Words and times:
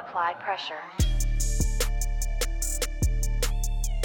Apply 0.00 0.32
pressure. 0.32 0.80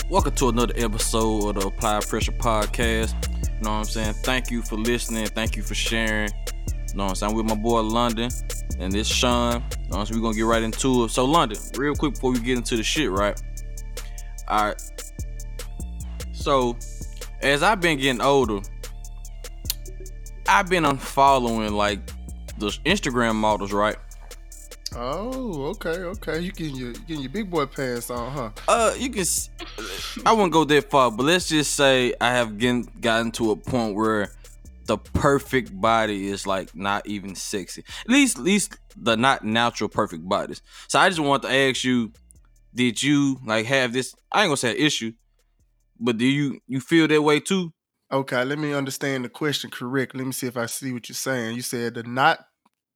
Welcome 0.09 0.35
to 0.35 0.50
another 0.50 0.74
episode 0.75 1.56
of 1.56 1.56
the 1.56 1.67
Apply 1.67 2.01
Pressure 2.01 2.33
Podcast. 2.33 3.14
You 3.29 3.61
know 3.61 3.71
what 3.71 3.77
I'm 3.77 3.83
saying? 3.85 4.13
Thank 4.16 4.51
you 4.51 4.61
for 4.61 4.75
listening. 4.75 5.25
Thank 5.27 5.55
you 5.55 5.63
for 5.63 5.73
sharing. 5.73 6.31
You 6.67 6.95
know 6.95 7.03
what 7.05 7.09
I'm 7.11 7.16
saying? 7.16 7.31
I'm 7.31 7.37
with 7.37 7.45
my 7.45 7.55
boy 7.55 7.79
London 7.79 8.29
and 8.77 8.91
this 8.91 9.07
Sean. 9.07 9.63
You 9.86 9.91
know? 9.91 10.05
We're 10.11 10.20
gonna 10.20 10.36
get 10.36 10.41
right 10.41 10.63
into 10.63 11.05
it. 11.05 11.11
So 11.11 11.23
London, 11.23 11.57
real 11.77 11.96
quick 11.96 12.16
before 12.16 12.34
we 12.34 12.41
get 12.41 12.57
into 12.57 12.75
the 12.75 12.84
shit, 12.84 13.09
right? 13.09 13.41
Alright. 14.50 14.82
So 16.34 16.75
as 17.41 17.64
I've 17.64 17.80
been 17.80 17.98
getting 18.00 18.21
older, 18.21 18.59
I've 20.46 20.70
been 20.70 20.84
unfollowing 20.84 21.71
like 21.71 22.05
the 22.57 22.68
Instagram 22.86 23.36
models, 23.36 23.71
right? 23.71 23.96
Oh, 24.98 25.66
okay, 25.72 25.90
okay. 25.90 26.40
You 26.40 26.52
getting 26.54 26.76
your 26.76 26.88
you 26.90 26.99
getting 26.99 27.22
your 27.22 27.31
big 27.31 27.49
boy 27.49 27.66
pants 27.66 28.09
on, 28.09 28.31
huh? 28.31 28.49
Uh, 28.67 28.94
you 28.98 29.09
can. 29.09 29.22
s- 29.22 29.49
I 30.26 30.31
wouldn't 30.31 30.53
go 30.53 30.63
that 30.63 30.90
far, 30.90 31.12
but 31.12 31.23
let's 31.23 31.49
just 31.49 31.76
say 31.76 32.13
I 32.22 32.30
have 32.30 32.58
getting, 32.58 32.90
gotten 33.02 33.31
to 33.34 33.52
a 33.52 33.55
point 33.58 33.95
where 33.95 34.31
the 34.86 34.98
perfect 34.98 35.80
body 35.80 36.27
is 36.27 36.48
like 36.48 36.73
not 36.76 37.05
even 37.08 37.36
sexy. 37.36 37.84
At 38.02 38.09
least, 38.09 38.38
at 38.38 38.44
least 38.45 38.77
the 38.95 39.17
not 39.17 39.44
natural 39.44 39.89
perfect 39.89 40.27
bodies. 40.27 40.62
So 40.88 41.00
I 41.00 41.09
just 41.09 41.20
want 41.20 41.44
to 41.44 41.52
ask 41.52 41.84
you: 41.84 42.14
Did 42.73 43.03
you 43.03 43.38
like 43.45 43.66
have 43.66 43.91
this? 43.91 44.16
I 44.31 44.44
ain't 44.44 44.48
gonna 44.48 44.58
say 44.58 44.72
an 44.72 44.77
issue, 44.77 45.12
but 46.00 46.17
do 46.17 46.25
you 46.25 46.62
you 46.67 46.80
feel 46.80 47.09
that 47.09 47.22
way 47.22 47.41
too? 47.41 47.73
Okay, 48.12 48.45
let 48.45 48.59
me 48.59 48.72
understand 48.72 49.25
the 49.25 49.30
question 49.30 49.72
correct. 49.72 50.16
Let 50.16 50.25
me 50.25 50.31
see 50.31 50.48
if 50.48 50.55
I 50.55 50.67
see 50.67 50.94
what 50.94 51.09
you're 51.09 51.16
saying. 51.16 51.55
You 51.55 51.62
said 51.62 51.95
the 51.95 52.03
not 52.03 52.39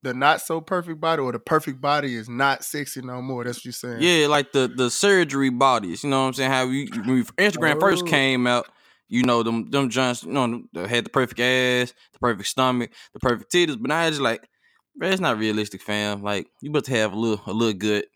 the 0.02 0.14
not 0.14 0.40
so 0.40 0.60
perfect 0.60 1.00
body 1.00 1.20
or 1.20 1.32
the 1.32 1.38
perfect 1.38 1.80
body 1.80 2.14
is 2.14 2.28
not 2.28 2.64
sexy 2.64 3.02
no 3.02 3.20
more. 3.20 3.44
That's 3.44 3.58
what 3.58 3.64
you're 3.66 3.72
saying. 3.72 3.98
Yeah, 4.00 4.26
like 4.28 4.52
the 4.52 4.66
the 4.74 4.90
surgery 4.90 5.50
bodies. 5.50 6.02
You 6.04 6.10
know 6.10 6.22
what 6.22 6.28
I'm 6.28 6.32
saying? 6.34 6.50
How 6.50 6.66
we 6.66 6.88
when 7.04 7.24
Instagram 7.38 7.78
first 7.80 8.04
Oh. 8.04 8.06
came 8.06 8.46
out, 8.46 8.66
you 9.08 9.22
know 9.24 9.42
them 9.42 9.70
them 9.70 9.90
joints, 9.90 10.22
you 10.24 10.32
know, 10.32 10.62
they 10.72 10.86
had 10.88 11.04
the 11.04 11.10
perfect 11.10 11.40
ass, 11.40 11.92
the 12.12 12.18
perfect 12.18 12.48
stomach, 12.48 12.90
the 13.12 13.20
perfect 13.20 13.52
titties. 13.52 13.78
But 13.80 13.88
now 13.88 14.02
it's 14.02 14.12
just 14.12 14.22
like, 14.22 14.48
man, 14.96 15.12
it's 15.12 15.20
not 15.20 15.38
realistic, 15.38 15.82
fam. 15.82 16.22
Like 16.22 16.46
you 16.62 16.70
must 16.70 16.86
have 16.86 17.12
a 17.12 17.16
little 17.18 17.42
a 17.46 17.52
little 17.52 17.74
good. 17.78 18.06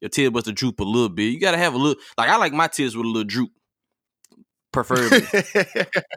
Your 0.00 0.10
titties 0.10 0.32
must 0.32 0.54
droop 0.54 0.80
a 0.80 0.84
little 0.84 1.08
bit. 1.08 1.32
You 1.32 1.40
gotta 1.40 1.58
have 1.58 1.74
a 1.74 1.78
little. 1.78 2.00
Like 2.18 2.28
I 2.28 2.36
like 2.36 2.52
my 2.52 2.68
titties 2.68 2.94
with 2.96 3.04
a 3.06 3.08
little 3.08 3.24
droop, 3.24 3.50
preferably. 4.72 5.20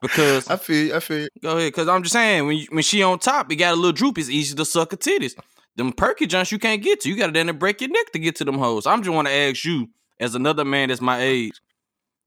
because 0.02 0.50
I 0.50 0.56
feel 0.56 0.95
I 0.95 1.00
feel 1.00 1.28
Go 1.42 1.58
ahead, 1.58 1.73
cause 1.73 1.88
I'm 1.88 2.03
just 2.03 2.14
saying 2.14 2.48
when 2.48 2.58
you, 2.58 2.67
when 2.70 2.84
she 2.84 3.03
on 3.03 3.20
top, 3.20 3.52
it 3.52 3.58
got 3.58 3.73
a 3.73 3.75
little 3.75 3.92
droop. 3.92 4.17
It's 4.17 4.30
easy 4.30 4.56
to 4.56 4.66
suck 4.66 4.92
her 4.92 4.98
titties. 4.98 5.34
Them 5.75 5.92
perky 5.92 6.25
joints 6.25 6.52
you 6.52 6.59
can't 6.59 6.81
get 6.81 7.02
to. 7.02 7.09
You 7.09 7.17
got 7.17 7.28
to 7.28 7.33
then 7.33 7.56
break 7.58 7.81
your 7.81 7.89
neck 7.89 8.11
to 8.14 8.20
get 8.20 8.38
to 8.38 8.45
them 8.45 8.58
hoes. 8.58 8.88
I'm 8.88 9.03
just 9.03 9.14
want 9.14 9.28
to 9.28 9.33
ask 9.33 9.66
you, 9.66 9.89
as 10.20 10.33
another 10.33 10.64
man 10.64 10.88
that's 10.89 11.02
my 11.02 11.22
age, 11.22 11.59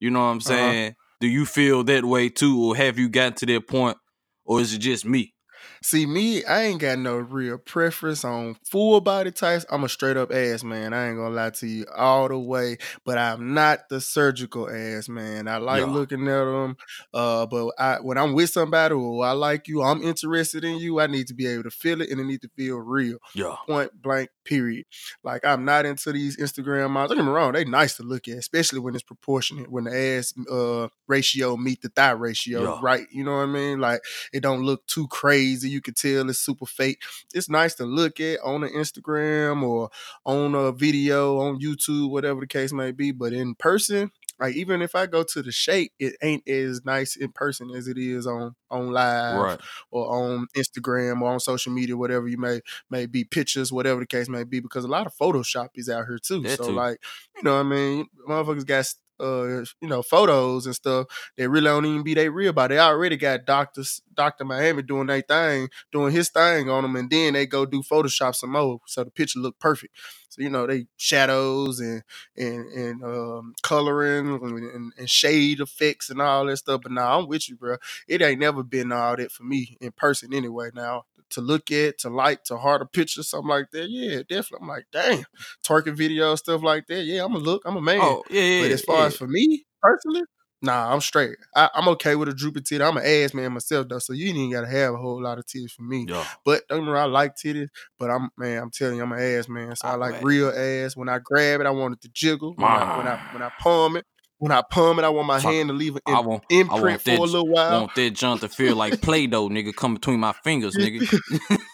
you 0.00 0.10
know 0.10 0.20
what 0.20 0.26
I'm 0.26 0.36
uh-huh. 0.36 0.48
saying? 0.48 0.96
Do 1.20 1.26
you 1.26 1.46
feel 1.46 1.82
that 1.84 2.04
way 2.04 2.28
too, 2.28 2.62
or 2.62 2.76
have 2.76 2.98
you 2.98 3.08
gotten 3.08 3.34
to 3.34 3.46
that 3.46 3.66
point, 3.66 3.96
or 4.44 4.60
is 4.60 4.74
it 4.74 4.78
just 4.78 5.04
me? 5.04 5.34
See 5.82 6.06
me, 6.06 6.44
I 6.44 6.62
ain't 6.64 6.80
got 6.80 6.98
no 6.98 7.16
real 7.16 7.58
preference 7.58 8.24
on 8.24 8.56
full 8.64 9.00
body 9.00 9.30
types. 9.30 9.64
I'm 9.70 9.84
a 9.84 9.88
straight 9.88 10.16
up 10.16 10.32
ass 10.32 10.64
man. 10.64 10.92
I 10.92 11.08
ain't 11.08 11.16
gonna 11.16 11.34
lie 11.34 11.50
to 11.50 11.66
you 11.66 11.86
all 11.96 12.28
the 12.28 12.38
way, 12.38 12.78
but 13.04 13.18
I'm 13.18 13.54
not 13.54 13.88
the 13.88 14.00
surgical 14.00 14.68
ass 14.70 15.08
man. 15.08 15.48
I 15.48 15.58
like 15.58 15.80
Yeah. 15.80 15.86
looking 15.92 16.26
at 16.28 16.44
them, 16.44 16.76
uh, 17.14 17.46
but 17.46 17.72
I, 17.78 17.96
when 18.00 18.18
I'm 18.18 18.32
with 18.34 18.50
somebody 18.50 18.94
or 18.94 19.24
I 19.24 19.32
like 19.32 19.68
you, 19.68 19.82
I'm 19.82 20.02
interested 20.02 20.64
in 20.64 20.78
you. 20.78 21.00
I 21.00 21.06
need 21.06 21.28
to 21.28 21.34
be 21.34 21.46
able 21.46 21.64
to 21.64 21.70
feel 21.70 22.00
it, 22.00 22.10
and 22.10 22.20
it 22.20 22.24
need 22.24 22.42
to 22.42 22.50
feel 22.56 22.78
real. 22.78 23.18
Yeah, 23.34 23.56
Point 23.66 23.90
blank. 24.00 24.30
Period. 24.48 24.86
Like 25.22 25.44
I'm 25.44 25.66
not 25.66 25.84
into 25.84 26.10
these 26.10 26.38
Instagram 26.38 26.88
models. 26.88 27.10
Don't 27.10 27.18
get 27.18 27.28
me 27.30 27.36
wrong; 27.36 27.52
they 27.52 27.66
nice 27.66 27.96
to 27.98 28.02
look 28.02 28.28
at, 28.28 28.38
especially 28.38 28.78
when 28.78 28.94
it's 28.94 29.02
proportionate. 29.02 29.70
When 29.70 29.84
the 29.84 29.94
ass 29.94 30.32
uh, 30.50 30.88
ratio 31.06 31.54
meet 31.58 31.82
the 31.82 31.90
thigh 31.90 32.12
ratio, 32.12 32.62
Yeah. 32.62 32.80
right? 32.82 33.06
You 33.12 33.24
know 33.24 33.32
what 33.36 33.42
I 33.42 33.46
mean? 33.46 33.78
Like 33.78 34.00
it 34.32 34.40
don't 34.40 34.62
look 34.62 34.86
too 34.86 35.06
crazy. 35.08 35.68
You 35.68 35.82
can 35.82 35.92
tell 35.92 36.30
it's 36.30 36.38
super 36.38 36.64
fake. 36.64 37.02
It's 37.34 37.50
nice 37.50 37.74
to 37.74 37.84
look 37.84 38.20
at 38.20 38.40
on 38.40 38.62
the 38.62 38.68
Instagram 38.68 39.62
or 39.62 39.90
on 40.24 40.54
a 40.54 40.72
video 40.72 41.40
on 41.40 41.60
YouTube, 41.60 42.10
whatever 42.10 42.40
the 42.40 42.46
case 42.46 42.72
may 42.72 42.90
be. 42.92 43.12
But 43.12 43.34
in 43.34 43.54
person, 43.54 44.10
like 44.40 44.54
even 44.54 44.82
if 44.82 44.94
I 44.94 45.06
go 45.06 45.22
to 45.22 45.42
the 45.42 45.52
shape, 45.52 45.92
it 45.98 46.14
ain't 46.22 46.48
as 46.48 46.84
nice 46.84 47.16
in 47.16 47.32
person 47.32 47.70
as 47.70 47.88
it 47.88 47.98
is 47.98 48.26
on 48.26 48.54
on 48.70 48.92
live 48.92 49.40
right. 49.40 49.60
or 49.90 50.06
on 50.06 50.46
Instagram 50.56 51.20
or 51.22 51.32
on 51.32 51.40
social 51.40 51.72
media, 51.72 51.96
whatever 51.96 52.28
you 52.28 52.38
may 52.38 52.60
may 52.90 53.06
be, 53.06 53.24
pictures, 53.24 53.72
whatever 53.72 54.00
the 54.00 54.06
case 54.06 54.28
may 54.28 54.44
be, 54.44 54.60
because 54.60 54.84
a 54.84 54.88
lot 54.88 55.06
of 55.06 55.14
Photoshop 55.14 55.68
is 55.74 55.88
out 55.88 56.06
here 56.06 56.18
too. 56.18 56.42
That 56.42 56.58
so 56.58 56.68
too. 56.68 56.72
like, 56.72 57.00
you 57.36 57.42
know 57.42 57.54
what 57.54 57.60
I 57.60 57.62
mean? 57.64 58.06
Motherfuckers 58.28 58.66
got 58.66 58.86
uh, 59.20 59.64
you 59.80 59.88
know, 59.88 60.02
photos 60.02 60.66
and 60.66 60.74
stuff. 60.74 61.06
They 61.36 61.46
really 61.46 61.66
don't 61.66 61.86
even 61.86 62.02
be 62.02 62.14
they 62.14 62.28
real 62.28 62.50
about. 62.50 62.70
They 62.70 62.78
already 62.78 63.16
got 63.16 63.44
doctors, 63.44 64.02
Doctor 64.14 64.44
Miami 64.44 64.82
doing 64.82 65.06
their 65.06 65.22
thing, 65.22 65.68
doing 65.92 66.12
his 66.12 66.30
thing 66.30 66.70
on 66.70 66.82
them, 66.82 66.96
and 66.96 67.10
then 67.10 67.34
they 67.34 67.46
go 67.46 67.66
do 67.66 67.82
Photoshop 67.82 68.34
some 68.34 68.52
more, 68.52 68.80
so 68.86 69.04
the 69.04 69.10
picture 69.10 69.38
look 69.38 69.58
perfect. 69.58 69.94
So 70.28 70.42
you 70.42 70.50
know 70.50 70.66
they 70.66 70.86
shadows 70.96 71.80
and 71.80 72.02
and 72.36 72.66
and 72.72 73.04
um, 73.04 73.54
coloring 73.62 74.38
and, 74.42 74.92
and, 74.98 75.08
shade 75.10 75.60
effects 75.60 76.10
and 76.10 76.20
all 76.20 76.46
that 76.46 76.58
stuff. 76.58 76.82
But 76.82 76.92
now 76.92 77.18
I'm 77.18 77.28
with 77.28 77.48
you, 77.48 77.56
bro. 77.56 77.76
It 78.06 78.20
ain't 78.20 78.40
never 78.40 78.62
been 78.62 78.92
all 78.92 79.16
that 79.16 79.32
for 79.32 79.44
me 79.44 79.78
in 79.80 79.92
person 79.92 80.34
anyway. 80.34 80.70
Now 80.74 81.04
to 81.30 81.40
look 81.40 81.70
at, 81.70 81.98
to 81.98 82.08
like, 82.08 82.44
to 82.44 82.56
heart 82.56 82.82
a 82.82 82.86
picture, 82.86 83.22
something 83.22 83.48
like 83.48 83.70
that. 83.72 83.88
Yeah, 83.88 84.22
definitely. 84.28 84.58
I'm 84.62 84.68
like, 84.68 84.86
damn, 84.92 85.24
twerking 85.66 85.96
video 85.96 86.34
stuff 86.36 86.62
like 86.62 86.86
that. 86.86 87.04
Yeah, 87.04 87.24
I'm 87.24 87.34
a 87.34 87.38
look. 87.38 87.62
I'm 87.64 87.76
a 87.76 87.80
man. 87.80 88.00
Oh 88.00 88.22
yeah, 88.30 88.42
yeah. 88.42 88.62
But 88.62 88.70
as 88.70 88.82
far 88.82 89.00
yeah. 89.00 89.06
as 89.06 89.07
for 89.16 89.26
me 89.26 89.64
personally, 89.82 90.22
nah, 90.62 90.92
I'm 90.92 91.00
straight. 91.00 91.36
I, 91.56 91.70
I'm 91.74 91.88
okay 91.88 92.14
with 92.16 92.28
a 92.28 92.34
droopy 92.34 92.60
titty. 92.62 92.82
I'm 92.84 92.96
an 92.96 93.04
ass 93.06 93.32
man 93.34 93.52
myself 93.52 93.88
though, 93.88 93.98
so 93.98 94.12
you 94.12 94.34
ain't 94.34 94.52
gotta 94.52 94.66
have 94.68 94.94
a 94.94 94.96
whole 94.98 95.22
lot 95.22 95.38
of 95.38 95.46
titties 95.46 95.70
for 95.72 95.82
me. 95.82 96.06
yeah, 96.08 96.24
But 96.44 96.62
me 96.70 96.76
wrong, 96.78 96.96
I 96.96 97.04
like 97.04 97.34
titties, 97.36 97.68
but 97.98 98.10
I'm 98.10 98.30
man, 98.36 98.62
I'm 98.62 98.70
telling 98.70 98.96
you, 98.96 99.02
I'm 99.02 99.12
an 99.12 99.20
ass 99.20 99.48
man. 99.48 99.74
So 99.76 99.88
I 99.88 99.92
Ah, 99.92 99.94
like 99.96 100.12
man. 100.14 100.24
real 100.24 100.48
ass. 100.48 100.96
When 100.96 101.08
I 101.08 101.18
grab 101.22 101.60
it, 101.60 101.66
I 101.66 101.70
want 101.70 101.94
it 101.94 102.00
to 102.02 102.08
jiggle. 102.12 102.54
When 102.56 102.66
I 102.66 102.96
when 102.98 103.06
I 103.06 103.16
when 103.32 103.42
I 103.42 103.50
palm 103.60 103.96
it, 103.96 104.04
when 104.38 104.52
I 104.52 104.62
palm 104.70 104.98
it, 104.98 105.04
I 105.04 105.08
want 105.08 105.26
my 105.26 105.40
Fuck. 105.40 105.52
hand 105.52 105.68
to 105.68 105.74
leave 105.74 105.96
an 105.96 106.02
I 106.06 106.20
want 106.20 106.44
I 106.50 106.54
imprint 106.54 106.82
want 106.82 107.02
for 107.02 107.10
a 107.10 107.20
little 107.20 107.48
while. 107.48 107.80
want 107.80 107.94
that 107.96 108.10
junk 108.10 108.40
to 108.42 108.48
feel 108.48 108.76
like 108.76 109.00
Play-Doh, 109.00 109.48
nigga, 109.48 109.74
come 109.74 109.94
between 109.94 110.20
my 110.20 110.32
fingers, 110.44 110.74
nigga. 110.78 111.02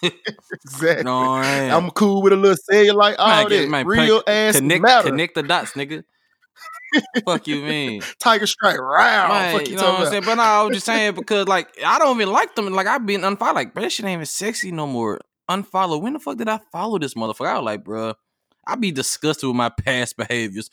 exactly. 0.63 1.03
No, 1.03 1.19
I 1.35 1.69
I'm 1.75 1.89
cool 1.91 2.21
with 2.21 2.33
a 2.33 2.35
little 2.35 2.57
cellulite, 2.71 3.15
all 3.19 3.27
Man, 3.27 3.49
get- 3.49 3.61
that. 3.61 3.69
man, 3.69 3.85
real 3.85 4.21
play- 4.23 4.47
ass 4.47 4.55
connect 4.55 4.81
matter. 4.81 5.09
connect 5.09 5.35
the 5.35 5.43
dots, 5.43 5.71
nigga. 5.73 6.03
Fuck 7.25 7.47
you, 7.47 7.61
mean. 7.61 8.01
Tiger 8.19 8.47
Strike, 8.47 8.79
round. 8.79 9.51
Fuck 9.51 9.67
you, 9.67 9.75
you 9.75 9.81
know 9.81 9.93
what 9.93 10.01
I'm 10.01 10.11
saying? 10.11 10.23
But 10.25 10.35
no, 10.35 10.43
I 10.43 10.63
was 10.63 10.73
just 10.73 10.85
saying 10.85 11.15
because 11.15 11.47
like 11.47 11.67
I 11.83 11.99
don't 11.99 12.15
even 12.19 12.31
like 12.31 12.55
them. 12.55 12.67
Like 12.73 12.87
I've 12.87 13.05
been 13.05 13.21
unfollow. 13.21 13.55
Like, 13.55 13.73
bro, 13.73 13.83
that 13.83 13.91
shit 13.91 14.05
ain't 14.05 14.13
even 14.13 14.25
sexy 14.25 14.71
no 14.71 14.87
more. 14.87 15.19
Unfollow. 15.49 16.01
When 16.01 16.13
the 16.13 16.19
fuck 16.19 16.37
did 16.37 16.49
I 16.49 16.59
follow 16.71 16.97
this 16.99 17.13
motherfucker? 17.13 17.47
I 17.47 17.55
was 17.55 17.65
like, 17.65 17.83
bro, 17.83 18.13
I 18.67 18.75
be 18.75 18.91
disgusted 18.91 19.47
with 19.47 19.55
my 19.55 19.69
past 19.69 20.17
behaviors, 20.17 20.69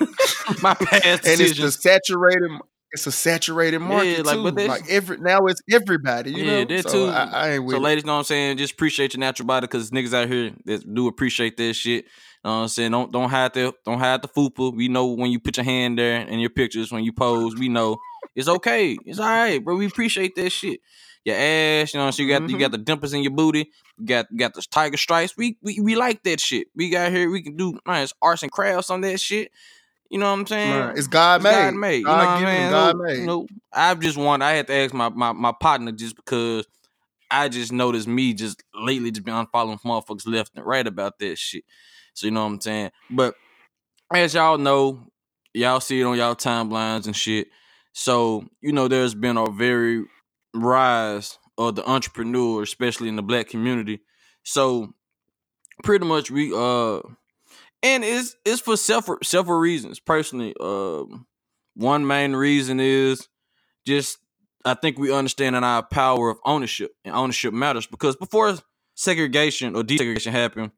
my 0.62 0.74
past 0.74 1.26
and 1.26 1.40
it's 1.40 1.58
the 1.58 1.70
decisions. 1.70 1.82
saturated. 1.82 2.50
It's 2.92 3.08
a 3.08 3.12
saturated 3.12 3.80
market 3.80 4.24
like, 4.24 4.36
too. 4.36 4.44
but 4.44 4.54
Like 4.54 4.88
every 4.88 5.18
now, 5.18 5.46
it's 5.46 5.60
everybody. 5.68 6.30
You 6.30 6.44
Yeah, 6.44 6.60
know, 6.60 6.64
that 6.76 6.88
so 6.88 7.06
too. 7.06 7.12
I, 7.12 7.24
I 7.24 7.50
ain't 7.54 7.64
with 7.64 7.74
So, 7.74 7.80
ladies, 7.80 8.04
know 8.04 8.12
what 8.12 8.18
I'm 8.18 8.24
saying? 8.24 8.56
Just 8.58 8.74
appreciate 8.74 9.14
your 9.14 9.18
natural 9.18 9.46
body 9.48 9.66
because 9.66 9.90
niggas 9.90 10.14
out 10.14 10.28
here 10.28 10.52
that 10.66 10.94
do 10.94 11.08
appreciate 11.08 11.56
that 11.56 11.74
shit. 11.74 12.04
Know 12.44 12.50
what 12.50 12.56
I'm 12.56 12.68
saying? 12.68 12.90
Don't 12.90 13.10
don't 13.10 13.30
hide 13.30 13.54
the 13.54 13.72
don't 13.86 13.98
hide 13.98 14.20
the 14.20 14.28
fupa. 14.28 14.74
We 14.74 14.88
know 14.88 15.06
when 15.06 15.30
you 15.30 15.40
put 15.40 15.56
your 15.56 15.64
hand 15.64 15.98
there 15.98 16.20
in 16.20 16.40
your 16.40 16.50
pictures, 16.50 16.92
when 16.92 17.02
you 17.02 17.12
pose, 17.12 17.54
we 17.54 17.70
know 17.70 17.96
it's 18.36 18.48
okay. 18.48 18.98
It's 19.06 19.18
all 19.18 19.26
right, 19.26 19.64
bro. 19.64 19.76
We 19.76 19.86
appreciate 19.86 20.34
that 20.36 20.50
shit. 20.50 20.80
Your 21.24 21.36
ass, 21.36 21.94
you 21.94 22.00
know, 22.00 22.10
so 22.10 22.22
you 22.22 22.28
got 22.28 22.42
you 22.42 22.48
mm-hmm. 22.48 22.58
got 22.58 22.72
the 22.72 22.78
dimples 22.78 23.14
in 23.14 23.22
your 23.22 23.32
booty, 23.32 23.70
you 23.98 24.06
got 24.06 24.26
you 24.30 24.36
got 24.36 24.52
the 24.52 24.60
tiger 24.70 24.98
stripes. 24.98 25.34
We 25.38 25.56
we 25.62 25.80
we 25.80 25.96
like 25.96 26.22
that 26.24 26.38
shit. 26.38 26.66
We 26.76 26.90
got 26.90 27.12
here, 27.12 27.30
we 27.30 27.40
can 27.40 27.56
do 27.56 27.78
nice 27.86 28.12
arts 28.20 28.42
and 28.42 28.52
crafts 28.52 28.90
on 28.90 29.00
that 29.02 29.20
shit. 29.20 29.50
You 30.10 30.18
know 30.18 30.26
what 30.26 30.38
I'm 30.38 30.46
saying? 30.46 30.70
Man, 30.70 30.98
it's 30.98 31.06
God 31.06 31.36
It's 31.36 31.44
made. 31.44 31.52
God 31.52 31.74
made. 31.74 31.96
You 31.96 32.04
know 32.04 32.12
what 32.12 32.24
God 32.24 32.40
saying? 32.42 32.70
God 32.70 32.96
No- 32.96 33.02
made. 33.04 33.26
No, 33.26 33.46
I 33.72 33.94
just 33.94 34.18
want. 34.18 34.42
I 34.42 34.52
had 34.52 34.66
to 34.66 34.74
ask 34.74 34.92
my, 34.92 35.08
my 35.08 35.32
my 35.32 35.52
partner 35.52 35.92
just 35.92 36.14
because 36.16 36.66
I 37.30 37.48
just 37.48 37.72
noticed 37.72 38.06
me 38.06 38.34
just 38.34 38.62
lately 38.74 39.10
just 39.10 39.24
been 39.24 39.34
unfollowing 39.34 39.80
motherfuckers 39.80 40.28
left 40.28 40.52
and 40.54 40.66
right 40.66 40.86
about 40.86 41.18
that 41.20 41.38
shit. 41.38 41.64
So 42.14 42.26
you 42.26 42.30
know 42.30 42.44
what 42.44 42.52
I'm 42.52 42.60
saying. 42.60 42.90
But 43.10 43.34
as 44.12 44.34
y'all 44.34 44.58
know, 44.58 45.06
y'all 45.52 45.80
see 45.80 46.00
it 46.00 46.04
on 46.04 46.16
y'all 46.16 46.34
timelines 46.34 47.06
and 47.06 47.16
shit. 47.16 47.48
So 47.92 48.44
you 48.60 48.72
know, 48.72 48.88
there's 48.88 49.14
been 49.14 49.36
a 49.36 49.50
very 49.50 50.04
rise 50.54 51.38
of 51.58 51.76
the 51.76 51.88
entrepreneur, 51.88 52.62
especially 52.62 53.08
in 53.08 53.16
the 53.16 53.22
black 53.22 53.48
community. 53.48 54.00
So 54.42 54.94
pretty 55.82 56.06
much 56.06 56.30
we 56.30 56.52
uh 56.54 57.00
and 57.82 58.04
it's 58.04 58.36
it's 58.44 58.60
for 58.60 58.76
several 58.76 59.18
several 59.22 59.58
reasons 59.58 59.98
personally 59.98 60.54
um 60.60 61.26
one 61.74 62.06
main 62.06 62.34
reason 62.34 62.78
is 62.78 63.28
just 63.86 64.18
i 64.64 64.74
think 64.74 64.98
we 64.98 65.12
understand 65.12 65.56
our 65.56 65.82
power 65.82 66.30
of 66.30 66.38
ownership 66.44 66.92
and 67.04 67.14
ownership 67.14 67.52
matters 67.52 67.86
because 67.86 68.14
before 68.14 68.54
segregation 68.94 69.74
or 69.74 69.82
desegregation 69.82 70.30
happened 70.30 70.70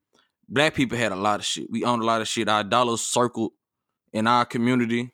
black 0.48 0.74
people 0.74 0.98
had 0.98 1.12
a 1.12 1.16
lot 1.16 1.40
of 1.40 1.46
shit. 1.46 1.70
We 1.70 1.84
owned 1.84 2.02
a 2.02 2.06
lot 2.06 2.20
of 2.20 2.28
shit. 2.28 2.48
Our 2.48 2.64
dollars 2.64 3.02
circled 3.02 3.52
in 4.12 4.26
our 4.26 4.44
community 4.44 5.12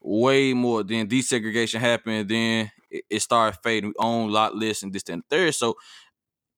way 0.00 0.52
more 0.52 0.82
than 0.82 1.08
desegregation 1.08 1.80
happened. 1.80 2.28
Then 2.28 2.70
it, 2.90 3.04
it 3.08 3.20
started 3.20 3.58
fading. 3.62 3.90
We 3.90 4.04
owned 4.04 4.30
a 4.30 4.34
lot 4.34 4.56
less 4.56 4.82
and 4.82 4.92
this 4.92 5.04
and 5.08 5.22
third. 5.30 5.54
So 5.54 5.76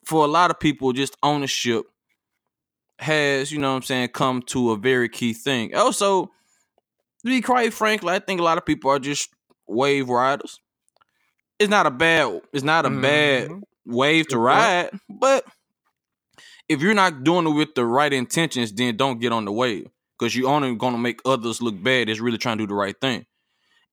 for 0.05 0.25
a 0.25 0.29
lot 0.29 0.50
of 0.50 0.59
people, 0.59 0.93
just 0.93 1.17
ownership 1.23 1.85
has, 2.99 3.53
you 3.53 3.59
know 3.59 3.71
what 3.71 3.76
I'm 3.76 3.82
saying, 3.82 4.09
come 4.09 4.43
to 4.43 4.73
a 4.73 4.77
very 4.77 5.09
key 5.09 5.32
thing. 5.32 5.75
Also, 5.75 6.27
to 6.27 6.31
be 7.25 7.41
quite 7.41 7.73
frankly, 7.73 8.12
I 8.12 8.19
think 8.19 8.41
a 8.41 8.44
lot 8.44 8.59
of 8.59 8.67
people 8.67 8.91
are 8.91 8.99
just 8.99 9.31
wave 9.67 10.09
riders. 10.09 10.59
It's 11.59 11.70
not 11.70 11.87
a 11.87 11.91
bad 11.91 12.41
it's 12.53 12.65
not 12.65 12.85
a 12.85 12.91
mm-hmm. 12.91 13.00
bad 13.00 13.50
wave 13.87 14.29
to 14.29 14.38
ride, 14.38 14.91
but 15.09 15.44
if 16.69 16.81
you're 16.81 16.94
not 16.94 17.25
doing 17.25 17.46
it 17.46 17.50
with 17.50 17.75
the 17.75 17.84
right 17.84 18.12
intentions, 18.12 18.72
then 18.72 18.96
don't 18.96 19.20
get 19.20 19.32
on 19.32 19.44
the 19.44 19.52
wave. 19.52 19.88
Cause 20.19 20.34
you're 20.34 20.49
only 20.49 20.75
gonna 20.76 20.99
make 20.99 21.20
others 21.25 21.61
look 21.61 21.82
bad 21.82 22.08
It's 22.08 22.20
really 22.20 22.38
trying 22.38 22.58
to 22.58 22.64
do 22.64 22.69
the 22.69 22.75
right 22.75 22.94
thing. 23.00 23.26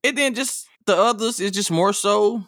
And 0.04 0.18
then 0.18 0.36
just 0.36 0.68
the 0.86 0.96
others 0.96 1.40
is 1.40 1.52
just 1.52 1.72
more 1.72 1.94
so 1.94 2.44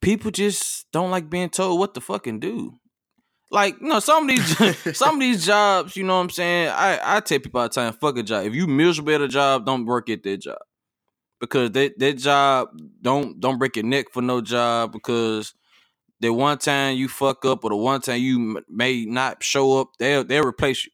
people 0.00 0.30
just 0.30 0.86
don't 0.92 1.10
like 1.10 1.30
being 1.30 1.50
told 1.50 1.78
what 1.78 1.94
to 1.94 2.00
fucking 2.00 2.40
do. 2.40 2.78
Like, 3.50 3.80
you 3.80 3.88
know, 3.88 3.98
some 3.98 4.28
of 4.28 4.36
these 4.36 4.96
some 4.96 5.16
of 5.16 5.20
these 5.20 5.44
jobs, 5.44 5.96
you 5.96 6.04
know 6.04 6.16
what 6.16 6.24
I'm 6.24 6.30
saying? 6.30 6.68
I, 6.68 7.16
I 7.16 7.20
tell 7.20 7.40
people 7.40 7.60
all 7.60 7.68
the 7.68 7.74
time, 7.74 7.92
fuck 7.94 8.16
a 8.18 8.22
job. 8.22 8.46
If 8.46 8.54
you 8.54 8.66
miserable 8.66 9.14
at 9.14 9.20
a 9.22 9.28
job, 9.28 9.66
don't 9.66 9.86
work 9.86 10.08
at 10.08 10.22
that 10.22 10.38
job. 10.38 10.58
Because 11.40 11.70
that 11.72 11.98
that 11.98 12.18
job 12.18 12.68
don't 13.00 13.40
don't 13.40 13.58
break 13.58 13.76
your 13.76 13.84
neck 13.84 14.06
for 14.12 14.22
no 14.22 14.40
job 14.40 14.92
because 14.92 15.54
the 16.20 16.32
one 16.32 16.58
time 16.58 16.96
you 16.96 17.08
fuck 17.08 17.44
up 17.44 17.64
or 17.64 17.70
the 17.70 17.76
one 17.76 18.00
time 18.00 18.20
you 18.20 18.62
may 18.68 19.04
not 19.06 19.42
show 19.42 19.80
up, 19.80 19.88
they'll 19.98 20.24
they'll 20.24 20.46
replace 20.46 20.84
you. 20.84 20.92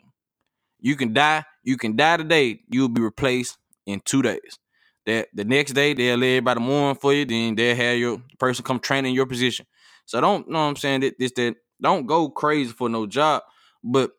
You 0.81 0.96
can 0.96 1.12
die, 1.12 1.44
you 1.64 1.76
can 1.76 1.96
die 1.96 2.17
today, 2.19 2.61
you'll 2.70 2.88
be 2.88 3.02
replaced 3.02 3.58
in 3.87 4.00
two 4.05 4.23
days. 4.23 4.58
That 5.06 5.28
the 5.34 5.44
next 5.44 5.73
day 5.73 5.94
they'll 5.94 6.19
lay 6.19 6.37
everybody 6.37 6.61
mourn 6.61 6.96
for 6.96 7.12
you, 7.12 7.25
then 7.25 7.55
they'll 7.55 7.76
have 7.76 7.99
your 7.99 8.23
person 8.38 8.64
come 8.64 8.81
train 8.81 9.06
in 9.06 9.14
your 9.14 9.26
position. 9.26 9.67
So 10.05 10.20
don't 10.20 10.49
know 10.49 10.61
what 10.61 10.67
I'm 10.67 10.76
saying 10.76 11.00
that 11.00 11.19
this 11.19 11.32
that 11.32 11.56
don't 11.81 12.06
go 12.06 12.28
crazy 12.28 12.73
for 12.73 12.88
no 12.88 13.06
job. 13.06 13.43
But 13.82 14.12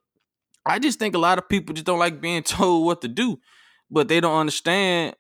I 0.65 0.79
just 0.79 0.99
think 0.99 1.15
a 1.15 1.19
lot 1.19 1.37
of 1.37 1.49
people 1.49 1.73
just 1.73 1.85
don't 1.85 1.99
like 1.99 2.21
being 2.21 2.43
told 2.43 2.85
what 2.85 3.01
to 3.01 3.07
do. 3.07 3.39
But 3.89 4.09
they 4.09 4.19
don't 4.19 4.37
understand 4.37 5.15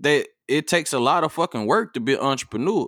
that 0.00 0.28
it 0.46 0.68
takes 0.68 0.92
a 0.92 0.98
lot 0.98 1.24
of 1.24 1.32
fucking 1.32 1.66
work 1.66 1.94
to 1.94 2.00
be 2.00 2.14
an 2.14 2.20
entrepreneur. 2.20 2.86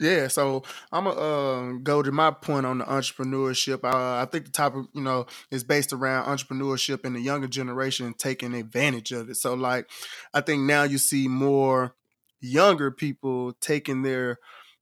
Yeah, 0.00 0.26
so 0.26 0.64
I'm 0.90 1.04
gonna 1.04 1.20
uh, 1.20 1.72
go 1.82 2.02
to 2.02 2.10
my 2.10 2.32
point 2.32 2.66
on 2.66 2.78
the 2.78 2.84
entrepreneurship. 2.84 3.84
Uh, 3.84 4.20
I 4.20 4.26
think 4.30 4.46
the 4.46 4.50
topic, 4.50 4.86
you 4.92 5.00
know, 5.00 5.26
is 5.52 5.62
based 5.62 5.92
around 5.92 6.26
entrepreneurship 6.26 7.04
and 7.04 7.14
the 7.14 7.20
younger 7.20 7.46
generation 7.46 8.12
taking 8.18 8.54
advantage 8.54 9.12
of 9.12 9.30
it. 9.30 9.36
So, 9.36 9.54
like, 9.54 9.88
I 10.34 10.40
think 10.40 10.62
now 10.62 10.82
you 10.82 10.98
see 10.98 11.28
more 11.28 11.94
younger 12.40 12.90
people 12.90 13.52
taking 13.60 14.02
their 14.02 14.38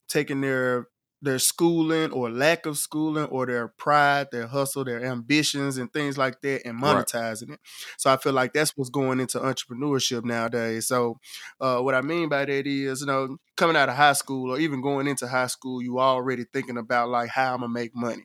taking 0.08 0.40
their 0.40 0.88
their 1.22 1.38
schooling 1.38 2.10
or 2.10 2.30
lack 2.30 2.66
of 2.66 2.76
schooling 2.76 3.26
or 3.26 3.46
their 3.46 3.69
pride, 3.69 4.26
their 4.32 4.48
hustle, 4.48 4.84
their 4.84 5.04
ambitions 5.04 5.78
and 5.78 5.92
things 5.92 6.19
like 6.19 6.40
that 6.42 6.66
and 6.66 6.82
monetizing 6.82 7.50
right. 7.50 7.54
it. 7.54 7.60
So 7.96 8.12
I 8.12 8.16
feel 8.16 8.32
like 8.32 8.52
that's 8.52 8.76
what's 8.76 8.90
going 8.90 9.20
into 9.20 9.38
entrepreneurship 9.38 10.24
nowadays. 10.24 10.88
So 10.88 11.19
uh, 11.60 11.78
what 11.78 11.94
I 11.94 12.00
mean 12.00 12.28
by 12.28 12.44
that 12.44 12.66
is, 12.66 13.00
you 13.00 13.06
know, 13.06 13.36
coming 13.56 13.76
out 13.76 13.88
of 13.88 13.94
high 13.94 14.14
school 14.14 14.52
or 14.52 14.58
even 14.58 14.82
going 14.82 15.06
into 15.06 15.28
high 15.28 15.46
school, 15.46 15.80
you 15.80 16.00
already 16.00 16.44
thinking 16.52 16.76
about 16.76 17.08
like 17.08 17.30
how 17.30 17.54
I'm 17.54 17.60
gonna 17.60 17.72
make 17.72 17.94
money 17.94 18.24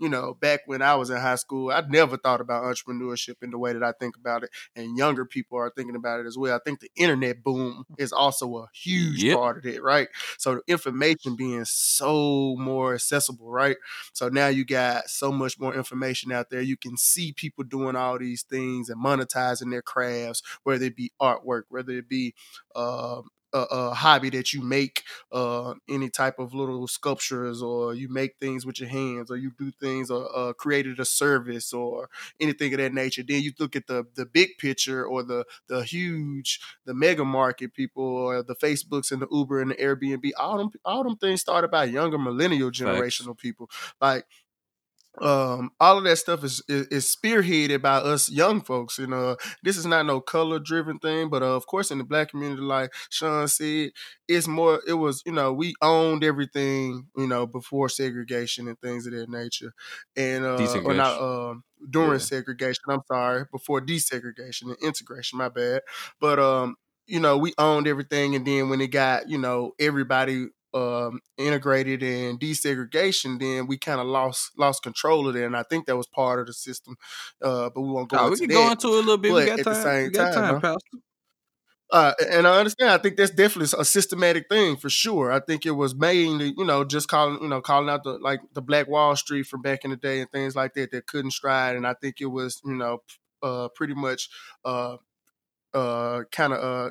you 0.00 0.08
know, 0.08 0.34
back 0.40 0.60
when 0.66 0.80
I 0.80 0.94
was 0.94 1.10
in 1.10 1.18
high 1.18 1.36
school, 1.36 1.70
I 1.70 1.82
never 1.88 2.16
thought 2.16 2.40
about 2.40 2.64
entrepreneurship 2.64 3.42
in 3.42 3.50
the 3.50 3.58
way 3.58 3.74
that 3.74 3.82
I 3.82 3.92
think 3.92 4.16
about 4.16 4.42
it. 4.42 4.50
And 4.74 4.96
younger 4.96 5.26
people 5.26 5.58
are 5.58 5.70
thinking 5.70 5.94
about 5.94 6.20
it 6.20 6.26
as 6.26 6.38
well. 6.38 6.56
I 6.56 6.60
think 6.64 6.80
the 6.80 6.90
internet 6.96 7.44
boom 7.44 7.84
is 7.98 8.12
also 8.12 8.56
a 8.56 8.68
huge 8.72 9.22
yep. 9.22 9.36
part 9.36 9.58
of 9.58 9.66
it, 9.66 9.82
right? 9.82 10.08
So 10.38 10.56
the 10.56 10.62
information 10.72 11.36
being 11.36 11.66
so 11.66 12.56
more 12.58 12.94
accessible, 12.94 13.50
right? 13.50 13.76
So 14.14 14.28
now 14.28 14.48
you 14.48 14.64
got 14.64 15.10
so 15.10 15.30
much 15.30 15.60
more 15.60 15.74
information 15.74 16.32
out 16.32 16.48
there. 16.48 16.62
You 16.62 16.78
can 16.78 16.96
see 16.96 17.32
people 17.32 17.64
doing 17.64 17.94
all 17.94 18.18
these 18.18 18.42
things 18.42 18.88
and 18.88 19.04
monetizing 19.04 19.70
their 19.70 19.82
crafts, 19.82 20.42
whether 20.62 20.86
it 20.86 20.96
be 20.96 21.12
artwork, 21.20 21.64
whether 21.68 21.92
it 21.92 22.08
be 22.08 22.34
uh, 22.74 23.20
a, 23.52 23.58
a, 23.58 23.94
hobby 23.94 24.30
that 24.30 24.52
you 24.52 24.62
make 24.62 25.02
uh, 25.32 25.74
any 25.88 26.08
type 26.08 26.38
of 26.38 26.54
little 26.54 26.86
sculptures 26.86 27.62
or 27.62 27.94
you 27.94 28.08
make 28.08 28.36
things 28.40 28.64
with 28.64 28.80
your 28.80 28.88
hands 28.88 29.30
or 29.30 29.36
you 29.36 29.52
do 29.58 29.70
things 29.70 30.10
or 30.10 30.28
uh, 30.36 30.52
created 30.52 30.98
a 31.00 31.04
service 31.04 31.72
or 31.72 32.08
anything 32.40 32.72
of 32.72 32.78
that 32.78 32.92
nature 32.94 33.22
then 33.26 33.42
you 33.42 33.52
look 33.58 33.76
at 33.76 33.86
the 33.86 34.06
the 34.14 34.26
big 34.26 34.50
picture 34.58 35.04
or 35.04 35.22
the 35.22 35.44
the 35.68 35.82
huge 35.82 36.60
the 36.84 36.94
mega 36.94 37.24
market 37.24 37.74
people 37.74 38.04
or 38.04 38.42
the 38.42 38.56
facebooks 38.56 39.10
and 39.12 39.22
the 39.22 39.28
uber 39.30 39.60
and 39.60 39.70
the 39.72 39.76
airbnb 39.76 40.30
all 40.38 40.58
them 40.58 40.70
all 40.84 41.02
them 41.02 41.16
things 41.16 41.40
started 41.40 41.70
by 41.70 41.84
younger 41.84 42.18
millennial 42.18 42.70
generational 42.70 43.26
Thanks. 43.26 43.42
people 43.42 43.70
like 44.00 44.24
um 45.20 45.70
all 45.80 45.98
of 45.98 46.04
that 46.04 46.16
stuff 46.16 46.44
is, 46.44 46.62
is, 46.68 46.86
is 46.86 47.16
spearheaded 47.16 47.82
by 47.82 47.96
us 47.96 48.30
young 48.30 48.60
folks 48.60 48.96
you 48.96 49.08
know 49.08 49.36
this 49.64 49.76
is 49.76 49.84
not 49.84 50.06
no 50.06 50.20
color 50.20 50.60
driven 50.60 50.98
thing 51.00 51.28
but 51.28 51.42
uh, 51.42 51.56
of 51.56 51.66
course 51.66 51.90
in 51.90 51.98
the 51.98 52.04
black 52.04 52.28
community 52.30 52.62
like 52.62 52.92
sean 53.10 53.48
said 53.48 53.90
it's 54.28 54.46
more 54.46 54.80
it 54.86 54.94
was 54.94 55.22
you 55.26 55.32
know 55.32 55.52
we 55.52 55.74
owned 55.82 56.22
everything 56.22 57.06
you 57.16 57.26
know 57.26 57.44
before 57.44 57.88
segregation 57.88 58.68
and 58.68 58.80
things 58.80 59.06
of 59.06 59.12
that 59.12 59.28
nature. 59.28 59.72
And 60.16 60.44
uh 60.44 60.80
or 60.84 60.94
not 60.94 61.20
um 61.20 61.64
during 61.90 62.12
yeah. 62.12 62.18
segregation 62.18 62.84
i'm 62.88 63.00
sorry 63.08 63.44
before 63.50 63.80
desegregation 63.80 64.64
and 64.64 64.76
integration 64.82 65.38
my 65.38 65.48
bad. 65.48 65.82
But 66.20 66.38
um 66.38 66.76
you 67.06 67.18
know 67.20 67.36
we 67.36 67.52
owned 67.58 67.88
everything 67.88 68.34
and 68.36 68.46
then 68.46 68.68
when 68.68 68.80
it 68.80 68.88
got 68.88 69.28
you 69.28 69.38
know 69.38 69.72
everybody 69.80 70.48
um, 70.72 71.20
integrated 71.36 72.02
and 72.02 72.38
desegregation, 72.38 73.40
then 73.40 73.66
we 73.66 73.78
kind 73.78 74.00
of 74.00 74.06
lost 74.06 74.52
lost 74.56 74.82
control 74.82 75.28
of 75.28 75.36
it, 75.36 75.44
and 75.44 75.56
I 75.56 75.62
think 75.62 75.86
that 75.86 75.96
was 75.96 76.06
part 76.06 76.40
of 76.40 76.46
the 76.46 76.52
system. 76.52 76.96
Uh, 77.42 77.70
but 77.74 77.80
we 77.80 77.88
won't 77.90 78.08
go. 78.08 78.18
Oh, 78.18 78.26
into 78.28 78.42
we 78.42 78.46
can 78.46 78.48
that. 78.48 78.54
go 78.54 78.70
into 78.70 78.86
it 78.88 78.90
a 78.90 79.06
little 79.06 79.18
bit. 79.18 79.32
But 79.32 79.36
we 79.36 79.46
got 79.46 79.58
at 79.60 79.64
time. 79.64 79.74
the 79.74 79.82
same 79.82 80.12
time, 80.12 80.60
time? 80.60 80.78
Uh, 81.92 82.12
and 82.30 82.46
I 82.46 82.58
understand. 82.58 82.90
I 82.90 82.98
think 82.98 83.16
that's 83.16 83.32
definitely 83.32 83.76
a 83.78 83.84
systematic 83.84 84.48
thing 84.48 84.76
for 84.76 84.88
sure. 84.88 85.32
I 85.32 85.40
think 85.40 85.66
it 85.66 85.72
was 85.72 85.94
mainly, 85.94 86.54
you 86.56 86.64
know, 86.64 86.84
just 86.84 87.08
calling, 87.08 87.42
you 87.42 87.48
know, 87.48 87.60
calling 87.60 87.88
out 87.88 88.04
the 88.04 88.12
like 88.12 88.40
the 88.54 88.62
Black 88.62 88.86
Wall 88.86 89.16
Street 89.16 89.46
from 89.46 89.60
back 89.60 89.84
in 89.84 89.90
the 89.90 89.96
day 89.96 90.20
and 90.20 90.30
things 90.30 90.54
like 90.54 90.74
that 90.74 90.92
that 90.92 91.06
couldn't 91.06 91.32
stride. 91.32 91.74
And 91.74 91.86
I 91.86 91.94
think 91.94 92.20
it 92.20 92.26
was, 92.26 92.60
you 92.64 92.74
know, 92.74 93.02
uh, 93.42 93.68
pretty 93.74 93.94
much 93.94 94.28
uh, 94.64 94.98
uh, 95.74 96.22
kind 96.30 96.52
of 96.52 96.62
uh, 96.62 96.90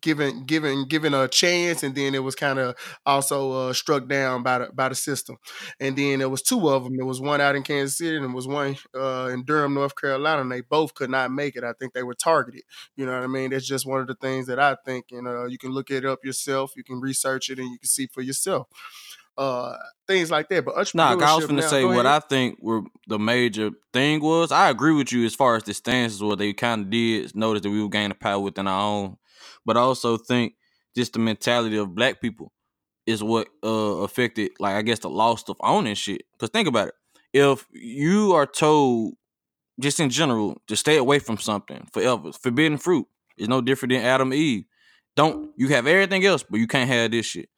given 0.00 0.44
given 0.44 0.86
given 0.86 1.14
a 1.14 1.28
chance, 1.28 1.82
and 1.82 1.94
then 1.94 2.14
it 2.14 2.22
was 2.22 2.34
kind 2.34 2.58
of 2.58 2.76
also 3.04 3.52
uh, 3.52 3.72
struck 3.72 4.08
down 4.08 4.42
by 4.42 4.58
the 4.58 4.70
by 4.72 4.88
the 4.88 4.94
system. 4.94 5.36
And 5.80 5.96
then 5.96 6.20
there 6.20 6.28
was 6.28 6.42
two 6.42 6.68
of 6.68 6.84
them. 6.84 6.96
There 6.96 7.06
was 7.06 7.20
one 7.20 7.40
out 7.40 7.56
in 7.56 7.62
Kansas 7.62 7.98
City, 7.98 8.16
and 8.16 8.24
there 8.24 8.34
was 8.34 8.48
one 8.48 8.76
uh, 8.94 9.30
in 9.32 9.44
Durham, 9.44 9.74
North 9.74 9.96
Carolina. 10.00 10.42
And 10.42 10.52
they 10.52 10.60
both 10.60 10.94
could 10.94 11.10
not 11.10 11.30
make 11.30 11.56
it. 11.56 11.64
I 11.64 11.72
think 11.72 11.92
they 11.92 12.02
were 12.02 12.14
targeted. 12.14 12.62
You 12.96 13.06
know 13.06 13.12
what 13.12 13.24
I 13.24 13.28
mean? 13.28 13.50
That's 13.50 13.66
just 13.66 13.86
one 13.86 14.00
of 14.00 14.06
the 14.06 14.14
things 14.14 14.46
that 14.46 14.58
I 14.58 14.76
think. 14.84 15.06
You 15.10 15.22
know, 15.22 15.46
you 15.46 15.58
can 15.58 15.70
look 15.70 15.90
it 15.90 16.04
up 16.04 16.24
yourself. 16.24 16.72
You 16.76 16.84
can 16.84 17.00
research 17.00 17.50
it, 17.50 17.58
and 17.58 17.70
you 17.70 17.78
can 17.78 17.88
see 17.88 18.06
for 18.06 18.22
yourself 18.22 18.68
uh 19.36 19.76
things 20.06 20.30
like 20.30 20.48
that. 20.48 20.64
But 20.64 20.76
entrepreneurship. 20.76 20.94
Nah, 20.94 21.32
I 21.32 21.36
was 21.36 21.46
gonna 21.46 21.62
now, 21.62 21.68
say 21.68 21.82
go 21.82 21.88
what 21.88 22.06
I 22.06 22.20
think 22.20 22.58
were 22.60 22.82
the 23.08 23.18
major 23.18 23.70
thing 23.92 24.20
was. 24.20 24.52
I 24.52 24.70
agree 24.70 24.92
with 24.92 25.12
you 25.12 25.24
as 25.24 25.34
far 25.34 25.56
as 25.56 25.64
the 25.64 25.74
stances 25.74 26.22
where 26.22 26.36
they 26.36 26.52
kind 26.52 26.82
of 26.82 26.90
did 26.90 27.34
notice 27.34 27.62
that 27.62 27.70
we 27.70 27.82
were 27.82 27.88
gaining 27.88 28.16
power 28.16 28.38
within 28.38 28.66
our 28.66 28.80
own 28.80 29.16
but 29.64 29.76
I 29.76 29.80
also 29.80 30.16
think 30.16 30.54
just 30.96 31.12
the 31.12 31.18
mentality 31.18 31.76
of 31.76 31.94
black 31.94 32.20
people 32.20 32.52
is 33.06 33.22
what 33.22 33.48
uh 33.62 34.02
affected 34.02 34.52
like 34.58 34.74
I 34.74 34.82
guess 34.82 35.00
the 35.00 35.10
loss 35.10 35.48
of 35.48 35.56
owning 35.60 35.94
shit. 35.94 36.22
Cause 36.38 36.50
think 36.50 36.68
about 36.68 36.88
it. 36.88 36.94
If 37.32 37.66
you 37.72 38.32
are 38.32 38.46
told 38.46 39.14
just 39.80 40.00
in 40.00 40.10
general 40.10 40.60
to 40.68 40.76
stay 40.76 40.96
away 40.96 41.18
from 41.18 41.38
something 41.38 41.86
forever, 41.92 42.32
forbidden 42.32 42.78
fruit 42.78 43.06
is 43.36 43.48
no 43.48 43.60
different 43.60 43.92
than 43.92 44.02
Adam 44.02 44.32
Eve. 44.32 44.64
Don't 45.16 45.50
you 45.56 45.68
have 45.68 45.86
everything 45.86 46.24
else, 46.24 46.44
but 46.48 46.58
you 46.60 46.66
can't 46.66 46.88
have 46.88 47.10
this 47.10 47.26
shit. 47.26 47.48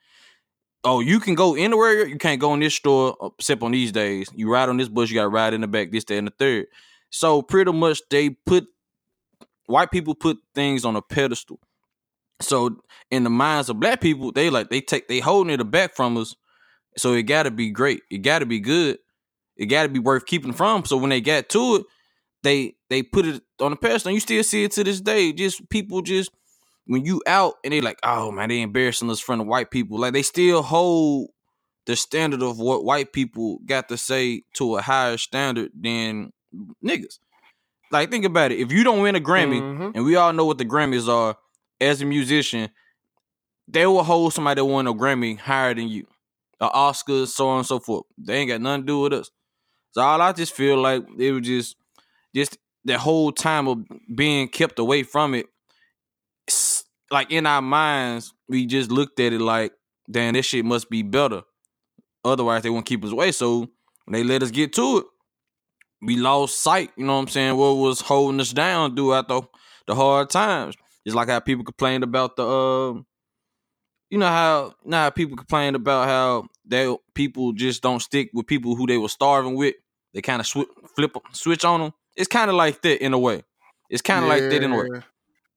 Oh, 0.85 1.00
you 1.00 1.21
can 1.21 1.35
go 1.35 1.55
anywhere. 1.55 2.07
You 2.07 2.16
can't 2.16 2.40
go 2.40 2.55
in 2.55 2.61
this 2.61 2.75
store 2.75 3.16
except 3.38 3.62
on 3.62 3.73
these 3.73 3.93
days. 3.93 4.28
You 4.35 4.50
ride 4.50 4.69
on 4.69 4.76
this 4.76 4.88
bus, 4.88 5.11
you 5.11 5.16
got 5.16 5.23
to 5.23 5.28
ride 5.28 5.52
in 5.52 5.61
the 5.61 5.66
back, 5.66 5.90
this, 5.90 6.05
that, 6.05 6.16
and 6.16 6.28
the 6.28 6.33
third. 6.38 6.66
So 7.11 7.43
pretty 7.43 7.73
much 7.73 8.00
they 8.11 8.31
put 8.31 8.66
white 9.66 9.90
people 9.90 10.14
put 10.14 10.38
things 10.55 10.85
on 10.85 10.97
a 10.97 11.02
pedestal 11.02 11.61
so 12.40 12.76
in 13.11 13.25
the 13.25 13.31
minds 13.31 13.69
of 13.69 13.81
black 13.81 14.00
people, 14.00 14.33
they 14.33 14.50
like 14.50 14.69
they 14.71 14.81
take 14.81 15.09
they 15.09 15.21
holding 15.21 15.59
it 15.59 15.71
back 15.71 15.95
from 15.95 16.16
us. 16.16 16.35
So 16.97 17.12
it 17.14 17.23
gotta 17.25 17.50
be 17.50 17.71
great. 17.71 18.02
It 18.11 18.19
gotta 18.19 18.47
be 18.47 18.61
good. 18.61 18.99
It 19.57 19.66
gotta 19.66 19.88
be 19.88 19.99
worth 20.00 20.26
keeping 20.26 20.52
from. 20.52 20.85
So 20.85 20.97
when 20.97 21.11
they 21.11 21.21
got 21.21 21.49
to 21.50 21.76
it, 21.76 21.87
they 22.43 22.75
they 22.90 23.02
put 23.02 23.26
it 23.26 23.43
on 23.61 23.71
the 23.73 23.76
pedestal. 23.76 24.12
You 24.12 24.21
still 24.21 24.43
see 24.45 24.64
it 24.64 24.73
to 24.73 24.85
this 24.85 25.00
day. 25.00 25.33
Just 25.33 25.69
people 25.71 26.02
just 26.02 26.31
when 26.87 27.05
you 27.05 27.23
out 27.26 27.55
and 27.64 27.73
they 27.73 27.81
like, 27.81 27.99
oh 28.02 28.31
man, 28.31 28.49
they 28.49 28.61
embarrassing 28.61 29.11
us 29.11 29.21
in 29.21 29.25
front 29.25 29.40
of 29.40 29.47
white 29.47 29.71
people. 29.71 29.99
Like 29.99 30.12
they 30.12 30.23
still 30.23 30.62
hold 30.62 31.31
the 31.87 31.97
standard 31.97 32.43
of 32.43 32.59
what 32.59 32.85
white 32.85 33.12
people 33.12 33.59
got 33.64 33.88
to 33.88 33.97
say 33.97 34.43
to 34.55 34.76
a 34.76 34.83
higher 34.83 35.16
standard 35.16 35.71
than 35.78 36.33
niggas. 36.85 37.19
Like 37.93 38.11
think 38.11 38.25
about 38.25 38.52
it. 38.52 38.59
If 38.59 38.73
you 38.73 38.83
don't 38.85 39.00
win 39.02 39.14
a 39.16 39.21
Grammy, 39.21 39.61
Mhm. 39.61 39.93
and 39.95 40.05
we 40.05 40.16
all 40.16 40.33
know 40.33 40.45
what 40.45 40.59
the 40.59 40.64
Grammys 40.64 41.09
are, 41.09 41.37
as 41.80 42.00
a 42.00 42.04
musician, 42.04 42.71
they 43.68 43.87
will 43.87 44.02
hold 44.02 44.33
somebody 44.33 44.61
that 44.61 44.64
won 44.64 44.87
a 44.87 44.95
Grammy 44.95 45.38
higher 45.38 45.75
than 45.75 45.88
you, 45.88 46.06
an 46.61 46.71
Oscar, 46.73 47.26
so 47.26 47.49
on 47.49 47.59
and 47.59 47.66
so 47.66 47.78
forth. 47.78 48.04
They 48.18 48.38
ain't 48.38 48.50
got 48.50 48.61
nothing 48.61 48.83
to 48.83 48.87
do 48.87 49.00
with 49.00 49.12
us. 49.12 49.30
So 49.92 50.02
all 50.02 50.21
I 50.21 50.33
just 50.33 50.54
feel 50.54 50.78
like 50.78 51.04
it 51.18 51.33
was 51.33 51.47
just, 51.47 51.76
just 52.35 52.59
the 52.85 52.99
whole 52.99 53.33
time 53.33 53.66
of 53.66 53.78
being 54.14 54.49
kept 54.49 54.78
away 54.78 55.02
from 55.02 55.35
it. 55.35 55.47
Like 57.11 57.30
in 57.30 57.47
our 57.47 57.62
minds, 57.62 58.33
we 58.49 58.66
just 58.66 58.90
looked 58.90 59.21
at 59.21 59.33
it 59.33 59.40
like, 59.40 59.73
damn, 60.11 60.35
this 60.35 60.47
shit 60.47 60.64
must 60.64 60.90
be 60.90 61.02
better. 61.02 61.42
Otherwise, 62.25 62.62
they 62.62 62.71
won't 62.71 62.87
keep 62.87 63.04
us 63.04 63.12
away. 63.12 63.33
So 63.33 63.61
when 64.04 64.12
they 64.12 64.25
let 64.25 64.42
us 64.42 64.50
get 64.50 64.73
to 64.75 64.99
it, 64.99 65.04
we 66.02 66.16
lost 66.16 66.61
sight. 66.61 66.90
You 66.97 67.04
know 67.04 67.14
what 67.14 67.21
I'm 67.21 67.28
saying? 67.28 67.56
What 67.56 67.75
was 67.75 68.00
holding 68.00 68.40
us 68.40 68.52
down 68.52 68.95
throughout 68.95 69.28
the 69.28 69.42
the 69.87 69.95
hard 69.95 70.30
times. 70.30 70.75
It's 71.07 71.15
like 71.15 71.29
how 71.29 71.41
people 71.41 71.65
complained 71.65 72.03
about 72.05 72.37
the 72.37 72.45
uh, 72.47 73.01
you 74.11 74.19
know 74.19 74.27
how 74.27 74.75
you 74.85 74.93
how 74.93 75.11
people 75.11 75.37
complain 75.37 75.75
about 75.75 76.09
how 76.09 76.47
they 76.65 76.95
people 77.15 77.53
just 77.53 77.83
don't 77.83 78.01
stick 78.01 78.31
with 78.35 78.47
people 78.47 78.77
who 78.77 78.87
they 78.87 78.99
were 78.99 79.09
starving 79.09 79.55
with. 79.55 79.75
They 80.15 80.21
kind 80.21 80.41
of 80.41 80.47
swi- 80.47 80.67
flip 80.97 81.17
switch 81.33 81.65
on 81.65 81.81
them. 81.81 81.93
It's 82.17 82.29
kind 82.29 82.51
of 82.51 82.57
like 82.57 82.83
that 82.83 83.05
in 83.05 83.13
a 83.13 83.19
way. 83.19 83.45
It's 83.89 84.03
kind 84.03 84.25
of 84.25 84.29
like 84.29 84.43
that 84.51 84.63
in 84.63 84.73
a 84.73 84.77
way. 84.77 84.89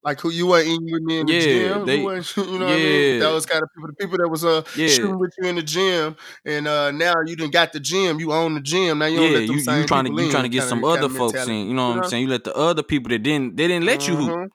Like 0.04 0.20
who 0.22 0.30
you 0.30 0.48
weren't 0.48 0.68
eating 0.68 0.90
with 0.92 1.02
me 1.04 1.20
in 1.20 1.26
the 1.26 1.34
Yeah, 1.34 1.74
gym? 1.74 1.86
they- 1.86 2.02
wasn't, 2.04 2.48
you 2.52 2.60
know 2.60 2.66
what 2.66 2.74
I 2.74 2.78
mean? 2.78 3.14
yeah. 3.14 3.20
That 3.20 3.34
was 3.34 3.46
kind 3.46 3.64
of 3.64 3.70
people, 3.76 3.88
the 3.90 3.94
people 3.96 4.18
that 4.20 4.30
was 4.30 4.46
uh 4.46 4.62
Yeah. 4.78 4.88
shooting 4.88 5.20
with 5.20 5.34
you 5.40 5.50
in 5.50 5.56
the 5.56 5.64
gym, 5.64 6.16
and 6.46 6.68
uh 6.68 6.92
now 6.92 7.16
you 7.26 7.36
done 7.36 7.50
got 7.50 7.74
the 7.74 7.80
gym, 7.82 8.20
you 8.20 8.32
own 8.32 8.54
the 8.54 8.62
gym. 8.62 9.00
Now 9.00 9.08
you 9.08 9.18
don't 9.18 9.32
yeah, 9.32 9.40
let 9.40 9.48
them 9.48 9.58
you, 9.58 9.62
you 9.82 9.86
trying 9.88 10.06
to 10.06 10.12
you 10.12 10.26
in, 10.26 10.32
trying 10.32 10.44
to 10.44 10.50
get 10.50 10.60
kinda- 10.60 10.70
some 10.70 10.80
kinda 10.82 10.94
other 10.94 11.10
folks 11.10 11.34
mentality. 11.34 11.62
in. 11.64 11.68
You 11.70 11.74
know 11.74 11.88
what 11.90 11.96
You 11.96 12.02
I'm 12.04 12.10
saying? 12.10 12.24
You 12.24 12.30
let 12.30 12.44
the 12.46 12.56
other 12.56 12.84
people 12.84 13.10
that 13.10 13.20
didn't 13.24 13.58
they 13.58 13.68
didn't 13.68 13.86
let 13.86 14.08
you 14.08 14.16
hoop 14.16 14.30
Mhm. 14.32 14.48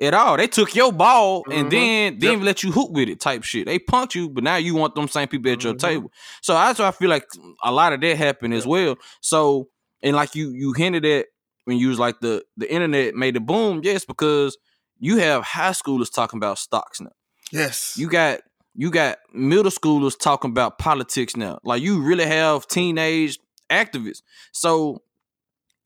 At 0.00 0.14
all. 0.14 0.36
They 0.36 0.46
took 0.46 0.74
your 0.74 0.92
ball 0.92 1.42
Mhm. 1.44 1.54
and 1.54 1.70
then 1.70 2.18
didn't 2.18 2.38
Yep. 2.40 2.46
let 2.46 2.62
you 2.62 2.72
hoop 2.72 2.90
with 2.92 3.08
it 3.08 3.20
type 3.20 3.42
shit. 3.42 3.66
They 3.66 3.78
punked 3.78 4.14
you, 4.14 4.28
but 4.28 4.44
now 4.44 4.56
you 4.56 4.74
want 4.74 4.94
them 4.94 5.08
same 5.08 5.28
people 5.28 5.50
at 5.50 5.62
your 5.64 5.74
Mhm. 5.74 5.78
table. 5.78 6.12
So 6.42 6.54
that's 6.54 6.78
why 6.78 6.86
I 6.88 6.90
feel 6.92 7.10
like 7.10 7.26
a 7.64 7.72
lot 7.72 7.92
of 7.92 8.00
that 8.00 8.16
happened 8.16 8.54
as 8.54 8.66
well. 8.66 8.96
So 9.20 9.68
and 10.02 10.14
like 10.14 10.34
you 10.34 10.50
you 10.50 10.72
hinted 10.72 11.04
at 11.04 11.26
when 11.64 11.76
you 11.78 11.88
was 11.88 11.98
like 11.98 12.20
the 12.20 12.44
the 12.56 12.70
internet 12.72 13.14
made 13.14 13.36
a 13.36 13.40
boom, 13.40 13.80
yes, 13.82 14.04
because 14.04 14.56
you 15.00 15.16
have 15.18 15.42
high 15.44 15.70
schoolers 15.70 16.12
talking 16.12 16.38
about 16.38 16.58
stocks 16.58 17.00
now. 17.00 17.10
Yes. 17.50 17.94
You 17.96 18.08
got 18.08 18.40
you 18.74 18.90
got 18.92 19.18
middle 19.32 19.72
schoolers 19.72 20.16
talking 20.16 20.50
about 20.50 20.78
politics 20.78 21.36
now. 21.36 21.58
Like 21.64 21.82
you 21.82 22.00
really 22.00 22.26
have 22.26 22.68
teenage 22.68 23.40
activists. 23.70 24.22
So, 24.52 25.02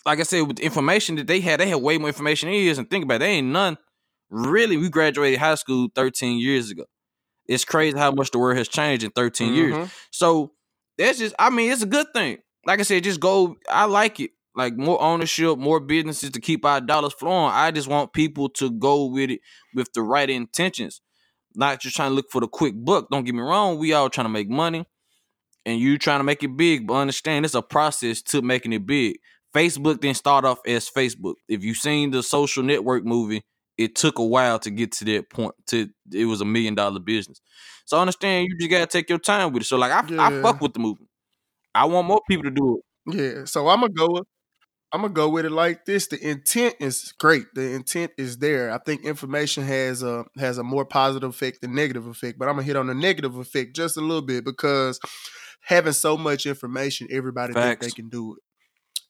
like 0.04 0.20
I 0.20 0.24
said, 0.24 0.42
with 0.42 0.56
the 0.58 0.64
information 0.64 1.16
that 1.16 1.26
they 1.26 1.40
had, 1.40 1.58
they 1.60 1.68
had 1.68 1.76
way 1.76 1.96
more 1.96 2.08
information 2.08 2.48
than 2.50 2.56
is. 2.56 2.76
And 2.76 2.90
think 2.90 3.04
about 3.04 3.16
it, 3.16 3.18
they 3.20 3.30
ain't 3.30 3.48
none. 3.48 3.78
Really, 4.32 4.78
we 4.78 4.88
graduated 4.88 5.38
high 5.38 5.56
school 5.56 5.88
13 5.94 6.38
years 6.38 6.70
ago. 6.70 6.84
It's 7.46 7.66
crazy 7.66 7.98
how 7.98 8.10
much 8.12 8.30
the 8.30 8.38
world 8.38 8.56
has 8.56 8.66
changed 8.66 9.04
in 9.04 9.10
13 9.10 9.52
years. 9.52 9.74
Mhm. 9.74 9.90
So 10.10 10.52
that's 10.96 11.18
just, 11.18 11.34
I 11.38 11.50
mean, 11.50 11.70
it's 11.70 11.82
a 11.82 11.86
good 11.86 12.06
thing. 12.14 12.38
Like 12.64 12.80
I 12.80 12.82
said, 12.84 13.04
just 13.04 13.20
go. 13.20 13.56
I 13.68 13.84
like 13.84 14.20
it. 14.20 14.30
Like 14.54 14.76
more 14.76 15.00
ownership, 15.02 15.58
more 15.58 15.80
businesses 15.80 16.30
to 16.30 16.40
keep 16.40 16.64
our 16.64 16.80
dollars 16.80 17.12
flowing. 17.12 17.52
I 17.52 17.70
just 17.72 17.88
want 17.88 18.12
people 18.14 18.48
to 18.50 18.70
go 18.70 19.04
with 19.06 19.30
it 19.30 19.40
with 19.74 19.92
the 19.92 20.02
right 20.02 20.28
intentions, 20.30 21.02
not 21.54 21.80
just 21.80 21.96
trying 21.96 22.10
to 22.10 22.14
look 22.14 22.30
for 22.30 22.40
the 22.40 22.48
quick 22.48 22.74
buck. 22.76 23.08
Don't 23.10 23.24
get 23.24 23.34
me 23.34 23.40
wrong, 23.42 23.78
we 23.78 23.92
all 23.92 24.08
trying 24.10 24.26
to 24.26 24.30
make 24.32 24.48
money, 24.48 24.86
and 25.66 25.78
you 25.80 25.98
trying 25.98 26.20
to 26.20 26.24
make 26.24 26.42
it 26.42 26.56
big. 26.56 26.86
But 26.86 26.94
understand, 26.94 27.44
it's 27.44 27.54
a 27.54 27.62
process 27.62 28.22
to 28.24 28.40
making 28.42 28.72
it 28.72 28.86
big. 28.86 29.16
Facebook 29.54 30.00
didn't 30.00 30.16
start 30.18 30.44
off 30.44 30.60
as 30.66 30.88
Facebook. 30.88 31.34
If 31.48 31.64
you've 31.64 31.76
seen 31.78 32.10
the 32.10 32.22
Social 32.22 32.62
Network 32.62 33.04
movie, 33.04 33.42
it 33.78 33.94
took 33.94 34.18
a 34.18 34.24
while 34.24 34.58
to 34.60 34.70
get 34.70 34.92
to 34.92 35.04
that 35.06 35.30
point. 35.30 35.54
To 35.68 35.88
it 36.12 36.26
was 36.26 36.40
a 36.40 36.44
million 36.44 36.74
dollar 36.74 37.00
business. 37.00 37.40
So 37.84 37.98
understand, 37.98 38.48
you 38.48 38.58
just 38.58 38.70
gotta 38.70 38.86
take 38.86 39.08
your 39.08 39.18
time 39.18 39.52
with 39.52 39.62
it. 39.62 39.66
So 39.66 39.76
like, 39.76 39.92
I, 39.92 40.26
I 40.26 40.42
fuck 40.42 40.60
with 40.60 40.74
the 40.74 40.80
movie. 40.80 41.08
I 41.74 41.86
want 41.86 42.06
more 42.06 42.20
people 42.28 42.44
to 42.44 42.50
do 42.50 42.78
it. 42.78 42.84
Yeah, 43.14 43.44
so 43.46 43.68
I'm 43.68 43.80
gonna 43.80 43.92
go. 43.92 44.08
With, 44.10 44.24
I'm 44.92 45.00
gonna 45.00 45.14
go 45.14 45.30
with 45.30 45.46
it 45.46 45.52
like 45.52 45.86
this. 45.86 46.06
The 46.06 46.20
intent 46.20 46.76
is 46.78 47.12
great. 47.18 47.46
The 47.54 47.72
intent 47.72 48.12
is 48.18 48.38
there. 48.38 48.70
I 48.70 48.78
think 48.78 49.04
information 49.04 49.64
has 49.64 50.02
a 50.02 50.24
has 50.36 50.58
a 50.58 50.62
more 50.62 50.84
positive 50.84 51.30
effect 51.30 51.62
than 51.62 51.74
negative 51.74 52.06
effect. 52.06 52.38
But 52.38 52.48
I'm 52.48 52.56
gonna 52.56 52.66
hit 52.66 52.76
on 52.76 52.88
the 52.88 52.94
negative 52.94 53.36
effect 53.36 53.74
just 53.74 53.96
a 53.96 54.00
little 54.00 54.22
bit 54.22 54.44
because 54.44 55.00
having 55.62 55.94
so 55.94 56.16
much 56.18 56.44
information, 56.44 57.08
everybody 57.10 57.54
think 57.54 57.80
they 57.80 57.90
can 57.90 58.10
do 58.10 58.34
it. 58.34 58.42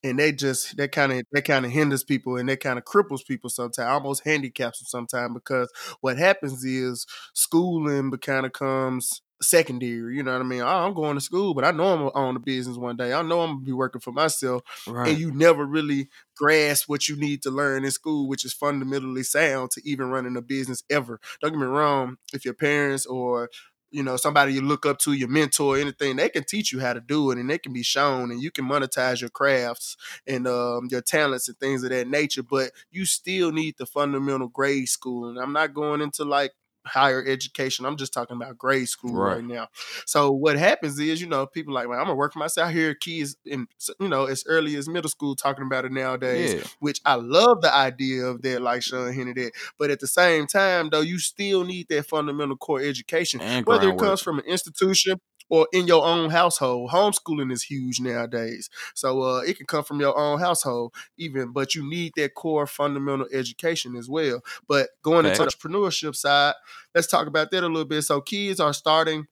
And 0.04 0.18
they 0.18 0.32
just 0.32 0.76
that 0.78 0.90
kind 0.92 1.12
of 1.12 1.22
that 1.32 1.42
kind 1.44 1.64
of 1.64 1.70
hinders 1.70 2.02
people 2.02 2.36
and 2.36 2.48
that 2.48 2.60
kind 2.60 2.78
of 2.78 2.84
cripples 2.84 3.24
people 3.24 3.50
sometimes, 3.50 3.88
almost 3.88 4.24
handicaps 4.24 4.80
them 4.80 4.86
sometimes 4.86 5.34
because 5.34 5.70
what 6.00 6.18
happens 6.18 6.64
is 6.64 7.06
schooling 7.34 8.10
kind 8.18 8.44
of 8.46 8.52
comes 8.52 9.22
secondary. 9.40 10.16
You 10.16 10.22
know 10.22 10.32
what 10.32 10.40
I 10.40 10.44
mean? 10.44 10.60
Oh, 10.60 10.66
I'm 10.66 10.94
going 10.94 11.14
to 11.16 11.20
school, 11.20 11.54
but 11.54 11.64
I 11.64 11.70
know 11.70 11.92
I'm 11.92 11.98
gonna 12.00 12.12
own 12.14 12.36
a 12.36 12.40
business 12.40 12.76
one 12.76 12.96
day. 12.96 13.12
I 13.12 13.22
know 13.22 13.40
I'm 13.42 13.54
gonna 13.56 13.64
be 13.64 13.72
working 13.72 14.00
for 14.00 14.12
myself, 14.12 14.62
Right. 14.86 15.04
and 15.04 15.18
you 15.18 15.32
never 15.32 15.64
really 15.64 16.08
grasp 16.36 16.88
what 16.88 17.08
you 17.08 17.16
need 17.16 17.42
to 17.42 17.50
learn 17.50 17.84
in 17.84 17.90
school, 17.90 18.28
which 18.28 18.44
is 18.44 18.52
fundamentally 18.52 19.22
sound 19.22 19.70
to 19.72 19.82
even 19.84 20.10
running 20.10 20.36
a 20.36 20.42
business 20.42 20.82
ever. 20.90 21.20
Don't 21.40 21.52
get 21.52 21.58
me 21.60 21.66
wrong. 21.66 22.16
If 22.32 22.44
your 22.44 22.54
parents 22.54 23.06
or 23.06 23.50
you 23.92 24.02
know 24.02 24.16
somebody 24.16 24.54
you 24.54 24.62
look 24.62 24.86
up 24.86 24.98
to, 25.00 25.12
your 25.12 25.28
mentor, 25.28 25.78
anything, 25.78 26.16
they 26.16 26.28
can 26.28 26.44
teach 26.44 26.72
you 26.72 26.80
how 26.80 26.92
to 26.92 27.00
do 27.00 27.30
it, 27.30 27.38
and 27.38 27.48
they 27.48 27.58
can 27.58 27.72
be 27.72 27.82
shown, 27.82 28.30
and 28.30 28.42
you 28.42 28.50
can 28.50 28.64
monetize 28.68 29.20
your 29.20 29.30
crafts 29.30 29.96
and 30.26 30.46
um, 30.48 30.88
your 30.90 31.02
talents 31.02 31.48
and 31.48 31.58
things 31.58 31.84
of 31.84 31.90
that 31.90 32.08
nature. 32.08 32.42
But 32.42 32.72
you 32.90 33.04
still 33.06 33.52
need 33.52 33.76
the 33.78 33.86
fundamental 33.86 34.48
grade 34.48 34.88
school, 34.88 35.28
and 35.28 35.38
I'm 35.38 35.52
not 35.52 35.74
going 35.74 36.00
into 36.00 36.24
like 36.24 36.52
higher 36.86 37.24
education. 37.26 37.84
I'm 37.86 37.96
just 37.96 38.12
talking 38.12 38.36
about 38.36 38.58
grade 38.58 38.88
school 38.88 39.14
Right. 39.14 39.34
right, 39.36 39.44
now. 39.44 39.68
So 40.06 40.30
what 40.32 40.58
happens 40.58 40.98
is, 40.98 41.20
you 41.20 41.26
know, 41.28 41.46
people 41.46 41.72
like, 41.74 41.88
well, 41.88 41.98
I'm 41.98 42.06
gonna 42.06 42.16
work 42.16 42.32
for 42.32 42.38
myself. 42.38 42.68
I 42.68 42.72
hear 42.72 42.94
kids 42.94 43.36
in, 43.44 43.66
you 44.00 44.08
know, 44.08 44.26
as 44.26 44.44
early 44.46 44.76
as 44.76 44.88
middle 44.88 45.10
school 45.10 45.36
talking 45.36 45.64
about 45.66 45.84
it 45.84 45.92
nowadays, 45.92 46.54
Yeah. 46.54 46.64
which 46.80 47.00
I 47.04 47.14
love 47.14 47.60
the 47.62 47.74
idea 47.74 48.24
of 48.26 48.42
that, 48.42 48.62
like 48.62 48.82
Sean 48.82 49.12
hinted 49.12 49.38
at. 49.38 49.52
But 49.78 49.90
at 49.90 50.00
the 50.00 50.06
same 50.06 50.46
time, 50.46 50.88
though, 50.90 51.00
you 51.00 51.18
still 51.18 51.64
need 51.64 51.88
that 51.88 52.06
fundamental 52.06 52.56
core 52.56 52.80
education, 52.80 53.40
And 53.40 53.66
whether 53.66 53.88
it 53.88 53.98
comes 53.98 54.20
from 54.20 54.38
an 54.38 54.44
institution 54.46 55.20
or 55.52 55.68
in 55.70 55.86
your 55.86 56.02
own 56.02 56.30
household. 56.30 56.90
Homeschooling 56.90 57.52
is 57.52 57.62
huge 57.62 58.00
nowadays. 58.00 58.70
So 58.94 59.20
uh, 59.20 59.42
it 59.46 59.58
can 59.58 59.66
come 59.66 59.84
from 59.84 60.00
your 60.00 60.18
own 60.18 60.40
household, 60.40 60.94
even, 61.18 61.52
but 61.52 61.74
you 61.74 61.86
need 61.86 62.14
that 62.16 62.32
core 62.32 62.66
fundamental 62.66 63.26
education 63.30 63.94
as 63.94 64.08
well. 64.08 64.40
But 64.66 64.88
going 65.02 65.26
into 65.26 65.44
the 65.44 65.50
entrepreneurship 65.50 66.16
side, 66.16 66.54
let's 66.94 67.06
talk 67.06 67.26
about 67.26 67.50
that 67.50 67.62
a 67.62 67.66
little 67.68 67.84
bit. 67.84 68.00
So 68.00 68.22
kids 68.22 68.60
are 68.60 68.72
starting 68.72 69.26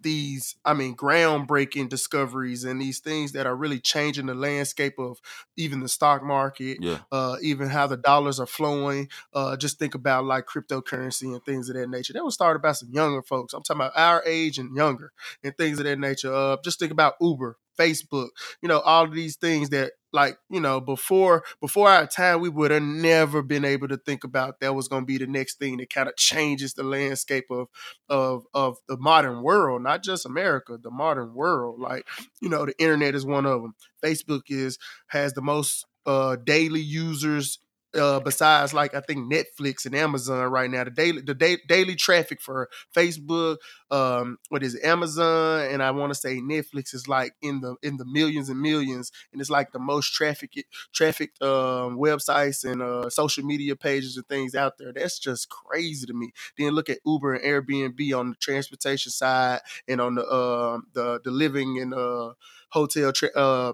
these, 0.00 0.56
I 0.64 0.74
mean, 0.74 0.96
groundbreaking 0.96 1.88
discoveries 1.88 2.64
and 2.64 2.80
these 2.80 3.00
things 3.00 3.32
that 3.32 3.46
are 3.46 3.56
really 3.56 3.80
changing 3.80 4.26
the 4.26 4.34
landscape 4.34 4.98
of 4.98 5.20
even 5.56 5.80
the 5.80 5.88
stock 5.88 6.22
market, 6.22 6.78
Yeah. 6.80 6.98
uh, 7.10 7.36
even 7.42 7.68
how 7.68 7.86
the 7.86 7.96
dollars 7.96 8.40
are 8.40 8.46
flowing. 8.46 9.08
Uh, 9.32 9.56
just 9.56 9.78
think 9.78 9.94
about 9.94 10.24
like 10.24 10.46
cryptocurrency 10.46 11.32
and 11.32 11.44
things 11.44 11.68
of 11.68 11.76
that 11.76 11.88
nature. 11.88 12.12
That 12.12 12.24
was 12.24 12.34
started 12.34 12.62
by 12.62 12.72
some 12.72 12.90
younger 12.90 13.22
folks. 13.22 13.52
I'm 13.54 13.62
talking 13.62 13.80
about 13.82 13.92
our 13.96 14.22
age 14.26 14.58
and 14.58 14.74
younger 14.76 15.12
and 15.42 15.56
things 15.56 15.78
of 15.78 15.84
that 15.84 15.98
nature. 15.98 16.32
Uh, 16.34 16.56
just 16.64 16.78
think 16.78 16.92
about 16.92 17.14
Uber, 17.20 17.58
Facebook, 17.82 18.28
you 18.62 18.68
know, 18.68 18.80
all 18.80 19.04
of 19.04 19.12
these 19.12 19.36
things 19.36 19.70
that 19.70 19.92
like, 20.12 20.36
you 20.50 20.60
know, 20.60 20.80
before 20.80 21.42
before 21.60 21.88
our 21.88 22.06
time, 22.06 22.40
we 22.40 22.48
would 22.50 22.70
have 22.70 22.82
never 22.82 23.42
been 23.42 23.64
able 23.64 23.88
to 23.88 23.96
think 23.96 24.24
about 24.24 24.60
that 24.60 24.74
was 24.74 24.88
gonna 24.88 25.06
be 25.06 25.18
the 25.18 25.26
next 25.26 25.58
thing 25.58 25.78
that 25.78 25.90
kind 25.90 26.08
of 26.08 26.16
changes 26.16 26.74
the 26.74 26.82
landscape 26.82 27.46
of 27.50 27.68
of 28.08 28.44
of 28.54 28.76
the 28.88 28.96
modern 28.96 29.42
world, 29.42 29.82
not 29.82 30.02
just 30.02 30.26
America, 30.26 30.78
the 30.82 30.90
modern 30.90 31.34
world. 31.34 31.80
Like, 31.80 32.06
you 32.40 32.48
know, 32.48 32.66
the 32.66 32.78
internet 32.78 33.14
is 33.14 33.24
one 33.26 33.46
of 33.46 33.62
them. 33.62 33.74
Facebook 34.04 34.42
is 34.48 34.78
has 35.08 35.32
the 35.32 35.42
most 35.42 35.86
uh 36.06 36.36
daily 36.36 36.80
users 36.80 37.58
uh 37.96 38.20
besides 38.20 38.74
like 38.74 38.94
I 38.94 39.00
think 39.00 39.32
Netflix 39.32 39.86
and 39.86 39.94
Amazon 39.94 40.50
right 40.50 40.70
now. 40.70 40.84
The 40.84 40.90
daily 40.90 41.22
the 41.22 41.34
da- 41.34 41.62
daily 41.68 41.94
traffic 41.96 42.40
for 42.40 42.68
Facebook, 42.94 43.58
um, 43.90 44.38
what 44.50 44.62
is 44.62 44.74
it, 44.76 44.84
Amazon, 44.84 45.62
and 45.70 45.82
I 45.82 45.90
want 45.92 46.12
to 46.12 46.18
say 46.18 46.36
Netflix 46.40 46.94
is 46.94 47.08
like 47.08 47.34
in 47.42 47.60
the 47.60 47.76
in 47.82 47.96
the 47.98 48.04
millions 48.06 48.48
and 48.48 48.60
millions, 48.60 49.12
and 49.32 49.40
it's 49.40 49.50
like 49.50 49.72
the 49.72 49.78
most 49.80 50.12
traffic 50.14 50.52
trafficked 50.92 51.42
um 51.42 51.98
websites 51.98 52.70
and 52.70 52.82
uh 52.82 53.10
social 53.10 53.44
media 53.44 53.76
pages 53.76 54.16
and 54.16 54.26
things 54.28 54.54
out 54.54 54.78
there. 54.78 54.92
That's 54.92 55.18
just 55.18 55.48
crazy 55.50 56.06
to 56.06 56.14
me. 56.14 56.32
Then 56.58 56.72
look 56.72 56.90
at 56.90 56.98
Uber 57.06 57.34
and 57.34 57.44
Airbnb 57.44 58.18
on 58.18 58.30
the 58.30 58.36
transportation 58.36 59.12
side 59.12 59.60
and 59.88 60.00
on 60.00 60.14
the 60.16 60.26
um 60.32 60.86
the 60.94 61.20
the 61.24 61.30
living 61.30 61.80
and 61.80 61.94
uh 61.94 62.32
hotel 62.70 63.12
tra- 63.12 63.30
uh 63.36 63.72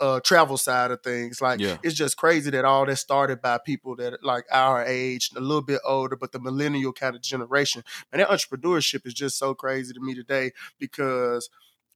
uh 0.00 0.20
travel 0.20 0.56
side 0.56 0.90
of 0.90 1.02
things 1.02 1.40
like 1.40 1.60
Yeah. 1.60 1.76
it's 1.84 1.94
just 1.94 2.16
crazy 2.16 2.50
that 2.50 2.64
all 2.64 2.84
that 2.86 2.96
started 2.96 3.40
by 3.40 3.58
people 3.58 3.94
that 3.96 4.24
like 4.24 4.44
our 4.50 4.84
age 4.84 5.30
a 5.36 5.40
little 5.40 5.62
bit 5.62 5.80
older 5.84 6.16
but 6.16 6.32
the 6.32 6.40
millennial 6.40 6.92
kind 6.92 7.14
of 7.14 7.22
generation 7.22 7.84
and 8.12 8.20
that 8.20 8.28
entrepreneurship 8.28 9.06
is 9.06 9.14
just 9.14 9.38
so 9.38 9.54
crazy 9.54 9.92
to 9.94 10.00
me 10.00 10.14
today 10.14 10.50
because 10.80 11.48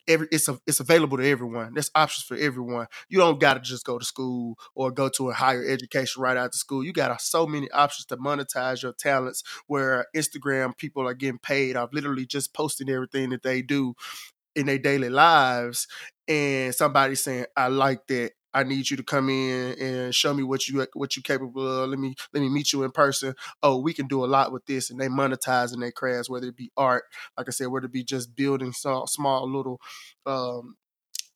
every 0.08 0.26
it's 0.30 0.48
a, 0.48 0.58
it's 0.66 0.80
available 0.80 1.16
to 1.16 1.28
everyone. 1.28 1.74
There's 1.74 1.90
options 1.94 2.24
for 2.24 2.36
everyone. 2.36 2.86
You 3.08 3.18
don't 3.18 3.40
got 3.40 3.54
to 3.54 3.60
just 3.60 3.84
go 3.84 3.98
to 3.98 4.04
school 4.04 4.58
or 4.74 4.90
go 4.90 5.08
to 5.10 5.30
a 5.30 5.32
higher 5.32 5.64
education 5.64 6.22
right 6.22 6.36
after 6.36 6.58
school. 6.58 6.84
You 6.84 6.92
got 6.92 7.20
so 7.20 7.46
many 7.46 7.70
options 7.70 8.06
to 8.06 8.16
monetize 8.16 8.82
your 8.82 8.92
talents. 8.92 9.44
Where 9.66 10.06
Instagram 10.14 10.76
people 10.76 11.06
are 11.06 11.14
getting 11.14 11.38
paid. 11.38 11.76
I've 11.76 11.92
literally 11.92 12.26
just 12.26 12.52
posting 12.52 12.88
everything 12.88 13.30
that 13.30 13.42
they 13.42 13.62
do 13.62 13.94
in 14.54 14.66
their 14.66 14.78
daily 14.78 15.09
lives, 15.09 15.87
and 16.28 16.75
somebody 16.75 17.14
saying, 17.14 17.47
"I 17.56 17.68
like 17.68 18.06
that." 18.09 18.32
I 18.54 18.64
need 18.64 18.90
you 18.90 18.99
to 18.99 19.02
come 19.02 19.30
in 19.30 19.78
and 19.80 20.14
show 20.14 20.35
me 20.35 20.42
what 20.42 20.68
you 20.68 20.87
what 20.92 21.16
you 21.16 21.23
capable 21.23 21.66
of. 21.85 21.88
Let 21.88 21.99
me 21.99 22.14
let 22.35 22.40
me 22.42 22.50
meet 22.50 22.73
you 22.73 22.82
in 22.85 22.90
person. 22.90 23.35
Oh, 23.62 23.78
we 23.80 23.94
can 23.94 24.06
do 24.09 24.25
a 24.25 24.26
lot 24.26 24.52
with 24.52 24.66
this, 24.66 24.90
and 24.90 25.00
they 25.00 25.09
monetizing 25.09 25.80
their 25.80 25.92
crafts, 25.92 26.28
whether 26.28 26.49
it 26.49 26.56
be 26.56 26.71
art, 26.76 27.04
like 27.38 27.49
I 27.49 27.50
said, 27.50 27.68
whether 27.68 27.87
it 27.87 27.92
be 27.92 28.04
just 28.04 28.37
building 28.37 28.73
small, 28.73 29.06
small 29.06 29.50
little 29.50 29.80
um, 30.26 30.76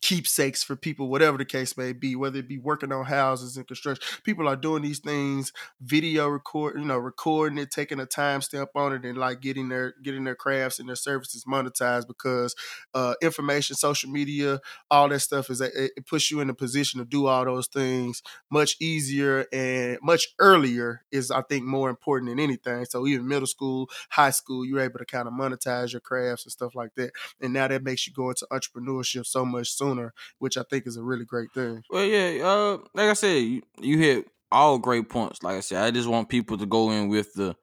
keepsakes 0.07 0.63
for 0.63 0.77
people, 0.77 1.09
whatever 1.09 1.37
the 1.37 1.45
case 1.45 1.77
may 1.77 1.93
be, 1.93 2.15
whether 2.15 2.39
it 2.39 2.47
be 2.47 2.59
working 2.59 2.93
on 2.93 3.05
houses 3.05 3.57
and 3.57 3.67
construction. 3.67 4.01
People 4.23 4.47
are 4.47 4.55
doing 4.55 4.85
these 4.85 5.01
things, 5.01 5.53
video 5.81 6.29
record, 6.29 6.79
you 6.79 6.85
know, 6.85 6.97
recording 6.97 7.59
it, 7.59 7.73
taking 7.73 7.99
a 7.99 8.07
timestamp 8.07 8.69
on 8.77 8.93
it, 8.93 9.05
and 9.05 9.19
like 9.19 9.41
getting 9.41 9.69
their 9.69 9.95
getting 10.05 10.23
their 10.23 10.37
crafts 10.37 10.79
and 10.79 10.89
their 10.89 10.95
services 10.95 11.45
monetized 11.45 12.07
because 12.07 12.55
uh, 12.95 13.15
information, 13.21 13.75
social 13.75 14.09
media, 14.09 14.61
all 14.93 15.09
that 15.09 15.19
stuff 15.19 15.51
is 15.51 15.61
it, 15.61 15.73
it 15.75 16.07
puts 16.07 16.31
you 16.31 16.39
in 16.39 16.51
a 16.51 16.55
position 16.55 17.01
to 17.01 17.05
do 17.05 17.27
all 17.27 17.45
those 17.45 17.67
things 17.67 18.23
much 18.49 18.77
easier 18.81 19.47
and 19.53 19.99
much 20.03 20.29
earlier 20.39 21.03
is 21.11 21.33
I 21.33 21.43
think 21.43 21.65
more 21.65 21.91
important 21.91 22.31
than 22.31 22.39
anything. 22.39 22.85
So 22.85 23.09
even 23.09 23.27
middle 23.27 23.49
school, 23.49 23.91
high 24.11 24.31
school, 24.31 24.65
you're 24.65 24.81
able 24.81 25.01
to 25.01 25.05
kind 25.05 25.27
of 25.27 25.35
monetize 25.35 25.93
your 25.93 26.01
crafts 26.01 26.45
and 26.45 26.53
stuff 26.53 26.77
like 26.77 26.95
that. 26.95 27.11
And 27.41 27.53
now 27.53 27.67
that 27.67 27.83
makes 27.83 28.07
you 28.07 28.13
go 28.13 28.31
into 28.31 28.47
entrepreneurship 28.53 29.27
so 29.27 29.45
much 29.45 29.73
sooner 29.73 29.96
which 30.39 30.57
I 30.57 30.63
think 30.69 30.87
is 30.87 30.97
a 30.97 31.03
really 31.03 31.25
great 31.25 31.53
thing. 31.53 31.83
Well, 31.91 32.05
yeah, 32.05 32.45
uh, 32.45 32.79
like 32.95 33.11
I 33.11 33.15
said, 33.15 33.37
you, 33.37 33.63
you 33.81 33.99
hit 33.99 34.27
all 34.53 34.79
great 34.79 35.09
points. 35.09 35.43
Like 35.43 35.57
I 35.57 35.61
said, 35.61 35.83
I 35.83 35.91
just 35.91 36.09
want 36.09 36.29
people 36.29 36.59
to 36.59 36.67
go 36.67 36.91
in 36.91 37.09
with 37.09 37.33
the 37.35 37.57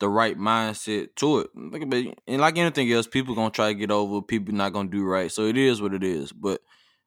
the 0.00 0.08
right 0.08 0.38
mindset 0.38 1.08
to 1.16 1.40
it. 1.40 1.50
And 1.54 2.40
like 2.40 2.56
anything 2.56 2.90
else, 2.92 3.06
people 3.06 3.34
gonna 3.34 3.50
try 3.50 3.72
to 3.72 3.78
get 3.78 3.90
over. 3.90 4.22
People 4.22 4.54
not 4.54 4.72
gonna 4.72 4.88
do 4.88 5.04
right. 5.04 5.30
So 5.30 5.46
it 5.46 5.56
is 5.56 5.82
what 5.82 5.94
it 5.94 6.04
is. 6.04 6.32
But 6.32 6.60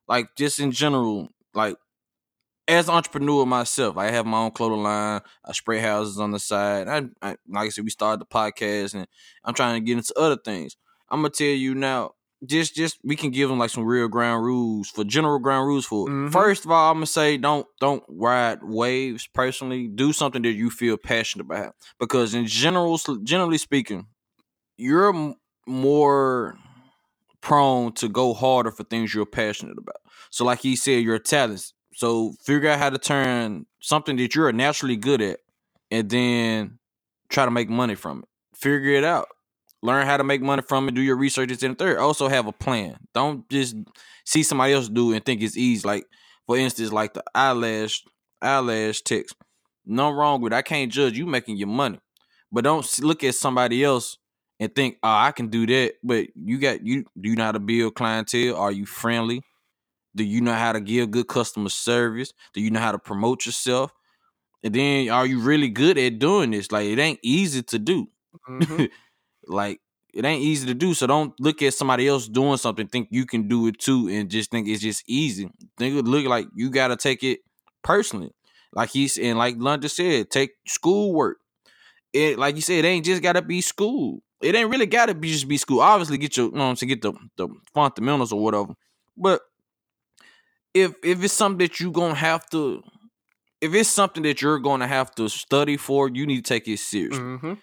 like 0.07 0.35
just 0.35 0.59
in 0.59 0.71
general, 0.71 1.29
like 1.53 1.77
as 2.67 2.87
an 2.87 2.95
entrepreneur 2.95 3.45
myself, 3.45 3.97
I 3.97 4.11
have 4.11 4.25
my 4.25 4.39
own 4.39 4.51
clothing 4.51 4.83
line. 4.83 5.21
I 5.45 5.51
spray 5.53 5.79
houses 5.79 6.19
on 6.19 6.31
the 6.31 6.39
side. 6.39 6.87
I, 6.87 7.03
I 7.21 7.35
like 7.47 7.67
I 7.67 7.69
said, 7.69 7.83
we 7.83 7.89
started 7.89 8.21
the 8.21 8.25
podcast, 8.25 8.93
and 8.93 9.07
I'm 9.43 9.53
trying 9.53 9.81
to 9.81 9.85
get 9.85 9.97
into 9.97 10.13
other 10.17 10.37
things. 10.37 10.75
I'm 11.09 11.19
gonna 11.19 11.29
tell 11.29 11.47
you 11.47 11.75
now 11.75 12.11
just 12.45 12.75
just 12.75 12.98
we 13.03 13.15
can 13.15 13.29
give 13.29 13.50
them 13.50 13.60
like 13.60 13.69
some 13.69 13.83
real 13.83 14.07
ground 14.07 14.43
rules 14.43 14.89
for 14.89 15.03
general 15.03 15.38
ground 15.38 15.67
rules 15.67 15.86
for 15.86 16.07
mm-hmm. 16.07 16.29
first 16.29 16.65
of 16.65 16.71
all 16.71 16.89
i'm 16.89 16.98
gonna 16.98 17.05
say 17.05 17.38
don't 17.38 17.67
don't 17.79 18.03
ride 18.07 18.60
waves 18.63 19.27
personally. 19.33 19.88
Do 19.88 20.13
something 20.13 20.41
that 20.43 20.51
you 20.51 20.69
feel 20.69 20.98
passionate 20.98 21.45
about. 21.45 21.75
Because 22.00 22.33
in 22.33 22.45
general 22.45 22.98
generally 23.24 23.57
speaking 23.57 24.07
you're 24.77 25.13
m- 25.13 25.36
more 25.67 26.57
prone 27.41 27.91
to 27.93 28.07
go 28.07 28.33
harder 28.33 28.71
for 28.71 28.83
things 28.83 29.13
you're 29.13 29.25
passionate 29.25 29.77
about. 29.77 29.98
So 30.29 30.45
like 30.45 30.60
he 30.60 30.75
said 30.75 31.03
your 31.03 31.19
talents. 31.19 31.74
So 31.93 32.33
figure 32.43 32.69
out 32.69 32.79
how 32.79 32.89
to 32.89 32.98
turn 32.98 33.65
something 33.79 34.15
that 34.17 34.33
you're 34.33 34.51
naturally 34.51 34.95
good 34.95 35.21
at 35.21 35.39
and 35.89 36.10
then 36.10 36.79
try 37.29 37.45
to 37.45 37.51
make 37.51 37.69
money 37.69 37.95
from 37.95 38.19
it. 38.19 38.25
Figure 38.55 38.91
it 38.91 39.03
out 39.03 39.27
learn 39.81 40.05
how 40.05 40.17
to 40.17 40.23
make 40.23 40.41
money 40.41 40.61
from 40.61 40.88
it, 40.88 40.95
do 40.95 41.01
your 41.01 41.15
research. 41.15 41.63
And 41.63 41.77
third, 41.77 41.97
also 41.97 42.27
have 42.27 42.47
a 42.47 42.51
plan. 42.51 42.97
Don't 43.13 43.50
just 43.50 43.75
see 44.25 44.43
somebody 44.43 44.73
else 44.73 44.89
do 44.89 45.11
it 45.11 45.17
and 45.17 45.25
think 45.25 45.41
it's 45.41 45.57
easy. 45.57 45.88
Like 45.88 46.05
for 46.45 46.57
instance, 46.57 46.91
like 46.91 47.13
the 47.13 47.23
eyelash 47.33 48.03
eyelash 48.41 49.01
text. 49.01 49.35
No 49.85 50.11
wrong 50.11 50.41
with. 50.41 50.53
It. 50.53 50.57
I 50.57 50.61
can't 50.61 50.91
judge 50.91 51.17
you 51.17 51.25
making 51.25 51.57
your 51.57 51.67
money, 51.67 52.00
but 52.51 52.63
don't 52.63 53.00
look 53.00 53.24
at 53.24 53.35
somebody 53.35 53.83
else 53.83 54.17
and 54.59 54.74
think, 54.74 54.98
oh, 55.01 55.09
I 55.09 55.31
can 55.31 55.48
do 55.48 55.65
that. 55.65 55.94
But 56.03 56.27
you 56.35 56.59
got 56.59 56.85
you. 56.85 57.05
Do 57.20 57.29
you 57.29 57.35
know 57.35 57.46
how 57.46 57.51
to 57.53 57.59
build 57.59 57.96
clientele? 57.96 58.55
Are 58.55 58.72
you 58.72 58.85
friendly? 58.85 59.41
Do 60.15 60.24
you 60.24 60.41
know 60.41 60.53
how 60.53 60.74
to 60.74 60.81
give 60.81 61.11
good 61.11 61.27
customer 61.27 61.70
service? 61.70 62.33
Do 62.53 62.61
you 62.61 62.70
know 62.70 62.79
how 62.79 62.91
to 62.91 63.00
promote 63.00 63.46
yourself? 63.46 63.91
And 64.63 64.75
then 64.75 65.09
are 65.09 65.25
you 65.25 65.39
really 65.39 65.70
good 65.70 65.98
at 65.98 66.20
doing 66.20 66.51
this? 66.51 66.72
Like 66.72 66.87
it 66.87 67.00
ain't 67.00 67.20
easy 67.24 67.63
to 67.63 67.79
do. 67.79 68.07
Mm-hmm. 68.48 68.85
Like 69.51 69.79
it 70.14 70.25
ain't 70.25 70.42
easy 70.42 70.68
to 70.68 70.74
do. 70.74 70.94
So 70.94 71.07
don't 71.07 71.33
look 71.40 71.61
at 71.61 71.74
somebody 71.74 72.07
else 72.07 72.27
doing 72.27 72.57
something, 72.57 72.87
think 72.87 73.07
you 73.11 73.25
can 73.25 73.48
do 73.48 73.68
it 73.68 73.79
too, 73.79 74.09
and 74.09 74.29
just 74.29 74.51
think 74.51 74.68
it's 74.68 74.81
just 74.81 75.03
easy. 75.07 75.50
Think 75.77 75.96
it 75.96 76.05
look 76.05 76.25
like 76.25 76.48
you 76.55 76.70
gotta 76.70 76.96
take 76.96 77.24
it 77.24 77.40
personally. 77.83 78.31
Like 78.74 78.90
he's 78.90 79.18
and 79.18 79.37
like 79.37 79.55
London 79.57 79.90
said, 79.90 80.29
take 80.29 80.51
schoolwork. 80.68 81.37
It 82.14 82.37
like 82.37 82.55
you 82.55 82.61
said, 82.61 82.83
it 82.83 82.87
ain't 82.87 83.05
just 83.05 83.22
gotta 83.22 83.42
be 83.42 83.61
school. 83.61 84.22
It 84.42 84.55
ain't 84.55 84.70
really 84.70 84.85
gotta 84.87 85.14
be 85.14 85.31
just 85.31 85.48
be 85.48 85.57
school. 85.57 85.81
Obviously, 85.81 86.18
get 86.18 86.37
your 86.37 86.48
you 86.48 86.57
know 86.57 86.74
to 86.75 86.85
get 86.85 87.01
the 87.01 87.14
the 87.37 87.48
fundamentals 87.74 88.31
or 88.31 88.42
whatever. 88.42 88.74
But 89.16 89.42
if 90.74 90.94
if 91.03 91.24
it's 91.24 91.33
something 91.33 91.59
that 91.59 91.79
you 91.79 91.92
gonna 91.92 92.16
have 92.16 92.50
to 92.50 92.83
if 93.61 93.74
it's 93.75 93.90
something 93.90 94.24
that 94.24 94.42
you're 94.42 94.59
gonna 94.59 94.87
have 94.87 95.14
to 95.16 95.29
study 95.29 95.77
for, 95.77 96.09
you 96.09 96.25
need 96.25 96.44
to 96.44 96.53
take 96.53 96.68
it 96.68 96.79
seriously. 96.79 97.20
Mm-hmm. 97.24 97.53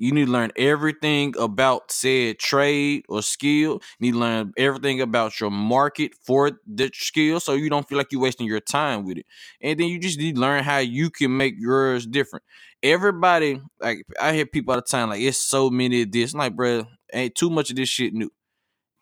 You 0.00 0.12
need 0.12 0.26
to 0.26 0.32
learn 0.32 0.50
everything 0.56 1.34
about 1.38 1.92
said 1.92 2.38
trade 2.38 3.04
or 3.08 3.22
skill. 3.22 3.82
You 3.98 4.06
need 4.06 4.12
to 4.12 4.18
learn 4.18 4.52
everything 4.56 5.02
about 5.02 5.38
your 5.38 5.50
market 5.50 6.12
for 6.24 6.52
the 6.66 6.90
skill 6.94 7.38
so 7.38 7.52
you 7.52 7.68
don't 7.68 7.86
feel 7.86 7.98
like 7.98 8.10
you're 8.10 8.22
wasting 8.22 8.46
your 8.46 8.60
time 8.60 9.04
with 9.04 9.18
it. 9.18 9.26
And 9.60 9.78
then 9.78 9.88
you 9.88 9.98
just 9.98 10.18
need 10.18 10.36
to 10.36 10.40
learn 10.40 10.64
how 10.64 10.78
you 10.78 11.10
can 11.10 11.36
make 11.36 11.54
yours 11.58 12.06
different. 12.06 12.46
Everybody, 12.82 13.60
like 13.78 13.98
I 14.18 14.32
hear 14.32 14.46
people 14.46 14.72
all 14.72 14.80
the 14.80 14.86
time, 14.86 15.10
like 15.10 15.20
it's 15.20 15.36
so 15.38 15.68
many 15.68 16.00
of 16.02 16.12
this. 16.12 16.32
I'm 16.32 16.38
like, 16.38 16.56
bro, 16.56 16.86
ain't 17.12 17.34
too 17.34 17.50
much 17.50 17.68
of 17.68 17.76
this 17.76 17.90
shit 17.90 18.14
new. 18.14 18.30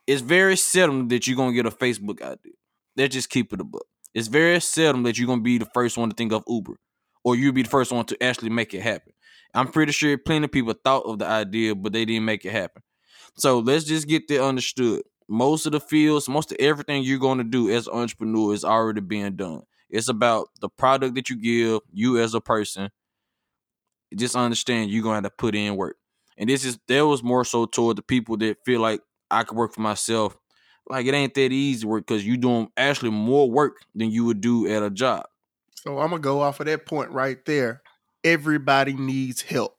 It's 0.09 0.23
very 0.23 0.57
seldom 0.57 1.09
that 1.09 1.29
you're 1.29 1.37
gonna 1.37 1.53
get 1.53 1.67
a 1.67 1.71
Facebook 1.71 2.23
idea. 2.23 2.55
Let's 2.97 3.15
just 3.15 3.31
keep 3.31 3.53
it 3.53 3.61
a 3.61 3.65
book. 3.65 3.87
It's 4.15 4.27
very 4.27 4.61
seldom 4.61 5.05
that 5.05 5.17
you're 5.17 5.29
gonna 5.29 5.43
be 5.43 5.59
the 5.59 5.71
first 5.73 5.97
one 5.97 6.11
to 6.11 6.17
think 6.17 6.33
of 6.33 6.43
Uber, 6.49 6.75
or 7.23 7.37
you'll 7.37 7.53
be 7.53 7.63
the 7.63 7.69
first 7.69 7.93
one 7.93 8.05
to 8.07 8.21
actually 8.21 8.51
make 8.51 8.75
it 8.75 8.81
happen. 8.81 9.13
I'm 9.55 9.69
pretty 9.69 9.93
sure 9.93 10.17
plenty 10.19 10.45
of 10.45 10.53
people 10.53 10.75
thought 10.75 11.07
of 11.07 11.19
the 11.19 11.27
idea, 11.27 11.75
but 11.75 11.93
they 11.93 12.05
didn't 12.05 12.25
make 12.25 12.45
it 12.45 12.53
happen. 12.53 12.83
So 13.37 13.61
let's 13.61 13.85
just 13.85 14.09
get 14.09 14.29
that 14.29 14.45
understood. 14.45 15.03
Most 15.29 15.67
of 15.67 15.73
the 15.73 15.81
fields, 15.81 16.29
most 16.29 16.53
of 16.53 16.59
everything 16.59 17.03
you're 17.03 17.19
going 17.19 17.39
to 17.39 17.45
do 17.45 17.71
as 17.71 17.87
an 17.87 17.95
entrepreneur 17.95 18.55
is 18.55 18.65
already 18.65 19.01
being 19.01 19.37
done. 19.37 19.63
It's 19.91 20.09
about 20.09 20.49
the 20.61 20.69
product 20.69 21.15
that 21.15 21.31
you 21.31 21.37
give, 21.37 21.81
you 21.93 22.19
as 22.19 22.35
a 22.35 22.41
person. 22.41 22.91
Just 24.15 24.37
understand 24.37 24.91
you're 24.91 25.03
going 25.03 25.23
to 25.23 25.27
have 25.27 25.33
to 25.33 25.37
put 25.37 25.55
in 25.55 25.77
work. 25.77 25.97
And 26.37 26.49
this 26.49 26.65
is 26.65 26.79
there 26.87 27.07
was 27.07 27.23
more 27.23 27.45
so 27.45 27.67
toward 27.67 27.97
the 27.97 28.03
people 28.03 28.37
that 28.39 28.65
feel 28.65 28.81
like 28.81 29.01
I 29.31 29.43
could 29.43 29.57
work 29.57 29.75
for 29.75 29.81
myself. 29.81 30.37
Like 30.89 31.07
it 31.07 31.15
ain't 31.15 31.35
that 31.35 31.53
easy 31.53 31.87
work 31.87 32.07
because 32.07 32.27
you're 32.27 32.37
doing 32.37 32.69
actually 32.77 33.11
more 33.11 33.51
work 33.51 33.77
than 33.95 34.11
you 34.11 34.25
would 34.25 34.41
do 34.41 34.67
at 34.67 34.83
a 34.83 34.89
job. 34.89 35.27
So 35.75 35.99
I'm 35.99 36.11
gonna 36.11 36.23
go 36.23 36.41
off 36.41 36.61
of 36.61 36.67
that 36.67 36.87
point 36.87 37.11
right 37.11 37.45
there 37.45 37.83
everybody 38.25 38.95
needs 38.95 39.43
help. 39.43 39.77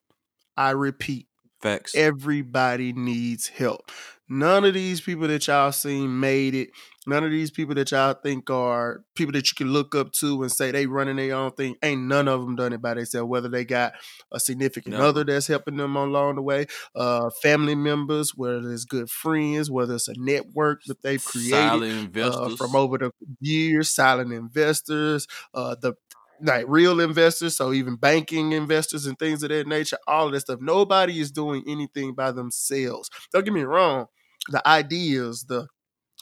I 0.57 0.71
repeat, 0.71 1.27
facts. 1.61 1.95
Everybody 1.95 2.93
needs 2.93 3.47
help. 3.47 3.91
None 4.31 4.63
of 4.63 4.75
these 4.75 5.01
people 5.01 5.27
that 5.27 5.47
y'all 5.47 5.71
seen 5.71 6.19
made 6.19 6.53
it. 6.53 6.69
None 7.07 7.23
of 7.23 7.31
these 7.31 7.49
people 7.49 7.73
that 7.73 7.89
y'all 7.89 8.13
think 8.13 8.51
are 8.51 9.03
people 9.15 9.31
that 9.31 9.49
you 9.49 9.55
can 9.55 9.73
look 9.73 9.95
up 9.95 10.11
to 10.13 10.43
and 10.43 10.51
say 10.51 10.69
they 10.69 10.85
running 10.85 11.15
their 11.15 11.33
own 11.33 11.51
thing. 11.51 11.75
Ain't 11.81 12.03
none 12.03 12.27
of 12.27 12.41
them 12.41 12.55
done 12.55 12.71
it 12.71 12.81
by 12.81 12.93
themselves. 12.93 13.27
Whether 13.27 13.49
they 13.49 13.65
got 13.65 13.93
a 14.31 14.39
significant 14.39 14.97
no. 14.97 15.07
other 15.07 15.23
that's 15.23 15.47
helping 15.47 15.77
them 15.77 15.95
along 15.95 16.35
the 16.35 16.43
way, 16.43 16.67
uh, 16.95 17.31
family 17.41 17.73
members, 17.73 18.35
whether 18.35 18.71
it's 18.71 18.85
good 18.85 19.09
friends, 19.09 19.71
whether 19.71 19.95
it's 19.95 20.07
a 20.07 20.13
network 20.17 20.83
that 20.85 21.01
they've 21.01 21.23
created 21.23 22.15
uh, 22.15 22.55
from 22.55 22.75
over 22.75 22.99
the 22.99 23.11
years, 23.39 23.89
silent 23.89 24.31
investors, 24.31 25.25
uh, 25.55 25.75
the 25.81 25.95
like 26.41 26.65
real 26.67 26.99
investors, 26.99 27.57
so 27.57 27.73
even 27.73 27.95
banking 27.95 28.51
investors 28.53 29.05
and 29.05 29.17
things 29.19 29.43
of 29.43 29.49
that 29.49 29.67
nature, 29.67 29.97
all 30.07 30.27
of 30.27 30.33
that 30.33 30.41
stuff. 30.41 30.59
Nobody 30.61 31.19
is 31.19 31.31
doing 31.31 31.63
anything 31.67 32.13
by 32.13 32.31
themselves. 32.31 33.09
Don't 33.33 33.45
get 33.45 33.53
me 33.53 33.63
wrong. 33.63 34.07
The 34.49 34.65
ideas, 34.67 35.45
the 35.45 35.67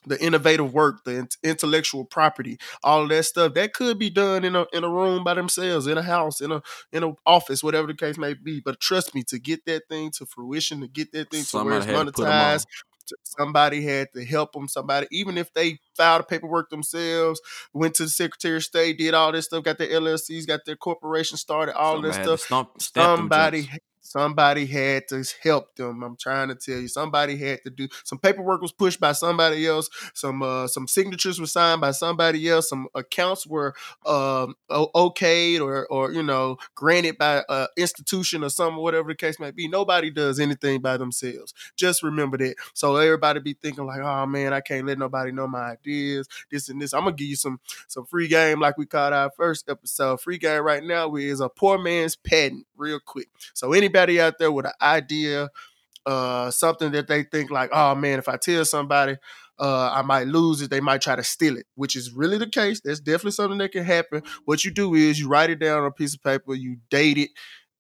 the 0.06 0.22
innovative 0.24 0.74
work, 0.74 1.04
the 1.04 1.28
intellectual 1.44 2.06
property, 2.06 2.58
all 2.84 3.04
of 3.04 3.10
that 3.10 3.24
stuff 3.24 3.54
that 3.56 3.74
could 3.74 4.00
be 4.00 4.10
done 4.10 4.46
in 4.46 4.56
a 4.56 4.66
in 4.74 4.84
a 4.84 4.90
room 4.90 5.24
by 5.24 5.34
themselves, 5.34 5.88
in 5.88 5.98
a 5.98 6.02
house, 6.04 6.42
in 6.42 6.52
a 6.52 6.62
in 6.92 7.04
an 7.04 7.16
office, 7.26 7.64
whatever 7.64 7.88
the 7.88 7.94
case 7.94 8.18
may 8.18 8.34
be. 8.34 8.62
But 8.64 8.80
trust 8.80 9.14
me, 9.16 9.24
to 9.28 9.40
get 9.40 9.66
that 9.66 9.84
thing 9.90 10.12
to 10.12 10.26
fruition, 10.26 10.82
to 10.82 10.88
get 10.88 11.12
that 11.14 11.32
thing 11.32 11.46
to 11.46 11.60
where 11.60 11.76
it's 11.78 11.88
monetized, 11.88 12.66
somebody 13.24 13.84
had 13.84 14.08
to 14.14 14.26
help 14.26 14.54
them. 14.54 14.68
Somebody, 14.68 15.08
even 15.12 15.38
if 15.38 15.54
they 15.54 15.80
filed 15.96 16.22
the 16.22 16.26
paperwork 16.26 16.70
themselves, 16.70 17.42
went 17.74 17.96
to 17.96 18.04
the 18.04 18.10
Secretary 18.10 18.58
of 18.58 18.64
State, 18.64 18.98
did 18.98 19.14
all 19.14 19.32
this 19.32 19.46
stuff, 19.46 19.64
got 19.64 19.78
their 19.78 19.88
LLCs, 19.88 20.48
got 20.48 20.66
their 20.66 20.76
corporation 20.76 21.38
started, 21.38 21.76
all 21.76 21.96
somebody 21.96 22.18
this 22.18 22.24
stuff. 22.24 22.40
Stump, 22.42 22.82
somebody, 22.82 23.70
Somebody 24.08 24.66
had 24.66 25.10
to 25.10 25.22
help 25.44 25.76
them. 25.76 26.02
I'm 26.02 26.16
trying 26.16 26.48
to 26.48 26.56
tell 26.56 26.80
you, 26.80 26.88
somebody 26.88 27.36
had 27.36 27.62
to 27.66 27.70
do 27.70 27.90
some 28.06 28.18
paperwork 28.20 28.62
was 28.62 28.72
pushed 28.72 29.02
by 29.02 29.12
somebody 29.12 29.68
else. 29.68 29.90
Some 30.14 30.42
uh, 30.42 30.68
some 30.68 30.88
signatures 30.88 31.42
were 31.42 31.46
signed 31.46 31.82
by 31.82 31.92
somebody 31.92 32.48
else. 32.48 32.70
Some 32.70 32.88
accounts 32.96 33.46
were 33.46 33.76
um, 34.06 34.56
okayed 34.72 35.60
or 35.60 35.86
or 35.88 36.14
you 36.14 36.24
know 36.24 36.56
granted 36.74 37.18
by 37.18 37.44
an 37.50 37.68
institution 37.76 38.46
or 38.46 38.50
something, 38.50 38.82
whatever 38.82 39.10
the 39.10 39.16
case 39.16 39.42
might 39.42 39.58
be. 39.58 39.68
Nobody 39.68 40.10
does 40.10 40.40
anything 40.40 40.80
by 40.80 40.96
themselves. 40.96 41.54
Just 41.76 42.02
remember 42.02 42.38
that. 42.38 42.56
So 42.74 42.96
everybody 42.96 43.42
be 43.42 43.58
thinking 43.62 43.86
like, 43.86 44.00
oh 44.00 44.26
man, 44.26 44.54
I 44.54 44.62
can't 44.62 44.88
let 44.88 45.00
nobody 45.00 45.34
know 45.34 45.48
my 45.48 45.72
ideas, 45.72 46.30
this 46.50 46.70
and 46.70 46.82
this. 46.82 46.94
I'm 46.94 47.02
gonna 47.04 47.16
give 47.16 47.28
you 47.28 47.36
some 47.36 47.60
some 47.90 48.06
free 48.06 48.30
game 48.30 48.62
like 48.62 48.78
we 48.78 48.86
called 48.86 49.12
our 49.12 49.32
first 49.36 49.70
episode. 49.70 50.22
Free 50.22 50.38
game 50.38 50.62
right 50.64 50.84
now 50.84 51.14
is 51.16 51.42
a 51.42 51.50
poor 51.50 51.78
man's 51.78 52.16
patent, 52.16 52.66
real 52.78 53.02
quick. 53.02 53.28
So 53.54 53.74
anybody 53.74 53.97
anybody 53.98 54.22
out 54.22 54.38
there 54.38 54.52
with 54.52 54.66
an 54.66 54.74
idea, 54.82 55.50
uh, 56.06 56.52
something 56.52 56.92
that 56.92 57.08
they 57.08 57.24
think 57.24 57.52
like, 57.52 57.70
oh 57.74 57.96
man, 57.96 58.20
if 58.20 58.30
I 58.30 58.38
tell 58.38 58.64
somebody, 58.66 59.18
uh, 59.60 59.92
I 59.94 60.04
might 60.04 60.28
lose 60.28 60.62
it. 60.62 60.70
They 60.70 60.80
might 60.80 61.02
try 61.02 61.16
to 61.16 61.24
steal 61.24 61.58
it, 61.58 61.66
which 61.76 61.96
is 61.96 62.12
really 62.12 62.38
the 62.38 62.48
case. 62.48 62.80
That's 62.84 63.00
definitely 63.00 63.32
something 63.32 63.58
that 63.58 63.72
can 63.72 63.84
happen. 63.84 64.22
What 64.46 64.64
you 64.64 64.72
do 64.72 64.94
is 64.94 65.20
you 65.20 65.28
write 65.28 65.50
it 65.50 65.60
down 65.60 65.80
on 65.80 65.88
a 65.88 65.92
piece 65.92 66.14
of 66.14 66.24
paper, 66.24 66.54
you 66.54 66.78
date 66.90 67.18
it, 67.18 67.32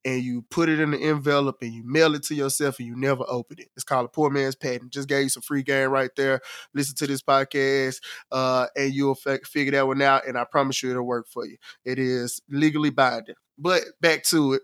and 0.03 0.23
you 0.23 0.43
put 0.49 0.69
it 0.69 0.79
in 0.79 0.93
an 0.93 1.01
envelope 1.01 1.57
and 1.61 1.73
you 1.73 1.83
mail 1.85 2.15
it 2.15 2.23
to 2.23 2.35
yourself 2.35 2.79
and 2.79 2.87
you 2.87 2.95
never 2.95 3.23
open 3.27 3.57
it. 3.59 3.67
It's 3.75 3.83
called 3.83 4.05
a 4.05 4.09
poor 4.09 4.29
man's 4.29 4.55
patent. 4.55 4.93
Just 4.93 5.09
gave 5.09 5.23
you 5.23 5.29
some 5.29 5.43
free 5.43 5.63
game 5.63 5.89
right 5.89 6.11
there. 6.15 6.39
Listen 6.73 6.95
to 6.95 7.07
this 7.07 7.21
podcast 7.21 7.99
uh, 8.31 8.67
and 8.75 8.93
you'll 8.93 9.17
f- 9.25 9.41
figure 9.43 9.73
that 9.73 9.85
one 9.85 10.01
out. 10.01 10.25
And 10.25 10.37
I 10.37 10.45
promise 10.45 10.81
you 10.81 10.91
it'll 10.91 11.03
work 11.03 11.27
for 11.27 11.45
you. 11.45 11.57
It 11.83 11.99
is 11.99 12.41
legally 12.49 12.89
binding. 12.89 13.35
But 13.57 13.83
back 13.99 14.23
to 14.25 14.53
it 14.53 14.61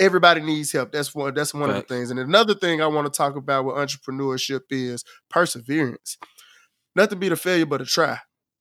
everybody 0.00 0.40
needs 0.40 0.72
help. 0.72 0.92
That's 0.92 1.14
one. 1.14 1.34
That's 1.34 1.54
one 1.54 1.68
right. 1.68 1.76
of 1.76 1.88
the 1.88 1.94
things. 1.94 2.10
And 2.10 2.20
another 2.20 2.54
thing 2.54 2.80
I 2.80 2.86
want 2.86 3.12
to 3.12 3.16
talk 3.16 3.36
about 3.36 3.64
with 3.64 3.76
entrepreneurship 3.76 4.60
is 4.70 5.04
perseverance. 5.30 6.18
Nothing 6.94 7.18
beat 7.18 7.32
a 7.32 7.36
failure 7.36 7.66
but 7.66 7.80
a 7.80 7.84
try. 7.84 8.18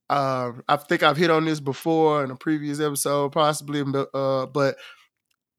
Uh, 0.10 0.52
I 0.68 0.76
think 0.76 1.04
I've 1.04 1.18
hit 1.18 1.30
on 1.32 1.46
this 1.46 1.60
before 1.60 2.24
in 2.24 2.32
a 2.32 2.36
previous 2.36 2.80
episode, 2.80 3.32
possibly, 3.32 3.82
uh, 4.14 4.46
but 4.48 4.76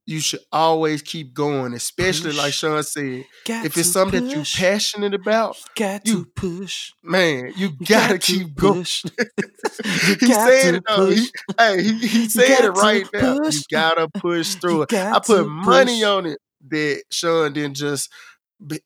you 0.07 0.21
should 0.21 0.41
always 0.51 1.03
keep 1.03 1.33
going, 1.33 1.75
especially 1.75 2.31
push. 2.31 2.39
like 2.39 2.53
Sean 2.53 2.83
said. 2.83 3.25
Got 3.47 3.67
if 3.67 3.77
it's 3.77 3.91
something 3.91 4.21
push. 4.25 4.31
that 4.31 4.61
you're 4.61 4.71
passionate 4.71 5.15
about, 5.15 5.57
got 5.77 6.07
you, 6.07 6.25
to 6.25 6.31
push. 6.35 6.93
Man, 7.03 7.53
you, 7.57 7.71
you 7.79 7.87
gotta 7.87 8.19
keep 8.19 8.57
push. 8.57 9.05
going. 9.17 10.19
he 10.21 10.33
said 10.33 10.75
it 10.77 10.85
though. 10.89 11.11
He, 11.11 11.27
hey, 11.59 11.83
he, 11.83 11.99
he 11.99 12.29
said 12.29 12.65
it 12.65 12.71
right 12.71 13.07
now. 13.13 13.35
You 13.45 13.61
gotta 13.71 14.09
push 14.15 14.55
through 14.57 14.83
it. 14.83 14.93
I 14.93 15.21
put 15.21 15.47
money 15.49 16.03
on 16.03 16.27
it 16.27 16.39
that 16.69 17.03
Sean 17.11 17.53
didn't 17.53 17.77
just 17.77 18.11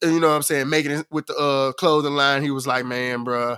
you 0.01 0.19
know 0.19 0.29
what 0.29 0.35
I'm 0.35 0.41
saying, 0.41 0.69
making 0.69 0.91
it 0.91 1.07
with 1.11 1.27
the 1.27 1.35
uh, 1.35 1.71
clothing 1.73 2.15
line. 2.15 2.41
He 2.41 2.51
was 2.51 2.65
like, 2.65 2.85
man, 2.85 3.23
bro, 3.23 3.57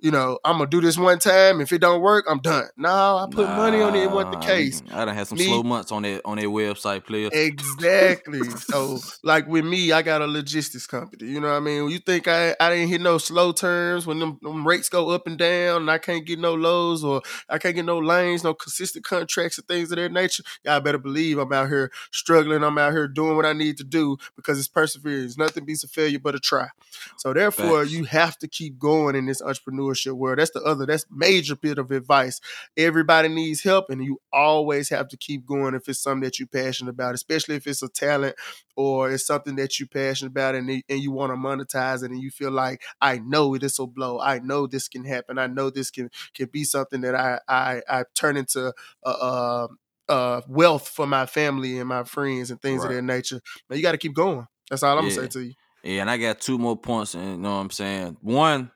you 0.00 0.12
know, 0.12 0.38
I'm 0.44 0.58
gonna 0.58 0.70
do 0.70 0.80
this 0.80 0.96
one 0.96 1.18
time. 1.18 1.60
If 1.60 1.72
it 1.72 1.80
don't 1.80 2.00
work, 2.00 2.26
I'm 2.28 2.38
done. 2.38 2.68
No, 2.76 2.88
I 2.88 3.26
put 3.28 3.48
nah, 3.48 3.56
money 3.56 3.80
on 3.80 3.96
it. 3.96 4.04
It 4.04 4.10
wasn't 4.10 4.40
the 4.40 4.46
case. 4.46 4.80
I 4.92 5.04
done 5.04 5.14
had 5.14 5.26
some 5.26 5.38
me, 5.38 5.46
slow 5.46 5.64
months 5.64 5.90
on 5.90 6.02
that 6.02 6.20
on 6.24 6.36
their 6.38 6.48
website, 6.48 7.04
player. 7.04 7.28
Exactly. 7.32 8.48
so, 8.58 8.98
like 9.24 9.48
with 9.48 9.64
me, 9.64 9.90
I 9.90 10.02
got 10.02 10.22
a 10.22 10.26
logistics 10.26 10.86
company. 10.86 11.26
You 11.28 11.40
know 11.40 11.48
what 11.48 11.56
I 11.56 11.60
mean? 11.60 11.90
You 11.90 11.98
think 11.98 12.28
I 12.28 12.54
I 12.60 12.70
didn't 12.70 12.88
hit 12.88 13.00
no 13.00 13.18
slow 13.18 13.50
turns 13.50 14.06
when 14.06 14.20
them, 14.20 14.38
them, 14.40 14.66
rates 14.66 14.88
go 14.88 15.10
up 15.10 15.26
and 15.26 15.36
down, 15.36 15.82
and 15.82 15.90
I 15.90 15.98
can't 15.98 16.24
get 16.24 16.38
no 16.38 16.54
lows 16.54 17.02
or 17.02 17.20
I 17.48 17.58
can't 17.58 17.74
get 17.74 17.84
no 17.84 17.98
lanes, 17.98 18.44
no 18.44 18.54
consistent 18.54 19.04
contracts 19.04 19.58
and 19.58 19.66
things 19.66 19.90
of 19.90 19.96
that 19.96 20.12
nature. 20.12 20.44
Y'all 20.64 20.80
better 20.80 20.98
believe 20.98 21.38
I'm 21.38 21.52
out 21.52 21.68
here 21.68 21.90
struggling. 22.12 22.62
I'm 22.62 22.78
out 22.78 22.92
here 22.92 23.08
doing 23.08 23.34
what 23.34 23.46
I 23.46 23.52
need 23.52 23.76
to 23.78 23.84
do 23.84 24.16
because 24.36 24.60
it's 24.60 24.68
perseverance. 24.68 25.36
Nothing 25.36 25.64
beats 25.64 25.82
a 25.82 25.88
failure 25.88 26.20
but 26.20 26.36
a 26.36 26.38
try. 26.38 26.68
So 27.16 27.32
therefore, 27.32 27.80
Facts. 27.80 27.92
you 27.92 28.04
have 28.04 28.38
to 28.38 28.48
keep 28.48 28.78
going 28.78 29.16
in 29.16 29.26
this 29.26 29.42
entrepreneur 29.42 29.87
entrepreneurship 29.88 30.16
world. 30.16 30.38
That's 30.38 30.50
the 30.50 30.62
other, 30.62 30.86
that's 30.86 31.06
major 31.10 31.56
bit 31.56 31.78
of 31.78 31.90
advice. 31.90 32.40
Everybody 32.76 33.28
needs 33.28 33.62
help, 33.62 33.90
and 33.90 34.02
you 34.02 34.20
always 34.32 34.88
have 34.90 35.08
to 35.08 35.16
keep 35.16 35.46
going 35.46 35.74
if 35.74 35.88
it's 35.88 36.00
something 36.00 36.22
that 36.22 36.38
you're 36.38 36.48
passionate 36.48 36.90
about, 36.90 37.14
especially 37.14 37.56
if 37.56 37.66
it's 37.66 37.82
a 37.82 37.88
talent 37.88 38.36
or 38.76 39.10
it's 39.10 39.26
something 39.26 39.56
that 39.56 39.78
you're 39.78 39.88
passionate 39.88 40.30
about 40.30 40.54
and, 40.54 40.70
and 40.70 41.00
you 41.00 41.10
want 41.10 41.32
to 41.32 41.36
monetize 41.36 42.02
it 42.02 42.10
and 42.10 42.22
you 42.22 42.30
feel 42.30 42.50
like, 42.50 42.82
I 43.00 43.18
know 43.18 43.56
this 43.56 43.78
will 43.78 43.86
blow. 43.86 44.20
I 44.20 44.38
know 44.38 44.66
this 44.66 44.88
can 44.88 45.04
happen. 45.04 45.38
I 45.38 45.46
know 45.46 45.70
this 45.70 45.90
can 45.90 46.10
can 46.34 46.46
be 46.46 46.64
something 46.64 47.00
that 47.02 47.14
I 47.14 47.40
I, 47.48 47.82
I 47.88 48.04
turn 48.14 48.36
into 48.36 48.72
a, 49.04 49.10
a, 49.10 49.68
a 50.08 50.42
wealth 50.48 50.88
for 50.88 51.06
my 51.06 51.26
family 51.26 51.78
and 51.78 51.88
my 51.88 52.04
friends 52.04 52.50
and 52.50 52.60
things 52.60 52.82
right. 52.82 52.90
of 52.90 52.96
that 52.96 53.02
nature. 53.02 53.40
But 53.68 53.76
you 53.76 53.82
got 53.82 53.92
to 53.92 53.98
keep 53.98 54.14
going. 54.14 54.46
That's 54.70 54.82
all 54.82 54.98
I'm 54.98 55.06
yeah. 55.06 55.14
gonna 55.14 55.22
say 55.22 55.28
to 55.28 55.46
you. 55.46 55.54
Yeah, 55.82 56.00
and 56.02 56.10
I 56.10 56.16
got 56.16 56.40
two 56.40 56.58
more 56.58 56.76
points. 56.76 57.14
And 57.14 57.24
you 57.24 57.36
know 57.38 57.54
what 57.54 57.60
I'm 57.60 57.70
saying. 57.70 58.16
One, 58.20 58.70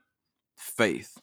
faith, 0.63 1.19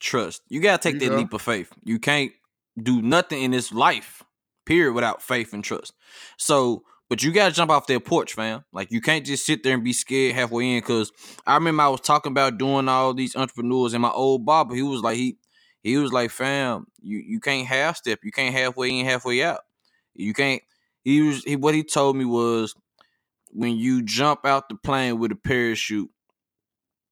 trust. 0.00 0.42
You 0.48 0.60
gotta 0.60 0.82
take 0.82 1.00
that 1.00 1.08
go. 1.10 1.16
leap 1.16 1.32
of 1.32 1.42
faith. 1.42 1.72
You 1.84 1.98
can't 1.98 2.32
do 2.80 3.02
nothing 3.02 3.42
in 3.42 3.50
this 3.50 3.72
life, 3.72 4.22
period, 4.66 4.92
without 4.92 5.22
faith 5.22 5.52
and 5.52 5.64
trust. 5.64 5.94
So, 6.36 6.84
but 7.08 7.22
you 7.22 7.32
gotta 7.32 7.54
jump 7.54 7.70
off 7.70 7.86
that 7.86 8.04
porch, 8.04 8.34
fam. 8.34 8.64
Like 8.72 8.90
you 8.90 9.00
can't 9.00 9.26
just 9.26 9.46
sit 9.46 9.62
there 9.62 9.74
and 9.74 9.84
be 9.84 9.92
scared 9.92 10.34
halfway 10.34 10.76
in. 10.76 10.82
Cause 10.82 11.12
I 11.46 11.54
remember 11.54 11.82
I 11.82 11.88
was 11.88 12.00
talking 12.00 12.32
about 12.32 12.58
doing 12.58 12.88
all 12.88 13.14
these 13.14 13.36
entrepreneurs, 13.36 13.94
and 13.94 14.02
my 14.02 14.10
old 14.10 14.44
barber, 14.44 14.74
he 14.74 14.82
was 14.82 15.00
like, 15.00 15.16
he 15.16 15.38
he 15.82 15.96
was 15.96 16.12
like, 16.12 16.30
fam, 16.30 16.86
you 17.00 17.18
you 17.18 17.40
can't 17.40 17.66
half 17.66 17.96
step, 17.96 18.20
you 18.22 18.30
can't 18.30 18.54
halfway 18.54 18.98
in, 18.98 19.04
halfway 19.06 19.42
out. 19.42 19.60
You 20.14 20.34
can't. 20.34 20.62
He 21.02 21.22
was 21.22 21.42
he, 21.44 21.56
what 21.56 21.74
he 21.74 21.82
told 21.82 22.16
me 22.16 22.24
was 22.24 22.74
when 23.50 23.76
you 23.76 24.02
jump 24.02 24.46
out 24.46 24.68
the 24.68 24.76
plane 24.76 25.18
with 25.18 25.32
a 25.32 25.36
parachute, 25.36 26.10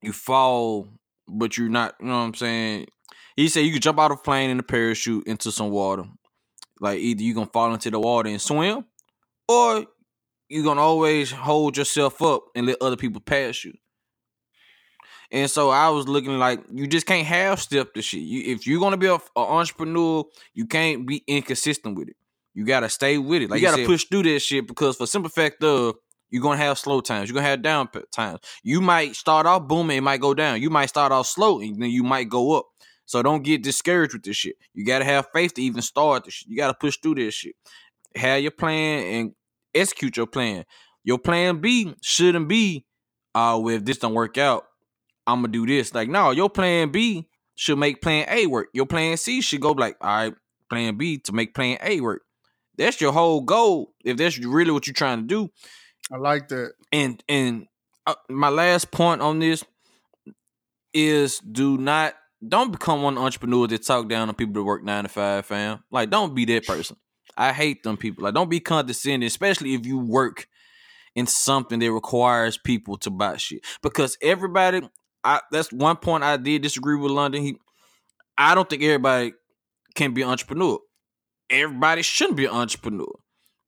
you 0.01 0.13
fall 0.13 0.87
but 1.31 1.57
you're 1.57 1.69
not, 1.69 1.95
you 1.99 2.07
know 2.07 2.19
what 2.19 2.25
I'm 2.25 2.33
saying? 2.33 2.87
He 3.35 3.47
said 3.47 3.61
you 3.61 3.73
could 3.73 3.81
jump 3.81 3.99
out 3.99 4.11
of 4.11 4.19
a 4.19 4.21
plane 4.21 4.49
in 4.49 4.59
a 4.59 4.63
parachute 4.63 5.25
into 5.25 5.51
some 5.51 5.71
water. 5.71 6.03
Like 6.79 6.99
either 6.99 7.23
you're 7.23 7.35
gonna 7.35 7.47
fall 7.47 7.73
into 7.73 7.91
the 7.91 7.99
water 7.99 8.29
and 8.29 8.41
swim, 8.41 8.85
or 9.47 9.85
you're 10.49 10.63
gonna 10.63 10.81
always 10.81 11.31
hold 11.31 11.77
yourself 11.77 12.21
up 12.21 12.43
and 12.55 12.65
let 12.65 12.81
other 12.81 12.97
people 12.97 13.21
pass 13.21 13.63
you. 13.63 13.73
And 15.31 15.49
so 15.49 15.69
I 15.69 15.89
was 15.89 16.07
looking 16.07 16.37
like 16.37 16.61
you 16.71 16.87
just 16.87 17.05
can't 17.05 17.25
half 17.25 17.59
step 17.59 17.93
the 17.93 18.01
shit. 18.01 18.21
You, 18.21 18.53
if 18.53 18.67
you're 18.67 18.81
gonna 18.81 18.97
be 18.97 19.07
an 19.07 19.19
entrepreneur, 19.35 20.25
you 20.53 20.65
can't 20.65 21.07
be 21.07 21.23
inconsistent 21.25 21.97
with 21.97 22.09
it. 22.09 22.17
You 22.53 22.65
gotta 22.65 22.89
stay 22.89 23.17
with 23.17 23.43
it. 23.43 23.49
Like 23.49 23.61
you, 23.61 23.67
you 23.67 23.71
gotta 23.71 23.83
said, 23.83 23.87
push 23.87 24.05
through 24.05 24.23
that 24.23 24.39
shit 24.41 24.67
because 24.67 24.97
for 24.97 25.07
simple 25.07 25.29
fact 25.29 25.63
of 25.63 25.95
you're 26.31 26.41
gonna 26.41 26.57
have 26.57 26.79
slow 26.79 27.01
times. 27.01 27.29
You're 27.29 27.35
gonna 27.35 27.47
have 27.47 27.61
down 27.61 27.89
times. 28.11 28.39
You 28.63 28.81
might 28.81 29.15
start 29.15 29.45
off 29.45 29.67
booming, 29.67 29.97
it 29.97 30.01
might 30.01 30.21
go 30.21 30.33
down. 30.33 30.61
You 30.61 30.69
might 30.69 30.87
start 30.87 31.11
off 31.11 31.27
slow, 31.27 31.59
and 31.59 31.81
then 31.81 31.91
you 31.91 32.03
might 32.03 32.29
go 32.29 32.57
up. 32.57 32.65
So 33.05 33.21
don't 33.21 33.43
get 33.43 33.61
discouraged 33.61 34.13
with 34.13 34.23
this 34.23 34.37
shit. 34.37 34.55
You 34.73 34.85
gotta 34.85 35.05
have 35.05 35.27
faith 35.33 35.53
to 35.55 35.61
even 35.61 35.81
start 35.81 36.23
this 36.23 36.35
shit. 36.35 36.47
You 36.47 36.55
gotta 36.55 36.73
push 36.73 36.97
through 36.97 37.15
this 37.15 37.33
shit. 37.33 37.55
Have 38.15 38.41
your 38.41 38.51
plan 38.51 39.05
and 39.05 39.31
execute 39.75 40.17
your 40.17 40.27
plan. 40.27 40.65
Your 41.03 41.19
plan 41.19 41.59
B 41.59 41.93
shouldn't 42.01 42.47
be, 42.47 42.85
uh, 43.35 43.59
well, 43.61 43.75
if 43.75 43.85
this 43.85 43.97
don't 43.97 44.13
work 44.13 44.37
out, 44.37 44.65
I'm 45.27 45.39
gonna 45.39 45.49
do 45.49 45.65
this. 45.65 45.93
Like, 45.93 46.09
no, 46.09 46.31
your 46.31 46.49
plan 46.49 46.91
B 46.91 47.27
should 47.55 47.77
make 47.77 48.01
plan 48.01 48.25
A 48.29 48.47
work. 48.47 48.69
Your 48.73 48.85
plan 48.85 49.17
C 49.17 49.41
should 49.41 49.61
go 49.61 49.71
like, 49.71 49.97
all 49.99 50.09
right, 50.09 50.33
plan 50.69 50.97
B 50.97 51.17
to 51.19 51.33
make 51.33 51.53
plan 51.53 51.77
A 51.83 51.99
work. 51.99 52.23
That's 52.77 53.01
your 53.01 53.11
whole 53.11 53.41
goal. 53.41 53.93
If 54.05 54.17
that's 54.17 54.39
really 54.39 54.71
what 54.71 54.87
you're 54.87 54.93
trying 54.93 55.19
to 55.19 55.27
do, 55.27 55.49
I 56.11 56.17
like 56.17 56.47
that. 56.49 56.73
And 56.91 57.23
and 57.29 57.67
uh, 58.05 58.15
my 58.29 58.49
last 58.49 58.91
point 58.91 59.21
on 59.21 59.39
this 59.39 59.63
is 60.93 61.39
do 61.39 61.77
not 61.77 62.15
don't 62.45 62.71
become 62.71 63.01
one 63.01 63.17
entrepreneur 63.17 63.67
that 63.67 63.85
talk 63.85 64.09
down 64.09 64.27
on 64.27 64.35
people 64.35 64.53
that 64.53 64.63
work 64.63 64.83
nine 64.83 65.03
to 65.03 65.09
five, 65.09 65.45
fam. 65.45 65.83
Like 65.91 66.09
don't 66.09 66.35
be 66.35 66.45
that 66.45 66.65
person. 66.65 66.97
I 67.37 67.53
hate 67.53 67.83
them 67.83 67.97
people. 67.97 68.23
Like 68.23 68.33
don't 68.33 68.49
be 68.49 68.59
condescending, 68.59 69.27
especially 69.27 69.73
if 69.73 69.85
you 69.85 69.99
work 69.99 70.47
in 71.15 71.27
something 71.27 71.79
that 71.79 71.91
requires 71.91 72.57
people 72.57 72.97
to 72.97 73.09
buy 73.09 73.37
shit. 73.37 73.65
Because 73.81 74.17
everybody, 74.21 74.81
I 75.23 75.41
that's 75.51 75.71
one 75.71 75.97
point 75.97 76.23
I 76.23 76.37
did 76.37 76.61
disagree 76.61 76.97
with 76.97 77.11
London. 77.11 77.43
He, 77.43 77.57
I 78.37 78.55
don't 78.55 78.69
think 78.69 78.83
everybody 78.83 79.33
can 79.95 80.13
be 80.13 80.23
an 80.23 80.29
entrepreneur. 80.29 80.79
Everybody 81.49 82.01
shouldn't 82.01 82.37
be 82.37 82.45
an 82.45 82.51
entrepreneur. 82.51 83.13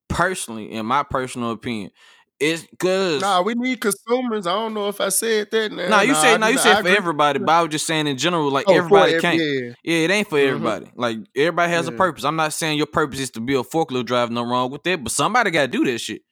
Personally, 0.08 0.72
in 0.72 0.86
my 0.86 1.04
personal 1.04 1.52
opinion, 1.52 1.92
it's 2.40 2.66
good. 2.78 3.22
Nah, 3.22 3.42
we 3.42 3.54
need 3.56 3.80
consumers. 3.80 4.48
I 4.48 4.54
don't 4.54 4.74
know 4.74 4.90
if 4.90 5.00
I 5.00 5.10
said 5.10 5.50
that. 5.52 5.72
Now. 5.72 5.88
Nah, 5.88 6.02
you 6.02 6.14
nah, 6.14 6.22
said 6.22 6.40
no, 6.40 6.48
you 6.48 6.58
said 6.58 6.82
for 6.82 6.88
everybody, 6.88 7.40
but 7.40 7.50
I 7.50 7.62
was 7.62 7.72
just 7.72 7.88
saying 7.88 8.08
in 8.08 8.18
general, 8.18 8.52
like 8.52 8.66
oh, 8.68 8.76
everybody 8.76 9.20
can't. 9.20 9.40
Yeah. 9.40 9.74
yeah. 9.84 9.98
it 10.06 10.12
ain't 10.12 10.30
for 10.30 10.38
mm-hmm. 10.38 10.48
everybody. 10.48 10.92
Like 10.96 11.18
everybody 11.36 11.72
has 11.72 11.88
yeah. 11.88 11.94
a 11.94 11.98
purpose. 11.98 12.24
I'm 12.24 12.36
not 12.36 12.54
saying 12.54 12.78
your 12.78 12.88
purpose 12.88 13.20
is 13.20 13.32
to 13.32 13.42
be 13.42 13.56
a 13.56 13.64
forklift 13.64 14.06
driver. 14.06 14.32
No 14.32 14.44
wrong 14.44 14.72
with 14.72 14.84
that, 14.84 15.04
but 15.04 15.12
somebody 15.12 15.52
got 15.52 15.64
to 15.64 15.68
do 15.68 15.86
that 15.86 16.00
shit. 16.00 16.24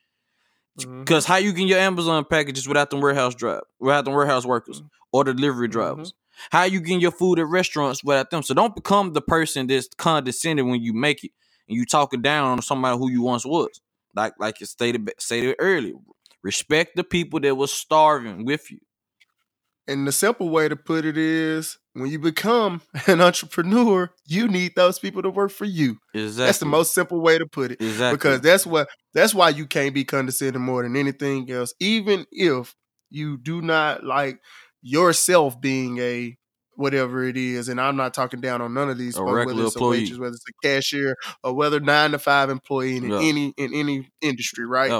Mm-hmm. 0.80 1.04
Cause 1.04 1.26
how 1.26 1.36
you 1.36 1.54
get 1.54 1.68
your 1.68 1.80
Amazon 1.80 2.26
packages 2.26 2.68
without 2.68 2.90
the 2.90 2.98
warehouse 2.98 3.36
drive, 3.36 3.62
without 3.80 4.06
the 4.06 4.12
warehouse 4.12 4.46
workers 4.46 4.80
mm-hmm. 4.80 4.88
or 5.12 5.24
the 5.24 5.34
delivery 5.34 5.68
mm-hmm. 5.68 5.80
drivers? 5.80 6.14
How 6.50 6.64
you 6.64 6.80
getting 6.80 7.02
your 7.02 7.12
food 7.12 7.40
at 7.40 7.48
restaurants 7.48 8.04
without 8.04 8.32
them? 8.32 8.42
So 8.42 8.54
don't 8.54 8.74
become 8.74 9.14
the 9.14 9.22
person 9.22 9.68
that's 9.68 9.88
condescending 9.98 10.70
when 10.70 10.82
you 10.82 10.94
make 10.94 11.24
it 11.24 11.32
and 11.68 11.78
you 11.78 11.86
talking 11.86 12.22
down 12.22 12.48
on 12.48 12.62
somebody 12.62 12.98
who 12.98 13.12
you 13.12 13.22
once 13.22 13.46
was. 13.46 13.80
Like 14.16 14.34
like 14.40 14.60
you 14.62 14.66
stated 14.68 15.10
stated 15.20 15.56
earlier. 15.60 15.96
Respect 16.44 16.96
the 16.96 17.04
people 17.04 17.40
that 17.42 17.56
was 17.56 17.74
starving 17.74 18.46
with 18.46 18.72
you. 18.72 18.80
And 19.88 20.08
the 20.08 20.14
simple 20.14 20.50
way 20.50 20.70
to 20.70 20.78
put 20.78 21.06
it 21.06 21.18
is 21.18 21.80
when 21.94 22.10
you 22.12 22.20
become 22.20 22.82
an 23.08 23.22
entrepreneur, 23.22 24.12
you 24.28 24.50
need 24.50 24.74
those 24.76 25.00
people 25.00 25.24
to 25.24 25.32
work 25.32 25.52
for 25.52 25.66
you. 25.66 25.98
Exactly. 26.14 26.46
That's 26.48 26.60
the 26.60 26.68
most 26.68 26.96
simple 26.96 27.22
way 27.22 27.40
to 27.40 27.48
put 27.48 27.74
it. 27.74 27.82
exactly 27.82 28.18
Because 28.18 28.42
that's 28.42 28.68
what 28.68 28.90
that's 29.14 29.36
why 29.36 29.50
you 29.52 29.68
can't 29.68 29.96
be 29.96 30.06
condescending 30.06 30.64
more 30.64 30.84
than 30.84 30.98
anything 30.98 31.52
else. 31.52 31.74
Even 31.82 32.28
if 32.32 32.76
you 33.12 33.38
do 33.38 33.62
not 33.62 34.06
like 34.06 34.40
yourself 34.84 35.62
being 35.62 36.00
a 36.00 36.38
whatever 36.82 37.24
it 37.24 37.38
is, 37.38 37.70
and 37.70 37.80
I'm 37.80 37.96
not 37.96 38.14
talking 38.14 38.42
down 38.42 38.62
on 38.62 38.74
none 38.74 38.90
of 38.90 38.98
these 38.98 39.16
A 39.16 39.20
folks, 39.20 39.46
whether 39.46 39.52
it's 39.64 39.76
a 39.76 39.80
employee. 39.80 40.00
waitress, 40.02 40.20
whether 40.20 40.34
it's 40.36 40.46
a 40.50 40.68
cashier, 40.68 41.16
or 41.44 41.54
whether 41.54 41.80
nine 41.80 42.12
to 42.12 42.20
five 42.20 42.50
employee 42.50 42.98
in 42.98 43.10
Yeah. 43.10 43.20
any 43.22 43.54
in 43.58 43.74
any 43.74 44.10
industry, 44.22 44.66
right? 44.66 44.92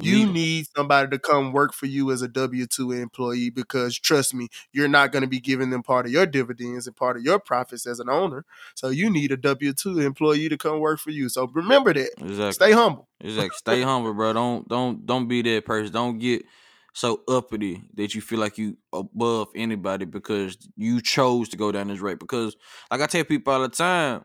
You 0.00 0.26
Need- 0.26 0.32
need 0.32 0.66
somebody 0.76 1.08
to 1.10 1.18
come 1.18 1.52
work 1.52 1.72
for 1.74 1.86
you 1.86 2.10
as 2.12 2.22
a 2.22 2.28
W 2.28 2.66
2 2.66 2.92
employee 2.92 3.50
because 3.50 3.98
trust 3.98 4.34
me, 4.34 4.48
you're 4.72 4.88
not 4.88 5.10
going 5.12 5.22
to 5.22 5.28
be 5.28 5.40
giving 5.40 5.70
them 5.70 5.82
part 5.82 6.06
of 6.06 6.12
your 6.12 6.26
dividends 6.26 6.86
and 6.86 6.94
part 6.94 7.16
of 7.16 7.22
your 7.24 7.38
profits 7.38 7.86
as 7.86 7.98
an 7.98 8.08
owner. 8.08 8.44
So 8.74 8.88
you 8.90 9.10
need 9.10 9.32
a 9.32 9.36
W 9.36 9.72
2 9.72 9.98
employee 10.00 10.48
to 10.48 10.56
come 10.58 10.78
work 10.78 11.00
for 11.00 11.10
you. 11.10 11.28
So 11.28 11.48
remember 11.52 11.92
that. 11.94 12.10
exactly. 12.18 12.52
Stay 12.52 12.72
humble. 12.72 13.08
Exactly. 13.20 13.56
Stay 13.56 13.82
humble, 13.82 14.14
bro. 14.14 14.32
Don't 14.32 14.68
don't 14.68 15.04
don't 15.06 15.28
be 15.28 15.42
that 15.42 15.64
person. 15.64 15.92
Don't 15.92 16.18
get 16.18 16.44
so 16.92 17.22
uppity 17.28 17.82
that 17.94 18.14
you 18.14 18.20
feel 18.20 18.40
like 18.40 18.58
you 18.58 18.76
above 18.92 19.48
anybody 19.54 20.04
because 20.04 20.56
you 20.76 21.00
chose 21.00 21.48
to 21.50 21.56
go 21.56 21.72
down 21.72 21.88
this 21.88 22.00
road. 22.00 22.18
Because 22.18 22.56
like 22.90 23.00
I 23.00 23.06
tell 23.06 23.24
people 23.24 23.52
all 23.52 23.60
the 23.60 23.68
time, 23.68 24.22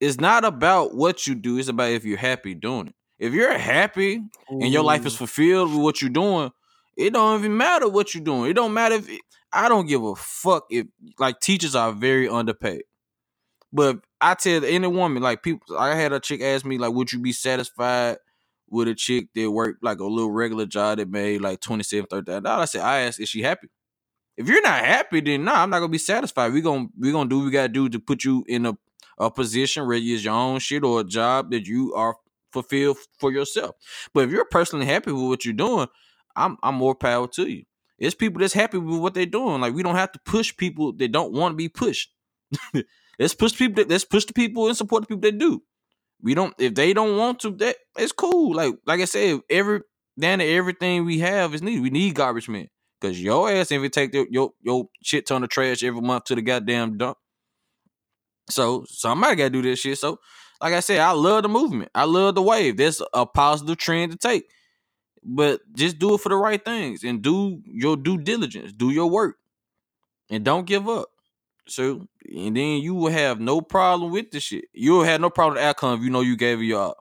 it's 0.00 0.18
not 0.18 0.44
about 0.44 0.94
what 0.94 1.26
you 1.26 1.34
do, 1.34 1.58
it's 1.58 1.68
about 1.68 1.90
if 1.90 2.04
you're 2.04 2.18
happy 2.18 2.54
doing 2.54 2.88
it. 2.88 2.94
If 3.18 3.34
you're 3.34 3.56
happy 3.58 4.22
and 4.48 4.72
your 4.72 4.82
life 4.82 5.04
is 5.04 5.14
fulfilled 5.14 5.70
with 5.70 5.80
what 5.80 6.00
you're 6.00 6.10
doing, 6.10 6.50
it 6.96 7.12
don't 7.12 7.38
even 7.38 7.56
matter 7.56 7.88
what 7.88 8.14
you're 8.14 8.24
doing. 8.24 8.50
It 8.50 8.54
don't 8.54 8.72
matter 8.72 8.94
if 8.94 9.10
it, 9.10 9.20
I 9.52 9.68
don't 9.68 9.86
give 9.86 10.02
a 10.02 10.14
fuck 10.14 10.64
if 10.70 10.86
like 11.18 11.40
teachers 11.40 11.74
are 11.74 11.92
very 11.92 12.28
underpaid. 12.28 12.84
But 13.72 14.00
I 14.20 14.34
tell 14.34 14.64
any 14.64 14.86
woman, 14.86 15.22
like 15.22 15.42
people, 15.42 15.76
I 15.76 15.94
had 15.94 16.12
a 16.12 16.20
chick 16.20 16.40
ask 16.40 16.64
me, 16.64 16.78
like, 16.78 16.92
would 16.92 17.12
you 17.12 17.20
be 17.20 17.32
satisfied 17.32 18.18
with 18.70 18.88
a 18.88 18.94
chick 18.94 19.28
that 19.34 19.50
worked 19.50 19.82
like 19.82 20.00
a 20.00 20.04
little 20.04 20.30
regular 20.30 20.66
job 20.66 20.98
that 20.98 21.10
made 21.10 21.40
like 21.40 21.60
twenty 21.60 21.82
seven, 21.82 22.06
thirty 22.06 22.24
thousand 22.24 22.44
dollars? 22.44 22.62
I 22.62 22.64
said, 22.66 22.82
I 22.82 23.00
asked, 23.00 23.20
is 23.20 23.28
she 23.28 23.42
happy? 23.42 23.68
If 24.36 24.48
you're 24.48 24.62
not 24.62 24.84
happy, 24.84 25.20
then 25.20 25.44
nah, 25.44 25.62
I'm 25.62 25.70
not 25.70 25.80
gonna 25.80 25.90
be 25.90 25.98
satisfied. 25.98 26.52
We 26.52 26.60
gonna 26.60 26.86
we 26.98 27.12
gonna 27.12 27.28
do 27.28 27.38
what 27.38 27.44
we 27.46 27.50
gotta 27.50 27.68
do 27.68 27.88
to 27.88 27.98
put 27.98 28.24
you 28.24 28.44
in 28.48 28.66
a, 28.66 28.76
a 29.18 29.30
position 29.30 29.86
where 29.86 29.98
it's 29.98 30.24
your 30.24 30.34
own 30.34 30.60
shit 30.60 30.84
or 30.84 31.00
a 31.00 31.04
job 31.04 31.50
that 31.50 31.66
you 31.66 31.94
are 31.94 32.16
fulfilled 32.52 32.98
for 33.18 33.32
yourself. 33.32 33.76
But 34.14 34.24
if 34.24 34.30
you're 34.30 34.46
personally 34.46 34.86
happy 34.86 35.12
with 35.12 35.24
what 35.24 35.44
you're 35.44 35.54
doing, 35.54 35.88
I'm 36.36 36.56
I'm 36.62 36.76
more 36.76 36.94
power 36.94 37.28
to 37.28 37.50
you. 37.50 37.64
It's 37.98 38.14
people 38.14 38.40
that's 38.40 38.54
happy 38.54 38.78
with 38.78 39.00
what 39.00 39.14
they're 39.14 39.26
doing. 39.26 39.60
Like 39.60 39.74
we 39.74 39.82
don't 39.82 39.96
have 39.96 40.12
to 40.12 40.20
push 40.24 40.56
people 40.56 40.92
that 40.94 41.12
don't 41.12 41.32
want 41.32 41.52
to 41.52 41.56
be 41.56 41.68
pushed. 41.68 42.10
let's 43.18 43.34
push 43.34 43.56
people. 43.56 43.76
That, 43.76 43.90
let's 43.90 44.04
push 44.04 44.24
the 44.24 44.32
people 44.32 44.66
and 44.68 44.76
support 44.76 45.02
the 45.02 45.08
people 45.08 45.22
that 45.22 45.38
do. 45.38 45.62
We 46.22 46.34
don't. 46.34 46.54
If 46.58 46.74
they 46.74 46.92
don't 46.92 47.16
want 47.16 47.40
to, 47.40 47.50
that 47.52 47.76
it's 47.96 48.12
cool. 48.12 48.54
Like 48.54 48.74
like 48.86 49.00
I 49.00 49.06
said, 49.06 49.40
every 49.48 49.80
down 50.18 50.40
to 50.40 50.44
everything 50.44 51.04
we 51.04 51.20
have 51.20 51.54
is 51.54 51.62
needed. 51.62 51.82
We 51.82 51.90
need 51.90 52.14
garbage 52.14 52.48
men 52.48 52.68
because 53.00 53.22
your 53.22 53.50
ass 53.50 53.70
if 53.70 53.82
you 53.82 53.88
take 53.88 54.12
your, 54.14 54.26
your 54.30 54.52
your 54.60 54.86
shit 55.02 55.26
ton 55.26 55.42
of 55.42 55.48
trash 55.48 55.82
every 55.82 56.00
month 56.00 56.24
to 56.24 56.34
the 56.34 56.42
goddamn 56.42 56.98
dump. 56.98 57.16
So 58.50 58.84
somebody 58.88 59.36
got 59.36 59.44
to 59.44 59.50
do 59.50 59.62
this 59.62 59.80
shit. 59.80 59.98
So 59.98 60.18
like 60.60 60.74
I 60.74 60.80
said, 60.80 61.00
I 61.00 61.12
love 61.12 61.42
the 61.42 61.48
movement. 61.48 61.90
I 61.94 62.04
love 62.04 62.34
the 62.34 62.42
wave. 62.42 62.76
There's 62.76 63.00
a 63.14 63.24
positive 63.24 63.78
trend 63.78 64.12
to 64.12 64.18
take. 64.18 64.44
But 65.22 65.60
just 65.74 65.98
do 65.98 66.14
it 66.14 66.20
for 66.20 66.28
the 66.28 66.36
right 66.36 66.62
things 66.62 67.04
and 67.04 67.22
do 67.22 67.60
your 67.66 67.96
due 67.96 68.18
diligence. 68.18 68.72
Do 68.72 68.90
your 68.90 69.08
work. 69.08 69.36
And 70.30 70.44
don't 70.44 70.66
give 70.66 70.88
up. 70.88 71.08
So 71.70 72.06
and 72.24 72.56
then 72.56 72.80
you 72.80 72.94
will 72.94 73.12
have 73.12 73.40
no 73.40 73.60
problem 73.60 74.10
with 74.10 74.30
the 74.30 74.40
shit. 74.40 74.64
You'll 74.72 75.04
have 75.04 75.20
no 75.20 75.30
problem 75.30 75.54
with 75.54 75.62
the 75.62 75.68
outcome 75.68 75.98
if 75.98 76.04
you 76.04 76.10
know 76.10 76.20
you 76.20 76.36
gave 76.36 76.60
it 76.60 76.64
your. 76.64 76.94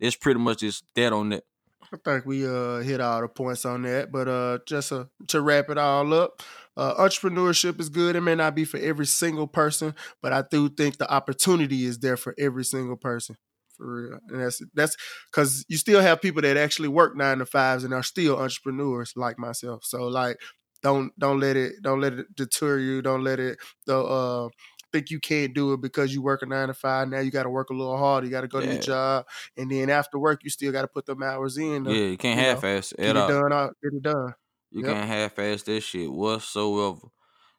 It's 0.00 0.16
pretty 0.16 0.40
much 0.40 0.60
just 0.60 0.84
that 0.94 1.12
on 1.12 1.30
that. 1.30 1.44
I 1.92 1.96
think 2.04 2.26
we 2.26 2.46
uh 2.46 2.78
hit 2.78 3.00
all 3.00 3.20
the 3.20 3.28
points 3.28 3.64
on 3.64 3.82
that, 3.82 4.12
but 4.12 4.28
uh 4.28 4.58
just 4.66 4.92
uh, 4.92 5.06
to 5.28 5.40
wrap 5.40 5.70
it 5.70 5.78
all 5.78 6.12
up, 6.12 6.42
uh, 6.76 6.94
entrepreneurship 6.94 7.80
is 7.80 7.88
good. 7.88 8.14
It 8.14 8.20
may 8.20 8.34
not 8.34 8.54
be 8.54 8.64
for 8.64 8.78
every 8.78 9.06
single 9.06 9.46
person, 9.46 9.94
but 10.22 10.32
I 10.32 10.44
do 10.48 10.68
think 10.68 10.98
the 10.98 11.10
opportunity 11.12 11.84
is 11.84 11.98
there 11.98 12.16
for 12.16 12.34
every 12.38 12.64
single 12.64 12.96
person. 12.96 13.36
For 13.76 14.10
real, 14.10 14.18
and 14.28 14.40
that's 14.40 14.60
that's 14.74 14.96
because 15.30 15.64
you 15.68 15.76
still 15.76 16.00
have 16.00 16.20
people 16.20 16.42
that 16.42 16.56
actually 16.56 16.88
work 16.88 17.16
nine 17.16 17.38
to 17.38 17.46
fives 17.46 17.84
and 17.84 17.94
are 17.94 18.02
still 18.02 18.38
entrepreneurs 18.38 19.12
like 19.16 19.38
myself. 19.38 19.84
So 19.84 20.08
like, 20.08 20.40
don't 20.82 21.16
don't 21.18 21.40
let 21.40 21.56
it 21.56 21.74
don't 21.82 22.00
let 22.00 22.14
it 22.14 22.34
deter 22.36 22.78
you. 22.78 23.02
Don't 23.02 23.24
let 23.24 23.40
it 23.40 23.58
the 23.86 23.98
uh 23.98 24.48
think 24.92 25.10
you 25.10 25.20
can't 25.20 25.54
do 25.54 25.74
it 25.74 25.80
because 25.82 26.14
you 26.14 26.22
work 26.22 26.42
a 26.42 26.46
nine 26.46 26.68
to 26.68 26.74
five. 26.74 27.08
Now 27.08 27.20
you 27.20 27.30
got 27.30 27.42
to 27.42 27.50
work 27.50 27.70
a 27.70 27.74
little 27.74 27.98
harder. 27.98 28.26
You 28.26 28.30
got 28.32 28.40
to 28.42 28.48
go 28.48 28.60
to 28.60 28.66
Yeah. 28.66 28.68
your 28.68 28.78
job, 28.78 29.26
and 29.56 29.70
then 29.70 29.90
after 29.90 30.18
work, 30.18 30.42
you 30.44 30.50
still 30.50 30.72
got 30.72 30.82
to 30.82 30.88
put 30.88 31.06
them 31.06 31.22
hours 31.22 31.58
in. 31.58 31.84
Yeah, 31.84 32.04
you 32.04 32.16
can't 32.16 32.38
you 32.38 32.44
know, 32.44 32.62
half 32.62 32.64
ass 32.64 32.92
get 33.04 33.16
it 33.16 33.16
all. 33.16 33.26
done. 33.26 33.52
Out, 33.52 33.76
get 33.82 33.92
it 33.94 34.02
done. 34.02 34.34
You 34.70 34.82
Yep. 34.82 34.84
can't 34.84 35.08
half 35.08 35.38
ass 35.38 35.62
this 35.62 35.84
shit 35.84 36.10
whatsoever. 36.12 37.08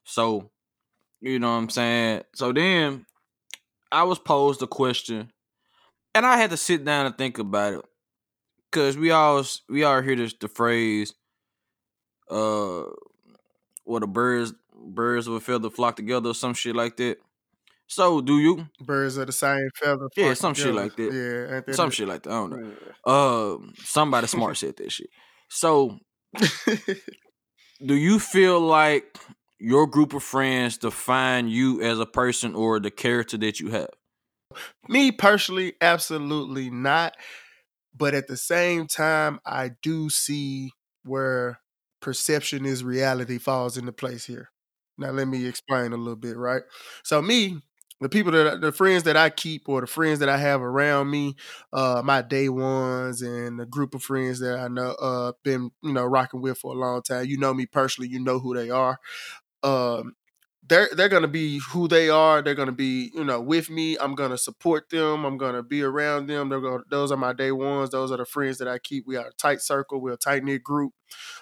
So, 0.03 0.51
you 1.21 1.39
know 1.39 1.49
what 1.51 1.57
I'm 1.57 1.69
saying? 1.69 2.23
So 2.35 2.53
then 2.53 3.05
I 3.91 4.03
was 4.03 4.19
posed 4.19 4.61
a 4.63 4.67
question 4.67 5.31
and 6.15 6.25
I 6.25 6.37
had 6.37 6.51
to 6.51 6.57
sit 6.57 6.85
down 6.85 7.07
and 7.07 7.17
think 7.17 7.39
about 7.39 7.73
it. 7.75 7.85
Cause 8.71 8.97
we 8.97 9.11
all 9.11 9.43
we 9.69 9.83
all 9.83 10.01
hear 10.01 10.15
this 10.15 10.33
the 10.33 10.47
phrase 10.49 11.13
uh 12.29 12.83
what 13.89 14.01
the 14.01 14.07
birds 14.07 14.53
birds 14.73 15.27
of 15.27 15.33
a 15.33 15.39
feather 15.39 15.69
flock 15.69 15.95
together 15.95 16.29
or 16.29 16.33
some 16.33 16.53
shit 16.53 16.75
like 16.75 16.95
that. 16.97 17.17
So 17.87 18.21
do 18.21 18.37
you? 18.37 18.67
Birds 18.79 19.17
of 19.17 19.27
the 19.27 19.33
same 19.33 19.67
feather. 19.75 20.07
Yeah, 20.15 20.35
some 20.35 20.53
shit 20.53 20.75
like 20.75 20.95
that. 20.95 21.63
Yeah, 21.67 21.73
Some 21.73 21.89
shit 21.89 22.07
like 22.07 22.23
that. 22.23 22.29
I 22.29 22.33
don't 22.33 22.51
know. 22.51 22.71
Yeah. 23.05 23.53
Um 23.53 23.73
somebody 23.83 24.27
smart 24.27 24.57
said 24.57 24.77
that 24.77 24.91
shit. 24.91 25.09
So 25.49 25.97
do 27.85 27.95
you 27.95 28.19
feel 28.19 28.61
like 28.61 29.17
your 29.59 29.87
group 29.87 30.13
of 30.13 30.23
friends 30.23 30.77
define 30.77 31.47
you 31.47 31.81
as 31.81 31.99
a 31.99 32.05
person 32.05 32.53
or 32.53 32.79
the 32.79 32.91
character 32.91 33.37
that 33.39 33.59
you 33.59 33.71
have? 33.71 33.89
Me 34.87 35.11
personally, 35.11 35.73
absolutely 35.81 36.69
not. 36.69 37.15
But 37.95 38.13
at 38.13 38.27
the 38.27 38.37
same 38.37 38.85
time, 38.87 39.39
I 39.45 39.71
do 39.81 40.09
see 40.09 40.71
where 41.03 41.59
perception 42.01 42.65
is 42.65 42.83
reality 42.83 43.37
falls 43.37 43.77
into 43.77 43.91
place 43.91 44.25
here. 44.25 44.49
Now, 44.97 45.11
let 45.11 45.27
me 45.27 45.45
explain 45.45 45.93
a 45.93 45.97
little 45.97 46.15
bit, 46.15 46.37
right? 46.37 46.61
So, 47.03 47.21
me, 47.21 47.61
the 48.01 48.09
people 48.09 48.31
that 48.31 48.61
the 48.61 48.71
friends 48.71 49.03
that 49.03 49.17
I 49.17 49.29
keep 49.29 49.67
or 49.69 49.81
the 49.81 49.87
friends 49.87 50.19
that 50.19 50.29
I 50.29 50.37
have 50.37 50.61
around 50.61 51.09
me, 51.09 51.35
uh, 51.73 52.01
my 52.03 52.21
day 52.21 52.49
ones 52.49 53.21
and 53.21 53.59
the 53.59 53.65
group 53.65 53.93
of 53.93 54.03
friends 54.03 54.39
that 54.39 54.57
I 54.59 54.67
know 54.69 54.91
uh 55.01 55.33
been 55.43 55.71
you 55.83 55.93
know 55.93 56.05
rocking 56.05 56.41
with 56.41 56.57
for 56.57 56.73
a 56.73 56.77
long 56.79 57.01
time. 57.01 57.25
You 57.25 57.37
know 57.37 57.53
me 57.53 57.65
personally, 57.65 58.09
you 58.09 58.19
know 58.19 58.39
who 58.39 58.55
they 58.55 58.69
are. 58.69 58.99
Um, 59.63 60.15
they're 60.67 60.89
they're 60.95 61.09
gonna 61.09 61.27
be 61.27 61.59
who 61.71 61.87
they 61.87 62.09
are. 62.09 62.41
They're 62.41 62.53
gonna 62.55 62.71
be 62.71 63.11
you 63.13 63.23
know 63.23 63.41
with 63.41 63.69
me. 63.69 63.97
I'm 63.97 64.13
gonna 64.13 64.37
support 64.37 64.89
them. 64.89 65.25
I'm 65.25 65.37
gonna 65.37 65.63
be 65.63 65.81
around 65.81 66.27
them. 66.27 66.49
They're 66.49 66.59
gonna 66.61 66.83
those 66.89 67.11
are 67.11 67.17
my 67.17 67.33
day 67.33 67.51
ones. 67.51 67.89
Those 67.91 68.11
are 68.11 68.17
the 68.17 68.25
friends 68.25 68.57
that 68.59 68.67
I 68.67 68.77
keep. 68.77 69.07
We 69.07 69.15
are 69.15 69.27
a 69.27 69.33
tight 69.33 69.61
circle. 69.61 69.99
We're 70.01 70.13
a 70.13 70.17
tight 70.17 70.43
knit 70.43 70.63
group. 70.63 70.93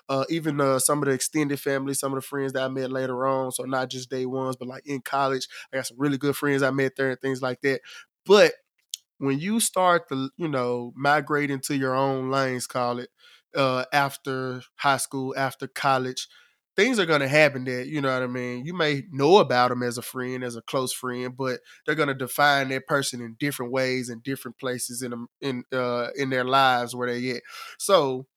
Uh, 0.09 0.25
even 0.29 0.61
uh, 0.61 0.79
some 0.79 0.99
of 1.01 1.07
the 1.07 1.11
extended 1.13 1.59
family, 1.59 1.93
some 1.93 2.13
of 2.13 2.17
the 2.17 2.27
friends 2.27 2.53
that 2.53 2.63
I 2.63 2.67
met 2.69 2.91
later 2.91 3.25
on. 3.27 3.51
So 3.51 3.63
not 3.63 3.89
just 3.89 4.09
day 4.09 4.25
ones, 4.25 4.55
but 4.55 4.67
like 4.67 4.87
in 4.87 5.01
college, 5.01 5.47
I 5.73 5.77
got 5.77 5.87
some 5.87 5.99
really 5.99 6.17
good 6.17 6.35
friends 6.35 6.63
I 6.63 6.71
met 6.71 6.95
there 6.95 7.11
and 7.11 7.19
things 7.21 7.41
like 7.41 7.61
that. 7.61 7.81
But 8.25 8.53
when 9.17 9.39
you 9.39 9.59
start 9.59 10.09
to 10.09 10.29
you 10.37 10.47
know 10.47 10.93
migrate 10.95 11.51
into 11.51 11.75
your 11.75 11.95
own 11.95 12.29
lanes, 12.29 12.67
call 12.67 12.99
it 12.99 13.09
uh, 13.55 13.85
after 13.91 14.61
high 14.75 14.97
school, 14.97 15.33
after 15.37 15.67
college 15.67 16.27
things 16.77 16.99
are 16.99 17.07
going 17.07 17.21
to 17.21 17.27
happen 17.27 17.65
that 17.65 17.87
you 17.87 18.01
know 18.01 18.13
what 18.13 18.23
I 18.23 18.27
mean. 18.27 18.65
You 18.65 18.75
may 18.75 19.03
know 19.11 19.39
about 19.39 19.69
them 19.69 19.83
as 19.83 19.97
a 19.97 20.03
friend, 20.03 20.43
as 20.43 20.55
a 20.55 20.61
close 20.61 20.93
friend, 20.93 21.35
but 21.37 21.59
they're 21.85 21.95
going 21.95 22.09
to 22.09 22.15
define 22.15 22.69
that 22.69 22.87
person 22.87 23.21
in 23.21 23.35
different 23.39 23.73
ways 23.73 24.09
in 24.09 24.21
different 24.21 24.59
places 24.59 25.01
in 25.03 25.11
them 25.11 25.27
in 25.41 25.63
uh 25.73 26.09
in 26.15 26.29
their 26.29 26.45
lives 26.45 26.95
where 26.95 27.11
they 27.13 27.31
at. 27.31 27.43
So 27.79 28.27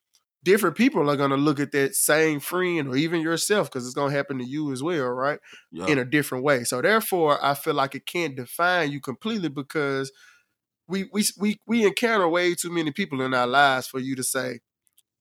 different 0.44 0.76
people 0.76 1.10
are 1.10 1.16
going 1.16 1.30
to 1.30 1.36
look 1.36 1.60
at 1.60 1.72
that 1.72 1.94
same 1.94 2.40
friend 2.40 2.88
or 2.88 2.96
even 2.96 3.20
yourself 3.20 3.70
because 3.70 3.86
it's 3.86 3.94
going 3.94 4.10
to 4.10 4.16
happen 4.16 4.38
to 4.38 4.44
you 4.44 4.72
as 4.72 4.82
well, 4.82 5.06
right? 5.08 5.38
Yeah. 5.70 5.86
In 5.86 5.98
a 5.98 6.04
different 6.04 6.44
way. 6.44 6.64
So 6.64 6.82
therefore, 6.82 7.44
I 7.44 7.54
feel 7.54 7.74
like 7.74 7.94
it 7.94 8.06
can't 8.06 8.36
define 8.36 8.92
you 8.92 9.00
completely 9.00 9.48
because 9.50 10.12
we 10.88 11.08
we 11.12 11.24
we 11.38 11.60
we 11.66 11.86
encounter 11.86 12.28
way 12.28 12.54
too 12.54 12.70
many 12.70 12.90
people 12.90 13.20
in 13.22 13.34
our 13.34 13.46
lives 13.46 13.86
for 13.86 14.00
you 14.00 14.16
to 14.16 14.24
say 14.24 14.60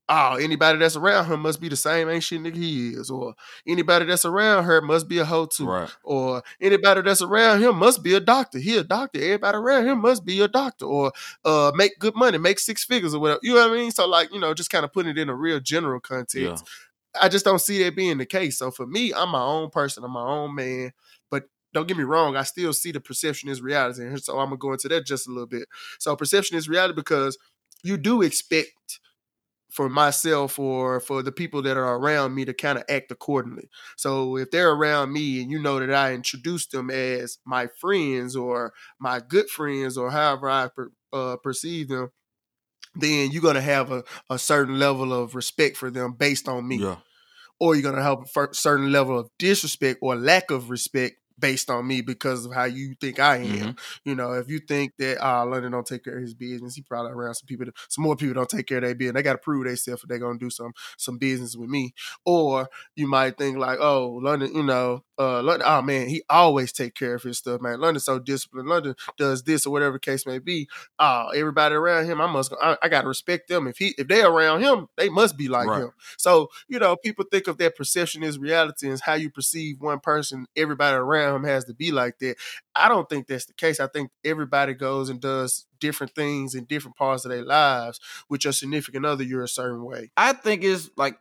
oh, 0.09 0.35
anybody 0.35 0.79
that's 0.79 0.95
around 0.95 1.27
him 1.27 1.39
must 1.41 1.61
be 1.61 1.69
the 1.69 1.75
same 1.75 2.09
ain't 2.09 2.23
shit 2.23 2.41
nigga 2.41 2.55
he 2.55 2.89
is, 2.89 3.09
or 3.09 3.35
anybody 3.67 4.05
that's 4.05 4.25
around 4.25 4.65
her 4.65 4.81
must 4.81 5.07
be 5.07 5.19
a 5.19 5.25
hoe 5.25 5.45
too, 5.45 5.67
Right. 5.67 5.89
or 6.03 6.43
anybody 6.59 7.01
that's 7.01 7.21
around 7.21 7.61
him 7.61 7.75
must 7.77 8.03
be 8.03 8.15
a 8.15 8.19
doctor. 8.19 8.59
He 8.59 8.75
a 8.77 8.83
doctor. 8.83 9.19
Everybody 9.21 9.57
around 9.57 9.87
him 9.87 9.99
must 10.01 10.25
be 10.25 10.41
a 10.41 10.47
doctor, 10.47 10.85
or 10.85 11.11
uh, 11.45 11.71
make 11.75 11.99
good 11.99 12.15
money, 12.15 12.37
make 12.37 12.59
six 12.59 12.83
figures 12.83 13.13
or 13.13 13.19
whatever. 13.21 13.39
You 13.43 13.53
know 13.53 13.61
what 13.67 13.71
I 13.71 13.81
mean? 13.81 13.91
So 13.91 14.07
like, 14.07 14.33
you 14.33 14.39
know, 14.39 14.53
just 14.53 14.69
kind 14.71 14.83
of 14.83 14.91
putting 14.91 15.11
it 15.11 15.17
in 15.17 15.29
a 15.29 15.35
real 15.35 15.59
general 15.59 15.99
context. 15.99 16.35
Yeah. 16.37 16.55
I 17.21 17.27
just 17.29 17.45
don't 17.45 17.59
see 17.59 17.83
that 17.83 17.95
being 17.95 18.17
the 18.19 18.25
case. 18.25 18.57
So 18.57 18.69
for 18.71 18.85
me, 18.85 19.13
I'm 19.13 19.29
my 19.29 19.41
own 19.41 19.69
person, 19.71 20.03
I'm 20.03 20.11
my 20.11 20.21
own 20.25 20.53
man. 20.55 20.91
But 21.31 21.43
don't 21.73 21.87
get 21.87 21.97
me 21.97 22.03
wrong, 22.03 22.35
I 22.35 22.43
still 22.43 22.73
see 22.73 22.91
the 22.91 22.99
perception 22.99 23.49
is 23.49 23.61
reality. 23.61 24.05
And 24.05 24.21
so 24.21 24.39
I'm 24.39 24.47
gonna 24.47 24.57
go 24.57 24.73
into 24.73 24.87
that 24.89 25.05
just 25.05 25.27
a 25.27 25.31
little 25.31 25.47
bit. 25.47 25.67
So 25.99 26.15
perception 26.15 26.57
is 26.57 26.69
reality 26.69 26.93
because 26.95 27.37
you 27.83 27.97
do 27.97 28.21
expect 28.21 28.99
for 29.71 29.89
myself 29.89 30.57
or 30.59 30.99
for 30.99 31.21
the 31.21 31.31
people 31.31 31.61
that 31.61 31.77
are 31.77 31.95
around 31.97 32.33
me 32.33 32.45
to 32.45 32.53
kind 32.53 32.77
of 32.77 32.83
act 32.89 33.11
accordingly. 33.11 33.69
So 33.97 34.37
if 34.37 34.51
they're 34.51 34.71
around 34.71 35.13
me 35.13 35.41
and 35.41 35.51
you 35.51 35.59
know 35.61 35.79
that 35.79 35.93
I 35.93 36.13
introduce 36.13 36.67
them 36.67 36.89
as 36.89 37.37
my 37.45 37.67
friends 37.79 38.35
or 38.35 38.73
my 38.99 39.19
good 39.19 39.49
friends 39.49 39.97
or 39.97 40.09
however 40.11 40.49
I 40.49 40.69
per, 40.69 40.91
uh, 41.13 41.37
perceive 41.37 41.89
them, 41.89 42.11
then 42.95 43.31
you're 43.31 43.41
gonna 43.41 43.61
have 43.61 43.91
a, 43.91 44.03
a 44.29 44.39
certain 44.39 44.79
level 44.79 45.13
of 45.13 45.35
respect 45.35 45.77
for 45.77 45.91
them 45.91 46.13
based 46.13 46.47
on 46.49 46.67
me 46.67 46.77
Yeah. 46.77 46.97
or 47.59 47.75
you're 47.75 47.83
gonna 47.91 48.03
have 48.03 48.19
a 48.37 48.53
certain 48.53 48.91
level 48.91 49.19
of 49.19 49.29
disrespect 49.39 49.99
or 50.01 50.15
lack 50.15 50.51
of 50.51 50.69
respect 50.69 51.17
based 51.39 51.69
on 51.69 51.87
me 51.87 52.01
because 52.01 52.45
of 52.45 52.53
how 52.53 52.65
you 52.65 52.95
think 52.99 53.19
I 53.19 53.37
am. 53.37 53.73
Mhm. 53.73 53.79
You 54.05 54.15
know, 54.15 54.33
if 54.33 54.49
you 54.49 54.59
think 54.59 54.93
that 54.99 55.23
uh 55.25 55.45
London 55.45 55.71
don't 55.71 55.85
take 55.87 56.03
care 56.03 56.17
of 56.17 56.21
his 56.21 56.33
business, 56.33 56.75
he 56.75 56.81
probably 56.81 57.11
around 57.11 57.35
some 57.35 57.47
people, 57.47 57.65
that, 57.65 57.75
some 57.89 58.03
more 58.03 58.15
people 58.15 58.35
don't 58.35 58.49
take 58.49 58.67
care 58.67 58.77
of 58.79 58.83
their 58.83 58.95
business. 58.95 59.15
They 59.15 59.23
got 59.23 59.33
to 59.33 59.37
prove 59.39 59.65
themselves 59.65 60.03
if 60.03 60.09
they're 60.09 60.19
gonna 60.19 60.39
do 60.39 60.49
some 60.49 60.73
some 60.97 61.17
business 61.17 61.55
with 61.55 61.69
me. 61.69 61.93
Or 62.25 62.69
you 62.95 63.07
might 63.07 63.37
think 63.37 63.57
like, 63.57 63.79
oh, 63.79 64.19
London, 64.21 64.53
you 64.53 64.63
know, 64.63 65.03
uh, 65.17 65.41
London, 65.43 65.67
oh 65.69 65.81
man, 65.81 66.07
he 66.07 66.23
always 66.29 66.71
take 66.71 66.95
care 66.95 67.15
of 67.15 67.23
his 67.23 67.37
stuff, 67.37 67.61
man. 67.61 67.79
London's 67.79 68.05
so 68.05 68.19
disciplined. 68.19 68.69
London 68.69 68.95
does 69.17 69.43
this 69.43 69.65
or 69.65 69.71
whatever 69.71 69.93
the 69.93 69.99
case 69.99 70.25
may 70.25 70.39
be. 70.39 70.67
Oh, 70.97 71.29
everybody 71.35 71.75
around 71.75 72.05
him, 72.05 72.21
I 72.21 72.27
must, 72.27 72.53
I, 72.61 72.77
I 72.81 72.89
got 72.89 73.01
to 73.01 73.07
respect 73.07 73.47
them. 73.49 73.67
If 73.67 73.77
he, 73.77 73.93
if 73.97 74.07
they 74.07 74.21
around 74.21 74.61
him, 74.61 74.87
they 74.97 75.09
must 75.09 75.37
be 75.37 75.47
like 75.47 75.67
Right. 75.67 75.81
him. 75.83 75.91
So, 76.17 76.49
you 76.67 76.79
know, 76.79 76.95
people 76.95 77.25
think 77.29 77.47
of 77.47 77.57
that 77.57 77.75
perception 77.75 78.23
is 78.23 78.39
reality 78.39 78.89
and 78.89 78.99
how 79.01 79.13
you 79.15 79.29
perceive 79.29 79.81
one 79.81 79.99
person, 79.99 80.45
everybody 80.55 80.95
around 80.95 81.28
has 81.37 81.65
to 81.65 81.73
be 81.73 81.91
like 81.91 82.19
that. 82.19 82.35
I 82.75 82.89
don't 82.89 83.09
think 83.09 83.27
that's 83.27 83.45
the 83.45 83.53
case. 83.53 83.79
I 83.79 83.87
think 83.87 84.11
everybody 84.23 84.73
goes 84.73 85.09
and 85.09 85.19
does 85.19 85.65
different 85.79 86.15
things 86.15 86.55
in 86.55 86.65
different 86.65 86.97
parts 86.97 87.25
of 87.25 87.31
their 87.31 87.45
lives. 87.45 87.99
With 88.29 88.43
your 88.43 88.53
significant 88.53 89.05
other, 89.05 89.23
you're 89.23 89.43
a 89.43 89.47
certain 89.47 89.83
way. 89.83 90.11
I 90.17 90.33
think 90.33 90.63
it's 90.63 90.89
like 90.97 91.17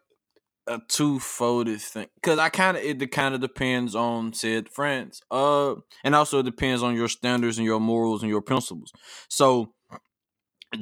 a 0.69 0.81
two-folded 0.87 1.81
thing 1.81 2.09
because 2.17 2.39
I 2.39 2.51
kind 2.51 2.77
of 2.77 2.83
it 2.83 3.11
kind 3.11 3.35
of 3.35 3.41
depends 3.41 3.95
on 3.95 4.33
said 4.33 4.69
friends, 4.69 5.23
uh, 5.31 5.75
and 6.05 6.15
also 6.15 6.41
it 6.41 6.45
depends 6.45 6.83
on 6.83 6.95
your 6.95 7.09
standards 7.09 7.59
and 7.59 7.65
your 7.65 7.81
morals 7.81 8.23
and 8.23 8.31
your 8.31 8.43
principles. 8.43 8.93
So, 9.29 9.73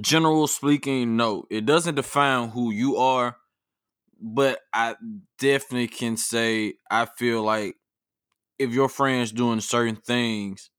general 0.00 0.46
speaking, 0.48 1.16
no, 1.16 1.44
it 1.50 1.64
doesn't 1.66 1.94
define 1.94 2.50
who 2.50 2.72
you 2.72 2.96
are, 2.96 3.36
but 4.20 4.60
I 4.72 4.96
definitely 5.38 5.88
can 5.88 6.16
say 6.16 6.74
I 6.90 7.06
feel 7.06 7.42
like 7.42 7.76
if 8.58 8.72
your 8.72 8.88
friends 8.88 9.32
doing 9.32 9.60
certain 9.60 9.96
things 9.96 10.70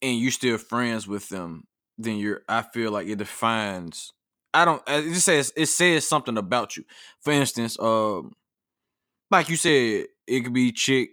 and 0.00 0.18
you 0.18 0.30
still 0.30 0.58
friends 0.58 1.06
with 1.06 1.28
them, 1.28 1.64
then 1.98 2.16
you're. 2.18 2.42
I 2.48 2.62
feel 2.62 2.90
like 2.92 3.06
it 3.08 3.18
defines. 3.18 4.12
I 4.54 4.64
don't. 4.64 4.82
uh, 4.88 5.02
It 5.04 5.12
just 5.14 5.26
says 5.26 5.52
it 5.56 5.66
says 5.66 6.06
something 6.06 6.36
about 6.38 6.76
you. 6.76 6.84
For 7.22 7.32
instance, 7.32 7.78
um, 7.80 8.32
like 9.30 9.48
you 9.48 9.56
said, 9.56 10.06
it 10.26 10.40
could 10.42 10.52
be 10.54 10.72
chick. 10.72 11.10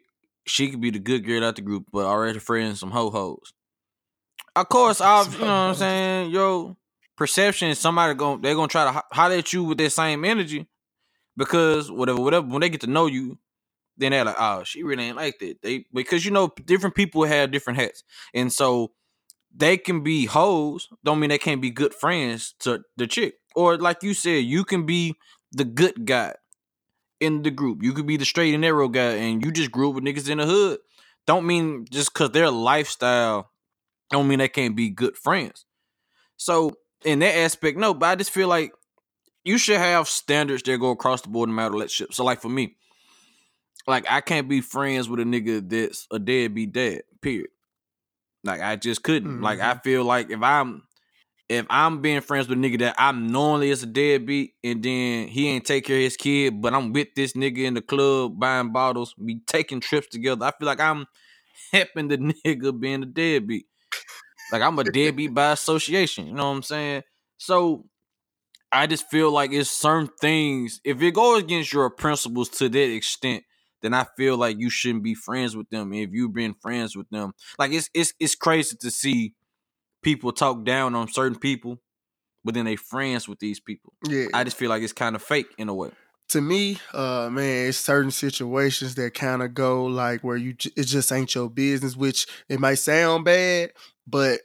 She 0.48 0.70
could 0.70 0.82
be 0.82 0.92
the 0.92 1.00
good 1.00 1.26
girl 1.26 1.44
out 1.46 1.56
the 1.56 1.62
group, 1.62 1.86
but 1.92 2.06
already 2.06 2.40
friends 2.40 2.80
some 2.80 2.92
ho 2.92 3.10
hos. 3.10 3.54
Of 4.56 4.70
course, 4.70 5.02
I've 5.02 5.34
you 5.34 5.40
know 5.40 5.46
what 5.46 5.52
I'm 5.52 5.76
saying. 5.76 6.32
Yo, 6.32 6.78
perception. 7.18 7.70
is 7.70 7.80
Somebody 7.80 8.14
going 8.16 8.42
they're 8.42 8.56
gonna 8.56 8.68
try 8.68 8.86
to 8.86 8.92
ho- 8.92 9.02
holler 9.12 9.36
at 9.36 9.54
you 9.54 9.64
with 9.64 9.78
that 9.80 9.92
same 9.92 10.26
energy 10.26 10.68
because 11.38 11.92
whatever, 11.92 12.22
whatever. 12.22 12.48
When 12.48 12.62
they 12.62 12.70
get 12.70 12.82
to 12.82 12.88
know 12.88 13.08
you, 13.08 13.38
then 14.00 14.12
they're 14.12 14.26
like, 14.26 14.36
oh, 14.40 14.64
she 14.64 14.84
really 14.84 15.06
ain't 15.06 15.18
like 15.18 15.40
that. 15.40 15.62
They 15.62 15.86
because 15.94 16.26
you 16.26 16.32
know 16.32 16.52
different 16.66 16.96
people 16.96 17.24
have 17.26 17.52
different 17.52 17.80
hats, 17.80 18.04
and 18.34 18.52
so 18.52 18.92
they 19.56 19.78
can 19.78 20.04
be 20.04 20.26
hoes. 20.26 20.90
Don't 21.04 21.20
mean 21.20 21.30
they 21.30 21.38
can't 21.38 21.62
be 21.62 21.72
good 21.72 21.94
friends 21.94 22.56
to 22.60 22.82
the 22.98 23.08
chick. 23.08 23.36
Or 23.56 23.78
like 23.78 24.04
you 24.04 24.14
said, 24.14 24.44
you 24.46 24.64
can 24.64 24.86
be 24.86 25.16
the 25.52 25.66
good 25.66 26.06
guy 26.06 26.36
in 27.20 27.42
the 27.42 27.52
group. 27.52 27.84
You 27.84 27.94
could 27.94 28.06
be 28.06 28.18
the 28.18 28.26
straight 28.26 28.54
and 28.54 28.62
narrow 28.62 28.88
guy, 28.88 29.16
and 29.16 29.44
you 29.44 29.52
just 29.52 29.72
grew 29.72 29.90
up 29.90 29.96
with 29.96 30.04
niggas 30.04 30.30
in 30.30 30.38
the 30.38 30.46
hood. 30.46 30.80
Don't 31.28 31.46
mean 31.46 31.86
just 31.90 32.14
because 32.14 32.32
their 32.32 32.50
lifestyle 32.50 33.52
don't 34.10 34.28
mean 34.28 34.40
they 34.40 34.48
can't 34.48 34.76
be 34.76 34.90
good 34.90 35.18
friends. 35.18 35.66
So 36.38 36.72
in 37.04 37.20
that 37.20 37.36
aspect, 37.36 37.78
no, 37.78 37.94
but 37.94 38.08
I 38.08 38.16
just 38.16 38.32
feel 38.32 38.48
like 38.48 38.72
you 39.44 39.58
should 39.58 39.78
have 39.78 40.08
standards 40.08 40.64
that 40.64 40.80
go 40.80 40.92
across 40.92 41.22
the 41.22 41.30
board 41.30 41.50
no 41.50 41.56
matter 41.56 41.76
what 41.76 41.92
shit. 41.92 42.14
So 42.14 42.24
like 42.24 42.42
for 42.42 42.50
me, 42.50 42.76
like 43.90 44.06
I 44.10 44.22
can't 44.22 44.48
be 44.48 44.62
friends 44.62 45.10
with 45.10 45.20
a 45.20 45.24
nigga 45.24 45.68
that's 45.68 46.08
a 46.12 46.20
deadbeat 46.20 46.74
dad. 46.74 47.02
Period. 47.22 47.50
Like 48.44 48.62
I 48.62 48.76
just 48.76 49.04
couldn't. 49.04 49.42
Like 49.42 49.60
I 49.60 49.74
mm-hmm. 49.74 49.80
feel 49.80 50.04
like 50.06 50.30
if 50.30 50.42
I'm 50.42 50.84
if 51.50 51.66
I'm 51.70 52.02
being 52.02 52.22
friends 52.22 52.48
with 52.48 52.60
a 52.60 52.62
nigga 52.62 52.80
that 52.80 52.96
I'm 52.98 53.28
knowingly 53.28 53.72
is 53.72 53.82
a 53.82 53.88
deadbeat 53.88 54.54
and 54.64 54.84
then 54.84 55.28
he 55.28 55.50
ain't 55.50 55.66
take 55.66 55.86
care 55.86 55.98
of 55.98 56.04
his 56.04 56.16
kid, 56.16 56.62
but 56.62 56.74
I'm 56.74 56.94
with 56.94 57.10
this 57.16 57.34
nigga 57.34 57.66
in 57.66 57.74
the 57.74 57.82
club 57.82 58.40
buying 58.40 58.72
bottles, 58.72 59.16
we 59.18 59.42
taking 59.48 59.80
trips 59.80 60.08
together. 60.08 60.46
I 60.46 60.52
feel 60.52 60.68
like 60.68 60.80
I'm 60.80 61.08
helping 61.74 62.08
the 62.08 62.18
nigga 62.46 62.80
being 62.80 63.04
a 63.04 63.08
deadbeat. 63.08 63.66
Like 64.52 64.62
I'm 64.62 64.78
a 64.80 64.84
deadbeat 64.84 65.34
by 65.34 65.52
association. 65.52 66.28
You 66.28 66.34
know 66.34 66.50
what 66.50 66.58
I'm 66.58 66.64
saying? 66.64 67.04
So 67.38 67.86
I 68.72 68.86
just 68.86 69.10
feel 69.10 69.32
like 69.32 69.52
it's 69.52 69.72
certain 69.72 70.10
things. 70.22 70.80
If 70.84 71.02
it 71.02 71.14
goes 71.14 71.42
against 71.42 71.74
your 71.74 71.90
principles 71.90 72.50
to 72.50 72.70
that 72.70 72.94
extent, 72.94 73.44
then 73.82 73.94
I 73.94 74.06
feel 74.18 74.38
like 74.38 74.58
you 74.60 74.70
shouldn't 74.70 75.04
be 75.04 75.16
friends 75.16 75.56
with 75.56 75.70
them. 75.70 75.94
If 75.94 76.10
you've 76.12 76.34
been 76.34 76.56
friends 76.62 76.96
with 76.96 77.10
them, 77.10 77.34
like 77.58 77.72
it's 77.72 77.90
it's 77.94 78.14
it's 78.20 78.36
crazy 78.36 78.76
to 78.82 78.92
see 78.92 79.34
people 80.02 80.32
talk 80.32 80.64
down 80.64 80.96
on 80.96 81.08
certain 81.08 81.38
people, 81.38 81.82
but 82.44 82.54
then 82.54 82.66
they 82.66 82.76
friends 82.76 83.28
with 83.28 83.40
these 83.40 83.60
people. 83.60 83.94
Yeah. 84.08 84.28
I 84.34 84.44
just 84.44 84.58
feel 84.58 84.70
like 84.70 84.84
it's 84.84 84.94
kind 84.94 85.16
of 85.16 85.22
fake 85.22 85.48
in 85.58 85.70
a 85.70 85.74
way. 85.74 85.92
to 86.30 86.42
me, 86.42 86.80
uh, 86.94 87.30
man, 87.32 87.68
it's 87.70 87.78
certain 87.78 88.12
situations 88.12 88.96
that 88.96 89.14
kind 89.14 89.42
of 89.42 89.54
go 89.54 89.86
like 89.86 90.24
where 90.24 90.38
you 90.38 90.56
it 90.76 90.84
just 90.84 91.12
ain't 91.12 91.34
your 91.34 91.50
business, 91.50 91.96
which 91.96 92.28
it 92.48 92.60
might 92.60 92.76
sound 92.76 93.26
bad, 93.26 93.72
but 94.08 94.40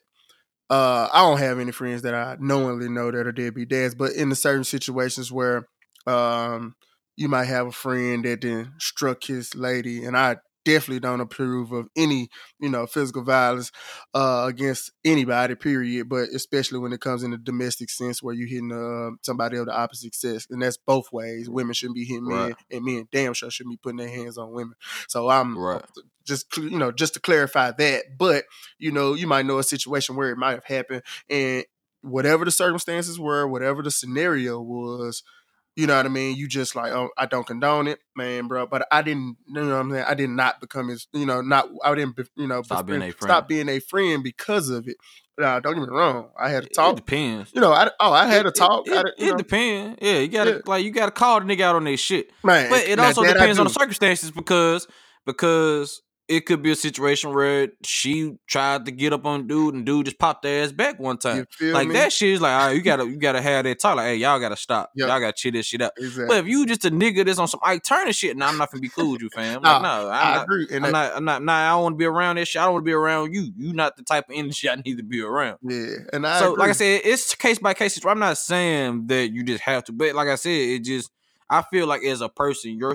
uh, 0.70 1.08
I 1.12 1.20
don't 1.20 1.38
have 1.38 1.58
any 1.58 1.72
friends 1.72 2.02
that 2.02 2.14
I 2.14 2.36
knowingly 2.40 2.88
know 2.88 3.10
that 3.10 3.26
are 3.26 3.32
deadbeat 3.32 3.68
dads. 3.68 3.94
But 3.94 4.12
in 4.12 4.30
the 4.30 4.36
certain 4.36 4.64
situations 4.64 5.30
where 5.30 5.68
um, 6.06 6.74
you 7.16 7.28
might 7.28 7.44
have 7.44 7.66
a 7.68 7.72
friend 7.72 8.24
that 8.24 8.40
then 8.42 8.74
struck 8.78 9.24
his 9.24 9.54
lady, 9.54 10.04
and 10.04 10.16
I 10.16 10.36
definitely 10.64 11.00
don't 11.00 11.20
approve 11.20 11.72
of 11.72 11.88
any 11.94 12.28
you 12.58 12.70
know 12.70 12.86
physical 12.86 13.22
violence 13.22 13.70
uh, 14.14 14.46
against 14.48 14.90
anybody, 15.04 15.54
period. 15.54 16.08
But 16.08 16.30
especially 16.34 16.78
when 16.78 16.92
it 16.92 17.00
comes 17.00 17.22
in 17.22 17.30
the 17.30 17.38
domestic 17.38 17.90
sense 17.90 18.22
where 18.22 18.34
you're 18.34 18.48
hitting 18.48 18.72
uh, 18.72 19.16
somebody 19.22 19.58
of 19.58 19.66
the 19.66 19.76
opposite 19.76 20.14
sex, 20.14 20.46
and 20.50 20.62
that's 20.62 20.76
both 20.78 21.12
ways. 21.12 21.48
Women 21.48 21.74
shouldn't 21.74 21.96
be 21.96 22.04
hitting 22.04 22.26
men, 22.28 22.38
Right. 22.38 22.54
and 22.70 22.84
men 22.84 23.08
damn 23.12 23.34
sure 23.34 23.50
shouldn't 23.50 23.74
be 23.74 23.80
putting 23.82 23.98
their 23.98 24.08
hands 24.08 24.38
on 24.38 24.52
women. 24.52 24.74
So 25.08 25.28
I'm 25.28 25.56
Right. 25.58 25.84
just 26.26 26.56
you 26.56 26.78
know 26.78 26.90
just 26.92 27.14
to 27.14 27.20
clarify 27.20 27.70
that. 27.72 28.04
But 28.18 28.44
you 28.78 28.90
know 28.90 29.14
you 29.14 29.26
might 29.26 29.46
know 29.46 29.58
a 29.58 29.64
situation 29.64 30.16
where 30.16 30.30
it 30.30 30.38
might 30.38 30.54
have 30.54 30.64
happened, 30.64 31.02
and 31.28 31.64
whatever 32.00 32.44
the 32.44 32.50
circumstances 32.50 33.18
were, 33.18 33.46
whatever 33.46 33.82
the 33.82 33.90
scenario 33.90 34.60
was. 34.60 35.22
You 35.76 35.88
know 35.88 35.96
what 35.96 36.06
I 36.06 36.08
mean? 36.08 36.36
You 36.36 36.46
just 36.46 36.76
like, 36.76 36.92
oh, 36.92 37.10
I 37.18 37.26
don't 37.26 37.46
condone 37.46 37.88
it, 37.88 37.98
man, 38.16 38.46
bro. 38.46 38.66
But 38.66 38.86
I 38.92 39.02
didn't, 39.02 39.36
you 39.48 39.54
know 39.54 39.66
what 39.68 39.74
I'm 39.74 39.90
saying? 39.90 40.04
I 40.06 40.14
did 40.14 40.30
not 40.30 40.60
become 40.60 40.86
his, 40.88 41.08
you 41.12 41.26
know, 41.26 41.40
not, 41.40 41.68
I 41.84 41.92
didn't, 41.96 42.16
you 42.36 42.46
know, 42.46 42.62
Stop 42.62 42.86
being 42.86 43.02
a 43.02 43.10
friend. 43.10 43.30
stop 43.30 43.48
being 43.48 43.68
a 43.68 43.80
friend 43.80 44.22
because 44.22 44.70
of 44.70 44.86
it. 44.86 44.96
Nah, 45.36 45.58
don't 45.58 45.74
get 45.74 45.82
me 45.82 45.88
wrong. 45.88 46.28
I 46.38 46.48
had 46.48 46.62
to 46.62 46.68
talk. 46.68 46.92
It 46.92 46.96
depends. 47.06 47.50
You 47.52 47.60
know, 47.60 47.72
I, 47.72 47.90
oh, 47.98 48.12
I 48.12 48.26
had 48.26 48.44
to 48.44 48.52
talk. 48.52 48.86
It, 48.86 48.92
it, 48.92 49.14
you 49.18 49.30
know, 49.32 49.36
depends. 49.36 49.98
Yeah, 50.00 50.18
you 50.20 50.28
gotta 50.28 50.50
Yeah. 50.52 50.58
like 50.66 50.84
you 50.84 50.92
gotta 50.92 51.10
call 51.10 51.40
the 51.40 51.46
nigga 51.46 51.62
out 51.62 51.74
on 51.74 51.82
their 51.82 51.96
shit. 51.96 52.30
man. 52.44 52.70
But 52.70 52.82
it 52.86 53.00
also 53.00 53.24
depends 53.24 53.58
on 53.58 53.64
the 53.64 53.72
circumstances 53.72 54.30
because 54.30 54.86
because 55.26 56.02
it 56.26 56.46
could 56.46 56.62
be 56.62 56.70
a 56.70 56.74
situation 56.76 57.34
where 57.34 57.68
she 57.82 58.36
tried 58.46 58.86
to 58.86 58.90
get 58.92 59.12
up 59.12 59.26
on 59.26 59.46
dude 59.46 59.74
and 59.74 59.84
dude 59.84 60.06
just 60.06 60.18
popped 60.18 60.42
their 60.42 60.64
ass 60.64 60.72
back 60.72 60.98
one 60.98 61.18
time. 61.18 61.46
Like 61.60 61.88
me? 61.88 61.92
that 61.94 62.12
shit 62.14 62.30
is 62.30 62.40
like, 62.40 62.52
all 62.52 62.66
right, 62.68 62.76
you 62.76 62.80
gotta 62.90 63.04
you 63.04 63.16
gotta 63.16 63.42
have 63.42 63.64
that 63.64 63.78
talk. 63.78 63.96
Like, 63.96 64.06
hey, 64.06 64.16
y'all 64.16 64.40
gotta 64.40 64.56
stop. 64.56 64.90
Yep. 64.96 65.08
Y'all 65.08 65.20
gotta 65.20 65.34
chill 65.36 65.52
this 65.52 65.66
shit 65.66 65.82
out. 65.82 65.92
Exactly. 65.98 66.26
But 66.26 66.38
if 66.38 66.46
you 66.46 66.64
just 66.64 66.84
a 66.86 66.90
nigga 66.90 67.26
that's 67.26 67.38
on 67.38 67.46
some 67.48 67.60
Ike 67.62 67.82
Turner 67.84 68.12
shit, 68.14 68.36
nah, 68.38 68.46
I'm 68.48 68.56
not 68.56 68.70
gonna 68.70 68.80
be 68.80 68.88
cool 68.88 69.12
with 69.12 69.20
you, 69.22 69.28
fam. 69.28 69.60
Nah, 69.60 69.72
Like, 69.74 69.82
no, 69.82 70.08
I'm 70.10 70.26
I 70.26 70.34
not. 70.36 70.44
agree. 70.44 70.66
And 70.70 70.86
I'm 70.86 70.92
that- 70.92 71.08
not, 71.10 71.16
I'm 71.16 71.24
not, 71.26 71.42
nah, 71.42 71.52
I 71.52 71.68
don't 71.72 71.82
want 71.82 71.92
to 71.94 71.98
be 71.98 72.04
around 72.06 72.36
that 72.36 72.48
shit. 72.48 72.62
I 72.62 72.64
don't 72.64 72.72
want 72.74 72.84
to 72.84 72.88
be 72.88 72.92
around 72.94 73.34
you. 73.34 73.52
You 73.56 73.72
not 73.74 73.96
the 73.98 74.02
type 74.02 74.30
of 74.30 74.34
energy 74.34 74.68
I 74.70 74.76
need 74.76 74.96
to 74.96 75.02
be 75.04 75.20
around. 75.20 75.58
yeah, 75.62 75.96
and 76.12 76.26
I 76.26 76.40
so, 76.40 76.52
like 76.54 76.70
I 76.70 76.72
said, 76.72 77.02
it's 77.04 77.34
case 77.34 77.58
by 77.58 77.74
case. 77.74 78.02
I'm 78.04 78.18
not 78.18 78.38
saying 78.38 79.08
that 79.08 79.30
you 79.32 79.42
just 79.42 79.62
have 79.64 79.84
to, 79.84 79.92
but 79.92 80.14
like 80.14 80.28
I 80.28 80.36
said, 80.36 80.52
it 80.52 80.84
just, 80.84 81.10
I 81.50 81.60
feel 81.70 81.86
like 81.86 82.02
as 82.02 82.22
a 82.22 82.30
person, 82.30 82.78
your 82.78 82.94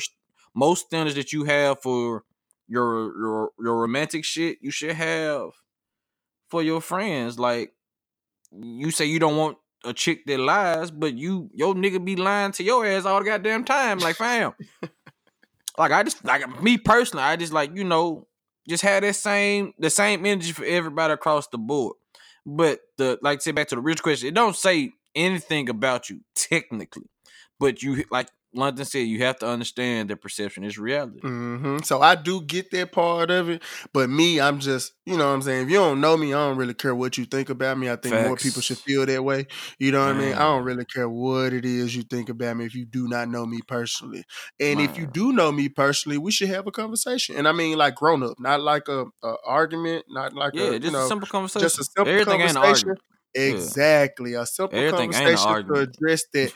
most 0.56 0.88
standards 0.88 1.16
that 1.16 1.32
you 1.32 1.44
have 1.44 1.80
for 1.82 2.24
your 2.70 3.18
your 3.20 3.52
your 3.60 3.82
romantic 3.82 4.24
shit, 4.24 4.60
you 4.62 4.72
should 4.72 4.92
have 4.92 5.52
for 6.50 6.64
your 6.64 6.82
friends. 6.82 7.40
Like 7.40 7.74
you 8.52 8.92
say, 8.92 9.06
you 9.06 9.20
don't 9.20 9.38
want 9.38 9.58
a 9.84 9.94
chick 9.94 10.26
that 10.28 10.40
lies, 10.40 10.92
but 10.92 11.18
you 11.18 11.50
your 11.54 11.74
nigga 11.74 12.04
be 12.04 12.16
lying 12.16 12.52
to 12.54 12.64
your 12.64 12.86
ass 12.86 13.06
all 13.06 13.20
the 13.20 13.26
goddamn 13.26 13.64
time. 13.64 14.00
Like, 14.00 14.16
fam, 14.16 14.54
like 15.78 15.92
I 15.92 16.04
just 16.04 16.24
like 16.24 16.62
me 16.62 16.78
personally, 16.78 17.24
I 17.24 17.36
just 17.36 17.54
like 17.54 17.76
you 17.76 17.84
know 17.84 18.28
just 18.68 18.84
have 18.84 19.02
that 19.02 19.16
same 19.16 19.74
the 19.80 19.90
same 19.90 20.26
energy 20.26 20.52
for 20.52 20.66
everybody 20.66 21.14
across 21.14 21.48
the 21.48 21.58
board. 21.58 21.96
But 22.46 22.80
the 22.98 23.18
like 23.22 23.42
say 23.42 23.52
back 23.52 23.68
to 23.70 23.76
the 23.76 23.82
rich 23.82 24.04
question, 24.04 24.30
it 24.30 24.36
don't 24.36 24.56
say 24.56 24.92
anything 25.16 25.70
about 25.70 26.10
you 26.10 26.22
technically, 26.36 27.10
but 27.60 27.82
you 27.82 28.06
like 28.12 28.30
London 28.54 28.86
said, 28.86 29.00
you 29.00 29.24
have 29.24 29.38
to 29.40 29.48
understand 29.48 30.10
that 30.10 30.22
perception 30.22 30.64
is 30.64 30.78
reality. 30.78 31.22
hmm 31.22 31.78
So 31.84 32.02
I 32.02 32.16
do 32.16 32.42
get 32.42 32.72
that 32.72 32.92
part 32.92 33.30
of 33.32 33.50
it, 33.50 33.62
but 33.94 34.10
me, 34.10 34.40
I'm 34.40 34.60
just, 34.60 34.94
you 35.06 35.18
know 35.18 35.28
what 35.28 35.34
I'm 35.36 35.42
saying? 35.42 35.66
If 35.66 35.70
you 35.70 35.78
don't 35.78 36.02
know 36.02 36.16
me, 36.18 36.34
I 36.34 36.38
don't 36.48 36.58
really 36.58 36.74
care 36.74 36.96
what 36.96 37.18
you 37.18 37.26
think 37.26 37.50
about 37.50 37.78
me. 37.78 37.90
I 37.90 37.96
think 37.96 38.18
more 38.18 38.38
people 38.38 38.62
should 38.62 38.80
feel 38.80 39.06
that 39.06 39.24
way. 39.24 39.48
You 39.80 39.92
know 39.92 40.00
what 40.00 40.10
I 40.10 40.14
mean? 40.14 40.34
I 40.34 40.40
don't 40.40 40.64
really 40.64 40.86
care 40.86 41.10
what 41.10 41.54
it 41.54 41.66
is 41.66 41.96
you 41.96 42.04
think 42.04 42.30
about 42.30 42.58
me 42.58 42.66
if 42.66 42.74
you 42.76 42.86
do 42.86 43.08
not 43.08 43.30
know 43.30 43.46
me 43.46 43.62
personally. 43.62 44.24
And 44.60 44.80
if 44.80 44.98
you 44.98 45.06
do 45.08 45.32
know 45.34 45.52
me 45.52 45.70
personally, 45.70 46.18
we 46.18 46.32
should 46.32 46.50
have 46.50 46.68
a 46.68 46.72
conversation. 46.72 47.36
And 47.38 47.48
I 47.48 47.52
mean 47.52 47.78
like 47.78 47.96
grown 47.96 48.24
up, 48.24 48.40
not 48.40 48.62
like 48.62 48.88
a, 48.88 49.06
a 49.24 49.36
argument, 49.46 50.06
not 50.10 50.34
like 50.34 50.54
Yeah, 50.54 50.70
a, 50.70 50.76
you 50.76 50.80
just 50.80 50.94
know, 50.94 51.06
a 51.06 51.08
simple 51.08 51.28
conversation. 51.28 51.68
just 51.68 51.80
a 51.80 51.84
simple 51.84 52.12
Everything 52.12 52.40
conversation. 52.40 52.96
Exactly. 53.36 54.34
A 54.34 54.46
simple 54.46 54.82
Everything 54.82 55.12
conversation 55.12 55.56
to 55.74 55.80
address 55.82 56.24
that. 56.34 56.52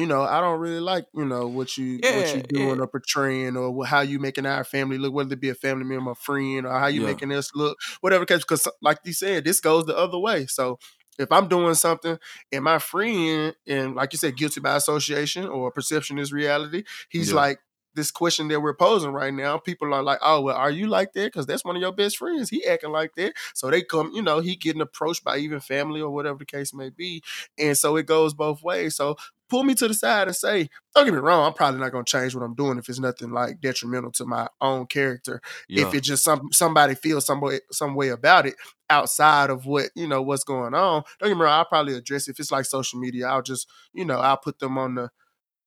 You 0.00 0.06
know, 0.06 0.22
I 0.22 0.40
don't 0.40 0.60
really 0.60 0.80
like, 0.80 1.06
you 1.14 1.24
know, 1.24 1.48
what 1.48 1.76
you 1.76 2.04
what 2.08 2.32
you 2.32 2.42
doing 2.42 2.78
yeah. 2.78 2.80
or 2.80 2.86
portraying 2.86 3.56
or 3.56 3.84
how 3.86 4.00
you 4.00 4.18
making 4.18 4.46
our 4.46 4.64
family 4.64 4.98
look, 4.98 5.12
whether 5.12 5.34
it 5.34 5.40
be 5.40 5.50
a 5.50 5.54
family 5.54 5.84
member, 5.84 6.12
a 6.12 6.14
friend, 6.14 6.66
or 6.66 6.78
how 6.78 6.86
you 6.86 7.00
Yeah. 7.00 7.02
making 7.02 7.32
us 7.32 7.50
look, 7.54 7.78
whatever 8.00 8.24
case. 8.24 8.38
Because, 8.40 8.66
like 8.82 8.98
you 9.04 9.12
said, 9.12 9.44
this 9.44 9.60
goes 9.60 9.84
the 9.86 9.96
other 9.96 10.18
way. 10.18 10.46
So, 10.46 10.78
if 11.18 11.30
I'm 11.32 11.48
doing 11.48 11.74
something 11.74 12.18
and 12.52 12.64
my 12.64 12.78
friend, 12.78 13.54
and 13.66 13.94
like 13.94 14.12
you 14.12 14.18
said, 14.18 14.36
guilty 14.36 14.60
by 14.60 14.76
association 14.76 15.46
or 15.46 15.70
perception 15.70 16.18
is 16.18 16.32
reality, 16.32 16.84
he's 17.10 17.32
Yeah. 17.32 17.34
like 17.34 17.58
this 17.94 18.10
question 18.12 18.48
that 18.48 18.60
we're 18.60 18.74
posing 18.74 19.10
right 19.10 19.34
now. 19.34 19.58
People 19.58 19.92
are 19.92 20.02
like, 20.02 20.20
"Oh, 20.22 20.40
well, 20.42 20.56
are 20.56 20.70
you 20.70 20.86
like 20.86 21.12
that?" 21.14 21.24
Because 21.26 21.46
that's 21.46 21.64
one 21.64 21.76
of 21.76 21.82
your 21.82 21.92
best 21.92 22.16
friends. 22.18 22.48
He 22.48 22.64
acting 22.64 22.92
like 22.92 23.14
that, 23.16 23.34
so 23.54 23.68
they 23.70 23.82
come, 23.82 24.12
you 24.14 24.22
know, 24.22 24.38
he 24.40 24.54
getting 24.56 24.80
approached 24.80 25.24
by 25.24 25.38
even 25.38 25.60
family 25.60 26.00
or 26.00 26.10
whatever 26.10 26.38
the 26.38 26.46
case 26.46 26.72
may 26.72 26.90
be, 26.90 27.22
and 27.58 27.76
so 27.76 27.96
it 27.96 28.06
goes 28.06 28.32
both 28.32 28.62
ways. 28.62 28.94
So 28.96 29.16
pull 29.50 29.64
me 29.64 29.74
to 29.74 29.88
the 29.88 29.94
side 29.94 30.28
and 30.28 30.36
say, 30.36 30.70
"Don't 30.94 31.04
get 31.04 31.14
me 31.14 31.20
wrong, 31.20 31.46
I'm 31.46 31.52
probably 31.54 31.80
not 31.80 31.92
gonna 31.92 32.04
change 32.04 32.34
what 32.34 32.44
I'm 32.44 32.54
doing 32.54 32.78
if 32.78 32.88
it's 32.88 32.98
nothing 33.00 33.30
like 33.32 33.60
detrimental 33.60 34.12
to 34.12 34.24
my 34.26 34.48
own 34.60 34.86
character. 34.86 35.40
Yeah. 35.68 35.86
If 35.86 35.94
it's 35.94 36.06
just 36.08 36.24
some 36.24 36.48
somebody 36.52 36.94
feels 36.94 37.26
some 37.26 37.40
way 37.40 37.60
some 37.72 37.94
way 37.94 38.08
about 38.10 38.46
it 38.46 38.54
outside 38.88 39.50
of 39.50 39.66
what 39.66 39.90
you 39.94 40.08
know 40.08 40.22
what's 40.22 40.44
going 40.44 40.74
on. 40.74 41.02
Don't 41.20 41.28
get 41.28 41.36
me 41.36 41.42
wrong, 41.44 41.58
I'll 41.58 41.64
probably 41.64 41.94
address 41.94 42.28
it. 42.28 42.32
if 42.32 42.40
it's 42.40 42.50
like 42.52 42.64
social 42.64 42.98
media. 43.00 43.28
I'll 43.28 43.42
just 43.42 43.68
you 43.92 44.04
know 44.04 44.18
I'll 44.20 44.36
put 44.38 44.58
them 44.58 44.78
on 44.78 44.94
the 44.94 45.10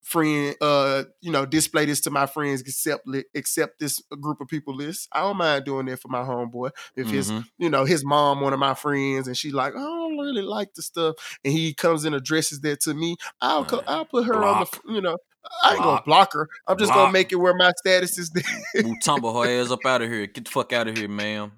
friend 0.03 0.55
uh 0.61 1.03
you 1.21 1.31
know 1.31 1.45
display 1.45 1.85
this 1.85 2.01
to 2.01 2.09
my 2.11 2.25
friends 2.25 2.61
accept 2.61 3.07
li- 3.07 3.23
accept 3.35 3.79
this 3.79 4.01
group 4.21 4.41
of 4.41 4.47
people 4.47 4.75
list 4.75 5.07
i 5.13 5.21
don't 5.21 5.37
mind 5.37 5.63
doing 5.65 5.85
that 5.85 5.99
for 5.99 6.09
my 6.09 6.19
homeboy 6.21 6.69
if 6.95 7.11
it's 7.13 7.31
Mhm. 7.31 7.45
you 7.57 7.69
know 7.69 7.85
his 7.85 8.03
mom 8.03 8.41
one 8.41 8.53
of 8.53 8.59
my 8.59 8.73
friends 8.73 9.27
and 9.27 9.37
she 9.37 9.51
like 9.51 9.73
"Oh, 9.75 9.79
i 9.79 10.09
don't 10.09 10.17
really 10.17 10.41
like 10.41 10.73
the 10.73 10.81
stuff 10.81 11.15
and 11.43 11.53
he 11.53 11.73
comes 11.73 12.03
and 12.05 12.13
addresses 12.13 12.59
that 12.61 12.81
to 12.81 12.93
me 12.93 13.15
i'll 13.41 13.63
co- 13.65 13.83
i'll 13.87 14.05
put 14.05 14.25
her 14.25 14.43
on 14.43 14.65
the 14.85 14.93
you 14.93 15.01
know 15.01 15.17
i 15.63 15.69
ain't 15.71 15.79
gonna 15.79 15.91
Block. 15.91 16.05
block 16.05 16.33
her 16.33 16.49
i'm 16.67 16.77
just 16.77 16.93
gonna 16.93 17.11
make 17.11 17.31
it 17.31 17.35
where 17.37 17.53
my 17.55 17.71
status 17.77 18.17
is 18.17 18.29
there 18.33 18.43
We'll 18.83 18.95
tumble 19.01 19.41
her 19.41 19.49
ass 19.61 19.71
up 19.71 19.85
out 19.85 20.01
of 20.01 20.09
here. 20.09 20.25
Get 20.27 20.45
the 20.45 20.51
fuck 20.51 20.73
out 20.73 20.87
of 20.87 20.97
here, 20.97 21.07
ma'am. 21.07 21.51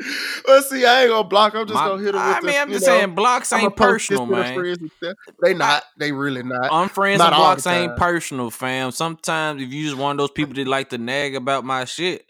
well 0.46 0.62
see 0.62 0.84
i 0.84 1.02
ain't 1.02 1.10
gonna 1.10 1.28
block 1.28 1.54
i'm 1.54 1.66
just 1.66 1.74
My- 1.74 1.88
gonna 1.88 2.02
hit 2.02 2.14
her 2.14 2.20
with 2.20 2.36
I 2.36 2.40
the, 2.40 2.46
mean, 2.46 2.56
I'm 2.58 2.70
just 2.70 2.86
know, 2.86 2.92
saying, 2.92 3.14
blocks 3.14 3.52
ain't 3.52 3.76
personal, 3.76 4.26
man. 4.26 4.54
friends 4.54 4.78
and 4.80 4.90
stuff. 4.96 5.14
they 5.42 5.54
not 5.54 5.82
they 5.98 6.12
really 6.12 6.42
not 6.42 6.70
Unfriends 6.70 7.18
Not 7.18 7.32
and 7.32 7.36
blocks 7.40 7.66
ain't 7.66 7.96
personal, 7.96 8.50
fam. 8.50 8.90
Sometimes 8.90 9.62
if 9.62 9.72
you 9.72 9.84
just 9.84 9.96
one 9.96 10.12
of 10.12 10.18
those 10.18 10.30
people 10.30 10.54
that 10.54 10.66
like 10.66 10.90
to 10.90 10.98
nag 10.98 11.34
about 11.34 11.64
my 11.64 11.84
shit, 11.84 12.26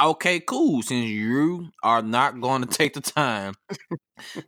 okay, 0.00 0.40
cool. 0.40 0.82
Since 0.82 1.06
you 1.06 1.68
are 1.82 2.02
not 2.02 2.40
going 2.40 2.62
to 2.66 2.68
take 2.68 2.94
the 2.94 3.00
time 3.00 3.54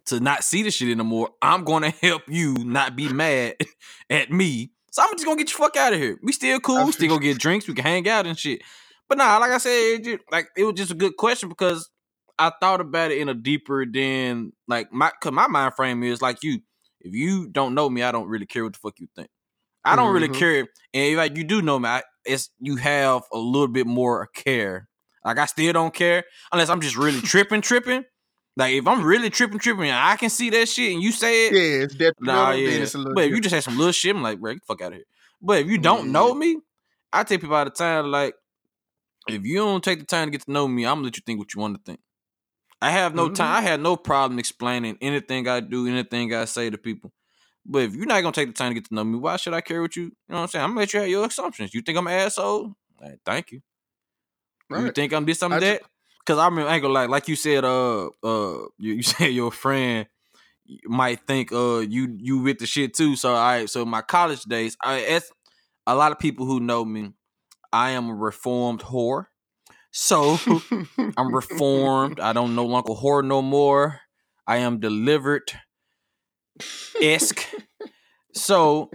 to 0.06 0.20
not 0.20 0.44
see 0.44 0.62
the 0.62 0.70
shit 0.70 0.90
anymore, 0.90 1.30
I'm 1.42 1.64
going 1.64 1.82
to 1.82 1.90
help 1.90 2.22
you 2.28 2.54
not 2.54 2.96
be 2.96 3.08
mad 3.12 3.56
at 4.10 4.30
me. 4.30 4.70
So 4.92 5.02
I'm 5.02 5.12
just 5.12 5.24
gonna 5.24 5.36
get 5.36 5.50
you 5.50 5.56
fuck 5.56 5.76
out 5.76 5.92
of 5.92 6.00
here. 6.00 6.18
We 6.22 6.32
still 6.32 6.58
cool. 6.60 6.84
We 6.84 6.92
still 6.92 7.08
gonna 7.08 7.20
get 7.20 7.38
drinks. 7.38 7.68
We 7.68 7.74
can 7.74 7.84
hang 7.84 8.08
out 8.08 8.26
and 8.26 8.36
shit. 8.38 8.62
But 9.08 9.18
nah, 9.18 9.38
like 9.38 9.52
I 9.52 9.58
said, 9.58 9.70
it 9.70 10.04
just, 10.04 10.18
like 10.32 10.48
it 10.56 10.64
was 10.64 10.74
just 10.74 10.90
a 10.90 10.96
good 10.96 11.16
question 11.16 11.48
because 11.48 11.88
I 12.40 12.52
thought 12.60 12.80
about 12.80 13.10
it 13.12 13.18
in 13.18 13.28
a 13.28 13.34
deeper 13.34 13.86
than 13.86 14.52
like 14.66 14.92
my 14.92 15.10
cause 15.22 15.32
my 15.32 15.46
mind 15.46 15.74
frame 15.76 16.02
is 16.02 16.22
like 16.22 16.42
you. 16.42 16.60
If 17.00 17.14
you 17.14 17.48
don't 17.48 17.74
know 17.74 17.88
me, 17.88 18.02
I 18.02 18.12
don't 18.12 18.28
really 18.28 18.46
care 18.46 18.64
what 18.64 18.72
the 18.74 18.78
fuck 18.78 18.98
you 18.98 19.08
think. 19.14 19.28
I 19.84 19.96
don't 19.96 20.12
really 20.12 20.28
Mhm. 20.28 20.34
care. 20.38 20.58
And 20.60 20.68
if 21.12 21.16
like 21.16 21.36
you 21.36 21.44
do 21.44 21.62
know 21.62 21.78
me, 21.78 21.88
I, 21.88 22.02
it's 22.24 22.50
you 22.58 22.76
have 22.76 23.22
a 23.32 23.38
little 23.38 23.68
bit 23.68 23.86
more 23.86 24.26
care. 24.34 24.88
Like 25.24 25.38
I 25.38 25.46
still 25.46 25.72
don't 25.72 25.94
care 25.94 26.24
unless 26.52 26.68
I'm 26.70 26.80
just 26.80 26.96
really 26.96 27.20
tripping, 27.32 27.60
tripping. 27.62 28.04
Like 28.56 28.74
if 28.74 28.86
I'm 28.86 29.02
really 29.04 29.30
tripping, 29.30 29.58
tripping, 29.58 29.84
and 29.84 29.98
I 29.98 30.16
can 30.16 30.30
see 30.30 30.50
that 30.50 30.68
shit, 30.68 30.92
and 30.92 31.02
you 31.02 31.12
say 31.12 31.46
it, 31.48 31.52
yeah 31.54 31.84
it's 31.84 31.94
definitely 31.94 32.26
Nah, 32.26 32.50
yeah. 32.52 32.70
it's 32.82 32.94
a 32.94 32.98
little 32.98 33.14
But 33.14 33.24
if 33.24 33.30
you 33.30 33.40
just 33.40 33.54
had 33.54 33.64
some 33.64 33.78
little 33.78 33.92
shit, 33.92 34.14
I'm 34.14 34.22
like, 34.22 34.40
bro, 34.40 34.52
get 34.54 34.62
the 34.62 34.66
fuck 34.66 34.82
out 34.82 34.92
of 34.92 34.94
here. 34.94 35.04
But 35.40 35.60
if 35.60 35.68
you 35.68 35.78
don't 35.78 36.06
Yeah. 36.06 36.12
know 36.12 36.34
me, 36.34 36.58
I 37.12 37.22
take 37.24 37.40
people 37.40 37.56
out 37.56 37.66
of 37.66 37.74
time, 37.74 38.10
like, 38.10 38.34
if 39.28 39.44
you 39.44 39.56
don't 39.56 39.82
take 39.84 40.00
the 40.00 40.06
time 40.06 40.28
to 40.28 40.32
get 40.32 40.42
to 40.44 40.50
know 40.52 40.66
me, 40.66 40.84
I'm 40.86 40.96
gonna 40.96 41.04
let 41.06 41.16
you 41.16 41.22
think 41.24 41.38
what 41.38 41.54
you 41.54 41.60
want 41.60 41.76
to 41.76 41.82
think. 41.84 42.00
I 42.82 42.90
have 42.90 43.14
no 43.14 43.28
Mhm. 43.28 43.34
time. 43.34 43.52
I 43.54 43.60
had 43.60 43.80
no 43.80 43.96
problem 43.96 44.38
explaining 44.38 44.96
anything 45.00 45.48
I 45.48 45.60
do, 45.60 45.86
anything 45.86 46.34
I 46.34 46.46
say 46.46 46.70
to 46.70 46.78
people. 46.78 47.12
But 47.66 47.82
if 47.84 47.94
you're 47.94 48.06
not 48.06 48.22
gonna 48.22 48.32
take 48.32 48.48
the 48.48 48.54
time 48.54 48.70
to 48.70 48.74
get 48.74 48.86
to 48.88 48.94
know 48.94 49.04
me, 49.04 49.18
why 49.18 49.36
should 49.36 49.54
I 49.54 49.60
care 49.60 49.82
what 49.82 49.96
you? 49.96 50.04
You 50.04 50.12
know 50.28 50.36
what 50.36 50.42
I'm 50.42 50.48
saying? 50.48 50.64
I'm 50.64 50.70
gonna 50.70 50.80
let 50.80 50.94
you 50.94 51.00
have 51.00 51.08
your 51.08 51.26
assumptions. 51.26 51.74
You 51.74 51.82
think 51.82 51.98
I'm 51.98 52.06
an 52.06 52.14
asshole? 52.14 52.74
Thank 53.24 53.52
you. 53.52 53.60
You 54.70 54.90
think 54.92 55.12
I'm 55.12 55.24
this, 55.24 55.42
I'm 55.42 55.52
I 55.52 55.60
that? 55.60 55.82
Because 56.20 56.38
I 56.38 56.44
remember, 56.46 56.70
I 56.70 56.74
ain't 56.74 56.82
gonna 56.82 56.94
lie, 56.94 57.06
like 57.06 57.28
you 57.28 57.36
said, 57.36 57.64
uh, 57.64 58.06
uh, 58.22 58.58
you, 58.78 58.94
you 58.94 59.02
said 59.02 59.26
your 59.28 59.50
friend 59.50 60.06
might 60.84 61.26
think, 61.26 61.52
uh, 61.52 61.78
you 61.78 62.16
you 62.20 62.38
with 62.38 62.58
the 62.58 62.66
shit 62.66 62.94
too. 62.94 63.16
So 63.16 63.34
I, 63.34 63.66
so 63.66 63.84
my 63.84 64.02
college 64.02 64.42
days, 64.44 64.76
I, 64.82 65.00
as 65.02 65.30
a 65.86 65.94
lot 65.94 66.12
of 66.12 66.18
people 66.18 66.46
who 66.46 66.60
know 66.60 66.84
me, 66.84 67.12
I 67.72 67.90
am 67.92 68.08
a 68.10 68.14
reformed 68.14 68.80
whore. 68.82 69.26
So 69.92 70.38
I'm 71.16 71.34
reformed. 71.34 72.20
I 72.20 72.32
don't 72.32 72.54
no 72.54 72.64
longer 72.66 72.92
whore 72.92 73.24
no 73.24 73.42
more. 73.42 74.00
I 74.46 74.58
am 74.58 74.80
delivered 74.80 75.52
esque. 77.00 77.46
So 78.32 78.90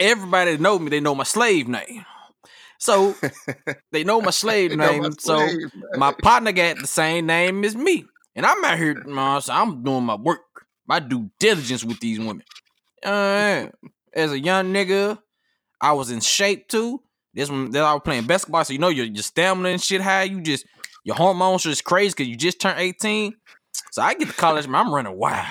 everybody 0.00 0.52
that 0.52 0.60
know 0.60 0.78
me, 0.78 0.90
they 0.90 1.00
know 1.00 1.14
my 1.14 1.24
slave 1.24 1.68
name. 1.68 2.04
So 2.78 3.14
they 3.92 4.04
know 4.04 4.20
my 4.20 4.30
slave 4.42 4.72
name. 4.72 5.02
my 5.02 5.10
so 5.18 5.36
slave, 5.38 5.72
my 5.96 6.12
partner 6.12 6.52
got 6.52 6.78
the 6.78 6.86
same 6.86 7.26
name 7.26 7.64
as 7.64 7.76
me. 7.76 8.04
And 8.34 8.46
I'm 8.46 8.64
out 8.64 8.78
here, 8.78 8.94
man, 9.04 9.40
so 9.40 9.52
I'm 9.52 9.82
doing 9.82 10.04
my 10.04 10.14
work, 10.14 10.66
my 10.86 11.00
due 11.00 11.30
diligence 11.40 11.84
with 11.84 11.98
these 12.00 12.18
women. 12.18 12.44
Uh, 13.02 13.68
as 14.12 14.32
a 14.32 14.38
young 14.38 14.72
nigga, 14.72 15.18
I 15.80 15.92
was 15.92 16.10
in 16.10 16.20
shape 16.20 16.68
too. 16.68 17.02
This 17.38 17.48
one, 17.48 17.70
that 17.70 17.84
I 17.84 17.92
was 17.92 18.02
playing 18.04 18.26
basketball, 18.26 18.64
so 18.64 18.72
you 18.72 18.80
know 18.80 18.88
your 18.88 19.06
your 19.06 19.22
stamina 19.22 19.68
and 19.68 19.80
shit 19.80 20.00
high. 20.00 20.24
You 20.24 20.40
just 20.40 20.66
your 21.04 21.14
hormones 21.14 21.64
are 21.64 21.68
just 21.68 21.84
crazy 21.84 22.10
because 22.10 22.26
you 22.26 22.34
just 22.34 22.60
turned 22.60 22.80
18. 22.80 23.32
So 23.92 24.02
I 24.02 24.14
get 24.14 24.26
to 24.26 24.34
college, 24.34 24.66
man, 24.66 24.86
I'm 24.86 24.92
running 24.92 25.16
wild. 25.16 25.46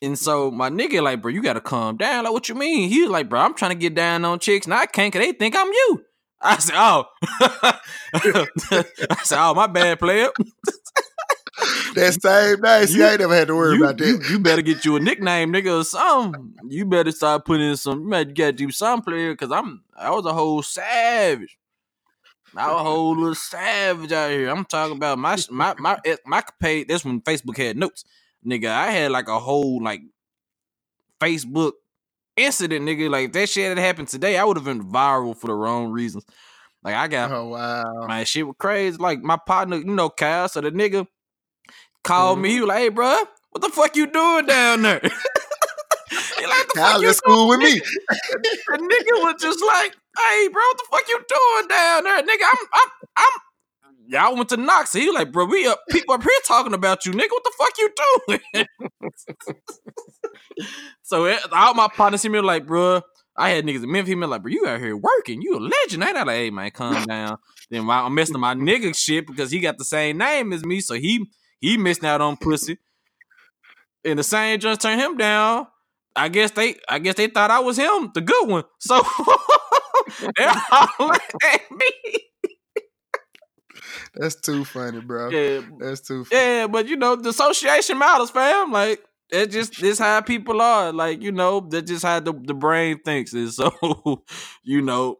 And 0.00 0.16
so 0.16 0.52
my 0.52 0.70
nigga 0.70 1.02
like, 1.02 1.22
bro, 1.22 1.32
you 1.32 1.42
gotta 1.42 1.60
calm 1.60 1.96
down. 1.96 2.22
Like, 2.22 2.32
what 2.32 2.48
you 2.48 2.54
mean? 2.54 2.88
He 2.88 3.02
was 3.02 3.10
like, 3.10 3.28
bro, 3.28 3.40
I'm 3.40 3.54
trying 3.54 3.72
to 3.72 3.76
get 3.76 3.96
down 3.96 4.24
on 4.24 4.38
chicks, 4.38 4.66
and 4.66 4.74
I 4.74 4.86
can't 4.86 5.12
cause 5.12 5.20
they 5.20 5.32
think 5.32 5.56
I'm 5.56 5.66
you. 5.66 6.04
I 6.40 6.58
said, 6.58 6.76
oh. 6.76 7.06
I 7.22 7.80
said, 9.24 9.38
oh, 9.40 9.54
my 9.54 9.66
bad, 9.66 9.98
player. 9.98 10.28
that 11.94 12.18
same 12.20 12.60
night. 12.60 12.86
See, 12.86 12.98
You- 12.98 13.04
I 13.06 13.10
ain't 13.12 13.20
never 13.20 13.34
had 13.34 13.48
to 13.48 13.54
worry 13.56 13.76
you, 13.76 13.84
about 13.84 13.98
that. 13.98 14.06
you, 14.06 14.20
you 14.30 14.38
better 14.38 14.62
get 14.62 14.84
you 14.84 14.96
a 14.96 15.00
nickname, 15.00 15.52
nigga, 15.52 15.80
or 15.80 15.84
something. 15.84 16.54
You 16.68 16.84
better 16.84 17.10
start 17.12 17.44
putting 17.44 17.70
in 17.70 17.76
some. 17.76 18.04
You, 18.04 18.10
better, 18.10 18.28
you 18.28 18.34
gotta 18.34 18.52
do 18.52 18.70
some 18.70 19.02
player, 19.02 19.34
cause 19.36 19.50
I'm. 19.52 19.82
I 19.96 20.10
was 20.10 20.24
a 20.26 20.32
whole 20.32 20.62
savage. 20.62 21.58
I 22.56 22.64
a 22.70 22.74
whole 22.78 23.14
little 23.16 23.34
savage 23.34 24.10
out 24.12 24.30
here. 24.30 24.48
I'm 24.48 24.64
talking 24.64 24.96
about 24.96 25.18
my 25.18 25.36
my 25.50 25.74
my 25.78 25.98
eh, 26.04 26.16
my 26.24 26.42
page. 26.60 26.86
That's 26.88 27.04
when 27.04 27.20
Facebook 27.20 27.56
had 27.58 27.76
notes, 27.76 28.04
nigga. 28.46 28.68
I 28.70 28.90
had 28.90 29.10
like 29.10 29.28
a 29.28 29.38
whole 29.38 29.82
like 29.82 30.00
Facebook 31.20 31.72
incident, 32.36 32.86
nigga. 32.86 33.10
Like 33.10 33.32
that 33.32 33.48
shit 33.48 33.68
had 33.68 33.78
happened 33.78 34.08
today, 34.08 34.38
I 34.38 34.44
would 34.44 34.56
have 34.56 34.64
been 34.64 34.82
viral 34.84 35.36
for 35.36 35.48
the 35.48 35.54
wrong 35.54 35.90
reasons. 35.90 36.24
Like 36.82 36.94
I 36.94 37.08
got, 37.08 37.30
oh 37.32 37.48
wow, 37.48 38.06
my 38.06 38.24
shit 38.24 38.46
was 38.46 38.56
crazy. 38.58 38.96
Like 38.96 39.20
my 39.20 39.36
partner, 39.36 39.76
you 39.76 39.84
know, 39.84 40.08
Kyle. 40.10 40.48
So 40.48 40.60
the 40.60 40.70
nigga 40.70 41.06
called 42.08 42.36
mm-hmm. 42.36 42.42
me. 42.42 42.50
He 42.50 42.60
was 42.60 42.68
like, 42.68 42.78
"Hey, 42.78 42.88
bro, 42.88 43.22
what 43.50 43.60
the 43.60 43.68
fuck 43.68 43.94
you 43.94 44.06
doing 44.06 44.46
down 44.46 44.82
there?" 44.82 45.00
he 45.02 46.46
like, 46.46 46.66
the 46.68 46.72
Kyle 46.74 47.02
fuck 47.02 47.14
school 47.14 47.48
with 47.48 47.60
me. 47.60 47.74
the 47.74 48.78
nigga 48.78 49.22
was 49.22 49.34
just 49.40 49.62
like, 49.64 49.94
"Hey, 50.16 50.48
bro, 50.48 50.62
what 50.62 50.78
the 50.78 50.84
fuck 50.90 51.08
you 51.08 51.18
doing 51.28 51.68
down 51.68 52.04
there, 52.04 52.22
nigga? 52.22 52.44
I'm, 52.50 52.66
I'm, 52.72 52.88
I'm." 53.18 53.32
Y'all 54.10 54.34
went 54.34 54.48
to 54.48 54.56
Knox. 54.56 54.94
He 54.94 55.04
was 55.04 55.14
like, 55.14 55.30
bro, 55.30 55.44
we 55.44 55.66
up 55.66 55.80
people 55.90 56.14
up 56.14 56.22
here 56.22 56.32
talking 56.46 56.72
about 56.72 57.04
you, 57.04 57.12
nigga. 57.12 57.28
What 57.28 57.44
the 57.44 57.52
fuck 57.58 57.76
you 57.76 57.90
doing? 58.56 58.66
so 61.02 61.26
it, 61.26 61.38
all 61.52 61.74
my 61.74 61.88
partners 61.94 62.22
see 62.22 62.30
me 62.30 62.40
like, 62.40 62.66
bro, 62.66 63.02
I 63.36 63.50
had 63.50 63.66
niggas 63.66 63.84
in 63.84 63.92
Memphis, 63.92 64.16
me 64.16 64.26
like, 64.26 64.40
bro, 64.40 64.50
you 64.50 64.66
out 64.66 64.80
here 64.80 64.96
working. 64.96 65.42
You 65.42 65.58
a 65.58 65.60
legend. 65.60 66.02
Ain't 66.04 66.16
I 66.16 66.22
like, 66.22 66.36
hey 66.36 66.48
man, 66.48 66.70
calm 66.70 67.04
down. 67.04 67.36
then 67.68 67.86
I'm 67.90 68.14
messing 68.14 68.40
my 68.40 68.54
nigga 68.54 68.96
shit 68.96 69.26
because 69.26 69.50
he 69.50 69.60
got 69.60 69.76
the 69.76 69.84
same 69.84 70.16
name 70.16 70.54
as 70.54 70.64
me, 70.64 70.80
so 70.80 70.94
he 70.94 71.28
he 71.60 71.76
missing 71.76 72.06
out 72.06 72.20
on 72.20 72.36
pussy. 72.36 72.78
And 74.04 74.18
the 74.18 74.22
same 74.22 74.60
just 74.60 74.80
turned 74.80 75.00
him 75.00 75.16
down. 75.16 75.66
I 76.14 76.28
guess 76.28 76.50
they 76.52 76.76
I 76.88 76.98
guess 76.98 77.14
they 77.14 77.28
thought 77.28 77.50
I 77.50 77.60
was 77.60 77.78
him, 77.78 78.10
the 78.14 78.20
good 78.20 78.48
one. 78.48 78.64
So 78.80 79.00
they're 80.36 80.50
all 80.72 81.12
at 81.44 81.60
me. 81.70 82.24
That's 84.14 84.40
too 84.40 84.64
funny, 84.64 85.00
bro. 85.00 85.30
Yeah, 85.30 85.60
that's 85.78 86.00
too. 86.00 86.24
Funny. 86.24 86.40
Yeah, 86.40 86.66
but 86.66 86.88
you 86.88 86.96
know 86.96 87.16
the 87.16 87.28
association 87.28 87.98
matters, 87.98 88.30
fam. 88.30 88.72
Like 88.72 89.00
it's 89.30 89.52
just 89.52 89.80
this 89.80 89.98
how 89.98 90.20
people 90.22 90.60
are. 90.60 90.92
Like 90.92 91.22
you 91.22 91.30
know 91.32 91.60
that 91.70 91.82
just 91.82 92.04
how 92.04 92.20
the 92.20 92.32
the 92.32 92.54
brain 92.54 92.98
thinks, 93.04 93.32
and 93.32 93.52
so 93.52 94.24
you 94.64 94.82
know 94.82 95.18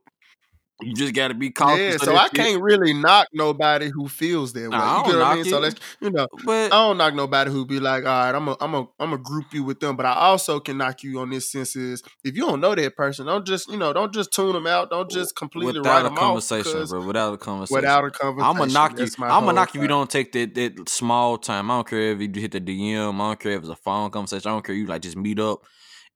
you 0.81 0.95
just 0.95 1.15
got 1.15 1.29
to 1.29 1.35
be 1.35 1.51
cautious. 1.51 1.81
Yeah, 1.87 1.97
so 1.99 2.17
I 2.17 2.29
can't 2.29 2.63
really 2.63 2.93
knock 2.93 3.27
nobody 3.33 3.91
who 3.93 4.09
feels 4.09 4.53
that 4.53 4.73
way. 4.73 4.89
You 4.89 5.03
get 5.03 5.17
what 5.17 5.27
I 5.27 5.35
mean? 5.35 5.45
So 5.45 5.59
let's 5.59 5.77
you 6.01 6.11
know, 6.11 6.27
but 6.45 6.73
I 6.73 6.77
don't 6.77 6.99
knock 6.99 7.15
nobody 7.15 7.51
who 7.51 7.67
be 7.67 7.81
like, 7.81 8.05
all 8.05 8.11
right, 8.11 8.35
I'm 8.35 8.49
a 8.49 8.57
I'm 8.61 8.75
a 8.75 8.87
I'm 9.01 9.13
a 9.13 9.19
group 9.19 9.53
you 9.53 9.65
with 9.65 9.81
them, 9.81 9.97
but 9.97 10.07
I 10.07 10.13
also 10.15 10.61
can 10.61 10.79
knock 10.79 11.03
you 11.03 11.19
on 11.21 11.31
this 11.31 11.51
sense 11.51 11.75
is 11.75 12.03
if 12.25 12.37
you 12.37 12.43
don't 12.47 12.61
know 12.61 12.75
that 12.75 12.97
person, 12.97 13.27
don't 13.27 13.47
just 13.47 13.69
you 13.69 13.77
know 13.77 13.93
don't 13.93 14.13
just 14.15 14.33
tune 14.33 14.53
them 14.53 14.67
out, 14.67 14.91
don't 14.91 15.11
just 15.11 15.35
completely 15.37 15.81
without 15.81 16.07
a 16.07 16.11
conversation, 16.11 16.87
bro. 16.87 17.03
Without 17.03 17.35
a 17.35 17.39
conversation, 17.39 17.75
without 17.75 18.05
a 18.05 18.11
conversation, 18.11 18.51
I'm 18.51 18.59
gonna 18.59 18.73
knock 18.73 19.01
you. 19.01 19.11
I'm 19.29 19.45
gonna 19.45 19.55
knock 19.55 19.75
you 19.75 19.81
if 19.81 19.83
you 19.83 19.89
don't 19.89 20.11
take 20.11 20.33
that 20.33 20.55
that 20.55 20.89
small 20.89 21.39
time. 21.39 21.71
I 21.71 21.79
don't 21.79 21.89
care 21.89 22.13
if 22.13 22.21
you 22.21 22.31
hit 22.41 22.53
the 22.53 22.61
DM. 22.61 23.15
I 23.21 23.29
don't 23.31 23.41
care 23.41 23.53
if 23.53 23.61
it's 23.61 23.69
a 23.69 23.77
phone 23.77 24.11
conversation. 24.11 24.49
I 24.49 24.55
don't 24.55 24.65
care 24.65 24.75
you 24.75 24.87
like 24.87 25.03
just 25.03 25.17
meet 25.17 25.41
up 25.41 25.61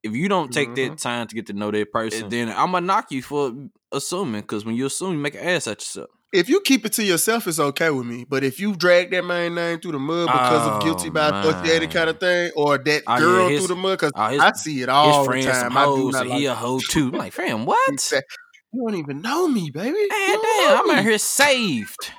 if 0.02 0.14
you 0.14 0.28
don't 0.28 0.52
take 0.52 0.74
Mhm. 0.74 0.76
that 0.76 0.98
time 0.98 1.26
to 1.28 1.34
get 1.34 1.46
to 1.46 1.52
know 1.52 1.70
that 1.70 1.92
person, 1.92 2.28
then 2.28 2.48
I'm 2.48 2.72
gonna 2.72 2.86
knock 2.86 3.12
you 3.12 3.22
for 3.22 3.52
assuming. 3.92 4.40
Because 4.42 4.64
when 4.64 4.74
you 4.74 4.86
assume, 4.86 5.12
you 5.12 5.18
make 5.18 5.34
an 5.34 5.40
ass 5.46 5.66
at 5.66 5.80
yourself. 5.80 6.10
If 6.32 6.48
you 6.48 6.62
keep 6.62 6.86
it 6.86 6.92
to 6.94 7.04
yourself, 7.04 7.46
it's 7.46 7.58
okay 7.58 7.90
with 7.90 8.06
me. 8.06 8.24
But 8.26 8.42
if 8.42 8.58
you 8.58 8.74
drag 8.74 9.10
that 9.10 9.22
man 9.24 9.54
name 9.54 9.80
through 9.80 9.92
the 9.92 9.98
mud 9.98 10.28
because 10.28 10.66
of 10.66 10.72
oh, 10.76 10.80
guilty 10.82 11.08
Oh, 11.08 11.12
by 11.12 11.40
associated 11.40 11.90
kind 11.90 12.08
of 12.08 12.18
thing, 12.20 12.50
or 12.56 12.78
that 12.78 13.02
Oh, 13.06 13.12
yeah, 13.14 13.18
girl 13.20 13.48
his- 13.48 13.58
through 13.66 13.74
the 13.74 13.80
mud, 13.80 13.98
because 13.98 14.12
oh, 14.14 14.20
I 14.22 14.52
see 14.52 14.80
it 14.82 14.88
all 14.88 15.26
the 15.26 15.42
time. 15.42 15.76
I 15.76 15.84
do 15.84 16.10
not 16.10 16.26
like 16.26 16.38
he 16.38 16.46
a 16.46 16.54
hoe 16.54 16.80
too. 16.80 17.08
I'm 17.08 17.18
like, 17.18 17.32
fam, 17.34 17.66
what? 17.66 18.12
You 18.72 18.82
don't 18.86 18.94
even 18.98 19.20
know 19.20 19.46
me, 19.46 19.70
baby. 19.70 19.92
Man, 19.92 20.38
damn, 20.42 20.78
I'm 20.84 20.90
out 20.96 21.02
here 21.04 21.18
saved. 21.18 22.10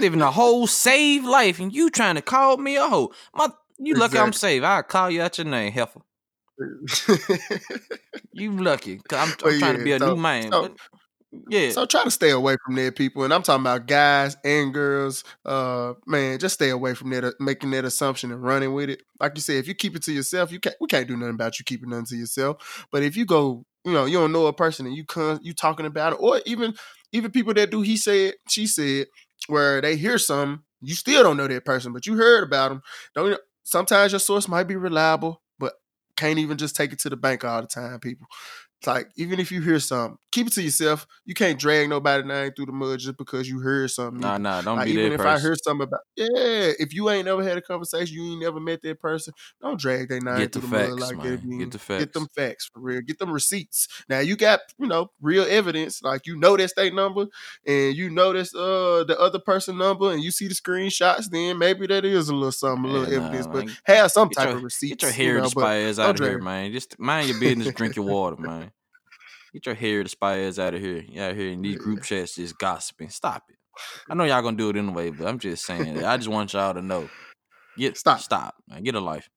Living 0.00 0.20
a 0.20 0.30
whole 0.32 0.66
saved 0.66 1.24
life, 1.24 1.60
and 1.60 1.72
you 1.72 1.90
trying 1.90 2.16
to 2.16 2.22
call 2.22 2.56
me 2.56 2.76
a 2.76 2.86
hoe. 2.88 3.12
My, 3.34 3.48
you 3.78 3.94
lucky 3.94 4.18
I'm 4.18 4.28
Exactly. 4.28 4.38
saved. 4.48 4.64
I'll 4.64 4.82
call 4.82 5.10
you 5.10 5.22
out 5.22 5.38
your 5.38 5.46
name, 5.46 5.70
heifer. 5.72 6.00
You 8.32 8.52
lucky. 8.52 9.00
I'm, 9.12 9.28
I'm 9.44 9.58
trying 9.58 9.78
to 9.78 9.84
be 9.84 9.92
a 9.92 9.98
so- 9.98 10.14
new 10.14 10.20
man. 10.20 10.52
so- 10.52 10.74
yeah. 11.50 11.70
So 11.72 11.84
try 11.84 12.04
to 12.04 12.10
stay 12.10 12.30
away 12.30 12.56
from 12.64 12.74
that, 12.76 12.96
people. 12.96 13.22
And 13.22 13.34
I'm 13.34 13.42
talking 13.42 13.60
about 13.62 13.86
guys 13.86 14.34
and 14.44 14.72
girls. 14.72 15.24
Uh, 15.44 15.92
man, 16.06 16.38
just 16.38 16.54
stay 16.54 16.70
away 16.70 16.94
from 16.94 17.10
that, 17.10 17.22
uh, 17.22 17.32
making 17.38 17.70
that 17.72 17.84
assumption 17.84 18.32
and 18.32 18.42
running 18.42 18.72
with 18.72 18.88
it. 18.88 19.02
Like 19.20 19.32
you 19.34 19.42
said, 19.42 19.56
if 19.56 19.68
you 19.68 19.74
keep 19.74 19.94
it 19.94 20.02
to 20.04 20.12
yourself, 20.12 20.50
you 20.50 20.58
can't. 20.58 20.74
We 20.80 20.86
can't 20.86 21.06
do 21.06 21.18
nothing 21.18 21.34
about 21.34 21.58
you 21.58 21.66
keeping 21.66 21.90
nothing 21.90 22.06
to 22.06 22.16
yourself. 22.16 22.86
But 22.90 23.02
if 23.02 23.14
you 23.14 23.26
go, 23.26 23.66
you 23.84 23.92
know, 23.92 24.06
you 24.06 24.16
don't 24.16 24.32
know 24.32 24.46
a 24.46 24.54
person 24.54 24.86
and 24.86 24.96
you 24.96 25.04
come, 25.04 25.38
you 25.42 25.52
talking 25.52 25.84
about 25.84 26.14
it, 26.14 26.18
or 26.18 26.40
even 26.46 26.72
even 27.12 27.30
people 27.30 27.52
that 27.54 27.70
do 27.70 27.82
he 27.82 27.98
said, 27.98 28.32
she 28.48 28.66
said, 28.66 29.06
where 29.48 29.82
they 29.82 29.96
hear 29.96 30.16
something, 30.16 30.60
you 30.80 30.94
still 30.94 31.22
don't 31.22 31.36
know 31.36 31.46
that 31.46 31.64
person, 31.66 31.92
but 31.92 32.06
you 32.06 32.16
heard 32.16 32.42
about 32.44 32.70
them. 32.70 32.82
Don't. 33.14 33.28
you- 33.32 33.38
Sometimes 33.64 34.12
your 34.12 34.18
source 34.18 34.48
might 34.48 34.64
be 34.64 34.76
reliable, 34.76 35.42
can't 36.18 36.38
even 36.38 36.58
just 36.58 36.76
take 36.76 36.92
it 36.92 36.98
to 37.00 37.10
the 37.10 37.16
bank 37.16 37.44
all 37.44 37.60
the 37.62 37.68
time, 37.68 38.00
people. 38.00 38.26
It's 38.80 38.86
like 38.86 39.08
even 39.16 39.40
if 39.40 39.50
you 39.50 39.60
hear 39.60 39.80
something, 39.80 40.18
keep 40.30 40.46
it 40.46 40.52
to 40.52 40.62
yourself. 40.62 41.04
You 41.24 41.34
can't 41.34 41.58
drag 41.58 41.88
nobody 41.88 42.22
name 42.26 42.52
through 42.54 42.66
the 42.66 42.72
mud 42.72 43.00
just 43.00 43.16
because 43.16 43.48
you 43.48 43.58
heard 43.58 43.90
something. 43.90 44.20
Nah, 44.20 44.38
nah, 44.38 44.62
don't 44.62 44.76
Like, 44.76 44.84
be 44.86 44.92
even 44.92 45.10
that 45.10 45.14
if 45.14 45.20
I 45.26 45.36
heard 45.40 45.58
something 45.64 45.82
about 45.88 46.00
yeah, 46.14 46.26
if 46.78 46.94
you 46.94 47.10
ain't 47.10 47.24
never 47.24 47.42
had 47.42 47.58
a 47.58 47.60
conversation, 47.60 48.14
you 48.14 48.30
ain't 48.32 48.40
never 48.40 48.60
met 48.60 48.80
that 48.82 49.00
person, 49.00 49.34
don't 49.60 49.80
drag 49.80 50.08
their 50.08 50.20
name 50.20 50.36
Get 50.38 50.52
through 50.52 50.62
the, 50.62 50.68
mud 50.68 50.90
facts, 50.90 51.00
like 51.00 51.16
man. 51.16 51.26
that. 51.32 51.44
man. 51.44 51.58
Get 51.58 51.70
the 51.72 51.78
facts. 51.80 52.04
Get 52.04 52.12
them 52.12 52.28
facts 52.36 52.70
for 52.72 52.78
real. 52.80 53.00
Get 53.00 53.18
them 53.18 53.32
receipts. 53.32 53.88
Now 54.08 54.20
you 54.20 54.36
got 54.36 54.60
you 54.78 54.86
know 54.86 55.10
real 55.20 55.44
evidence, 55.48 56.00
like 56.00 56.28
you 56.28 56.36
know 56.36 56.56
that 56.56 56.68
state 56.70 56.94
number, 56.94 57.26
and 57.66 57.96
you 57.96 58.10
know 58.10 58.32
this 58.32 58.54
uh 58.54 59.02
the 59.08 59.16
other 59.18 59.40
person 59.40 59.76
number, 59.76 60.12
and 60.12 60.22
you 60.22 60.30
see 60.30 60.46
the 60.46 60.54
screenshots. 60.54 61.28
Then 61.30 61.58
maybe 61.58 61.88
that 61.88 62.04
is 62.04 62.28
a 62.28 62.34
little 62.34 62.52
something, 62.52 62.88
a 62.88 62.92
little 62.92 63.12
Yeah, 63.12 63.18
nah, 63.18 63.24
evidence, 63.26 63.46
but 63.48 63.66
man. 63.66 63.76
have 63.86 64.12
some 64.12 64.30
type 64.30 64.46
your- 64.50 64.56
of 64.58 64.62
receipts. 64.62 65.02
Get 65.02 65.02
your 65.02 65.10
you 65.10 65.32
hair 65.32 65.38
know, 65.38 65.44
to 65.46 65.50
spires 65.50 65.98
out 65.98 66.20
of 66.20 66.24
here, 66.24 66.38
man. 66.38 66.72
Just 66.72 66.96
mind 67.00 67.28
your 67.28 67.40
business, 67.40 67.74
drink 67.74 67.96
your 67.96 68.04
water, 68.06 68.36
man. 68.36 68.70
Get 69.58 69.66
your 69.66 69.74
hair 69.74 70.04
to 70.04 70.08
spires 70.08 70.60
out 70.60 70.74
of 70.74 70.80
here. 70.80 71.04
You 71.08 71.20
out 71.20 71.34
here 71.34 71.50
in 71.50 71.60
these 71.62 71.78
group 71.78 72.04
chats 72.04 72.36
just 72.36 72.56
gossiping. 72.58 73.10
Stop 73.10 73.42
it. 73.48 73.56
I 74.08 74.14
know 74.14 74.22
y'all 74.24 74.40
gonna 74.40 74.56
do 74.56 74.70
it 74.70 74.76
anyway, 74.76 75.10
but 75.10 75.26
I'm 75.26 75.40
just 75.40 75.66
saying. 75.66 75.96
it. 75.96 76.04
I 76.04 76.16
just 76.16 76.28
want 76.28 76.52
y'all 76.52 76.74
to 76.74 76.80
know. 76.80 77.10
Get 77.76 77.96
Stop. 77.96 78.20
stop, 78.20 78.54
man. 78.68 78.84
Get 78.84 78.94
a 78.94 79.00
life. 79.00 79.28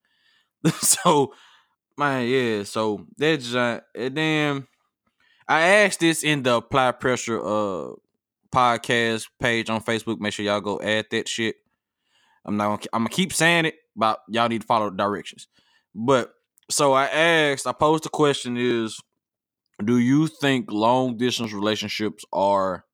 so, 0.79 1.33
man, 1.97 2.27
yeah. 2.27 2.61
So 2.61 3.07
that's 3.17 3.55
uh, 3.55 3.79
and 3.95 4.15
then 4.15 4.67
I 5.47 5.61
asked 5.61 6.01
this 6.01 6.23
in 6.23 6.43
the 6.43 6.57
apply 6.57 6.91
pressure 6.91 7.39
uh 7.43 7.93
podcast 8.53 9.25
page 9.39 9.71
on 9.71 9.81
Facebook. 9.81 10.19
Make 10.19 10.33
sure 10.33 10.45
y'all 10.45 10.61
go 10.61 10.79
add 10.79 11.07
that 11.09 11.27
shit. 11.27 11.55
I'm 12.45 12.57
not 12.57 12.65
gonna 12.65 12.81
I'm 12.93 12.99
gonna 13.05 13.09
keep 13.09 13.33
saying 13.33 13.65
it, 13.65 13.75
but 13.95 14.19
y'all 14.29 14.49
need 14.49 14.61
to 14.61 14.67
follow 14.67 14.91
the 14.91 14.97
directions. 14.97 15.47
But 15.95 16.31
so 16.69 16.93
I 16.93 17.07
asked, 17.07 17.65
I 17.65 17.71
posed 17.71 18.03
the 18.03 18.09
question 18.09 18.55
is 18.55 18.99
do 19.81 19.97
you 19.97 20.27
think 20.27 20.71
long 20.71 21.17
distance 21.17 21.53
relationships 21.53 22.25
are 22.31 22.85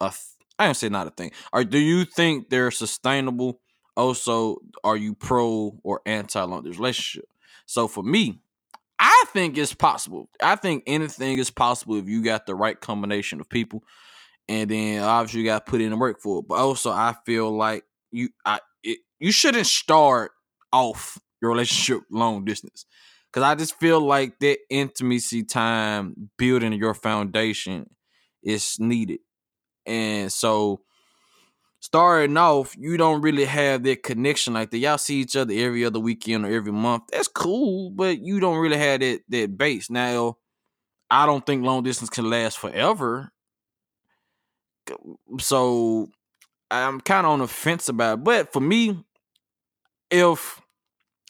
a 0.00 0.08
th- 0.10 0.36
I 0.58 0.66
don't 0.66 0.74
say 0.74 0.88
not 0.90 1.06
a 1.06 1.10
thing. 1.10 1.32
Or 1.52 1.64
do 1.64 1.78
you 1.78 2.04
think 2.04 2.50
they're 2.50 2.70
sustainable? 2.70 3.60
Also, 3.96 4.58
are 4.84 4.96
you 4.96 5.14
pro 5.14 5.78
or 5.82 6.02
anti 6.04 6.42
long 6.42 6.62
distance 6.62 6.78
relationship? 6.78 7.28
So 7.66 7.88
for 7.88 8.02
me, 8.02 8.40
I 8.98 9.24
think 9.32 9.56
it's 9.56 9.72
possible. 9.72 10.28
I 10.42 10.56
think 10.56 10.84
anything 10.86 11.38
is 11.38 11.50
possible 11.50 11.96
if 11.96 12.08
you 12.08 12.22
got 12.22 12.46
the 12.46 12.54
right 12.54 12.78
combination 12.78 13.40
of 13.40 13.48
people, 13.48 13.82
and 14.48 14.70
then 14.70 15.02
obviously 15.02 15.40
you 15.40 15.46
got 15.46 15.64
to 15.64 15.70
put 15.70 15.80
in 15.80 15.90
the 15.90 15.96
work 15.96 16.20
for 16.20 16.40
it. 16.40 16.48
But 16.48 16.56
also, 16.56 16.90
I 16.90 17.14
feel 17.24 17.56
like 17.56 17.84
you, 18.10 18.28
I, 18.44 18.60
it, 18.82 18.98
you 19.18 19.32
shouldn't 19.32 19.66
start 19.66 20.32
off 20.72 21.18
your 21.40 21.50
relationship 21.50 22.02
long 22.10 22.44
distance 22.44 22.84
because 23.32 23.44
I 23.44 23.54
just 23.54 23.78
feel 23.78 24.00
like 24.00 24.38
that 24.40 24.58
intimacy 24.68 25.44
time 25.44 26.30
building 26.36 26.72
your 26.72 26.94
foundation 26.94 27.90
is 28.42 28.76
needed, 28.78 29.20
and 29.86 30.32
so 30.32 30.80
starting 31.80 32.36
off, 32.36 32.76
you 32.78 32.96
don't 32.96 33.22
really 33.22 33.46
have 33.46 33.82
that 33.82 34.02
connection 34.02 34.52
like 34.52 34.70
that. 34.70 34.78
Y'all 34.78 34.98
see 34.98 35.16
each 35.16 35.34
other 35.34 35.54
every 35.54 35.84
other 35.84 35.98
weekend 35.98 36.44
or 36.44 36.52
every 36.52 36.72
month. 36.72 37.04
That's 37.12 37.28
cool, 37.28 37.90
but 37.90 38.20
you 38.20 38.38
don't 38.40 38.58
really 38.58 38.76
have 38.76 39.00
that 39.00 39.20
that 39.28 39.56
base. 39.56 39.90
Now, 39.90 40.36
I 41.10 41.26
don't 41.26 41.44
think 41.44 41.64
long 41.64 41.82
distance 41.82 42.10
can 42.10 42.28
last 42.28 42.58
forever. 42.58 43.32
So 45.38 46.08
I'm 46.70 47.00
kind 47.00 47.26
of 47.26 47.32
on 47.32 47.38
the 47.40 47.48
fence 47.48 47.88
about 47.88 48.18
it. 48.18 48.24
But 48.24 48.52
for 48.52 48.60
me, 48.60 49.04
if 50.10 50.59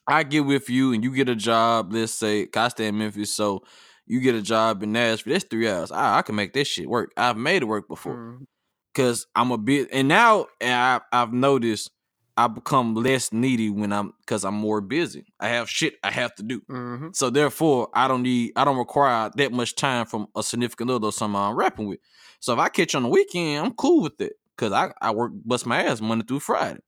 I 0.07 0.23
get 0.25 0.45
with 0.45 0.69
you 0.69 0.93
and 0.93 1.05
you 1.05 1.13
get 1.15 1.29
a 1.29 1.35
job, 1.37 1.93
let's 1.93 2.13
say, 2.13 2.49
I 2.57 2.69
stay 2.69 2.89
in 2.89 2.99
Memphis, 2.99 3.35
so 3.35 3.63
you 4.07 4.21
get 4.21 4.35
a 4.35 4.43
job 4.43 4.83
in 4.83 4.93
Nashville, 4.93 5.35
that's 5.35 5.45
three 5.45 5.69
hours. 5.69 5.93
I, 5.93 6.19
I 6.19 6.23
can 6.23 6.35
make 6.35 6.53
this 6.53 6.67
shit 6.69 6.89
work. 6.89 7.13
I've 7.17 7.37
made 7.37 7.63
it 7.63 7.67
work 7.67 7.87
before 7.89 8.17
Mm. 8.17 8.47
because 8.93 9.27
I'm 9.37 9.53
a 9.53 9.59
bit, 9.59 9.89
and 9.93 10.09
now 10.09 10.47
and 10.61 10.73
I, 11.13 11.23
I've 11.23 11.33
noticed 11.33 11.91
I 12.37 12.49
become 12.49 12.95
less 12.95 13.33
needy 13.33 13.71
when 13.71 13.93
I'm 13.93 14.15
because 14.21 14.45
I'm 14.45 14.55
more 14.55 14.81
busy. 14.81 15.27
I 15.39 15.49
have 15.49 15.69
shit 15.71 15.95
I 16.03 16.11
have 16.11 16.35
to 16.37 16.43
do. 16.43 16.63
hmm 16.69 17.09
So 17.13 17.31
therefore, 17.31 17.89
I 17.95 18.09
don't 18.09 18.23
need 18.23 18.53
I 18.57 18.65
don't 18.65 18.79
require 18.79 19.31
that 19.37 19.53
much 19.53 19.77
time 19.77 20.07
from 20.07 20.27
a 20.35 20.43
significant 20.43 20.91
other 20.91 21.09
or 21.09 21.13
someone 21.13 21.43
I'm 21.43 21.55
rapping 21.57 21.87
with. 21.87 22.01
So 22.41 22.53
if 22.55 22.59
I 22.59 22.69
catch 22.69 22.95
on 22.95 23.03
the 23.05 23.09
weekend, 23.09 23.65
I'm 23.67 23.75
cool 23.75 24.03
with 24.03 24.21
it. 24.21 24.33
Cause 24.57 24.73
I, 24.73 24.93
I 25.01 25.11
work 25.13 25.33
bust 25.45 25.67
my 25.67 25.83
ass 25.85 26.01
Monday 26.01 26.25
through 26.27 26.41
Friday. 26.41 26.81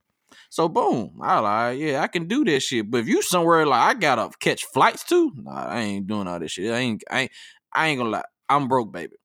So 0.53 0.69
boom, 0.69 1.19
I 1.19 1.39
like, 1.39 1.79
yeah, 1.79 2.03
I 2.03 2.05
can 2.07 2.27
do 2.27 2.45
that 2.45 2.59
shit. 2.59 2.91
But 2.91 2.99
if 2.99 3.07
you 3.07 3.23
somewhere 3.23 3.65
like 3.65 3.81
I 3.81 3.99
gotta 3.99 4.29
catch 4.37 4.65
flights 4.65 5.03
too, 5.03 5.31
nah, 5.35 5.65
I 5.65 5.79
ain't 5.79 6.05
doing 6.05 6.27
all 6.27 6.37
this 6.37 6.51
shit. 6.51 6.71
I 6.71 6.77
ain't 6.77 7.03
I 7.09 7.21
ain't 7.21 7.31
I 7.73 7.87
ain't 7.87 7.97
gonna 7.97 8.11
lie. 8.11 8.23
I'm 8.47 8.67
broke, 8.67 8.91
baby. 8.91 9.15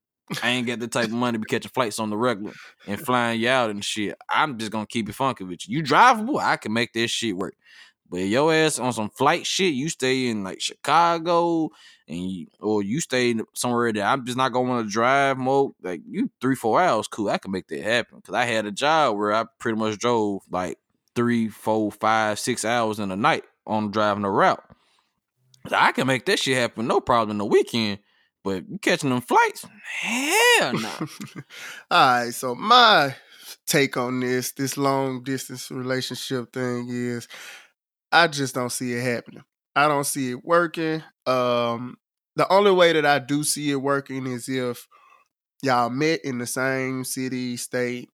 I 0.43 0.49
ain't 0.49 0.67
got 0.67 0.81
the 0.81 0.89
type 0.89 1.05
of 1.05 1.13
money 1.13 1.37
to 1.37 1.39
be 1.41 1.45
catching 1.45 1.71
flights 1.75 1.99
on 1.99 2.09
the 2.09 2.17
regular 2.17 2.55
and 2.87 2.99
flying 2.99 3.43
you 3.43 3.51
out 3.51 3.69
and 3.69 3.85
shit. 3.85 4.17
I'm 4.31 4.57
just 4.57 4.73
gonna 4.73 4.87
keep 4.87 5.07
it 5.07 5.15
funky 5.15 5.45
with 5.45 5.69
you. 5.69 5.77
You 5.77 5.85
drivable, 5.85 6.41
I 6.41 6.57
can 6.57 6.73
make 6.73 6.95
this 6.95 7.11
shit 7.11 7.37
work. 7.37 7.57
But 8.09 8.21
your 8.21 8.51
ass 8.51 8.79
on 8.79 8.95
some 8.95 9.11
flight 9.11 9.47
shit, 9.47 9.75
you 9.75 9.91
stay 9.91 10.29
in 10.29 10.45
like 10.45 10.63
Chicago 10.63 11.69
and 12.09 12.31
you, 12.31 12.47
or 12.59 12.83
you 12.83 13.03
stay 13.03 13.35
somewhere 13.55 13.93
that 13.93 14.03
I'm 14.03 14.25
just 14.25 14.39
not 14.39 14.55
gonna 14.55 14.67
want 14.67 14.87
to 14.87 14.91
drive 14.91 15.37
more. 15.37 15.73
Like 15.83 16.01
you 16.09 16.31
three, 16.41 16.55
four 16.55 16.81
hours, 16.81 17.07
cool. 17.07 17.29
I 17.29 17.37
can 17.37 17.51
make 17.51 17.69
that 17.69 17.83
happen. 17.83 18.23
Cause 18.23 18.35
I 18.35 18.47
had 18.47 18.65
a 18.65 18.73
job 18.73 19.19
where 19.19 19.35
I 19.35 19.45
pretty 19.59 19.77
much 19.77 19.99
drove 19.99 20.41
like 20.51 20.79
three, 21.19 21.49
four, 21.49 21.91
five, 21.91 22.39
six 22.39 22.65
hours 22.65 23.01
in 23.01 23.11
a 23.11 23.17
night 23.17 23.43
on 23.67 23.91
driving 23.91 24.23
the 24.23 24.29
route. 24.29 24.63
I 25.73 25.91
can 25.91 26.07
make 26.07 26.27
that 26.27 26.39
shit 26.39 26.57
happen, 26.57 26.87
no 26.87 27.01
problem 27.01 27.33
in 27.33 27.39
the 27.39 27.45
weekend. 27.45 27.99
But 28.45 28.63
catching 28.83 29.11
them 29.11 29.21
flights, 29.21 29.67
hell 30.01 30.75
no. 30.75 30.91
All 31.91 32.23
right, 32.23 32.31
so 32.33 32.55
my 32.55 33.17
take 33.67 33.97
on 33.97 34.21
this, 34.21 34.53
this 34.53 34.77
long 34.77 35.25
distance 35.25 35.73
relationship 35.73 36.53
thing 36.53 36.87
is 36.89 37.27
I 38.13 38.29
just 38.29 38.55
don't 38.55 38.71
see 38.71 38.93
it 38.93 39.03
happening. 39.03 39.43
I 39.75 39.89
don't 39.89 40.07
see 40.07 40.31
it 40.31 40.45
working. 40.45 41.03
Um 41.27 41.97
the 42.37 42.51
only 42.53 42.71
way 42.71 42.93
that 42.93 43.05
I 43.05 43.19
do 43.19 43.43
see 43.43 43.73
it 43.73 43.83
working 43.83 44.29
is 44.29 44.49
if 44.49 44.87
y'all 45.65 45.91
met 45.91 46.21
in 46.25 46.39
the 46.39 46.47
same 46.47 47.03
city, 47.03 47.57
state, 47.57 48.09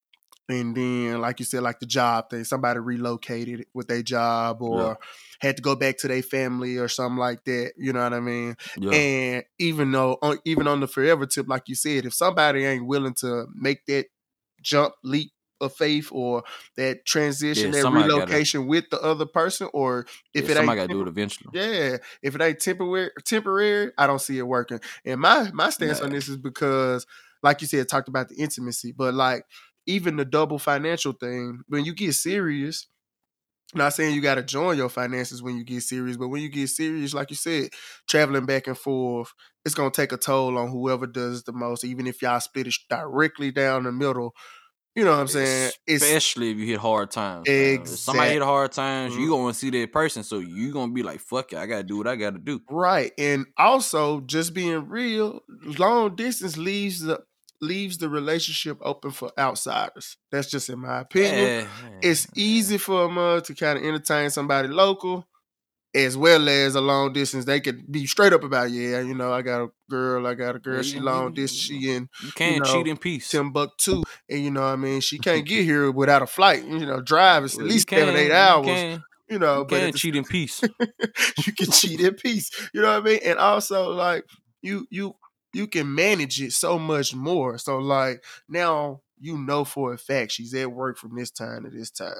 and 0.48 0.76
then 0.76 1.20
like 1.20 1.38
you 1.38 1.44
said, 1.46 1.62
like 1.62 1.80
the 1.80 1.86
job 1.86 2.30
thing, 2.30 2.44
somebody 2.44 2.78
relocated 2.80 3.66
with 3.72 3.88
their 3.88 4.02
job 4.02 4.60
or 4.60 4.98
had 5.40 5.56
to 5.56 5.62
go 5.62 5.74
back 5.74 5.98
to 5.98 6.08
their 6.08 6.22
family 6.22 6.76
or 6.76 6.88
something 6.88 7.18
like 7.18 7.44
that. 7.44 7.72
You 7.78 7.92
know 7.92 8.02
what 8.02 8.12
I 8.12 8.20
mean? 8.20 8.56
Yeah. 8.78 8.92
And 8.92 9.44
even 9.58 9.90
though, 9.92 10.18
on, 10.22 10.38
even 10.44 10.68
on 10.68 10.80
the 10.80 10.86
forever 10.88 11.26
tip, 11.26 11.48
like 11.48 11.68
you 11.68 11.74
said, 11.74 12.04
if 12.04 12.14
somebody 12.14 12.64
ain't 12.64 12.86
willing 12.86 13.14
to 13.20 13.46
make 13.54 13.86
that 13.86 14.06
jump, 14.62 14.94
leap 15.02 15.30
of 15.60 15.74
faith, 15.74 16.08
or 16.12 16.42
that 16.76 17.06
transition, 17.06 17.66
Yeah, 17.66 17.72
that 17.72 17.82
somebody 17.82 18.08
gotta- 18.08 18.24
relocation 18.26 18.66
with 18.66 18.90
the 18.90 19.00
other 19.00 19.24
person, 19.24 19.68
or 19.72 20.04
if 20.34 20.44
yeah, 20.44 20.50
it 20.50 20.56
somebody 20.56 20.80
ain't, 20.80 20.88
gotta 20.90 20.98
do 20.98 21.02
it 21.02 21.08
eventually. 21.08 21.50
yeah, 21.54 21.96
if 22.22 22.34
it 22.34 22.40
ain't 22.42 22.60
temporary, 22.60 23.10
temporary, 23.24 23.92
I 23.96 24.06
don't 24.06 24.20
see 24.20 24.36
it 24.36 24.42
working. 24.46 24.80
And 25.04 25.20
my 25.20 25.50
my 25.54 25.70
stance 25.70 26.00
on 26.00 26.10
this 26.10 26.28
is 26.28 26.36
because, 26.36 27.06
like 27.42 27.60
you 27.60 27.66
said, 27.66 27.88
talked 27.88 28.08
about 28.08 28.28
the 28.28 28.34
intimacy, 28.34 28.92
but 28.92 29.14
like 29.14 29.46
even 29.86 30.16
the 30.16 30.24
double 30.24 30.58
financial 30.58 31.12
thing, 31.12 31.60
when 31.68 31.84
you 31.84 31.94
get 31.94 32.14
serious. 32.14 32.86
Not 33.74 33.94
saying 33.94 34.14
you 34.14 34.20
got 34.22 34.36
to 34.36 34.42
join 34.44 34.76
your 34.76 34.88
finances 34.88 35.42
when 35.42 35.56
you 35.56 35.64
get 35.64 35.82
serious, 35.82 36.16
but 36.16 36.28
when 36.28 36.42
you 36.42 36.48
get 36.48 36.68
serious, 36.68 37.14
like 37.14 37.30
you 37.30 37.36
said, 37.36 37.70
traveling 38.08 38.46
back 38.46 38.66
and 38.68 38.78
forth, 38.78 39.32
it's 39.64 39.74
gonna 39.74 39.90
take 39.90 40.12
a 40.12 40.16
toll 40.16 40.58
on 40.58 40.70
whoever 40.70 41.06
does 41.06 41.44
the 41.44 41.52
most. 41.52 41.84
Even 41.84 42.06
if 42.06 42.22
y'all 42.22 42.40
split 42.40 42.68
it 42.68 42.74
directly 42.88 43.50
down 43.50 43.84
the 43.84 43.92
middle, 43.92 44.34
you 44.94 45.04
know 45.04 45.12
what 45.12 45.20
I'm 45.20 45.28
saying? 45.28 45.72
It's 45.86 46.18
Especially 46.18 46.50
if 46.50 46.58
you 46.58 46.66
hit 46.66 46.78
hard 46.80 47.10
times. 47.10 47.52
man. 47.54 47.82
If 47.92 47.98
somebody 48.00 48.32
hit 48.32 48.42
hard 48.42 48.72
times, 48.72 49.16
you 49.16 49.28
Mhm. 49.28 49.30
gonna 49.30 49.54
see 49.54 49.70
that 49.70 49.92
person, 49.92 50.22
so 50.22 50.38
you 50.38 50.72
gonna 50.72 50.92
be 50.92 51.02
like, 51.02 51.20
"Fuck 51.20 51.52
it, 51.52 51.58
I 51.58 51.66
gotta 51.66 51.82
do 51.84 51.96
what 51.98 52.06
I 52.08 52.16
gotta 52.16 52.38
do." 52.38 52.60
Right. 52.70 53.12
And 53.18 53.46
also 53.58 54.20
just 54.22 54.54
being 54.54 54.88
real, 54.88 55.40
long 55.78 56.16
distance 56.16 56.56
leaves 56.56 57.00
the 57.00 57.20
leaves 57.60 57.98
the 57.98 58.08
relationship 58.08 58.78
open 58.82 59.10
for 59.10 59.30
outsiders. 59.38 60.16
That's 60.30 60.50
just 60.50 60.68
in 60.68 60.80
my 60.80 61.00
opinion. 61.00 61.34
Yeah, 61.44 61.66
It's 62.02 62.26
easy 62.34 62.78
for 62.78 63.04
a 63.04 63.08
uh, 63.36 63.40
to 63.40 63.54
kind 63.54 63.78
of 63.78 63.84
entertain 63.84 64.30
somebody 64.30 64.68
local 64.68 65.26
as 65.94 66.16
well 66.16 66.48
as 66.48 66.74
a 66.74 66.80
long 66.80 67.12
distance. 67.12 67.44
They 67.44 67.60
could 67.60 67.90
be 67.90 68.06
straight 68.06 68.32
up 68.32 68.42
about, 68.42 68.70
yeah, 68.70 69.00
you 69.00 69.14
know, 69.14 69.32
I 69.32 69.42
got 69.42 69.62
a 69.62 69.68
girl, 69.88 70.26
I 70.26 70.34
got 70.34 70.56
a 70.56 70.58
girl, 70.58 70.82
she 70.82 70.98
long 70.98 71.28
you- 71.28 71.34
distance, 71.36 71.60
she 71.62 71.90
in 71.94 72.08
You 72.22 72.32
can't 72.32 72.64
know, 72.64 72.72
cheat 72.72 72.88
in 72.88 72.96
peace. 72.96 73.30
Timbuktu. 73.30 74.02
And 74.28 74.40
you 74.44 74.50
know 74.50 74.62
what 74.62 74.66
I 74.68 74.76
mean? 74.76 75.00
She 75.00 75.18
can't 75.18 75.46
get 75.52 75.64
here 75.64 75.90
without 75.92 76.22
a 76.22 76.26
flight. 76.26 76.64
You 76.64 76.84
know, 76.86 77.00
drive 77.00 77.44
is 77.44 77.54
at 77.54 77.58
Well, 77.58 77.68
least 77.68 77.88
seven, 77.88 78.06
can't- 78.06 78.18
eight 78.18 78.32
hours. 78.32 78.66
can't- 78.66 79.02
You 79.30 79.38
know, 79.38 79.58
You 79.60 79.64
but 79.66 79.74
at 79.76 79.80
can't 79.80 79.92
the 79.92 79.98
cheat 79.98 80.16
in 80.16 80.24
peace. 80.24 80.60
you 81.46 81.52
can 81.54 81.70
cheat 81.70 82.00
in 82.00 82.14
peace. 82.14 82.50
You 82.74 82.82
know 82.82 82.88
what 82.92 83.00
I 83.02 83.04
mean? 83.04 83.20
And 83.24 83.38
also 83.38 83.90
like 83.92 84.24
you 84.60 84.86
you 84.90 85.14
you 85.54 85.66
can 85.66 85.94
manage 85.94 86.40
it 86.40 86.52
so 86.52 86.78
much 86.78 87.14
more. 87.14 87.58
So 87.58 87.78
like 87.78 88.24
now 88.48 89.02
you 89.20 89.38
know 89.38 89.64
for 89.64 89.92
a 89.94 89.98
fact 89.98 90.32
she's 90.32 90.54
at 90.54 90.72
work 90.72 90.98
from 90.98 91.16
this 91.16 91.30
time 91.30 91.64
to 91.64 91.70
this 91.70 91.90
time. 91.90 92.14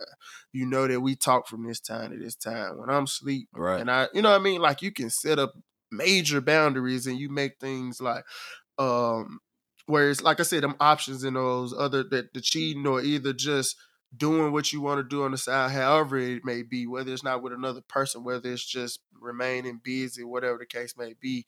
You 0.52 0.66
know 0.66 0.86
that 0.86 1.00
we 1.00 1.16
talk 1.16 1.48
from 1.48 1.66
this 1.66 1.80
time 1.80 2.10
to 2.12 2.18
this 2.18 2.36
time. 2.36 2.78
When 2.78 2.90
I'm 2.90 3.04
asleep 3.04 3.48
Right. 3.52 3.80
and 3.80 3.90
I 3.90 4.08
you 4.14 4.22
know 4.22 4.30
what 4.30 4.40
I 4.40 4.44
mean? 4.44 4.60
Like 4.60 4.82
you 4.82 4.92
can 4.92 5.10
set 5.10 5.38
up 5.38 5.54
major 5.90 6.40
boundaries 6.40 7.06
and 7.06 7.18
you 7.18 7.28
make 7.28 7.58
things 7.60 8.00
like 8.00 8.24
um 8.78 9.40
whereas 9.86 10.22
like 10.22 10.40
I 10.40 10.44
said, 10.44 10.62
them 10.62 10.76
options 10.80 11.24
in 11.24 11.34
those 11.34 11.74
other 11.74 12.02
that 12.04 12.32
the 12.34 12.40
cheating 12.40 12.86
or 12.86 13.00
either 13.02 13.32
just 13.32 13.76
doing 14.16 14.52
what 14.52 14.72
you 14.72 14.80
want 14.80 14.98
to 14.98 15.02
do 15.02 15.24
on 15.24 15.32
the 15.32 15.38
side, 15.38 15.72
however 15.72 16.16
it 16.18 16.44
may 16.44 16.62
be, 16.62 16.86
whether 16.86 17.12
it's 17.12 17.24
not 17.24 17.42
with 17.42 17.52
another 17.52 17.80
person, 17.88 18.22
whether 18.22 18.50
it's 18.52 18.64
just 18.64 19.00
remaining 19.20 19.80
busy, 19.82 20.22
whatever 20.22 20.58
the 20.58 20.66
case 20.66 20.96
may 20.96 21.14
be, 21.20 21.44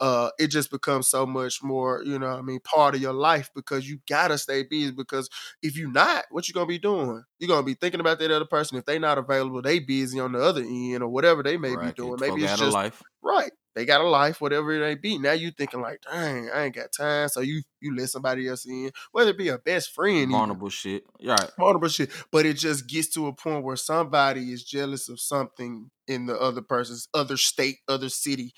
uh, 0.00 0.30
it 0.38 0.48
just 0.48 0.70
becomes 0.70 1.08
so 1.08 1.26
much 1.26 1.62
more, 1.62 2.02
you 2.04 2.18
know, 2.18 2.30
what 2.30 2.38
I 2.38 2.42
mean, 2.42 2.60
part 2.60 2.94
of 2.94 3.02
your 3.02 3.12
life 3.12 3.50
because 3.54 3.88
you 3.88 3.98
gotta 4.08 4.38
stay 4.38 4.62
busy. 4.62 4.92
Because 4.92 5.28
if 5.62 5.76
you're 5.76 5.92
not, 5.92 6.24
what 6.30 6.48
you 6.48 6.54
gonna 6.54 6.66
be 6.66 6.78
doing? 6.78 7.22
You're 7.38 7.48
gonna 7.48 7.62
be 7.62 7.74
thinking 7.74 8.00
about 8.00 8.18
that 8.18 8.30
other 8.30 8.46
person. 8.46 8.78
If 8.78 8.86
they 8.86 8.98
not 8.98 9.18
available, 9.18 9.60
they 9.60 9.78
busy 9.78 10.18
on 10.18 10.32
the 10.32 10.42
other 10.42 10.62
end 10.62 11.02
or 11.02 11.08
whatever 11.08 11.42
they 11.42 11.58
may 11.58 11.76
right. 11.76 11.94
be 11.94 12.02
doing. 12.02 12.16
Maybe 12.18 12.44
it's 12.44 12.58
just 12.58 12.72
life. 12.72 13.02
right. 13.22 13.52
They 13.76 13.84
got 13.84 14.00
a 14.00 14.08
life, 14.08 14.40
whatever 14.40 14.72
it 14.72 14.80
may 14.80 14.96
be. 14.96 15.16
Now 15.16 15.32
you 15.32 15.52
thinking 15.52 15.80
like, 15.80 16.00
dang, 16.10 16.50
I 16.52 16.64
ain't 16.64 16.74
got 16.74 16.88
time. 16.96 17.28
So 17.28 17.40
you 17.40 17.62
you 17.80 17.96
let 17.96 18.08
somebody 18.08 18.48
else 18.48 18.66
in, 18.66 18.90
whether 19.12 19.30
it 19.30 19.38
be 19.38 19.48
a 19.48 19.58
best 19.58 19.94
friend, 19.94 20.16
even 20.16 20.30
Vulnerable 20.30 20.70
shit. 20.70 21.04
Yeah, 21.20 21.32
right. 21.32 21.50
vulnerable 21.58 21.88
shit. 21.88 22.10
But 22.32 22.46
it 22.46 22.54
just 22.54 22.88
gets 22.88 23.08
to 23.10 23.28
a 23.28 23.32
point 23.32 23.64
where 23.64 23.76
somebody 23.76 24.50
is 24.52 24.64
jealous 24.64 25.08
of 25.08 25.20
something 25.20 25.90
in 26.08 26.26
the 26.26 26.36
other 26.38 26.62
person's 26.62 27.08
other 27.14 27.36
state, 27.36 27.76
other 27.86 28.08
city 28.08 28.52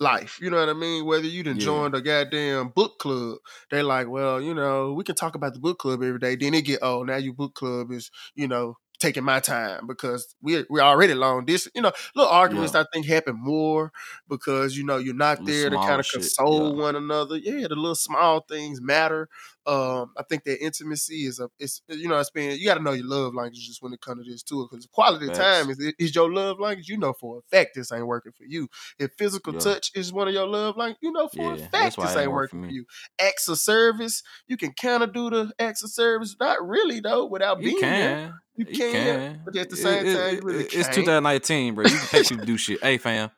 life. 0.00 0.38
You 0.40 0.50
know 0.50 0.58
what 0.58 0.68
I 0.68 0.74
mean? 0.74 1.04
Whether 1.04 1.26
you 1.26 1.42
done 1.42 1.58
Yeah. 1.58 1.64
joined 1.64 1.94
a 1.94 2.00
goddamn 2.00 2.68
book 2.68 2.98
club, 2.98 3.38
they 3.70 3.82
like, 3.82 4.08
well, 4.08 4.40
you 4.40 4.54
know, 4.54 4.92
we 4.92 5.04
can 5.04 5.14
talk 5.14 5.34
about 5.34 5.54
the 5.54 5.60
book 5.60 5.78
club 5.78 6.02
every 6.02 6.18
day. 6.18 6.36
Then 6.36 6.54
it 6.54 6.62
get, 6.62 6.80
oh, 6.82 7.02
now 7.02 7.16
your 7.16 7.34
book 7.34 7.54
club 7.54 7.90
is, 7.92 8.10
you 8.34 8.48
know, 8.48 8.76
taking 8.98 9.22
my 9.24 9.40
time 9.40 9.86
because 9.86 10.34
we 10.42 10.64
we're 10.68 10.80
already 10.80 11.14
long 11.14 11.44
distance. 11.44 11.72
You 11.74 11.82
know, 11.82 11.92
little 12.14 12.30
arguments 12.30 12.74
I 12.74 12.84
think 12.92 13.06
happen 13.06 13.36
more 13.38 13.92
because 14.28 14.76
you 14.76 14.84
know 14.84 14.96
you're 14.98 15.14
not 15.14 15.44
there 15.44 15.70
to 15.70 15.76
kind 15.76 16.00
of 16.00 16.08
console 16.10 16.74
yeah. 16.76 16.82
one 16.82 16.96
another. 16.96 17.36
Yeah, 17.36 17.68
the 17.68 17.76
little 17.76 17.94
small 17.94 18.40
things 18.48 18.80
matter. 18.80 19.28
Um, 19.68 20.12
I 20.16 20.22
think 20.22 20.44
that 20.44 20.64
intimacy 20.64 21.26
is 21.26 21.40
a 21.40 21.50
it's 21.58 21.82
you 21.88 22.08
know 22.08 22.18
it's 22.18 22.30
been 22.30 22.58
you 22.58 22.64
got 22.64 22.78
to 22.78 22.82
know 22.82 22.92
your 22.92 23.06
love 23.06 23.34
language 23.34 23.66
just 23.66 23.82
when 23.82 23.92
it 23.92 24.00
comes 24.00 24.24
to 24.24 24.32
this 24.32 24.42
too 24.42 24.66
because 24.70 24.86
quality 24.86 25.26
Facts. 25.26 25.38
time 25.38 25.68
is 25.70 25.92
is 25.98 26.14
your 26.14 26.32
love 26.32 26.58
language. 26.58 26.88
You 26.88 26.96
know 26.96 27.12
for 27.12 27.38
a 27.38 27.42
fact 27.54 27.72
this 27.74 27.92
ain't 27.92 28.06
working 28.06 28.32
for 28.32 28.44
you. 28.44 28.68
If 28.98 29.12
physical 29.18 29.52
Yeah. 29.52 29.60
touch 29.60 29.90
is 29.94 30.10
one 30.10 30.26
of 30.26 30.32
your 30.32 30.46
love 30.46 30.78
language, 30.78 30.98
you 31.02 31.12
know 31.12 31.28
for 31.28 31.52
a 31.52 31.58
fact 31.58 31.96
this 31.96 32.08
ain't 32.12 32.16
ain't 32.22 32.32
work 32.32 32.50
for 32.50 32.56
working 32.56 32.70
for 32.70 32.74
you. 32.74 32.86
Acts 33.20 33.46
of 33.48 33.58
service, 33.58 34.22
you 34.46 34.56
can 34.56 34.72
kind 34.72 35.02
of 35.02 35.12
do 35.12 35.28
the 35.28 35.52
acts 35.58 35.82
of 35.82 35.90
service, 35.90 36.34
not 36.40 36.66
really 36.66 37.00
though, 37.00 37.26
without 37.26 37.58
You 37.60 37.70
being 37.72 37.80
there. 37.82 38.16
can. 38.16 38.34
You 38.56 38.64
You 38.70 38.76
can, 38.78 38.92
can. 38.92 39.40
but 39.44 39.54
at 39.56 39.68
the 39.68 39.76
same 39.76 40.06
it- 40.06 40.14
time, 40.16 40.32
you 40.32 40.38
it- 40.38 40.44
really 40.44 40.64
it's 40.64 40.72
can't. 40.74 40.94
2019, 40.94 41.74
bro. 41.74 41.84
You 41.84 41.90
can 41.90 42.06
pay 42.08 42.22
people 42.22 42.38
to 42.38 42.46
do 42.46 42.56
shit. 42.56 42.82
Hey, 42.82 42.96
fam, 42.96 43.30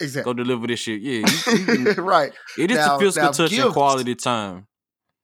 Exactly. 0.00 0.32
go 0.32 0.34
deliver 0.42 0.66
this 0.66 0.80
shit. 0.80 1.02
Yeah, 1.02 1.28
you, 1.52 1.74
you 1.74 1.92
right. 2.02 2.32
it 2.58 2.70
is 2.70 2.78
Now- 2.78 2.96
the 2.96 3.04
physical 3.04 3.26
now 3.26 3.32
touch 3.32 3.52
and 3.52 3.62
gifts. 3.64 3.72
quality 3.74 4.14
time. 4.14 4.66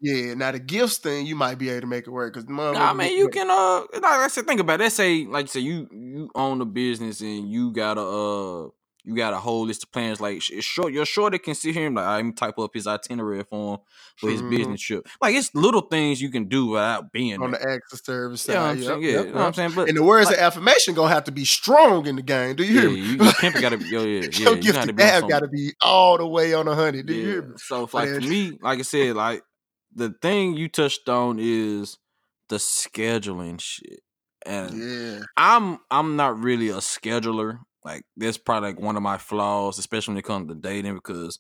Yeah. 0.01 0.35
Now 0.35 0.53
the 0.53 0.59
gifts 0.59 0.99
thing, 0.99 1.27
you 1.27 1.35
might 1.37 1.59
be 1.59 1.69
able 1.71 1.83
to 1.83 1.87
make 1.87 2.07
it 2.07 2.11
work 2.11 2.33
because 2.35 2.49
Nah, 2.49 2.95
man, 2.95 3.13
you 3.17 3.29
can 3.29 3.51
uh 3.51 3.81
like 3.95 4.05
I 4.05 4.29
said, 4.29 4.47
think 4.47 4.61
about 4.61 4.81
it. 4.81 4.85
Let's 4.85 4.95
say, 4.95 5.27
like 5.27 5.45
you 5.45 5.49
say, 5.49 5.61
you 5.61 5.89
you 5.93 6.31
own 6.35 6.61
a 6.61 6.65
business 6.65 7.21
and 7.21 7.51
you 7.51 7.73
got 7.73 7.99
a 7.99 8.03
uh 8.03 8.69
you 9.03 9.17
got 9.17 9.33
a 9.33 9.39
whole 9.39 9.65
list 9.65 9.83
of 9.85 9.93
plans. 9.93 10.21
Like 10.21 10.37
it's 10.51 10.65
short, 10.65 10.93
your 10.93 11.07
shorter 11.07 11.39
can 11.39 11.55
sit 11.55 11.75
here 11.75 11.87
and 11.87 11.97
like 11.97 12.07
I'm 12.07 12.35
type 12.35 12.59
up 12.59 12.73
his 12.75 12.87
itinerary 12.87 13.43
for 13.49 13.75
him 13.75 13.81
for 14.17 14.31
his 14.31 14.43
Mhm. 14.43 14.51
business 14.51 14.81
trip. 14.83 15.07
Like 15.23 15.35
it's 15.35 15.55
little 15.55 15.81
things 15.81 16.21
you 16.21 16.31
can 16.31 16.49
do 16.49 16.67
without 16.67 17.11
being 17.11 17.41
on 17.43 17.51
there. 17.53 17.61
the 17.61 17.81
of 17.95 18.01
service 18.05 18.47
You 18.47 18.55
know 18.55 18.61
side. 18.61 18.71
I'm 18.71 18.83
Yep? 18.83 18.99
Yeah, 19.01 19.11
yep, 19.11 19.25
you 19.27 19.33
know 19.33 19.39
what 19.39 19.47
I'm 19.47 19.55
saying? 19.55 19.73
But 19.75 19.89
And 19.89 19.97
the 19.97 20.03
words 20.03 20.27
like- 20.29 20.37
of 20.37 20.43
affirmation 20.43 20.95
gonna 20.95 21.13
have 21.15 21.25
to 21.25 21.33
be 21.33 21.45
strong 21.47 22.07
in 22.07 22.17
the 22.17 22.23
game. 22.23 22.57
Do 22.57 22.63
you 22.63 22.75
yeah, 22.75 22.81
hear 22.83 22.91
me? 22.91 23.01
you, 23.01 23.25
your 23.25 23.33
pimp 23.41 23.57
got 23.61 23.71
to 23.71 23.79
be 23.79 23.87
yo, 23.87 24.03
yeah, 24.05 24.21
yeah. 24.33 24.39
Your 24.39 24.57
you 24.57 24.73
gotta 24.73 24.93
be 24.93 25.03
on 25.03 25.09
dab 25.09 25.21
some- 25.21 25.29
got 25.31 25.41
to 25.41 25.49
be 25.49 25.73
all 25.81 26.19
the 26.19 26.27
way 26.27 26.53
on 26.55 26.69
a 26.69 26.75
hundred. 26.75 27.07
Do 27.07 27.15
you 27.15 27.25
hear 27.27 27.43
me? 27.43 27.55
So 27.57 27.89
like 27.93 28.09
for 28.11 28.21
me, 28.21 28.59
like 28.63 28.79
I 28.79 28.83
said, 28.83 29.17
like 29.17 29.43
the 29.95 30.15
thing 30.23 30.57
you 30.57 30.69
touched 30.69 31.09
on 31.09 31.39
is 31.41 31.99
the 32.49 32.57
scheduling 32.57 33.61
shit. 33.61 34.01
And 34.47 34.73
Yeah. 34.73 35.21
I'm 35.37 35.79
I'm 35.91 36.17
not 36.17 36.39
really 36.39 36.71
a 36.71 36.77
scheduler. 36.77 37.59
Like 37.85 38.05
that's 38.17 38.39
probably 38.39 38.71
like 38.71 38.81
one 38.81 38.97
of 38.97 39.03
my 39.03 39.19
flaws, 39.19 39.79
especially 39.79 40.13
when 40.13 40.19
it 40.19 40.25
comes 40.25 40.49
to 40.49 40.55
dating, 40.55 40.95
because 40.95 41.39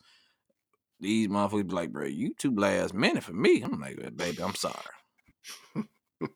these 1.01 1.28
motherfuckers 1.28 1.68
be 1.68 1.74
like, 1.74 1.92
bro, 1.92 2.07
you 2.07 2.34
too 2.34 2.55
last 2.55 2.94
minute 2.94 3.24
for 3.24 3.32
me. 3.32 3.62
I'm 3.62 3.80
like, 3.80 4.16
baby, 4.16 4.42
I'm 4.42 4.55
sorry. 4.55 4.74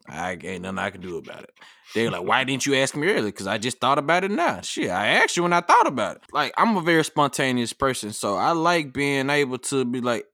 I 0.08 0.38
ain't 0.42 0.62
nothing 0.62 0.78
I 0.78 0.88
can 0.90 1.02
do 1.02 1.18
about 1.18 1.42
it. 1.42 1.50
They're 1.94 2.10
like, 2.10 2.24
why 2.24 2.44
didn't 2.44 2.64
you 2.64 2.74
ask 2.76 2.96
me 2.96 3.06
earlier? 3.08 3.24
Because 3.24 3.46
I 3.46 3.58
just 3.58 3.78
thought 3.78 3.98
about 3.98 4.24
it 4.24 4.30
now. 4.30 4.62
Shit, 4.62 4.90
I 4.90 5.08
asked 5.08 5.36
you 5.36 5.42
when 5.42 5.52
I 5.52 5.60
thought 5.60 5.86
about 5.86 6.16
it. 6.16 6.22
Like, 6.32 6.54
I'm 6.56 6.76
a 6.76 6.80
very 6.80 7.04
spontaneous 7.04 7.74
person, 7.74 8.12
so 8.12 8.36
I 8.36 8.52
like 8.52 8.94
being 8.94 9.28
able 9.28 9.58
to 9.58 9.84
be 9.84 10.00
like, 10.00 10.24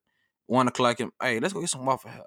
one 0.51 0.67
o'clock, 0.67 0.99
and 0.99 1.13
hey, 1.23 1.39
let's 1.39 1.55
go 1.55 1.61
get 1.61 1.71
some 1.71 1.87
Waffle 1.87 2.11
House. 2.11 2.27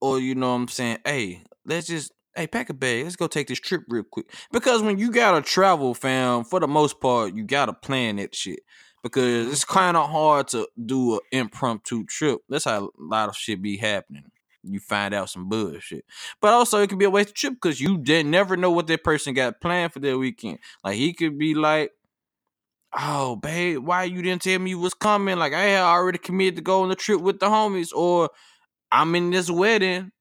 Or 0.00 0.20
you 0.20 0.36
know 0.36 0.50
what 0.50 0.60
I'm 0.60 0.68
saying? 0.68 0.98
Hey, 1.04 1.42
let's 1.64 1.88
just 1.88 2.12
hey 2.34 2.46
pack 2.46 2.70
a 2.70 2.74
bag. 2.74 3.02
Let's 3.02 3.16
go 3.16 3.26
take 3.26 3.48
this 3.48 3.58
trip 3.58 3.82
real 3.88 4.04
quick. 4.04 4.26
Because 4.52 4.82
when 4.82 4.96
you 4.98 5.10
gotta 5.10 5.42
travel, 5.42 5.94
fam, 5.94 6.44
for 6.44 6.60
the 6.60 6.68
most 6.68 7.00
part, 7.00 7.34
you 7.34 7.42
gotta 7.42 7.72
plan 7.72 8.16
that 8.16 8.34
shit. 8.36 8.60
Because 9.02 9.48
it's 9.50 9.64
mm-hmm. 9.64 9.78
kind 9.78 9.96
of 9.96 10.08
hard 10.10 10.48
to 10.48 10.68
do 10.84 11.14
an 11.14 11.20
impromptu 11.32 12.04
trip. 12.04 12.40
That's 12.48 12.64
how 12.64 12.84
a 12.84 12.90
lot 12.98 13.28
of 13.28 13.36
shit 13.36 13.60
be 13.60 13.76
happening 13.76 14.30
you 14.62 14.80
find 14.80 15.14
out 15.14 15.30
some 15.30 15.48
bullshit. 15.48 16.04
But 16.40 16.52
also, 16.52 16.82
it 16.82 16.88
could 16.88 16.98
be 16.98 17.04
a 17.04 17.10
waste 17.10 17.30
of 17.30 17.34
trip 17.34 17.54
because 17.54 17.80
you 17.80 17.98
did 17.98 18.26
never 18.26 18.56
know 18.56 18.70
what 18.70 18.86
that 18.88 19.04
person 19.04 19.34
got 19.34 19.60
planned 19.60 19.92
for 19.92 20.00
their 20.00 20.18
weekend. 20.18 20.58
Like 20.82 20.96
he 20.96 21.12
could 21.12 21.38
be 21.38 21.54
like, 21.54 21.92
"Oh, 22.98 23.36
babe, 23.36 23.78
why 23.78 24.04
you 24.04 24.22
didn't 24.22 24.42
tell 24.42 24.58
me 24.58 24.70
you 24.70 24.78
was 24.78 24.94
coming? 24.94 25.38
Like 25.38 25.52
I 25.52 25.62
had 25.62 25.82
already 25.82 26.18
committed 26.18 26.56
to 26.56 26.62
go 26.62 26.82
on 26.82 26.88
the 26.88 26.94
trip 26.96 27.20
with 27.20 27.38
the 27.40 27.46
homies, 27.46 27.92
or 27.94 28.30
I'm 28.92 29.14
in 29.14 29.30
this 29.30 29.50
wedding." 29.50 30.12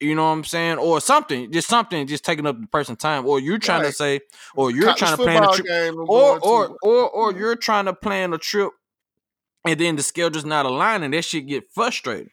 You 0.00 0.14
know 0.14 0.24
what 0.24 0.30
I'm 0.32 0.44
saying, 0.44 0.78
or 0.78 1.00
something, 1.00 1.50
just 1.52 1.68
something, 1.68 2.06
just 2.06 2.24
taking 2.24 2.46
up 2.46 2.60
the 2.60 2.66
person's 2.66 2.98
time, 2.98 3.24
or 3.26 3.38
you're 3.40 3.58
trying 3.58 3.82
Right. 3.82 3.88
to 3.88 3.92
say, 3.94 4.20
or 4.54 4.70
you're 4.70 4.82
College 4.86 4.98
trying 4.98 5.16
to 5.16 5.22
plan 5.22 5.44
a 5.44 5.48
trip, 5.48 5.66
I'm 5.70 5.98
or 6.00 6.40
to. 6.40 6.44
or 6.44 6.78
or 6.82 7.10
or 7.10 7.32
you're 7.32 7.56
trying 7.56 7.84
to 7.86 7.94
plan 7.94 8.32
a 8.34 8.38
trip, 8.38 8.72
and 9.64 9.78
then 9.80 9.96
the 9.96 10.02
schedule's 10.02 10.44
not 10.44 10.66
aligning. 10.66 11.12
That 11.12 11.22
shit 11.24 11.46
get 11.46 11.64
frustrating 11.72 12.30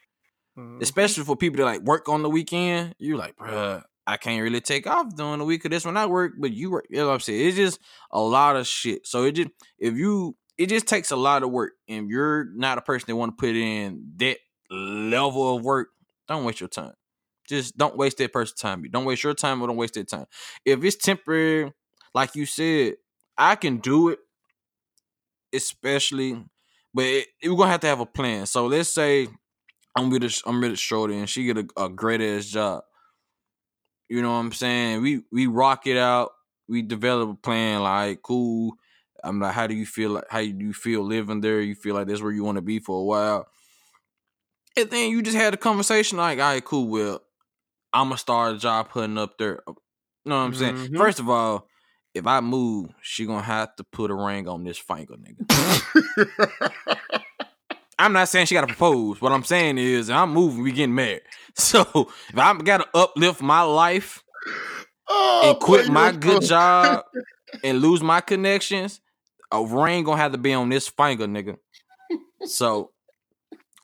Mhm. 0.58 0.82
especially 0.82 1.24
for 1.24 1.34
people 1.34 1.58
that 1.58 1.64
like 1.64 1.80
work 1.80 2.08
on 2.10 2.22
the 2.22 2.28
weekend. 2.28 2.94
You're 2.98 3.16
like, 3.16 3.36
bruh, 3.36 3.82
I 4.06 4.16
can't 4.16 4.42
really 4.42 4.60
take 4.60 4.86
off 4.86 5.14
during 5.14 5.38
the 5.38 5.44
week 5.44 5.64
of 5.64 5.70
this 5.70 5.84
when 5.84 5.96
I 5.96 6.06
work, 6.06 6.32
but 6.38 6.52
you 6.52 6.70
work. 6.70 6.86
You 6.90 6.98
know 6.98 7.08
what 7.08 7.14
I'm 7.14 7.20
saying? 7.20 7.48
It's 7.48 7.56
just 7.56 7.80
a 8.10 8.20
lot 8.20 8.56
of 8.56 8.66
shit. 8.66 9.06
So 9.06 9.24
it 9.24 9.32
just 9.32 9.50
if 9.78 9.94
you 9.96 10.36
it 10.58 10.68
just 10.68 10.86
takes 10.86 11.10
a 11.10 11.16
lot 11.16 11.42
of 11.42 11.50
work, 11.50 11.72
and 11.88 12.10
you're 12.10 12.46
not 12.54 12.78
a 12.78 12.82
person 12.82 13.06
that 13.08 13.16
want 13.16 13.36
to 13.36 13.40
put 13.40 13.54
in 13.56 14.12
that 14.16 14.38
level 14.70 15.56
of 15.56 15.64
work. 15.64 15.88
Don't 16.28 16.44
waste 16.44 16.60
your 16.60 16.68
time. 16.68 16.92
Just 17.48 17.76
don't 17.76 17.96
waste 17.96 18.18
that 18.18 18.32
person's 18.32 18.60
time. 18.60 18.84
You 18.84 18.90
Don't 18.90 19.04
waste 19.04 19.24
your 19.24 19.34
time 19.34 19.60
or 19.62 19.66
don't 19.66 19.76
waste 19.76 19.94
their 19.94 20.04
time. 20.04 20.26
If 20.64 20.82
it's 20.84 20.96
temporary, 20.96 21.72
like 22.14 22.34
you 22.34 22.46
said, 22.46 22.94
I 23.36 23.56
can 23.56 23.78
do 23.78 24.10
it, 24.10 24.18
especially, 25.52 26.44
but 26.94 27.04
it, 27.04 27.26
we're 27.44 27.56
gonna 27.56 27.70
have 27.70 27.80
to 27.80 27.86
have 27.86 28.00
a 28.00 28.06
plan. 28.06 28.46
So 28.46 28.66
let's 28.66 28.88
say 28.88 29.28
I'm 29.96 30.12
a 30.12 30.30
I'm 30.46 30.62
a 30.64 30.76
shorty 30.76 31.18
and 31.18 31.28
she 31.28 31.44
get 31.44 31.58
a, 31.58 31.66
a 31.76 31.88
great 31.88 32.20
ass 32.20 32.46
job. 32.46 32.82
You 34.12 34.20
know 34.20 34.32
what 34.32 34.40
I'm 34.40 34.52
saying? 34.52 35.00
We 35.00 35.22
we 35.32 35.46
rock 35.46 35.86
it 35.86 35.96
out. 35.96 36.32
We 36.68 36.82
develop 36.82 37.30
a 37.30 37.34
plan. 37.34 37.82
Like 37.82 38.20
cool. 38.20 38.74
I'm 39.24 39.40
like, 39.40 39.54
how 39.54 39.66
do 39.66 39.74
you 39.74 39.86
feel? 39.86 40.10
Like, 40.10 40.24
how 40.28 40.40
do 40.40 40.48
you 40.48 40.74
feel 40.74 41.02
living 41.02 41.40
there? 41.40 41.62
You 41.62 41.74
feel 41.74 41.94
like 41.94 42.08
that's 42.08 42.20
where 42.20 42.30
you 42.30 42.44
want 42.44 42.56
to 42.56 42.62
be 42.62 42.78
for 42.78 43.00
a 43.00 43.04
while. 43.04 43.46
And 44.76 44.90
then 44.90 45.08
you 45.08 45.22
just 45.22 45.36
had 45.36 45.54
a 45.54 45.56
conversation 45.56 46.18
like, 46.18 46.38
all 46.38 46.44
right, 46.44 46.62
cool. 46.62 46.88
Well, 46.88 47.22
I'm 47.94 48.08
gonna 48.08 48.18
start 48.18 48.54
a 48.56 48.58
job 48.58 48.90
putting 48.90 49.16
up 49.16 49.38
there. 49.38 49.62
You 49.66 49.74
know 50.26 50.36
what 50.36 50.42
I'm 50.42 50.54
saying? 50.54 50.74
Mhm. 50.74 50.98
First 50.98 51.18
of 51.18 51.30
all, 51.30 51.66
if 52.12 52.26
I 52.26 52.40
move, 52.40 52.90
she 53.00 53.24
gonna 53.24 53.40
have 53.40 53.74
to 53.76 53.84
put 53.84 54.10
a 54.10 54.14
ring 54.14 54.46
on 54.46 54.62
this 54.62 54.76
finger, 54.76 55.14
nigga. 55.14 55.46
I'm 57.98 58.12
not 58.12 58.28
saying 58.28 58.46
she 58.46 58.54
gotta 58.54 58.66
propose. 58.66 59.20
What 59.20 59.32
I'm 59.32 59.44
saying 59.44 59.78
is, 59.78 60.10
I'm 60.10 60.32
moving, 60.32 60.62
we 60.62 60.72
getting 60.72 60.94
married. 60.94 61.22
So 61.54 61.82
if 62.30 62.38
I 62.38 62.56
gotta 62.56 62.86
uplift 62.94 63.42
my 63.42 63.60
life 63.60 64.24
oh, 65.06 65.42
and 65.44 65.60
quit 65.60 65.86
boy, 65.86 65.92
my 65.92 66.10
good 66.12 66.42
job 66.46 67.04
and 67.62 67.80
lose 67.82 68.02
my 68.02 68.22
connections, 68.22 69.02
a 69.50 69.62
ring 69.62 70.04
gonna 70.04 70.16
have 70.16 70.32
to 70.32 70.38
be 70.38 70.54
on 70.54 70.70
this 70.70 70.88
finger, 70.88 71.26
nigga. 71.26 71.58
So 72.46 72.90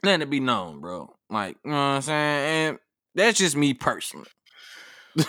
let 0.02 0.22
it 0.22 0.30
be 0.30 0.40
known, 0.40 0.80
bro. 0.80 1.14
Like, 1.28 1.56
you 1.62 1.70
know 1.70 1.76
what 1.76 1.82
I'm 1.82 2.02
saying? 2.02 2.68
And 2.68 2.78
that's 3.14 3.38
just 3.38 3.54
me 3.54 3.74
personally. 3.74 4.28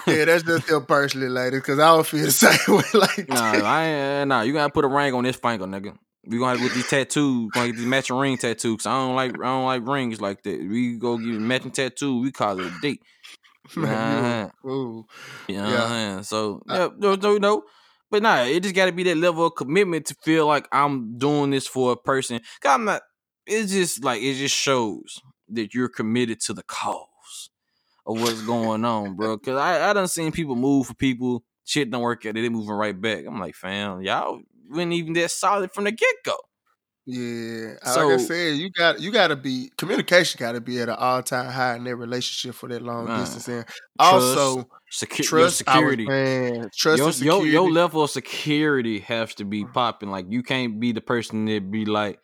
yeah, 0.07 0.25
that's 0.25 0.43
just 0.43 0.63
still 0.63 0.81
personally, 0.81 1.27
ladies, 1.27 1.59
because 1.59 1.79
I 1.79 1.87
don't 1.87 2.07
feel 2.07 2.23
the 2.23 2.31
same 2.31 2.77
way. 2.77 2.83
Like, 2.93 3.27
Nah. 3.27 3.61
I 3.65 3.85
ain't, 3.85 4.29
nah, 4.29 4.41
you 4.43 4.53
gotta 4.53 4.71
put 4.71 4.85
a 4.85 4.87
ring 4.87 5.13
on 5.13 5.25
this 5.25 5.35
finger, 5.35 5.65
nigga. 5.65 5.97
We 6.25 6.37
gonna 6.37 6.57
have 6.57 6.61
with 6.63 6.73
these 6.73 6.87
tattoos, 6.89 7.49
gonna 7.53 7.67
get 7.67 7.77
these 7.77 7.85
matching 7.85 8.17
ring 8.17 8.37
tattoos. 8.37 8.85
I 8.85 8.91
don't 8.91 9.15
like, 9.15 9.31
I 9.35 9.43
don't 9.43 9.65
like 9.65 9.87
rings 9.87 10.19
like 10.19 10.43
that. 10.43 10.59
We 10.59 10.97
go 10.97 11.17
get 11.17 11.27
a 11.35 11.39
matching 11.39 11.71
tattoo. 11.71 12.21
We 12.21 12.31
call 12.31 12.59
it 12.59 12.67
a 12.67 12.79
date. 12.81 13.01
man, 13.75 13.91
Nah. 13.91 14.41
you 14.41 14.45
a 14.45 14.51
fool. 14.61 15.09
You 15.47 15.57
know 15.57 15.69
Yeah. 15.69 16.21
So 16.21 16.61
yeah, 16.67 16.89
no, 16.97 17.15
no, 17.15 17.37
no. 17.37 17.63
But 18.11 18.23
nah, 18.23 18.43
it 18.43 18.63
just 18.63 18.75
got 18.75 18.87
to 18.87 18.91
be 18.91 19.03
that 19.03 19.17
level 19.17 19.45
of 19.45 19.55
commitment 19.55 20.07
to 20.07 20.15
feel 20.23 20.47
like 20.47 20.67
I'm 20.71 21.17
doing 21.17 21.51
this 21.51 21.67
for 21.67 21.91
a 21.91 21.95
person. 21.97 22.39
Cause 22.61 22.71
I'm 22.73 22.85
not. 22.85 23.01
It's 23.45 23.71
just 23.71 24.03
like 24.03 24.21
it 24.21 24.35
just 24.35 24.55
shows 24.55 25.21
that 25.49 25.73
you're 25.73 25.89
committed 25.89 26.39
to 26.41 26.53
the 26.53 26.63
cause 26.63 27.49
of 28.05 28.19
what's 28.21 28.41
going 28.41 28.83
on, 28.83 29.15
bro. 29.15 29.37
Cause 29.37 29.57
I 29.57 29.89
I 29.89 29.93
done 29.93 30.07
seen 30.07 30.31
people 30.31 30.55
move 30.55 30.87
for 30.87 30.95
people. 30.95 31.43
Shit 31.65 31.91
don't 31.91 32.01
work 32.01 32.25
out. 32.25 32.33
They 32.33 32.49
moving 32.49 32.71
right 32.71 32.99
back. 32.99 33.25
I'm 33.27 33.39
like, 33.39 33.53
fam, 33.53 34.01
y'all 34.01 34.41
wasn't 34.69 34.93
even 34.93 35.13
that 35.13 35.31
solid 35.31 35.71
from 35.71 35.85
the 35.85 35.91
get 35.91 36.15
go. 36.25 36.35
Yeah, 37.05 37.73
like 37.83 37.97
I 37.97 38.17
said, 38.17 38.57
you 38.57 38.69
got 38.69 38.99
you 38.99 39.11
got 39.11 39.29
to 39.29 39.35
be 39.35 39.71
communication 39.77 40.37
got 40.37 40.51
to 40.51 40.61
be 40.61 40.79
at 40.79 40.89
an 40.89 40.95
all 40.95 41.23
time 41.23 41.51
high 41.51 41.75
in 41.75 41.83
that 41.85 41.95
relationship 41.95 42.53
for 42.53 42.69
that 42.69 42.83
long 42.83 43.05
Man. 43.05 43.21
distance, 43.21 43.47
and 43.47 43.65
also 43.97 44.67
Secu- 44.93 45.23
trust. 45.23 45.57
Security. 45.57 46.05
trust 46.05 46.99
your, 46.99 47.11
security. 47.11 47.25
your 47.25 47.45
your 47.45 47.71
level 47.71 48.03
of 48.03 48.11
security 48.11 48.99
has 48.99 49.33
to 49.35 49.45
be 49.45 49.65
popping. 49.65 50.11
Like 50.11 50.27
you 50.29 50.43
can't 50.43 50.79
be 50.79 50.91
the 50.91 51.01
person 51.01 51.45
that 51.45 51.71
be 51.71 51.85
like, 51.85 52.19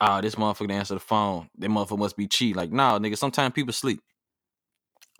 ah, 0.00 0.20
this 0.20 0.34
motherfucker 0.34 0.72
answer 0.72 0.94
the 0.94 1.00
phone. 1.00 1.48
That 1.58 1.70
motherfucker 1.70 1.98
must 1.98 2.16
be 2.16 2.26
cheat. 2.26 2.56
Like, 2.56 2.72
nah, 2.72 2.98
nigga. 2.98 3.16
Sometimes 3.16 3.52
people 3.54 3.72
sleep. 3.72 4.00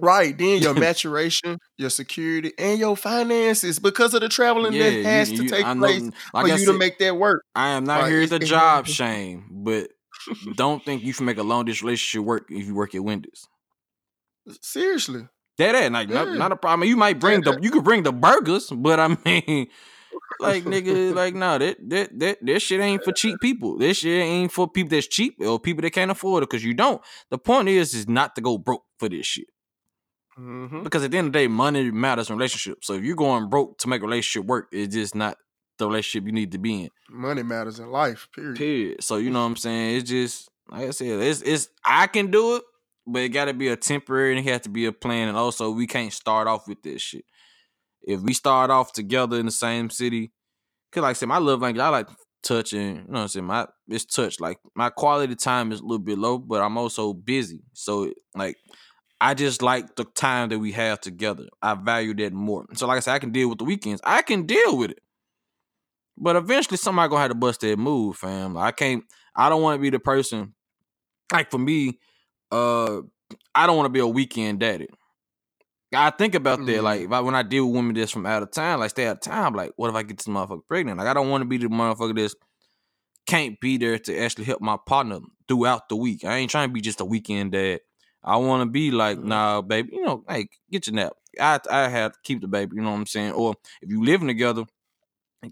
Right. 0.00 0.36
Then 0.36 0.62
your 0.62 0.74
maturation, 0.78 1.58
your 1.76 1.90
security, 1.90 2.52
and 2.58 2.78
your 2.78 2.96
finances 2.96 3.78
because 3.78 4.14
of 4.14 4.20
the 4.20 4.28
traveling 4.28 4.72
that 4.78 4.92
has 5.04 5.30
you- 5.32 5.42
to 5.44 5.48
take 5.48 5.66
know- 5.66 5.74
place 5.76 6.02
like 6.32 6.46
for 6.46 6.52
I 6.52 6.56
you 6.56 6.66
to 6.66 6.72
make 6.78 6.98
that 6.98 7.16
work. 7.16 7.42
I 7.54 7.70
am 7.70 7.84
not 7.84 8.02
like, 8.02 8.10
here 8.12 8.26
to 8.26 8.38
job 8.38 8.86
shame, 9.00 9.46
but 9.50 9.90
don't 10.56 10.84
think 10.84 11.02
you 11.02 11.14
can 11.14 11.26
make 11.26 11.38
a 11.38 11.42
long 11.42 11.64
distance 11.64 11.82
relationship 11.82 12.24
work 12.26 12.46
if 12.50 12.66
you 12.66 12.74
work 12.74 12.94
at 12.94 13.02
Wendy's. 13.02 13.46
Seriously. 14.62 15.26
That 15.58 15.74
ain't 15.74 15.92
like 15.92 16.08
not, 16.08 16.28
Yeah. 16.28 16.34
not 16.34 16.52
a 16.52 16.56
problem. 16.56 16.88
You 16.88 16.96
might 16.96 17.18
bring 17.18 17.42
Yeah, 17.42 17.52
the 17.52 17.60
you 17.62 17.70
could 17.70 17.84
bring 17.84 18.02
the 18.04 18.12
burgers, 18.12 18.70
but 18.70 19.00
I 19.00 19.08
mean, 19.24 19.66
like 20.40 20.64
nigga, 20.64 21.14
like 21.14 21.34
no, 21.34 21.58
that 21.58 21.76
that 21.90 22.18
that 22.20 22.38
that 22.42 22.60
shit 22.62 22.80
ain't 22.80 23.02
for 23.02 23.12
cheap 23.12 23.40
people. 23.40 23.76
This 23.78 23.98
shit 23.98 24.22
ain't 24.22 24.52
for 24.52 24.68
people 24.68 24.90
that's 24.90 25.08
cheap 25.08 25.34
or 25.40 25.58
people 25.58 25.82
that 25.82 25.90
can't 25.90 26.10
afford 26.12 26.44
it 26.44 26.48
because 26.50 26.64
you 26.64 26.74
don't. 26.74 27.02
The 27.30 27.38
point 27.38 27.68
is, 27.68 27.92
is 27.94 28.08
not 28.08 28.36
to 28.36 28.40
go 28.40 28.56
broke 28.58 28.84
for 28.98 29.08
this 29.08 29.26
shit 29.26 29.46
hmm 30.38 30.82
because 30.84 31.04
at 31.04 31.10
the 31.10 31.18
end 31.18 31.28
of 31.28 31.32
the 31.32 31.38
day, 31.40 31.48
money 31.48 31.90
matters 31.90 32.30
in 32.30 32.36
relationships. 32.36 32.86
So 32.86 32.94
if 32.94 33.02
you're 33.02 33.16
going 33.16 33.48
broke 33.48 33.78
to 33.78 33.88
make 33.88 34.02
a 34.02 34.04
relationship 34.04 34.46
work, 34.48 34.68
it's 34.72 34.94
just 34.94 35.14
not 35.14 35.36
the 35.78 35.86
relationship 35.86 36.26
you 36.26 36.32
need 36.32 36.52
to 36.52 36.58
be 36.58 36.84
in. 36.84 36.90
Money 37.10 37.42
matters 37.42 37.78
in 37.78 37.90
life. 37.90 38.28
Period. 38.34 38.56
Period. 38.56 39.04
So 39.04 39.16
you 39.16 39.30
know 39.30 39.40
what 39.40 39.46
I'm 39.46 39.56
saying? 39.66 39.96
It's 39.96 40.08
just 40.08 40.48
like 40.70 40.88
I 40.88 40.90
said, 40.90 41.20
it's 41.20 41.42
it's 41.42 41.68
I 41.84 42.06
can 42.06 42.30
do 42.30 42.56
it, 42.56 42.62
but 43.06 43.22
it 43.22 43.30
gotta 43.30 43.54
be 43.54 43.68
a 43.68 43.76
temporary 43.76 44.36
and 44.36 44.46
it 44.46 44.50
has 44.50 44.62
to 44.62 44.68
be 44.68 44.86
a 44.86 44.92
plan. 44.92 45.28
And 45.28 45.36
also 45.36 45.70
we 45.70 45.86
can't 45.86 46.12
start 46.12 46.46
off 46.46 46.68
with 46.68 46.82
this 46.82 47.02
shit. 47.02 47.24
If 48.02 48.20
we 48.20 48.32
start 48.32 48.70
off 48.70 48.92
together 48.92 49.38
in 49.38 49.46
the 49.46 49.52
same 49.52 49.90
city, 49.90 50.32
cause 50.92 51.02
like 51.02 51.10
I 51.10 51.12
said, 51.14 51.28
my 51.28 51.38
love 51.38 51.60
language, 51.60 51.82
I 51.82 51.88
like 51.88 52.08
touching, 52.42 52.80
you 52.80 52.94
know 52.94 53.04
what 53.08 53.20
I'm 53.20 53.28
saying? 53.28 53.46
My 53.46 53.66
it's 53.88 54.04
touch. 54.04 54.40
Like 54.40 54.58
my 54.74 54.90
quality 54.90 55.34
time 55.34 55.72
is 55.72 55.80
a 55.80 55.82
little 55.82 55.98
bit 55.98 56.18
low, 56.18 56.38
but 56.38 56.62
I'm 56.62 56.78
also 56.78 57.12
busy. 57.12 57.62
So 57.72 58.12
like 58.34 58.56
I 59.20 59.34
just 59.34 59.62
like 59.62 59.96
the 59.96 60.04
time 60.04 60.48
that 60.50 60.58
we 60.58 60.72
have 60.72 61.00
together. 61.00 61.46
I 61.60 61.74
value 61.74 62.14
that 62.14 62.32
more. 62.32 62.66
So 62.74 62.86
like 62.86 62.98
I 62.98 63.00
said, 63.00 63.14
I 63.14 63.18
can 63.18 63.32
deal 63.32 63.48
with 63.48 63.58
the 63.58 63.64
weekends. 63.64 64.00
I 64.04 64.22
can 64.22 64.46
deal 64.46 64.76
with 64.76 64.92
it. 64.92 65.00
But 66.16 66.36
eventually 66.36 66.76
somebody 66.76 67.08
gonna 67.10 67.22
have 67.22 67.30
to 67.30 67.34
bust 67.36 67.60
that 67.60 67.78
move, 67.78 68.16
fam. 68.16 68.56
I 68.56 68.70
can't 68.72 69.04
I 69.36 69.48
don't 69.48 69.62
want 69.62 69.78
to 69.78 69.82
be 69.82 69.90
the 69.90 69.98
person 70.00 70.54
like 71.32 71.50
for 71.50 71.58
me, 71.58 71.98
uh 72.50 73.00
I 73.54 73.66
don't 73.66 73.76
want 73.76 73.86
to 73.86 73.90
be 73.92 74.00
a 74.00 74.06
weekend 74.06 74.60
daddy. 74.60 74.88
I 75.94 76.10
think 76.10 76.34
about 76.34 76.58
that, 76.66 76.66
Mm. 76.66 76.82
like 76.82 77.00
if 77.02 77.12
I, 77.12 77.20
when 77.20 77.34
I 77.34 77.42
deal 77.42 77.66
with 77.66 77.76
women 77.76 77.94
that's 77.94 78.10
from 78.12 78.26
out 78.26 78.42
of 78.42 78.50
town, 78.50 78.80
like 78.80 78.90
stay 78.90 79.06
out 79.06 79.16
of 79.16 79.20
town, 79.22 79.54
like 79.54 79.72
what 79.76 79.88
if 79.88 79.96
I 79.96 80.02
get 80.02 80.18
this 80.18 80.26
motherfucker 80.26 80.66
pregnant? 80.68 80.98
Like 80.98 81.06
I 81.08 81.14
don't 81.14 81.30
want 81.30 81.42
to 81.42 81.46
be 81.48 81.56
the 81.56 81.68
motherfucker 81.68 82.16
that's 82.16 82.34
can't 83.26 83.60
be 83.60 83.76
there 83.76 83.98
to 83.98 84.18
actually 84.18 84.44
help 84.44 84.60
my 84.60 84.76
partner 84.86 85.20
throughout 85.48 85.88
the 85.88 85.96
week. 85.96 86.24
I 86.24 86.36
ain't 86.36 86.50
trying 86.50 86.68
to 86.68 86.72
be 86.72 86.80
just 86.80 87.00
a 87.00 87.04
weekend 87.04 87.52
dad. 87.52 87.80
I 88.28 88.36
want 88.36 88.60
to 88.60 88.66
be 88.70 88.90
like, 88.90 89.18
Mhm. 89.18 89.24
nah, 89.24 89.62
baby, 89.62 89.90
you 89.94 90.02
know, 90.04 90.22
hey, 90.28 90.48
get 90.70 90.86
your 90.86 90.94
nap. 90.94 91.12
I 91.40 91.58
I 91.70 91.88
have 91.88 92.12
to 92.12 92.18
keep 92.22 92.40
the 92.42 92.48
baby, 92.48 92.76
you 92.76 92.82
know 92.82 92.90
what 92.90 92.96
I'm 92.96 93.06
saying? 93.06 93.32
Or 93.32 93.54
if 93.80 93.88
you 93.90 94.04
living 94.04 94.28
together, 94.28 94.64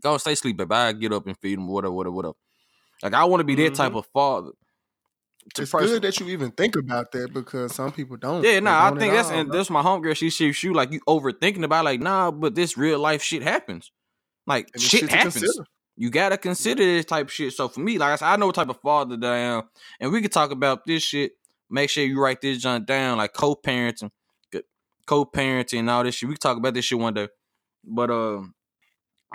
go 0.00 0.18
stay 0.18 0.34
sleep, 0.34 0.58
baby. 0.58 0.74
I 0.74 0.92
get 0.92 1.12
up 1.12 1.26
and 1.26 1.38
feed 1.38 1.58
them, 1.58 1.68
whatever, 1.68 1.92
whatever, 1.92 2.14
whatever. 2.14 2.34
Like 3.02 3.14
I 3.14 3.24
want 3.24 3.40
to 3.40 3.44
be 3.44 3.54
that 3.56 3.74
type 3.74 3.94
of 3.94 4.06
father. 4.12 4.50
It's 5.58 5.70
person- 5.70 5.88
good 5.88 6.02
that 6.02 6.18
you 6.18 6.28
even 6.28 6.50
think 6.50 6.76
about 6.76 7.12
that 7.12 7.32
because 7.32 7.74
some 7.74 7.92
people 7.92 8.16
don't. 8.16 8.42
Yeah, 8.42 8.54
They 8.54 8.60
nah, 8.60 8.86
I 8.86 8.98
think 8.98 9.12
that's 9.12 9.30
all, 9.30 9.38
and 9.38 9.52
that's 9.52 9.70
my 9.70 9.82
homegirl. 9.82 10.16
She 10.16 10.30
she 10.30 10.52
you 10.66 10.74
like 10.74 10.92
you 10.92 11.00
overthinking 11.08 11.64
about 11.64 11.84
like 11.84 12.00
nah, 12.00 12.30
but 12.30 12.54
this 12.54 12.76
real 12.76 12.98
life 12.98 13.22
shit 13.22 13.42
happens. 13.42 13.92
Like 14.46 14.68
shit 14.76 15.00
shit 15.00 15.10
happens. 15.10 15.58
You 15.96 16.10
gotta 16.10 16.36
consider 16.36 16.84
this 16.84 17.06
type 17.06 17.26
of 17.26 17.32
shit. 17.32 17.52
So 17.54 17.68
for 17.68 17.80
me, 17.80 17.96
like 17.96 18.12
I 18.12 18.16
said, 18.16 18.26
I 18.26 18.36
know 18.36 18.46
what 18.46 18.54
type 18.56 18.68
of 18.68 18.80
father 18.80 19.16
that 19.16 19.32
I 19.32 19.38
am, 19.38 19.62
and 20.00 20.12
we 20.12 20.20
can 20.20 20.30
talk 20.30 20.50
about 20.50 20.84
this 20.84 21.02
shit. 21.02 21.32
Make 21.68 21.90
sure 21.90 22.04
you 22.04 22.20
write 22.20 22.40
this 22.40 22.58
junk 22.58 22.86
down, 22.86 23.18
like 23.18 23.32
co-parenting, 23.32 24.10
co-parenting, 25.06 25.80
and 25.80 25.90
all 25.90 26.04
this 26.04 26.14
shit. 26.14 26.28
We 26.28 26.34
can 26.34 26.40
talk 26.40 26.56
about 26.56 26.74
this 26.74 26.84
shit 26.84 26.98
one 26.98 27.14
day. 27.14 27.28
But 27.84 28.10
um, 28.10 28.54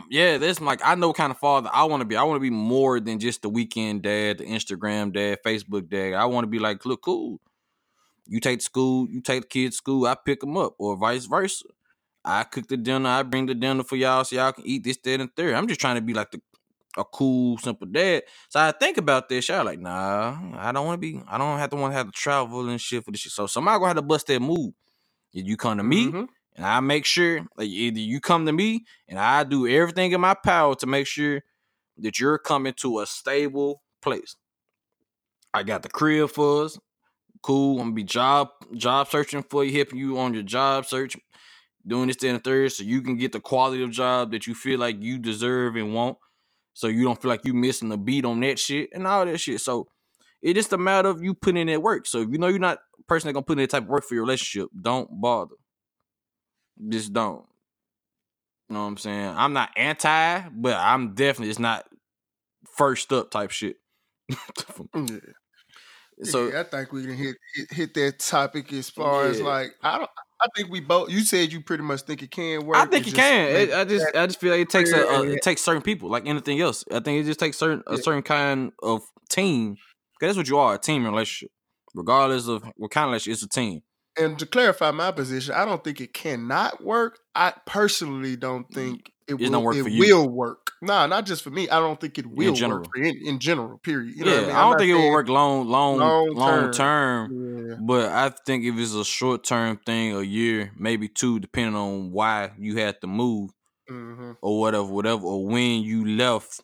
yeah, 0.09 0.38
this 0.38 0.61
like 0.61 0.82
I 0.84 0.95
know 0.95 1.13
kind 1.13 1.32
of 1.32 1.38
father 1.38 1.69
I 1.73 1.84
want 1.86 2.01
to 2.01 2.05
be. 2.05 2.15
I 2.15 2.23
want 2.23 2.38
to 2.38 2.41
be 2.41 2.49
more 2.49 2.99
than 2.99 3.19
just 3.19 3.41
the 3.41 3.49
weekend 3.49 4.03
dad, 4.03 4.39
the 4.39 4.45
Instagram 4.45 5.13
dad, 5.13 5.39
Facebook 5.45 5.89
dad. 5.89 6.13
I 6.13 6.25
want 6.25 6.43
to 6.43 6.49
be 6.49 6.59
like, 6.59 6.86
look, 6.86 7.01
cool. 7.01 7.39
You 8.27 8.39
take 8.39 8.59
the 8.59 8.63
school, 8.63 9.09
you 9.09 9.19
take 9.19 9.41
the 9.41 9.47
kids 9.47 9.75
school, 9.75 10.05
I 10.05 10.15
pick 10.15 10.39
them 10.39 10.55
up, 10.55 10.75
or 10.77 10.95
vice 10.95 11.25
versa. 11.25 11.65
I 12.23 12.43
cook 12.43 12.67
the 12.67 12.77
dinner, 12.77 13.09
I 13.09 13.23
bring 13.23 13.47
the 13.47 13.55
dinner 13.55 13.84
for 13.84 13.95
y'all 13.95 14.23
so 14.23 14.36
y'all 14.36 14.53
can 14.53 14.65
eat 14.65 14.84
this, 14.84 14.97
that, 15.03 15.19
and 15.19 15.36
third. 15.36 15.55
I'm 15.55 15.67
just 15.67 15.82
trying 15.82 15.95
to 15.95 16.01
be 16.01 16.13
like 16.13 16.32
the 16.32 16.39
a 16.98 17.04
cool, 17.06 17.58
simple 17.58 17.88
dad. 17.88 18.24
So 18.50 18.60
I 18.60 18.72
think 18.72 18.98
about 18.98 19.30
this. 19.30 19.50
I'm 19.50 19.66
like, 19.66 19.80
nah, 19.80 20.38
I 20.58 20.72
don't 20.72 20.86
want 20.86 21.02
to 21.02 21.08
be, 21.08 21.22
I 21.28 21.38
don't 21.38 21.58
have 21.58 21.70
to 21.70 21.76
want 21.78 21.94
to 21.94 21.98
have 21.98 22.08
to 22.08 22.12
travel 22.12 22.68
and 22.70 22.80
shit 22.82 23.06
for 23.06 23.12
this 23.12 23.22
shit. 23.22 23.32
So 23.32 23.48
somebody 23.48 23.78
gonna 23.78 23.88
have 23.88 23.96
to 23.98 24.02
bust 24.02 24.28
that 24.28 24.42
move. 24.42 24.74
If 25.34 25.46
you 25.46 25.56
come 25.56 25.78
to 25.78 25.84
me, 25.84 26.08
Mhm. 26.12 26.28
and 26.56 26.66
I 26.66 26.80
make 26.82 27.06
sure 27.06 27.46
like 27.56 27.70
either 27.70 28.00
you 28.00 28.20
come 28.20 28.46
to 28.46 28.52
me 28.52 28.86
and 29.08 29.18
I 29.18 29.44
do 29.46 29.68
everything 29.68 30.12
in 30.12 30.20
my 30.20 30.34
power 30.34 30.76
to 30.76 30.86
make 30.86 31.08
sure 31.08 31.42
that 31.98 32.20
you're 32.20 32.38
coming 32.38 32.74
to 32.78 33.00
a 33.00 33.06
stable 33.06 33.82
place. 34.02 34.36
I 35.54 35.64
got 35.64 35.84
the 35.84 35.89
crib 35.89 36.30
for 36.30 36.66
us. 36.66 36.78
Cool. 37.42 37.74
I'm 37.80 37.86
gonna 37.88 37.96
be 37.96 38.04
job 38.04 38.50
job 38.76 39.08
searching 39.10 39.44
for 39.44 39.64
you, 39.64 39.76
helping 39.78 40.00
you 40.00 40.20
on 40.20 40.34
your 40.34 40.44
job 40.44 40.86
search, 40.86 41.16
doing 41.86 42.08
this, 42.08 42.18
that, 42.18 42.28
and 42.28 42.38
the 42.38 42.42
third, 42.42 42.72
so 42.72 42.84
you 42.84 43.02
can 43.02 43.18
get 43.18 43.32
the 43.32 43.39
quality 43.39 43.84
of 43.84 43.92
job 43.92 44.32
that 44.32 44.46
you 44.48 44.54
feel 44.54 44.80
like 44.80 45.02
you 45.02 45.18
deserve 45.18 45.76
and 45.76 45.94
want. 45.94 46.18
So 46.74 46.88
you 46.88 47.03
don't 47.03 47.22
feel 47.22 47.30
like 47.30 47.45
you 47.45 47.53
missing 47.53 47.91
a 47.91 47.97
beat 47.97 48.26
on 48.26 48.39
that 48.41 48.59
shit 48.59 48.89
and 48.93 49.05
all 49.05 49.26
that 49.26 49.39
shit. 49.39 49.61
So 49.61 49.88
it's 50.41 50.57
just 50.57 50.74
a 50.74 50.78
matter 50.78 51.09
of 51.09 51.22
you 51.22 51.34
putting 51.34 51.61
in 51.61 51.67
that 51.67 51.82
work. 51.82 52.07
So 52.07 52.22
if 52.22 52.30
you 52.32 52.38
know 52.38 52.47
you're 52.47 52.59
not 52.59 52.80
a 52.99 53.03
person 53.03 53.28
that 53.28 53.34
gonna 53.34 53.43
put 53.43 53.53
in 53.53 53.63
that 53.63 53.69
type 53.69 53.84
of 53.84 53.89
work 53.89 54.03
for 54.03 54.15
your 54.15 54.24
relationship, 54.24 54.69
don't 54.80 55.09
bother. 55.22 55.55
Just 56.89 57.13
don't. 57.13 57.45
You 58.69 58.76
know 58.76 58.82
what 58.82 58.88
I'm 58.88 58.97
saying? 58.97 59.34
I'm 59.36 59.53
not 59.53 59.72
anti, 59.76 60.49
but 60.51 60.78
I'm 60.78 61.13
definitely 61.13 61.49
it's 61.49 61.59
not 61.59 61.86
first 62.78 63.11
up 63.11 63.32
type 63.32 63.51
shit. 63.51 63.78
Yeah. 66.17 66.30
so 66.30 66.49
yeah, 66.49 66.59
I 66.59 66.63
think 66.65 66.91
we 66.91 67.03
can 67.03 67.15
hit, 67.15 67.36
hit 67.55 67.74
hit 67.74 67.93
that 67.95 68.19
topic 68.19 68.72
as 68.74 68.91
far 68.91 69.26
as 69.26 69.41
like 69.41 69.72
I 69.82 69.97
don't. 69.97 70.09
I 70.42 70.48
think 70.56 70.70
we 70.70 70.80
both. 70.80 71.10
You 71.12 71.22
said 71.22 71.52
you 71.52 71.62
pretty 71.62 71.84
much 71.84 72.02
think 72.02 72.24
it 72.24 72.32
can 72.32 72.66
work. 72.66 72.78
I 72.78 72.86
think 72.86 73.06
It's 73.08 73.14
it 73.14 73.18
can. 73.18 73.50
It, 73.50 73.74
I 73.74 73.84
just 73.86 74.06
I 74.16 74.26
just 74.26 74.39
feel 74.39 74.52
like 74.52 74.62
it 74.62 74.70
takes 74.70 74.92
a, 74.92 75.04
a 75.04 75.26
Yeah. 75.28 75.34
it 75.36 75.42
takes 75.44 75.62
certain 75.62 75.82
people 75.82 76.10
like 76.10 76.28
anything 76.28 76.60
else. 76.60 76.84
I 76.92 77.00
think 77.00 77.22
it 77.22 77.26
just 77.26 77.39
takes 77.39 77.58
certain 77.58 77.84
a 77.88 77.98
certain 77.98 78.24
kind 78.24 78.72
of 78.82 79.02
team. 79.30 79.76
Cause 80.20 80.30
that's 80.30 80.38
what 80.38 80.50
you 80.50 80.58
are, 80.58 80.76
a 80.76 80.78
team 80.78 81.06
relationship. 81.06 81.52
Regardless 81.96 82.48
of 82.48 82.64
what 82.76 82.92
kind 82.92 83.06
of 83.06 83.10
relationship, 83.12 83.34
it's 83.34 83.44
a 83.44 83.50
team. 83.50 83.82
And 84.26 84.39
to 84.39 84.45
clarify 84.45 84.91
my 84.91 85.11
position, 85.11 85.53
I 85.53 85.65
don't 85.65 85.84
think 85.84 86.01
it 86.01 86.13
cannot 86.13 86.84
work. 86.84 87.19
I 87.36 87.53
personally 87.65 88.36
don't 88.36 88.72
think 88.74 89.11
it 89.28 89.39
It 89.39 89.49
will. 89.49 89.63
work 89.63 89.76
it 89.76 89.84
will 89.84 90.30
work. 90.30 90.72
Nah, 90.82 91.07
not 91.07 91.26
just 91.26 91.43
for 91.43 91.51
me. 91.51 91.69
I 91.69 91.80
don't 91.80 91.99
think 91.99 92.17
it 92.17 92.26
will 92.26 92.53
general. 92.53 92.82
work 92.82 92.97
in, 92.97 93.15
in 93.26 93.39
general. 93.39 93.78
Period. 93.80 94.15
You 94.15 94.26
know 94.26 94.32
yeah, 94.32 94.38
what 94.38 94.43
I 94.43 94.47
mean? 94.47 94.55
I 94.55 94.69
don't 94.69 94.78
think 94.80 94.89
it 94.91 94.95
will 94.95 95.11
work 95.11 95.30
long, 95.30 95.67
long, 95.67 95.97
long, 95.97 96.34
long 96.34 96.72
term. 96.72 97.69
Yeah. 97.69 97.76
But 97.80 98.09
I 98.09 98.32
think 98.45 98.65
if 98.65 98.78
it's 98.78 98.93
a 98.93 99.05
short 99.05 99.43
term 99.43 99.80
thing, 99.86 100.15
a 100.15 100.22
year, 100.22 100.72
maybe 100.78 101.07
two, 101.07 101.39
depending 101.39 101.76
on 101.76 102.11
why 102.11 102.51
you 102.57 102.78
had 102.78 102.99
to 103.01 103.07
move 103.07 103.51
hmm 103.88 104.32
or 104.41 104.59
whatever, 104.59 104.86
whatever, 104.86 105.24
or 105.24 105.45
when 105.45 105.82
you 105.82 106.05
left 106.17 106.61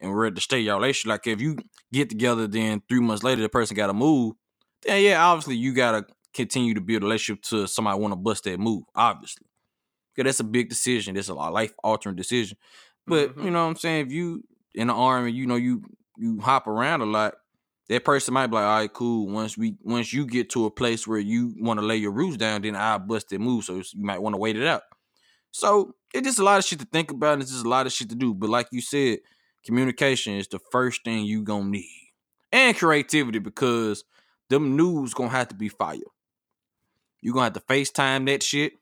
and 0.00 0.12
we're 0.12 0.26
at 0.26 0.34
the 0.34 0.40
state 0.40 0.60
of 0.60 0.64
your 0.64 0.76
relationship. 0.76 1.08
Like 1.08 1.26
if 1.26 1.40
you 1.40 1.56
get 1.92 2.08
together, 2.08 2.46
then 2.46 2.82
three 2.88 3.00
months 3.00 3.22
later 3.24 3.42
the 3.42 3.48
person 3.48 3.76
got 3.76 3.88
to 3.88 3.94
move. 3.94 4.34
Then 4.82 5.02
yeah, 5.02 5.24
obviously 5.24 5.56
you 5.56 5.72
gotta 5.74 6.06
continue 6.38 6.74
to 6.74 6.80
build 6.80 7.02
a 7.02 7.06
relationship 7.06 7.42
to 7.42 7.66
somebody 7.66 7.98
want 8.00 8.12
to 8.12 8.16
bust 8.16 8.44
that 8.44 8.58
move. 8.58 8.84
Obviously, 8.94 9.46
because 10.14 10.28
that's 10.28 10.40
a 10.40 10.44
big 10.44 10.68
decision. 10.70 11.14
That's 11.14 11.28
a 11.28 11.34
life 11.34 11.74
altering 11.84 12.16
decision. 12.16 12.56
But 13.06 13.36
Mhm. 13.36 13.44
you 13.44 13.50
know 13.50 13.64
what 13.64 13.70
I'm 13.70 13.76
saying? 13.76 14.06
If 14.06 14.12
you 14.12 14.44
in 14.74 14.88
the 14.88 14.94
army, 14.94 15.32
you 15.32 15.46
know 15.46 15.56
you 15.56 15.82
you 16.16 16.40
hop 16.40 16.66
around 16.66 17.00
a 17.02 17.06
lot. 17.06 17.34
That 17.88 18.04
person 18.04 18.34
might 18.34 18.48
be 18.48 18.54
like, 18.54 18.64
all 18.64 18.78
right, 18.80 18.92
cool. 18.92 19.28
Once 19.28 19.56
we 19.58 19.76
once 19.82 20.12
you 20.12 20.26
get 20.26 20.50
to 20.50 20.66
a 20.66 20.70
place 20.70 21.06
where 21.06 21.18
you 21.18 21.54
want 21.58 21.80
to 21.80 21.86
lay 21.86 21.96
your 21.96 22.12
roots 22.12 22.36
down, 22.36 22.62
then 22.62 22.76
I'll 22.76 22.98
bust 22.98 23.28
that 23.30 23.40
move. 23.40 23.64
So 23.64 23.76
you 23.76 23.84
might 24.04 24.22
want 24.22 24.34
to 24.34 24.38
wait 24.38 24.56
it 24.56 24.66
out. 24.66 24.82
So 25.50 25.94
it's 26.14 26.26
just 26.26 26.38
a 26.38 26.44
lot 26.44 26.58
of 26.58 26.64
shit 26.64 26.80
to 26.80 26.84
think 26.86 27.10
about, 27.10 27.34
and 27.34 27.42
it's 27.42 27.52
just 27.52 27.64
a 27.64 27.68
lot 27.68 27.86
of 27.86 27.92
shit 27.92 28.10
to 28.10 28.14
do. 28.14 28.34
But 28.34 28.50
like 28.50 28.68
you 28.72 28.80
said, 28.80 29.20
communication 29.64 30.34
is 30.34 30.48
the 30.48 30.60
first 30.70 31.04
thing 31.04 31.24
you 31.24 31.42
gonna 31.42 31.70
need. 31.70 32.12
And 32.52 32.76
creativity, 32.76 33.38
because 33.38 34.04
them 34.50 34.76
news 34.76 35.14
gonna 35.14 35.30
have 35.30 35.48
to 35.48 35.54
be 35.54 35.68
fire. 35.68 35.98
You 37.20 37.32
gonna 37.32 37.44
have 37.44 37.52
to 37.54 37.60
FaceTime 37.60 38.26
that 38.26 38.42
shit. 38.42 38.72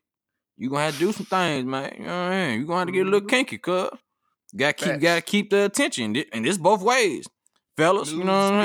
You 0.57 0.71
gonna 0.71 0.85
have 0.85 0.95
to 0.95 1.01
do 1.01 1.13
some 1.13 1.27
things, 1.27 1.65
man. 1.65 1.93
You 1.99 2.05
know 2.07 2.25
what 2.25 2.33
I 2.33 2.47
mean? 2.49 2.61
You 2.61 2.67
gonna 2.67 2.79
have 2.81 2.89
to 2.89 2.93
get 2.93 3.03
a 3.07 3.11
little 3.11 3.21
Mhm. 3.27 3.29
kinky, 3.31 3.59
cuz. 3.59 3.91
Gotta 4.57 4.73
keep 4.73 4.89
Facts. 4.89 5.03
gotta 5.03 5.21
keep 5.21 5.51
the 5.51 5.65
attention. 5.65 6.17
And 6.33 6.47
it's 6.47 6.57
both 6.59 6.81
ways. 6.83 7.27
Fellas, 7.77 8.11
you 8.11 8.25
know 8.25 8.33
what 8.33 8.55
I'm 8.55 8.65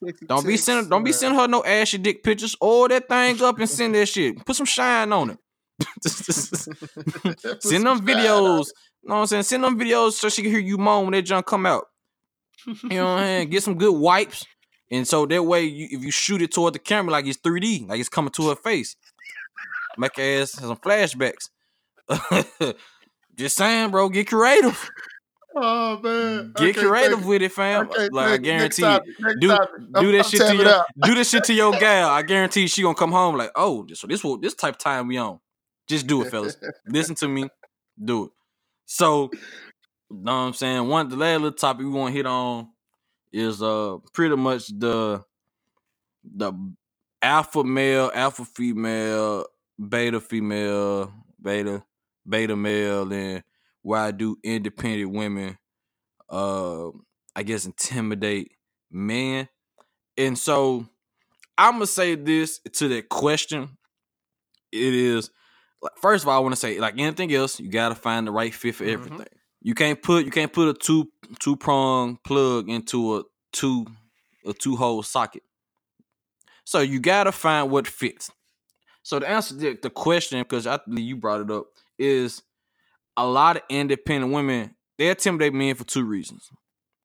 saying? 0.00 0.16
Don't 0.26 0.44
be 0.46 0.56
sending 0.56 0.88
don't 0.88 1.04
be 1.04 1.12
sending 1.12 1.38
her 1.38 1.46
no 1.46 1.62
ashy 1.64 1.98
dick 1.98 2.24
pictures. 2.24 2.56
Oil 2.60 2.88
that 2.88 3.08
thing 3.08 3.40
up 3.40 3.58
and 3.60 3.70
send 3.70 3.94
that 3.94 4.06
shit. 4.06 4.44
Put 4.44 4.56
some 4.56 4.66
shine 4.66 5.12
on 5.12 5.30
it. 5.30 5.38
send 6.04 7.86
them 7.86 8.00
videos. 8.04 8.66
You 9.02 9.08
know 9.08 9.14
what 9.14 9.20
I'm 9.20 9.26
saying? 9.26 9.42
Send 9.44 9.64
them 9.64 9.78
videos 9.78 10.12
so 10.12 10.28
she 10.28 10.42
can 10.42 10.50
hear 10.50 10.60
you 10.60 10.76
moan 10.76 11.04
when 11.04 11.12
that 11.12 11.22
junk 11.22 11.46
come 11.46 11.66
out. 11.66 11.86
You 12.66 12.74
know 12.90 13.04
what 13.04 13.10
I'm 13.10 13.18
saying? 13.20 13.50
Get 13.50 13.62
some 13.62 13.78
good 13.78 13.92
wipes. 13.94 14.44
And 14.92 15.08
so 15.08 15.24
that 15.26 15.42
way, 15.42 15.64
you, 15.64 15.88
if 15.90 16.04
you 16.04 16.10
shoot 16.10 16.42
it 16.42 16.52
toward 16.52 16.74
the 16.74 16.78
camera 16.78 17.10
like 17.12 17.26
it's 17.26 17.38
3D, 17.38 17.88
like 17.88 17.98
it's 17.98 18.08
coming 18.10 18.30
to 18.32 18.50
her 18.50 18.54
face, 18.56 18.94
make 19.96 20.14
her 20.16 20.42
ass 20.42 20.52
some 20.52 20.76
flashbacks. 20.76 21.48
Just 23.34 23.56
saying, 23.56 23.90
bro, 23.90 24.08
get 24.10 24.28
creative. 24.28 24.90
Oh 25.54 25.98
man, 25.98 26.52
Get 26.56 26.76
creative 26.76 27.26
with 27.26 27.42
it, 27.42 27.52
fam. 27.52 27.86
okay, 27.88 28.08
like 28.10 28.26
I 28.30 28.36
guarantee, 28.38 28.82
topic, 28.82 29.10
do 29.38 29.48
topic. 29.48 29.68
do 29.92 29.98
I'm- 29.98 30.12
that 30.12 30.24
I'm 30.24 30.30
shit 30.30 30.40
to 30.40 30.56
your 30.56 30.84
do 31.02 31.14
this 31.14 31.28
shit 31.30 31.44
to 31.44 31.52
your 31.52 31.72
gal. 31.72 32.08
I 32.08 32.22
guarantee 32.22 32.66
she 32.68 32.80
gonna 32.82 32.94
come 32.94 33.12
home 33.12 33.36
like, 33.36 33.50
oh, 33.54 33.86
so 33.92 34.06
this 34.06 34.24
what 34.24 34.40
this 34.40 34.54
type 34.54 34.74
of 34.74 34.78
time 34.78 35.08
we 35.08 35.18
on. 35.18 35.40
Just 35.88 36.06
do 36.06 36.22
it, 36.22 36.30
fellas. 36.30 36.56
Listen 36.86 37.14
to 37.16 37.28
me, 37.28 37.48
do 38.02 38.24
it. 38.24 38.30
So, 38.86 39.30
know 40.10 40.32
what 40.32 40.32
I'm 40.32 40.52
saying? 40.54 40.88
One 40.88 41.08
the 41.10 41.16
last 41.16 41.40
little 41.42 41.52
topic 41.56 41.84
we 41.84 41.90
want 41.92 42.12
to 42.12 42.16
hit 42.16 42.26
on 42.26 42.68
is 43.32 43.62
uh 43.62 43.98
pretty 44.14 44.36
much 44.36 44.68
the 44.68 45.24
the 46.24 46.52
alpha 47.22 47.64
male, 47.64 48.10
alpha 48.14 48.44
female, 48.44 49.46
beta 49.88 50.20
female, 50.20 51.12
beta 51.42 51.84
beta 52.28 52.56
male, 52.56 53.12
and 53.12 53.44
why 53.82 54.10
do 54.12 54.36
independent 54.44 55.12
women 55.12 55.58
uh 56.30 56.88
I 57.36 57.44
guess 57.44 57.66
intimidate 57.66 58.52
men? 58.90 59.48
And 60.16 60.38
so 60.38 60.86
I'm 61.58 61.74
gonna 61.74 61.86
say 61.86 62.16
this 62.16 62.60
to 62.74 62.88
that 62.88 63.08
question. 63.08 63.78
It 64.72 64.94
is 64.94 65.30
first 66.02 66.24
of 66.24 66.28
all, 66.28 66.38
I 66.38 66.40
want 66.42 66.54
to 66.54 66.60
say 66.60 66.80
like 66.80 66.98
anything 66.98 67.32
else, 67.34 67.60
you 67.60 67.70
gotta 67.70 67.94
find 67.96 68.26
the 68.26 68.32
right 68.32 68.54
fit 68.54 68.76
for 68.76 68.84
Mhm. 68.84 68.92
everything. 68.92 69.28
You 69.62 69.74
can't 69.74 70.02
put 70.02 70.24
you 70.24 70.30
can't 70.30 70.52
put 70.52 70.68
a 70.68 70.74
two 70.74 71.10
two 71.40 71.56
prong 71.56 72.18
plug 72.24 72.68
into 72.68 73.18
a 73.18 73.22
two 73.52 73.86
a 74.44 74.52
two 74.52 74.76
hole 74.76 75.02
socket. 75.02 75.42
So 76.64 76.80
you 76.80 77.00
gotta 77.00 77.32
find 77.32 77.70
what 77.70 77.86
fits. 77.86 78.30
So 79.02 79.18
to 79.18 79.28
answer 79.28 79.54
the, 79.54 79.78
the 79.82 79.90
question, 79.90 80.38
because 80.40 80.66
I 80.66 80.78
believe 80.86 81.06
you 81.06 81.16
brought 81.16 81.40
it 81.40 81.50
up, 81.50 81.66
is 81.98 82.42
a 83.16 83.26
lot 83.26 83.56
of 83.56 83.62
independent 83.68 84.32
women 84.32 84.74
they 84.98 85.08
intimidate 85.08 85.54
men 85.54 85.74
for 85.74 85.84
two 85.84 86.04
reasons. 86.04 86.50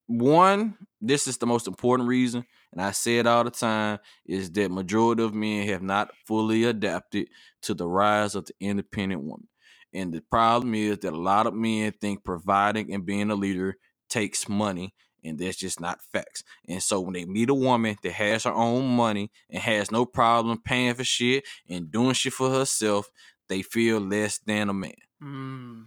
One, 0.08 0.76
this 1.02 1.28
is 1.28 1.38
the 1.38 1.46
most 1.46 1.68
important 1.68 2.08
reason, 2.08 2.46
and 2.72 2.82
I 2.82 2.92
say 2.92 3.18
it 3.18 3.28
all 3.28 3.44
the 3.44 3.52
time, 3.52 4.00
is 4.26 4.52
that 4.52 4.72
majority 4.72 5.24
of 5.24 5.34
men 5.34 5.68
have 5.68 5.82
not 5.82 6.12
fully 6.26 6.64
adapted 6.64 7.28
to 7.64 7.74
the 7.74 7.88
rise 7.88 8.36
of 8.36 8.46
the 8.46 8.54
independent 8.60 9.24
woman. 9.24 9.48
And 9.94 10.14
the 10.14 10.22
problem 10.22 10.74
is 10.76 11.00
that 11.00 11.14
a 11.14 11.18
lot 11.18 11.48
of 11.48 11.54
men 11.54 11.92
think 11.94 12.24
providing 12.24 12.94
and 12.94 13.06
being 13.06 13.32
a 13.32 13.36
leader 13.36 13.76
takes 14.10 14.48
money 14.48 14.94
And 15.24 15.38
that's 15.38 15.58
just 15.58 15.80
not 15.80 16.00
facts. 16.14 16.44
And 16.68 16.82
so 16.82 17.02
when 17.02 17.14
they 17.14 17.26
meet 17.26 17.50
a 17.50 17.54
woman 17.54 17.98
that 18.04 18.12
has 18.14 18.44
her 18.44 18.54
own 18.54 18.88
money 18.96 19.32
and 19.50 19.62
has 19.62 19.92
no 19.92 20.06
problem 20.06 20.62
paying 20.64 20.94
for 20.94 21.04
shit 21.04 21.44
and 21.70 21.92
doing 21.92 22.14
shit 22.14 22.34
for 22.34 22.50
herself, 22.50 23.10
they 23.50 23.62
feel 23.62 24.00
less 24.00 24.40
than 24.40 24.70
a 24.70 24.74
man. 24.74 24.94
Mm. 25.22 25.86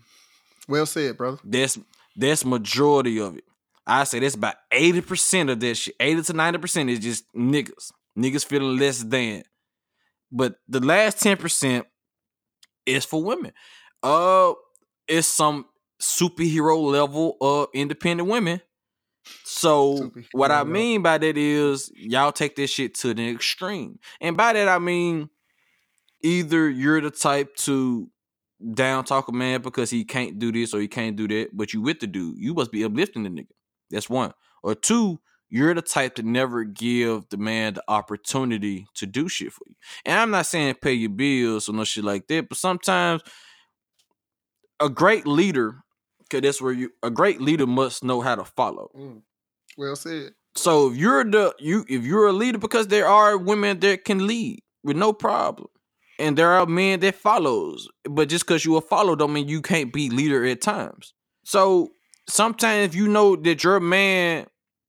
Well 0.68 0.86
said, 0.86 1.16
brother. 1.16 1.38
That's 1.44 1.78
that's 2.16 2.44
majority 2.44 3.20
of 3.20 3.36
it. 3.36 3.44
I 3.86 4.05
say 4.05 4.18
that's 4.18 4.34
about 4.34 4.57
80% 4.72 5.51
of 5.51 5.61
that 5.61 5.74
shit. 5.76 5.94
80 5.98 6.22
to 6.24 6.32
90% 6.34 6.90
is 6.90 6.98
just 6.98 7.24
niggas. 7.34 7.92
Niggas 8.18 8.44
feeling 8.44 8.78
less 8.78 9.03
than. 9.03 9.42
But 10.30 10.57
the 10.68 10.80
last 10.80 11.18
10% 11.18 11.84
is 12.86 13.05
for 13.05 13.22
women. 13.22 13.53
Uh 14.03 14.55
it's 15.09 15.26
some 15.26 15.66
superhero 16.01 16.80
level 16.80 17.36
of 17.40 17.68
independent 17.74 18.28
women. 18.28 18.61
So 19.44 20.12
what 20.32 20.51
I 20.51 20.64
mean 20.64 21.03
by 21.03 21.18
that 21.18 21.36
is 21.36 21.90
y'all 21.94 22.32
take 22.32 22.57
this 22.57 22.70
shit 22.70 22.94
to 22.96 23.12
the 23.12 23.30
extreme. 23.30 23.98
And 24.20 24.36
by 24.36 24.55
that 24.55 24.68
I 24.68 24.78
mean 24.78 25.28
either 26.22 26.68
you're 26.68 27.01
the 27.01 27.11
type 27.11 27.55
to 27.57 28.11
down 28.74 29.05
talk 29.05 29.28
a 29.28 29.32
man 29.32 29.62
because 29.62 29.90
he 29.90 30.05
can't 30.05 30.38
do 30.38 30.53
this 30.53 30.74
or 30.74 30.80
he 30.80 30.88
can't 30.88 31.16
do 31.16 31.26
that, 31.28 31.51
but 31.53 31.72
you 31.72 31.80
with 31.80 32.01
the 32.01 32.07
dude. 32.07 32.36
You 32.38 32.55
must 32.55 32.72
be 32.72 32.84
uplifting 32.84 33.22
the 33.22 33.30
nigga. 33.30 33.53
That's 33.90 34.11
one. 34.11 34.32
Or 34.62 34.74
two, 34.74 35.20
you're 35.48 35.74
the 35.74 35.82
type 35.82 36.14
to 36.16 36.22
never 36.22 36.64
give 36.64 37.28
the 37.30 37.36
man 37.36 37.74
the 37.74 37.82
opportunity 37.88 38.86
to 38.94 39.07
do 39.07 39.28
shit 39.28 39.53
for 39.53 39.64
you. 39.66 39.74
And 40.05 40.18
I'm 40.18 40.30
not 40.30 40.46
saying 40.46 40.76
pay 40.80 40.92
your 40.92 41.11
bills 41.11 41.68
or 41.68 41.72
no 41.72 41.84
shit 41.84 42.05
like 42.05 42.28
that, 42.28 42.48
but 42.48 42.59
sometimes 42.59 43.22
a 44.81 44.89
great 44.89 45.26
leader, 45.26 45.83
cause 46.31 46.41
that's 46.41 46.61
where 46.61 46.72
you 46.72 46.91
a 47.03 47.11
great 47.11 47.41
leader 47.41 47.66
must 47.66 48.03
know 48.05 48.20
how 48.20 48.35
to 48.35 48.45
follow. 48.45 48.91
Mm. 48.97 49.22
Well 49.76 49.97
said. 49.97 50.33
So 50.57 50.91
if 50.91 50.97
you're 50.97 51.24
the 51.24 51.55
you 51.59 51.85
if 51.89 52.05
you're 52.05 52.26
a 52.26 52.33
leader, 52.33 52.59
because 52.59 52.89
there 52.89 53.07
are 53.07 53.37
women 53.37 53.81
that 53.81 54.05
can 54.05 54.26
lead 54.26 54.62
with 54.83 54.97
no 54.97 55.12
problem. 55.12 55.68
And 56.18 56.37
there 56.37 56.53
are 56.53 56.66
men 56.66 57.01
that 57.01 57.14
follows. 57.14 57.89
But 58.05 58.28
just 58.28 58.47
because 58.47 58.64
you 58.64 58.76
a 58.76 58.83
follow 58.83 59.16
don't 59.16 59.33
mean 59.33 59.49
you 59.49 59.62
can't 59.62 59.91
be 59.91 60.11
leader 60.11 60.45
at 60.45 60.61
times. 60.61 61.14
So 61.45 61.93
sometimes 62.28 62.87
if 62.87 62.95
you 62.95 63.09
know 63.09 63.37
that 63.37 63.64
your 63.64 63.81
man 63.81 64.47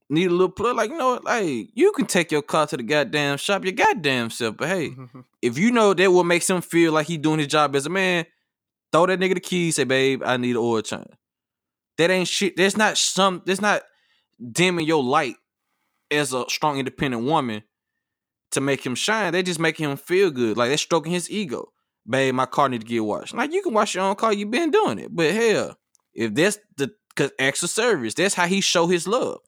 need 0.10 0.28
a 0.28 0.32
little 0.32 0.50
plug, 0.50 0.76
like 0.76 0.90
you 0.90 0.98
know, 0.98 1.20
like 1.24 1.70
you 1.74 1.92
can 1.94 2.06
take 2.06 2.32
your 2.32 2.42
car 2.42 2.68
to 2.68 2.78
the 2.78 2.84
goddamn 2.84 3.38
shop, 3.38 3.64
your 3.64 3.74
goddamn 3.74 4.30
self. 4.30 4.58
But 4.58 4.68
hey, 4.68 4.94
if 5.42 5.58
you 5.58 5.72
know 5.72 5.94
that 5.94 6.12
what 6.12 6.26
makes 6.26 6.50
him 6.50 6.62
feel 6.62 6.92
like 6.92 7.08
he 7.08 7.18
doing 7.18 7.40
his 7.40 7.48
job 7.48 7.76
as 7.76 7.86
a 7.86 7.90
man, 7.90 8.26
throw 8.92 9.06
that 9.06 9.20
nigga 9.20 9.36
the 9.36 9.40
keys, 9.40 9.76
say, 9.76 9.84
babe, 9.84 10.22
I 10.26 10.38
need 10.38 10.52
an 10.52 10.58
oil 10.58 10.82
change. 10.82 11.08
That 11.98 12.10
ain't 12.10 12.28
shit. 12.28 12.58
There's 12.58 12.78
not 12.78 12.98
some 12.98 13.42
there's 13.46 13.62
not 13.62 13.84
dimming 14.52 14.88
your 14.88 15.04
light 15.04 15.36
as 16.10 16.34
a 16.34 16.46
strong 16.50 16.80
independent 16.80 17.24
woman 17.24 17.64
to 18.52 18.62
make 18.62 18.86
him 18.86 18.96
shine. 18.96 19.34
They 19.34 19.44
just 19.44 19.60
making 19.60 19.90
him 19.90 19.98
feel 19.98 20.32
good. 20.32 20.58
Like 20.58 20.70
they're 20.70 20.78
stroking 20.78 21.12
his 21.12 21.30
ego. 21.30 21.72
Babe, 22.08 22.34
my 22.34 22.46
car 22.46 22.68
need 22.68 22.82
to 22.82 22.88
get 22.88 23.04
washed. 23.04 23.34
Like 23.34 23.54
you 23.54 23.62
can 23.62 23.74
wash 23.74 23.96
your 23.96 24.04
own 24.04 24.16
car, 24.16 24.34
You've 24.34 24.52
been 24.52 24.72
doing 24.72 25.00
it. 25.00 25.16
But 25.16 25.34
hell, 25.34 25.78
if 26.14 26.34
that's 26.34 26.60
the 26.78 26.92
cause 27.16 27.32
extra 27.38 27.68
service, 27.68 28.14
that's 28.14 28.34
how 28.34 28.48
he 28.48 28.62
show 28.62 28.88
his 28.88 29.08
love. 29.08 29.40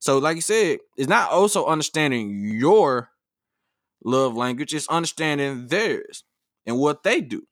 So, 0.00 0.18
like 0.18 0.36
you 0.36 0.42
said, 0.42 0.78
it's 0.96 1.08
not 1.08 1.30
also 1.30 1.66
understanding 1.66 2.56
your 2.58 3.10
love 4.04 4.36
language, 4.36 4.74
it's 4.74 4.88
understanding 4.88 5.68
theirs 5.68 6.24
and 6.66 6.78
what 6.78 7.04
they 7.04 7.20
do. 7.20 7.46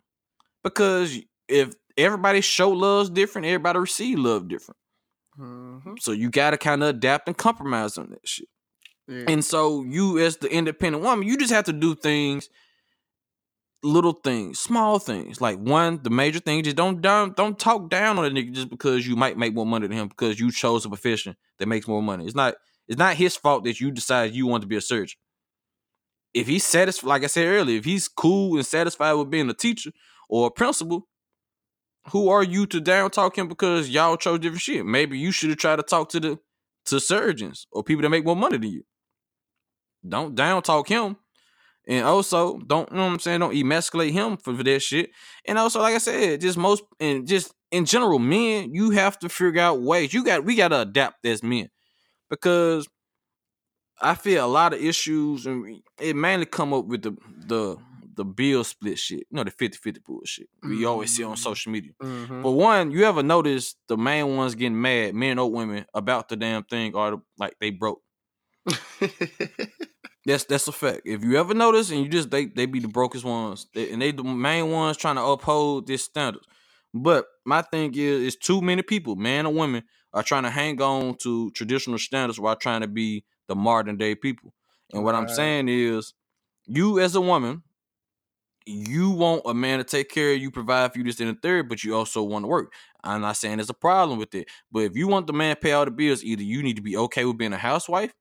Because 0.63 1.19
if 1.49 1.75
everybody 1.97 2.41
show 2.41 2.71
love's 2.71 3.11
different, 3.11 3.47
everybody 3.47 3.79
receive 3.79 4.19
love 4.19 4.49
different. 4.49 4.79
Mhm. 5.39 5.99
So 6.01 6.13
you 6.13 6.31
gotta 6.31 6.59
kind 6.59 6.83
of 6.83 6.91
adapt 6.91 7.29
and 7.29 7.37
compromise 7.37 7.99
on 7.99 8.11
that 8.11 8.27
shit. 8.27 8.49
Yeah. 9.09 9.25
And 9.29 9.45
so 9.45 9.83
you 9.83 10.19
as 10.19 10.37
the 10.37 10.51
independent 10.51 11.03
woman, 11.03 11.27
you 11.27 11.37
just 11.37 11.53
have 11.53 11.65
to 11.65 11.73
do 11.73 11.95
things, 11.95 12.49
little 13.83 14.13
things, 14.13 14.59
small 14.59 14.99
things. 14.99 15.41
Like 15.41 15.59
one, 15.59 16.01
the 16.03 16.11
major 16.11 16.39
thing, 16.39 16.63
just 16.63 16.77
don't 16.77 17.01
down, 17.01 17.33
don't 17.33 17.59
talk 17.59 17.91
down 17.91 18.19
on 18.19 18.25
a 18.25 18.31
nigga 18.31 18.53
just 18.53 18.71
because 18.71 19.07
you 19.07 19.17
might 19.17 19.37
make 19.37 19.55
more 19.55 19.67
money 19.67 19.89
than 19.89 19.97
him 19.97 20.09
because 20.09 20.39
you 20.39 20.51
chose 20.53 20.85
a 20.85 20.89
profession 20.89 21.37
that 21.59 21.67
makes 21.67 21.89
more 21.89 22.03
money. 22.03 22.27
It's 22.27 22.35
not 22.35 22.55
it's 22.89 22.99
not 22.99 23.17
his 23.17 23.37
fault 23.37 23.65
that 23.65 23.81
you 23.81 23.91
decided 23.91 24.35
you 24.35 24.47
want 24.47 24.63
to 24.63 24.67
be 24.67 24.77
a 24.77 24.81
surgeon. 24.81 25.19
If 26.35 26.47
he's 26.47 26.65
satisfied, 26.65 27.09
like 27.09 27.25
I 27.25 27.27
said 27.27 27.47
earlier, 27.47 27.79
if 27.79 27.85
he's 27.85 28.09
cool 28.09 28.57
and 28.57 28.67
satisfied 28.67 29.13
with 29.15 29.31
being 29.31 29.51
a 29.51 29.55
teacher 29.55 29.93
or 30.29 30.47
a 30.47 30.51
principal, 30.51 31.09
who 32.11 32.29
are 32.29 32.43
you 32.43 32.67
to 32.67 32.81
down 32.81 33.11
talk 33.11 33.39
him 33.39 33.49
because 33.49 33.89
y'all 33.89 34.17
chose 34.17 34.41
different 34.41 34.63
shit? 34.63 34.85
Maybe 34.85 35.19
you 35.19 35.31
should 35.31 35.51
have 35.51 35.59
tried 35.59 35.77
to 35.77 35.83
talk 35.83 36.09
to 36.11 36.21
the 36.21 36.39
to 36.87 36.99
surgeons 36.99 37.67
or 37.71 37.85
people 37.85 38.03
that 38.03 38.09
make 38.09 38.25
more 38.25 38.37
money 38.37 38.59
than 38.59 38.71
you. 38.71 38.83
Don't 40.07 40.35
down 40.35 40.63
talk 40.63 40.89
him. 40.89 41.17
And 41.87 42.05
also, 42.05 42.59
don't 42.59 42.91
you 42.91 42.97
know 42.97 43.05
what 43.05 43.13
I'm 43.13 43.19
saying? 43.19 43.41
Don't 43.41 43.57
emasculate 43.57 44.13
him 44.13 44.37
for, 44.37 44.57
for 44.57 44.63
that 44.63 44.81
shit. 44.81 45.11
And 45.45 45.59
also, 45.59 45.81
like 45.81 45.95
I 45.95 45.99
said, 45.99 46.41
just 46.41 46.59
most 46.59 46.83
and 47.01 47.27
just 47.27 47.55
in 47.71 47.87
general, 47.87 48.19
men, 48.19 48.73
you 48.73 48.91
have 48.91 49.19
to 49.21 49.29
figure 49.29 49.61
out 49.61 49.83
ways. 49.83 50.13
You 50.13 50.25
got 50.25 50.45
we 50.45 50.55
gotta 50.55 50.81
adapt 50.81 51.25
as 51.27 51.43
men. 51.43 51.69
Because 52.31 52.89
I 54.01 54.15
feel 54.15 54.45
a 54.45 54.49
lot 54.49 54.73
of 54.73 54.83
issues 54.83 55.47
and 55.47 55.83
it 56.01 56.17
mainly 56.17 56.47
come 56.47 56.73
up 56.73 56.87
with 56.87 57.03
the 57.03 57.17
the 57.47 57.77
the 58.15 58.25
bill 58.25 58.63
split 58.65 58.99
shit. 58.99 59.21
You 59.31 59.37
know, 59.37 59.45
the 59.45 59.51
50-50 59.51 59.99
bullshit. 60.05 60.49
We 60.63 60.85
always 60.85 61.11
see 61.15 61.25
on 61.25 61.35
Mm. 61.37 61.39
social 61.39 61.73
media. 61.73 61.93
Mhm. 62.03 62.43
But 62.43 62.51
one, 62.53 62.91
you 62.91 63.05
ever 63.05 63.23
notice 63.23 63.75
the 63.89 63.97
main 63.97 64.37
ones 64.37 64.55
getting 64.55 64.81
mad, 64.81 65.15
men 65.15 65.39
or 65.39 65.51
women, 65.51 65.87
about 65.95 66.29
the 66.29 66.37
damn 66.37 66.65
thing 66.65 66.95
or 66.95 67.11
the, 67.13 67.19
like 67.39 67.55
they 67.61 67.71
broke. 67.71 68.03
That's 70.25 70.45
that's 70.45 70.69
a 70.69 70.73
fact. 70.73 71.01
If 71.05 71.25
you 71.25 71.37
ever 71.37 71.53
notice, 71.53 71.91
and 71.91 72.01
you 72.01 72.09
just 72.09 72.31
they 72.31 72.45
they 72.47 72.67
be 72.67 72.79
the 72.79 72.87
brokest 72.87 73.25
ones, 73.25 73.67
they, 73.75 73.91
and 73.91 74.01
they 74.01 74.13
the 74.13 74.23
main 74.23 74.71
ones 74.71 74.97
trying 74.97 75.17
to 75.17 75.23
uphold 75.25 75.89
this 75.89 76.05
standard. 76.05 76.43
But 76.95 77.27
my 77.45 77.63
thing 77.63 77.93
is, 77.97 78.23
it's 78.23 78.37
too 78.37 78.61
many 78.61 78.83
people, 78.83 79.17
man 79.17 79.47
or 79.47 79.53
women, 79.53 79.83
are 80.13 80.23
trying 80.23 80.45
to 80.45 80.51
hang 80.51 80.81
on 80.81 81.17
to 81.23 81.51
traditional 81.53 81.99
standards 81.99 82.39
while 82.39 82.55
trying 82.55 82.83
to 82.83 82.87
be 82.87 83.25
the 83.49 83.57
modern 83.57 83.97
day 83.97 84.15
people. 84.15 84.55
And 84.93 85.03
what 85.03 85.17
I'm 85.17 85.27
saying 85.29 85.69
is, 85.69 86.15
you 86.67 87.01
as 87.01 87.17
a 87.17 87.21
woman, 87.21 87.63
you 88.67 89.11
want 89.11 89.43
a 89.47 89.55
man 89.55 89.79
to 89.79 89.85
take 89.85 90.09
care 90.09 90.33
of 90.33 90.39
you, 90.39 90.51
provide 90.51 90.93
for 90.93 90.99
you 90.99 91.05
this 91.05 91.21
and 91.21 91.29
the 91.29 91.39
third, 91.41 91.69
but 91.69 91.83
you 91.85 91.95
also 91.95 92.23
want 92.23 92.45
to 92.45 92.49
work. 92.49 92.73
I'm 93.05 93.21
not 93.21 93.37
saying 93.37 93.57
there's 93.57 93.71
a 93.71 93.75
problem 93.75 94.19
with 94.19 94.35
it, 94.35 94.49
but 94.71 94.81
if 94.81 94.97
you 94.97 95.09
want 95.09 95.27
the 95.27 95.33
man 95.33 95.57
to 95.57 95.61
pay 95.61 95.73
all 95.73 95.85
the 95.85 95.91
bills, 95.91 96.23
either 96.23 96.43
you 96.43 96.63
need 96.63 96.77
to 96.77 96.83
be 96.83 96.97
okay 96.97 97.25
with 97.25 97.39
being 97.39 97.53
a 97.53 97.59
housewife, 97.59 98.13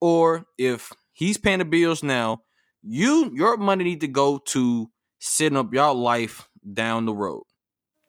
or 0.00 0.46
if 0.56 0.92
he's 1.12 1.36
paying 1.36 1.58
the 1.58 1.64
bills 1.64 2.02
now, 2.02 2.42
you 2.82 3.30
your 3.34 3.56
money 3.56 3.84
need 3.84 4.00
to 4.00 4.08
go 4.08 4.38
to 4.38 4.90
setting 5.18 5.58
up 5.58 5.72
y'all 5.74 5.94
life 5.94 6.48
down 6.72 7.04
the 7.04 7.14
road. 7.14 7.42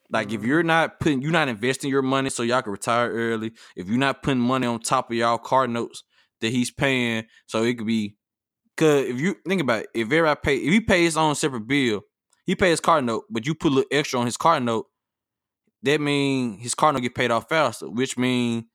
Like 0.10 0.32
if 0.32 0.44
you're 0.44 0.60
mm-hmm. 0.60 0.68
not 0.68 1.00
putting, 1.00 1.22
you're 1.22 1.32
not 1.32 1.50
investing 1.50 1.90
your 1.90 2.02
money 2.02 2.30
so 2.30 2.44
y'all 2.44 2.62
can 2.62 2.72
retire 2.72 3.12
early. 3.12 3.52
If 3.76 3.88
you're 3.88 3.98
not 3.98 4.24
putting 4.24 4.42
money 4.42 4.68
on 4.68 4.80
top 4.80 5.10
of 5.10 5.18
y'all 5.18 5.38
car 5.38 5.68
notes 5.68 6.04
that 6.42 6.52
he's 6.52 6.72
paying, 6.72 7.26
so 7.48 7.64
it 7.64 7.78
could 7.78 7.88
be. 7.88 8.16
Cause 8.82 9.06
if 9.06 9.22
you 9.22 9.36
think 9.48 9.62
about 9.62 9.84
it, 9.84 9.90
if 9.94 10.08
everybody 10.08 10.40
pay, 10.44 10.56
if 10.58 10.74
he 10.74 10.82
pays 10.82 11.06
his 11.06 11.18
own 11.18 11.36
separate 11.36 11.68
bill, 11.68 12.02
he 12.46 12.56
pays 12.56 12.72
his 12.72 12.80
car 12.80 13.00
note, 13.02 13.26
but 13.30 13.46
you 13.46 13.54
put 13.54 13.72
a 13.72 13.76
little 13.76 13.90
extra 13.92 14.20
on 14.20 14.26
his 14.26 14.38
car 14.38 14.60
note, 14.60 14.88
that 15.84 16.02
mean 16.02 16.58
his 16.58 16.74
car 16.74 16.92
note 16.92 17.02
get 17.02 17.14
paid 17.14 17.30
off 17.30 17.48
faster, 17.48 17.88
which 17.88 18.18
mean 18.18 18.66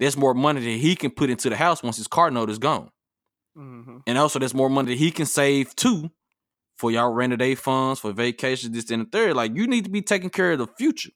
there's 0.00 0.16
more 0.16 0.34
money 0.34 0.60
that 0.60 0.80
he 0.80 0.96
can 0.96 1.12
put 1.12 1.30
into 1.30 1.48
the 1.48 1.54
house 1.54 1.80
once 1.80 1.96
his 1.96 2.08
car 2.08 2.28
note 2.30 2.50
is 2.50 2.58
gone. 2.58 2.90
Mhm. 3.56 4.02
And 4.04 4.18
also 4.18 4.40
there's 4.40 4.54
more 4.54 4.68
money 4.68 4.94
that 4.94 4.98
he 4.98 5.12
can 5.12 5.26
save 5.26 5.76
too 5.76 6.10
for 6.74 6.90
y'all 6.90 7.12
rainy 7.12 7.36
day 7.36 7.54
funds, 7.54 8.00
for 8.00 8.12
vacations, 8.12 8.74
this 8.74 8.90
and 8.90 9.06
the 9.06 9.10
third. 9.10 9.36
Like 9.36 9.54
you 9.54 9.68
need 9.68 9.84
to 9.84 9.90
be 9.90 10.02
taking 10.02 10.30
care 10.30 10.52
of 10.52 10.58
the 10.58 10.66
future. 10.66 11.12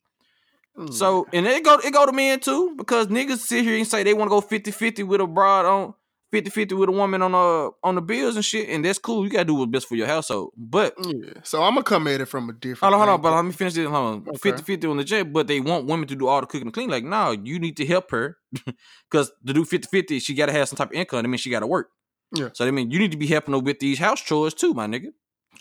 Mm. 0.79 0.93
So 0.93 1.27
and 1.33 1.47
it 1.47 1.65
go 1.65 1.79
it 1.79 1.93
go 1.93 2.07
to 2.07 2.13
men 2.13 2.39
too, 2.39 2.75
because 2.77 3.09
niggas 3.09 3.39
sit 3.39 3.65
here 3.65 3.77
and 3.77 3.87
say 3.87 4.05
they 4.05 4.15
want 4.15 4.31
to 4.31 4.31
go 4.31 4.41
50-50 4.41 5.03
with 5.05 5.21
a 5.21 5.27
broad 5.27 5.67
on 5.67 5.95
50-50 6.33 6.79
with 6.79 6.89
a 6.89 6.93
woman 6.93 7.23
on 7.23 7.35
uh 7.35 7.71
on 7.85 7.95
the 7.95 8.03
bills 8.03 8.37
and 8.37 8.45
shit, 8.45 8.69
and 8.69 8.85
that's 8.85 8.99
cool. 8.99 9.25
You 9.25 9.31
gotta 9.31 9.45
do 9.45 9.55
what's 9.55 9.71
best 9.71 9.89
for 9.89 9.95
your 9.95 10.07
household. 10.07 10.53
But 10.57 10.95
yeah. 10.99 11.35
So 11.45 11.63
I'm 11.63 11.75
gonna 11.75 11.85
come 11.85 12.07
at 12.09 12.21
it 12.21 12.27
from 12.27 12.51
a 12.51 12.53
different. 12.53 12.81
hold 12.81 12.95
on, 12.95 12.99
hold 13.01 13.11
on, 13.11 13.23
but 13.23 13.35
let 13.35 13.45
me 13.45 13.53
finish 13.53 13.75
this. 13.75 13.89
Hold 13.89 14.29
on. 14.29 14.35
Okay. 14.35 14.53
50-50 14.53 14.91
on 14.91 14.97
the 14.97 15.05
jet, 15.05 15.33
but 15.33 15.47
they 15.47 15.61
want 15.61 15.87
women 15.87 16.09
to 16.09 16.17
do 16.17 16.27
all 16.27 16.41
the 16.41 16.47
cooking 16.47 16.67
and 16.67 16.75
clean. 16.75 16.91
Like, 16.91 17.05
no, 17.05 17.31
you 17.31 17.59
need 17.59 17.77
to 17.77 17.87
help 17.87 18.11
her. 18.11 18.37
Cause 19.11 19.31
to 19.47 19.53
do 19.53 19.65
50-50, 19.65 20.21
she 20.21 20.35
gotta 20.35 20.53
have 20.53 20.69
some 20.69 20.77
type 20.77 20.91
of 20.91 20.95
income. 20.95 21.23
That 21.23 21.29
means 21.29 21.41
she 21.41 21.51
gotta 21.51 21.67
work. 21.67 21.91
Yeah. 22.35 22.49
So 22.55 22.67
I 22.67 22.71
mean 22.71 22.91
you 22.91 22.99
need 22.99 23.13
to 23.13 23.19
be 23.19 23.29
helping 23.29 23.55
her 23.55 23.61
with 23.61 23.79
these 23.79 23.99
house 23.99 24.21
chores 24.21 24.55
too, 24.55 24.75
my 24.75 24.87
nigga. 24.87 25.09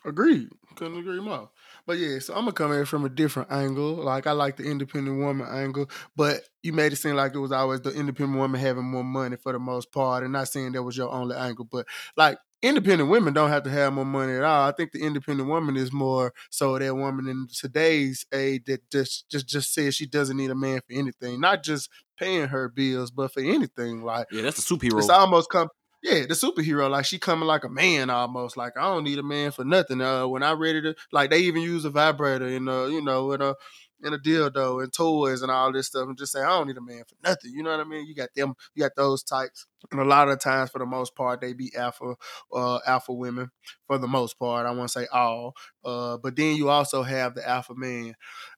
Agreed. 0.04 0.50
Couldn't 0.76 0.98
agree 0.98 1.22
more. 1.22 1.50
But 1.88 1.98
yeah, 1.98 2.20
so 2.20 2.34
I'm 2.34 2.42
gonna 2.42 2.54
come 2.54 2.72
at 2.72 2.80
it 2.82 2.88
from 2.88 3.06
a 3.06 3.10
different 3.10 3.52
angle. 3.52 3.94
Like 3.96 4.28
I 4.28 4.32
like 4.32 4.58
the 4.58 4.64
independent 4.64 5.20
woman 5.20 5.48
angle, 5.50 5.90
but 6.16 6.42
you 6.64 6.74
made 6.74 6.94
it 6.94 6.98
seem 6.98 7.16
like 7.16 7.36
it 7.36 7.40
was 7.40 7.52
always 7.52 7.82
the 7.82 7.92
independent 7.92 8.40
woman 8.40 8.60
having 8.60 8.86
more 8.86 9.04
money 9.04 9.36
for 9.36 9.52
the 9.52 9.60
most 9.60 9.92
part, 9.92 10.24
and 10.24 10.34
not 10.34 10.48
saying 10.48 10.72
that 10.72 10.84
was 10.84 10.98
your 10.98 11.12
only 11.12 11.36
angle. 11.36 11.66
But 11.66 11.86
like 12.18 12.38
independent 12.64 13.10
women 13.10 13.34
don't 13.34 13.52
have 13.52 13.64
to 13.64 13.70
have 13.70 13.94
more 13.94 14.06
money 14.06 14.34
at 14.34 14.44
all. 14.44 14.68
I 14.68 14.72
think 14.72 14.92
the 14.92 15.02
independent 15.04 15.48
woman 15.48 15.78
is 15.78 15.94
more 15.94 16.34
so 16.50 16.78
that 16.80 16.96
woman 16.96 17.28
in 17.28 17.48
today's 17.54 18.26
age 18.34 18.64
that 18.66 18.90
just 18.90 19.30
just 19.30 19.48
just 19.48 19.74
says 19.74 19.96
she 19.96 20.08
doesn't 20.08 20.38
need 20.38 20.52
a 20.52 20.56
man 20.56 20.80
for 20.80 20.94
anything, 20.94 21.40
not 21.40 21.64
just 21.64 21.90
paying 22.18 22.48
her 22.48 22.68
bills, 22.70 23.12
but 23.12 23.32
for 23.32 23.42
anything. 23.42 24.04
Like 24.04 24.28
Yeah, 24.32 24.42
that's 24.42 24.60
a 24.60 24.62
superhero. 24.74 24.98
it's 24.98 25.10
almost 25.10 25.50
come. 25.50 25.68
Yeah, 26.04 26.22
the 26.28 26.36
superhero, 26.36 26.90
like 26.90 27.06
she 27.06 27.18
coming 27.18 27.48
like 27.48 27.64
a 27.64 27.70
man 27.70 28.10
almost. 28.10 28.58
Like 28.58 28.78
I 28.78 28.82
don't 28.84 29.04
need 29.04 29.18
a 29.18 29.24
man 29.24 29.52
for 29.52 29.64
nothing. 29.66 30.02
Uh, 30.02 30.28
when 30.28 30.44
I 30.44 30.52
ready 30.52 30.82
to, 30.82 30.96
like 31.12 31.32
they 31.32 31.40
even 31.40 31.64
use 31.64 31.84
a 31.86 31.90
vibrator 31.90 32.48
in 32.48 32.68
uh, 32.70 32.86
you 32.86 33.02
know, 33.02 33.32
in 33.32 33.42
a 33.42 33.56
in 34.04 34.14
a 34.14 34.20
dildo 34.20 34.84
and 34.84 34.94
toys 34.94 35.42
and 35.42 35.50
all 35.50 35.72
this 35.72 35.88
stuff, 35.88 36.08
and 36.08 36.18
just 36.18 36.34
say 36.34 36.42
I 36.42 36.50
don't 36.50 36.68
need 36.68 36.78
a 36.78 36.82
man 36.82 37.04
for 37.08 37.16
nothing. 37.28 37.52
You 37.56 37.64
know 37.64 37.72
what 37.72 37.80
I 37.80 37.86
mean? 37.86 38.06
You 38.06 38.14
got 38.14 38.30
them, 38.36 38.54
you 38.76 38.84
got 38.84 38.96
those 38.96 39.24
types, 39.24 39.66
and 39.92 40.00
a 40.00 40.04
lot 40.06 40.30
of 40.30 40.40
times, 40.40 40.70
for 40.70 40.78
the 40.78 40.86
most 40.86 41.16
part, 41.16 41.42
they 41.42 41.54
be 41.54 41.72
alpha, 41.76 42.16
uh, 42.54 42.80
alpha 42.86 43.12
women. 43.14 43.50
For 43.88 43.98
the 43.98 44.08
most 44.08 44.38
part, 44.38 44.68
I 44.68 44.72
want 44.72 44.90
to 44.92 45.00
say 45.00 45.08
all, 45.12 45.56
uh, 45.84 46.18
but 46.18 46.36
then 46.36 46.56
you 46.56 46.70
also 46.70 47.02
have 47.02 47.34
the 47.34 47.48
alpha 47.48 47.74
man, 47.76 48.14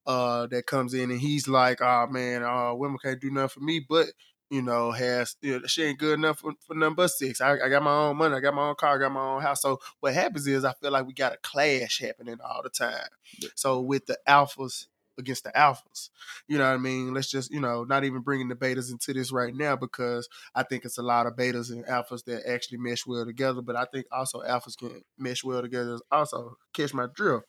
uh, 0.06 0.48
that 0.48 0.66
comes 0.66 0.94
in 0.94 1.12
and 1.12 1.20
he's 1.20 1.48
like, 1.48 1.82
oh 1.82 2.08
man, 2.10 2.44
uh, 2.44 2.74
women 2.74 2.98
can't 3.02 3.22
do 3.22 3.30
nothing 3.32 3.50
for 3.50 3.60
me, 3.62 3.86
but 3.88 4.08
you 4.50 4.62
know, 4.62 4.92
has 4.92 5.36
you 5.42 5.60
know, 5.60 5.68
she 5.68 5.84
ain't 5.84 6.00
good 6.00 6.18
enough 6.18 6.40
for, 6.40 6.54
for 6.60 6.74
number 6.76 7.08
six. 7.08 7.42
I, 7.42 7.54
I 7.54 7.70
got 7.70 7.84
my 7.84 7.92
own 7.92 8.18
money, 8.18 8.36
I 8.36 8.40
got 8.40 8.54
my 8.54 8.70
own 8.70 8.76
car, 8.76 8.96
I 8.96 9.00
got 9.00 9.12
my 9.12 9.22
own 9.22 9.42
house. 9.42 9.62
So 9.62 9.80
what 10.00 10.14
happens 10.14 10.48
is 10.48 10.64
I 10.64 10.74
feel 10.74 10.92
like 10.92 11.06
we 11.06 11.14
got 11.14 11.34
a 11.34 11.38
clash 11.38 12.00
happening 12.00 12.38
all 12.44 12.64
the 12.64 12.70
time. 12.70 13.08
So 13.56 13.82
with 13.82 14.06
the 14.06 14.18
alphas 14.28 14.88
against 15.20 15.44
the 15.44 15.52
alphas, 15.52 16.10
you 16.48 16.58
know 16.58 16.66
what 16.66 16.76
I 16.76 16.78
mean? 16.78 17.14
Let's 17.14 17.30
just, 17.30 17.52
you 17.52 17.60
know, 17.60 17.84
not 17.84 18.04
even 18.04 18.22
bringing 18.22 18.48
the 18.48 18.56
betas 18.56 18.92
into 18.92 19.14
this 19.14 19.32
right 19.32 19.54
now 19.54 19.76
because 19.76 20.30
I 20.56 20.64
think 20.64 20.86
it's 20.86 20.98
a 20.98 21.04
lot 21.04 21.26
of 21.26 21.36
betas 21.36 21.72
and 21.72 21.86
alphas 21.86 22.24
that 22.26 22.48
actually 22.48 22.78
mesh 22.78 23.06
well 23.06 23.26
together. 23.26 23.62
But 23.62 23.76
I 23.76 23.86
think 23.86 24.06
also 24.12 24.42
alphas 24.42 24.78
can 24.78 25.04
mesh 25.18 25.44
well 25.44 25.62
together. 25.62 25.98
Also, 26.12 26.58
catch 26.74 26.94
my 26.94 27.08
drill. 27.14 27.44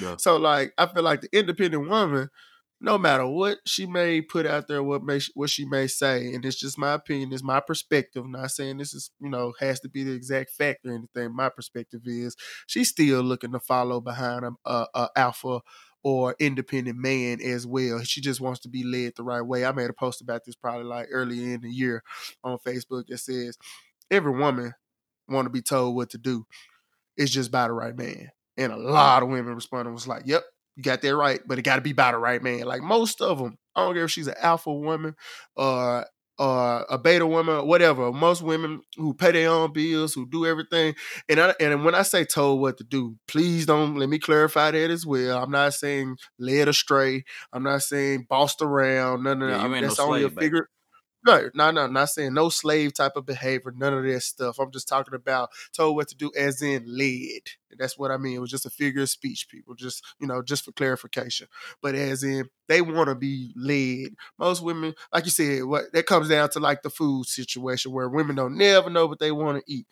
Yeah. 0.00 0.16
So 0.18 0.36
like 0.36 0.74
I 0.78 0.86
feel 0.86 1.02
like 1.02 1.22
the 1.22 1.36
independent 1.36 1.88
woman, 1.88 2.30
no 2.80 2.98
matter 2.98 3.26
what 3.26 3.58
she 3.66 3.86
may 3.86 4.20
put 4.20 4.46
out 4.46 4.68
there, 4.68 4.82
what 4.82 5.02
may 5.02 5.20
what 5.34 5.50
she 5.50 5.64
may 5.64 5.86
say, 5.86 6.34
and 6.34 6.44
it's 6.44 6.58
just 6.58 6.78
my 6.78 6.92
opinion, 6.92 7.32
it's 7.32 7.42
my 7.42 7.60
perspective. 7.60 8.26
Not 8.28 8.50
saying 8.50 8.76
this 8.78 8.92
is 8.94 9.10
you 9.20 9.30
know 9.30 9.54
has 9.60 9.80
to 9.80 9.88
be 9.88 10.02
the 10.02 10.12
exact 10.12 10.50
fact 10.50 10.84
or 10.84 10.92
anything. 10.92 11.34
My 11.34 11.48
perspective 11.48 12.02
is 12.04 12.36
she's 12.66 12.90
still 12.90 13.22
looking 13.22 13.52
to 13.52 13.60
follow 13.60 14.00
behind 14.00 14.44
a, 14.44 14.50
a, 14.70 14.86
a 14.94 15.08
alpha 15.16 15.60
or 16.02 16.36
independent 16.38 16.98
man 16.98 17.40
as 17.42 17.66
well. 17.66 18.00
She 18.04 18.20
just 18.20 18.40
wants 18.40 18.60
to 18.60 18.68
be 18.68 18.84
led 18.84 19.14
the 19.16 19.24
right 19.24 19.40
way. 19.42 19.64
I 19.64 19.72
made 19.72 19.90
a 19.90 19.94
post 19.94 20.20
about 20.20 20.44
this 20.44 20.54
probably 20.54 20.84
like 20.84 21.08
earlier 21.10 21.54
in 21.54 21.62
the 21.62 21.70
year 21.70 22.02
on 22.44 22.58
Facebook 22.58 23.06
that 23.08 23.18
says 23.18 23.56
every 24.10 24.32
woman 24.32 24.72
want 25.28 25.46
to 25.46 25.50
be 25.50 25.62
told 25.62 25.96
what 25.96 26.10
to 26.10 26.18
do. 26.18 26.46
It's 27.16 27.32
just 27.32 27.50
by 27.50 27.66
the 27.66 27.72
right 27.72 27.96
man. 27.96 28.30
And 28.56 28.72
a 28.72 28.76
lot 28.76 29.22
of 29.22 29.28
women 29.28 29.54
responded 29.54 29.92
was 29.92 30.08
like, 30.08 30.22
"Yep, 30.26 30.44
you 30.76 30.82
got 30.82 31.02
that 31.02 31.16
right, 31.16 31.40
but 31.46 31.58
it 31.58 31.62
got 31.62 31.76
to 31.76 31.82
be 31.82 31.92
by 31.92 32.12
the 32.12 32.18
right 32.18 32.42
man." 32.42 32.60
Like 32.60 32.82
most 32.82 33.20
of 33.20 33.38
them, 33.38 33.58
I 33.74 33.84
don't 33.84 33.94
care 33.94 34.04
if 34.04 34.10
she's 34.10 34.28
an 34.28 34.34
alpha 34.40 34.72
woman 34.72 35.14
or 35.56 36.06
or 36.38 36.84
a 36.90 36.98
beta 36.98 37.26
woman, 37.26 37.66
whatever. 37.66 38.12
Most 38.12 38.42
women 38.42 38.82
who 38.98 39.14
pay 39.14 39.32
their 39.32 39.48
own 39.48 39.72
bills, 39.72 40.12
who 40.12 40.26
do 40.28 40.44
everything, 40.44 40.94
and 41.30 41.40
I, 41.40 41.54
and 41.58 41.82
when 41.82 41.94
I 41.94 42.02
say 42.02 42.24
told 42.24 42.60
what 42.60 42.76
to 42.76 42.84
do, 42.84 43.16
please 43.26 43.64
don't 43.64 43.96
let 43.96 44.10
me 44.10 44.18
clarify 44.18 44.70
that 44.70 44.90
as 44.90 45.06
well. 45.06 45.42
I'm 45.42 45.50
not 45.50 45.72
saying 45.72 46.16
led 46.38 46.68
astray. 46.68 47.24
I'm 47.54 47.62
not 47.62 47.80
saying 47.82 48.26
bossed 48.28 48.60
around. 48.60 49.22
None 49.24 49.40
of 49.42 49.48
Yeah, 49.48 49.54
that. 49.56 49.62
you 49.62 49.72
I'm- 49.72 49.80
no 49.80 49.80
That's 49.88 49.98
only 49.98 50.24
a 50.24 50.28
slave, 50.28 50.38
figure. 50.38 50.68
No, 51.26 51.50
no, 51.54 51.72
no, 51.72 51.88
not 51.88 52.10
saying 52.10 52.34
no 52.34 52.48
slave 52.50 52.94
type 52.94 53.16
of 53.16 53.26
behavior, 53.26 53.72
none 53.76 53.92
of 53.92 54.04
that 54.04 54.22
stuff. 54.22 54.60
I'm 54.60 54.70
just 54.70 54.86
talking 54.86 55.14
about 55.14 55.50
told 55.72 55.96
what 55.96 56.06
to 56.08 56.14
do 56.14 56.30
as 56.38 56.62
in 56.62 56.84
led. 56.86 57.42
That's 57.76 57.98
what 57.98 58.12
I 58.12 58.16
mean. 58.16 58.36
It 58.36 58.40
was 58.40 58.50
just 58.50 58.64
a 58.64 58.70
figure 58.70 59.02
of 59.02 59.10
speech, 59.10 59.48
people. 59.48 59.74
Just, 59.74 60.04
you 60.20 60.28
know, 60.28 60.40
just 60.40 60.64
for 60.64 60.70
clarification. 60.70 61.48
But 61.82 61.96
as 61.96 62.22
in 62.22 62.48
they 62.68 62.80
want 62.80 63.08
to 63.08 63.16
be 63.16 63.52
led. 63.56 64.14
Most 64.38 64.62
women, 64.62 64.94
like 65.12 65.24
you 65.24 65.32
said, 65.32 65.64
what 65.64 65.92
that 65.92 66.06
comes 66.06 66.28
down 66.28 66.48
to 66.50 66.60
like 66.60 66.82
the 66.82 66.90
food 66.90 67.26
situation 67.26 67.90
where 67.90 68.08
women 68.08 68.36
don't 68.36 68.56
never 68.56 68.88
know 68.88 69.06
what 69.06 69.18
they 69.18 69.32
want 69.32 69.58
to 69.58 69.72
eat. 69.72 69.86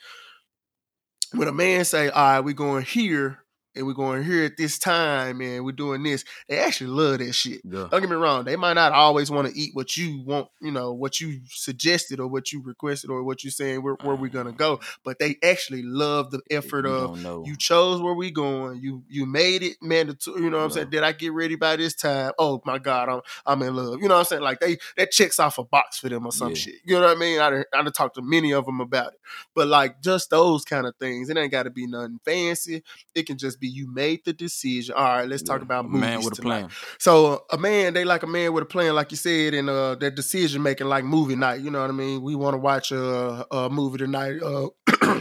When 1.32 1.48
a 1.48 1.52
man 1.52 1.84
say, 1.84 2.10
all 2.10 2.22
right, 2.22 2.40
we're 2.40 2.54
going 2.54 2.84
here 2.84 3.43
and 3.76 3.86
we're 3.86 3.92
going 3.94 4.22
here 4.24 4.44
at 4.44 4.56
this 4.56 4.78
time 4.78 5.40
and 5.40 5.64
we're 5.64 5.72
doing 5.72 6.02
this, 6.02 6.24
they 6.48 6.58
actually 6.58 6.88
love 6.90 7.18
that 7.18 7.32
shit. 7.32 7.60
Yeah. 7.64 7.88
Don't 7.90 8.00
get 8.00 8.10
me 8.10 8.16
wrong. 8.16 8.44
They 8.44 8.56
might 8.56 8.74
not 8.74 8.92
always 8.92 9.30
want 9.30 9.48
to 9.48 9.58
eat 9.58 9.70
what 9.74 9.96
you 9.96 10.22
want, 10.24 10.48
you 10.60 10.70
know, 10.70 10.92
what 10.92 11.20
you 11.20 11.40
suggested 11.48 12.20
or 12.20 12.28
what 12.28 12.52
you 12.52 12.62
requested 12.62 13.10
or 13.10 13.22
what 13.22 13.42
you're 13.44 13.50
saying 13.50 13.82
where, 13.82 13.94
where 14.02 14.16
we're 14.16 14.28
gonna 14.30 14.52
go. 14.52 14.80
But 15.04 15.18
they 15.18 15.36
actually 15.42 15.82
love 15.82 16.30
the 16.30 16.40
effort 16.50 16.86
of 16.86 17.18
you 17.46 17.56
chose 17.56 18.00
where 18.00 18.14
we 18.14 18.30
going. 18.30 18.80
You 18.80 19.02
you 19.08 19.26
made 19.26 19.62
it 19.62 19.76
mandatory. 19.82 20.42
You 20.42 20.50
know 20.50 20.58
what 20.58 20.64
I'm 20.64 20.70
saying? 20.70 20.90
Did 20.90 21.02
I 21.02 21.12
get 21.12 21.32
ready 21.32 21.56
by 21.56 21.76
this 21.76 21.94
time? 21.94 22.32
Oh 22.38 22.62
my 22.64 22.78
God, 22.78 23.08
I'm 23.08 23.20
I'm 23.46 23.62
in 23.62 23.74
love. 23.74 24.00
You 24.00 24.08
know 24.08 24.14
what 24.14 24.20
I'm 24.20 24.24
saying? 24.26 24.42
Like 24.42 24.60
they 24.60 24.78
that 24.96 25.10
checks 25.10 25.38
off 25.40 25.58
a 25.58 25.64
box 25.64 25.98
for 25.98 26.08
them 26.08 26.26
or 26.26 26.32
some 26.32 26.50
Yeah. 26.50 26.54
shit. 26.54 26.74
You 26.84 26.94
know 26.94 27.02
what 27.06 27.16
I 27.16 27.20
mean? 27.20 27.40
I 27.40 27.50
done, 27.50 27.64
I 27.72 27.82
done 27.82 27.92
talked 27.92 28.14
to 28.16 28.22
many 28.22 28.52
of 28.52 28.64
them 28.66 28.80
about 28.80 29.14
it. 29.14 29.20
But 29.54 29.68
like 29.68 30.00
just 30.00 30.30
those 30.30 30.64
kind 30.64 30.86
of 30.86 30.94
things, 30.96 31.28
it 31.30 31.36
ain't 31.36 31.50
got 31.52 31.64
to 31.64 31.70
be 31.70 31.86
nothing 31.86 32.20
fancy. 32.24 32.82
It 33.14 33.26
can 33.26 33.38
just 33.38 33.60
be 33.60 33.63
you 33.66 33.92
made 33.92 34.20
the 34.24 34.32
decision. 34.32 34.94
All 34.96 35.04
right, 35.04 35.28
let's 35.28 35.42
talk 35.42 35.60
Yeah. 35.60 35.62
about 35.62 35.86
A 35.86 35.88
movies 35.88 36.00
man 36.00 36.22
with 36.24 36.32
a 36.34 36.36
tonight. 36.36 36.60
plan. 36.60 36.70
So 36.98 37.44
a 37.50 37.58
man, 37.58 37.94
they 37.94 38.04
like 38.04 38.22
a 38.22 38.26
man 38.26 38.52
with 38.52 38.62
a 38.62 38.66
plan, 38.66 38.94
like 38.94 39.10
you 39.10 39.16
said, 39.16 39.54
and 39.54 39.68
uh, 39.70 39.94
that 39.96 40.14
decision 40.14 40.62
making, 40.62 40.88
like 40.88 41.04
movie 41.04 41.36
night. 41.36 41.60
You 41.60 41.70
know 41.70 41.80
what 41.80 41.90
I 41.90 41.94
mean? 41.94 42.22
We 42.22 42.34
want 42.34 42.54
to 42.54 42.58
watch 42.58 42.92
a, 42.92 43.46
a 43.54 43.70
movie 43.70 43.98
tonight. 43.98 44.40
Uh, 44.42 44.68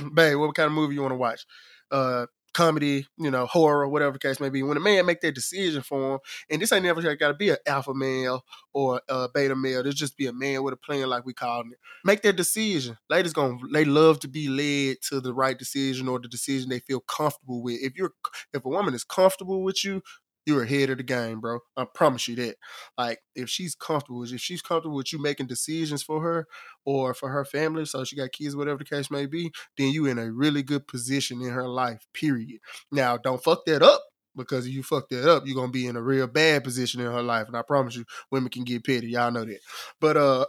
babe, 0.14 0.38
what 0.38 0.56
kind 0.56 0.68
of 0.68 0.74
movie 0.74 0.96
you 0.96 1.02
want 1.02 1.14
to 1.14 1.18
watch? 1.18 1.46
Uh, 1.92 2.26
comedy, 2.54 3.08
you 3.18 3.32
know, 3.32 3.46
horror, 3.46 3.88
whatever 3.88 4.18
case 4.18 4.40
may 4.40 4.50
be. 4.50 4.64
When 4.64 4.78
a 4.78 4.82
man 4.82 5.06
make 5.06 5.22
that 5.22 5.36
decision 5.36 5.82
for 5.82 6.14
him, 6.14 6.20
and 6.50 6.62
this 6.62 6.72
ain't 6.72 6.86
never 6.86 7.02
got 7.16 7.28
to 7.28 7.34
be 7.34 7.50
an 7.50 7.58
alpha 7.66 7.94
male 7.94 8.44
or 8.74 9.02
a 9.10 9.30
beta 9.34 9.56
male. 9.56 9.84
This 9.84 9.96
just 9.96 10.18
be 10.18 10.28
a 10.28 10.34
man 10.34 10.64
with 10.64 10.74
a 10.74 10.78
plan, 10.78 11.10
like 11.10 11.26
we 11.26 11.34
call 11.34 11.62
it. 11.62 11.78
Make 12.04 12.22
that 12.22 12.36
decision. 12.36 12.98
Ladies 13.10 13.34
gonna 13.34 13.58
they 13.72 13.86
love 13.86 14.20
to 14.22 14.28
be 14.28 14.48
led 14.48 14.98
to 15.10 15.20
the 15.20 15.34
right 15.34 15.58
decision 15.58 16.08
or 16.08 16.20
the 16.20 16.28
decision 16.28 16.70
they 16.70 16.80
feel 16.80 17.00
comfortable 17.02 17.62
with. 17.62 17.82
If 17.82 17.96
you're 17.96 18.14
if 18.54 18.64
a 18.66 18.70
woman 18.70 18.94
is 18.94 19.04
comfortable 19.04 19.64
with 19.64 19.84
you, 19.84 20.02
you're 20.46 20.64
ahead 20.64 20.90
of 20.90 20.98
the 20.98 21.04
game, 21.04 21.40
bro. 21.40 21.60
I 21.78 21.86
promise 21.94 22.28
you 22.28 22.36
that. 22.38 22.56
Like, 22.98 23.20
if 23.36 23.50
she's 23.50 23.76
comfortable, 23.76 24.24
if 24.24 24.42
she's 24.42 24.62
comfortable 24.62 24.98
with 24.98 25.14
you 25.14 25.22
making 25.22 25.48
decisions 25.48 26.04
for 26.04 26.22
her 26.22 26.48
or 26.86 27.14
for 27.14 27.30
her 27.30 27.46
family, 27.46 27.86
so 27.86 28.04
she 28.04 28.16
got 28.16 28.32
kids, 28.32 28.56
whatever 28.56 28.80
the 28.80 28.86
case 28.86 29.10
may 29.10 29.26
be, 29.26 29.52
then 29.78 29.92
you 29.92 30.06
in 30.06 30.20
a 30.20 30.32
really 30.32 30.64
good 30.64 30.88
position 30.88 31.42
in 31.42 31.50
her 31.50 31.68
life. 31.68 32.06
Period. 32.14 32.60
Now, 32.92 33.18
don't 33.18 33.44
fuck 33.44 33.66
that 33.66 33.82
up 33.82 34.02
because 34.36 34.66
if 34.66 34.74
you 34.74 34.84
fuck 34.84 35.10
that 35.10 35.30
up, 35.30 35.44
you're 35.46 35.56
gonna 35.56 35.72
be 35.72 35.88
in 35.88 35.96
a 35.96 36.02
real 36.02 36.28
bad 36.28 36.64
position 36.64 37.02
in 37.02 37.12
her 37.12 37.22
life. 37.22 37.48
And 37.48 37.56
I 37.56 37.62
promise 37.62 37.96
you, 37.96 38.06
women 38.32 38.50
can 38.50 38.64
get 38.64 38.86
petty. 38.86 39.10
Y'all 39.10 39.32
know 39.32 39.46
that. 39.46 39.60
But 40.00 40.18
uh, 40.18 40.46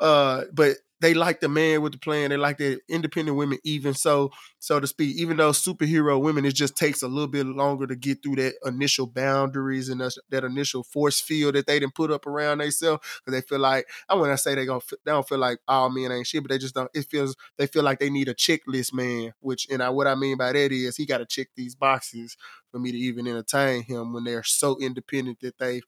uh, 0.00 0.44
but 0.52 0.76
they 1.00 1.14
like 1.14 1.40
the 1.40 1.48
man 1.48 1.82
with 1.82 1.92
the 1.92 1.98
plan. 1.98 2.30
They 2.30 2.36
like 2.36 2.58
the 2.58 2.80
independent 2.88 3.36
women, 3.36 3.58
even 3.64 3.94
so, 3.94 4.30
so 4.58 4.80
to 4.80 4.86
speak. 4.86 5.16
Even 5.16 5.36
though 5.36 5.52
superhero 5.52 6.20
women, 6.20 6.44
it 6.44 6.54
just 6.54 6.76
takes 6.76 7.02
a 7.02 7.08
little 7.08 7.28
bit 7.28 7.46
longer 7.46 7.86
to 7.86 7.94
get 7.94 8.22
through 8.22 8.36
that 8.36 8.54
initial 8.64 9.06
boundaries 9.06 9.88
and 9.88 10.00
that, 10.00 10.16
that 10.30 10.44
initial 10.44 10.82
force 10.82 11.20
field 11.20 11.54
that 11.54 11.66
they 11.66 11.78
didn't 11.78 11.94
put 11.94 12.10
up 12.10 12.26
around 12.26 12.58
themselves 12.58 13.02
because 13.24 13.40
they 13.40 13.46
feel 13.46 13.60
like 13.60 13.86
I 14.08 14.14
when 14.16 14.30
I 14.30 14.34
say 14.36 14.54
they 14.54 14.66
gonna 14.66 14.80
they 15.04 15.12
don't 15.12 15.28
feel 15.28 15.38
like 15.38 15.58
all 15.68 15.88
men 15.90 16.10
ain't 16.10 16.26
shit, 16.26 16.42
but 16.42 16.50
they 16.50 16.58
just 16.58 16.74
don't. 16.74 16.90
It 16.94 17.06
feels 17.06 17.36
they 17.56 17.66
feel 17.66 17.82
like 17.84 18.00
they 18.00 18.10
need 18.10 18.28
a 18.28 18.34
checklist 18.34 18.92
man. 18.92 19.32
Which 19.40 19.68
and 19.70 19.82
I, 19.82 19.90
what 19.90 20.06
I 20.06 20.14
mean 20.14 20.36
by 20.36 20.52
that 20.52 20.72
is 20.72 20.96
he 20.96 21.06
got 21.06 21.18
to 21.18 21.26
check 21.26 21.48
these 21.56 21.74
boxes 21.74 22.36
for 22.70 22.78
me 22.78 22.92
to 22.92 22.98
even 22.98 23.26
entertain 23.26 23.82
him 23.82 24.12
when 24.12 24.24
they're 24.24 24.42
so 24.42 24.78
independent 24.80 25.40
that 25.40 25.58
they've 25.58 25.84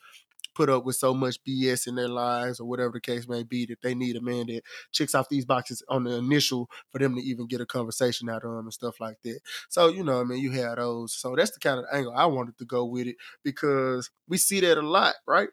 put 0.55 0.71
up 0.71 0.85
with 0.85 0.97
so 0.97 1.15
much 1.15 1.43
BS 1.45 1.87
in 1.87 1.95
their 1.95 2.09
lives 2.09 2.61
or 2.61 2.69
whatever 2.69 2.93
the 2.93 3.01
case 3.01 3.29
may 3.29 3.43
be 3.43 3.67
that 3.67 3.83
they 3.83 3.95
need 3.95 4.17
a 4.17 4.21
man 4.21 4.47
that 4.47 4.63
checks 4.93 5.15
off 5.15 5.29
these 5.29 5.45
boxes 5.45 5.83
on 5.89 6.05
the 6.05 6.17
initial 6.17 6.69
for 6.91 6.99
them 6.99 7.15
to 7.15 7.23
even 7.23 7.47
get 7.47 7.61
a 7.61 7.67
conversation 7.67 8.29
out 8.29 8.45
of 8.45 8.51
them 8.51 8.67
and 8.67 8.73
stuff 8.73 9.01
like 9.01 9.17
that. 9.23 9.41
So, 9.69 9.89
you 9.89 10.05
know, 10.05 10.21
I 10.21 10.25
mean, 10.25 10.41
you 10.41 10.51
have 10.53 10.77
those. 10.77 11.13
So 11.13 11.35
that's 11.37 11.53
the 11.53 11.61
kind 11.61 11.79
of 11.79 11.87
angle 11.93 12.15
I 12.15 12.27
wanted 12.27 12.59
to 12.59 12.65
go 12.65 12.85
with 12.85 13.07
it 13.07 13.17
because 13.43 14.11
we 14.29 14.37
see 14.39 14.61
that 14.61 14.79
a 14.79 14.83
lot, 14.83 15.15
right? 15.27 15.49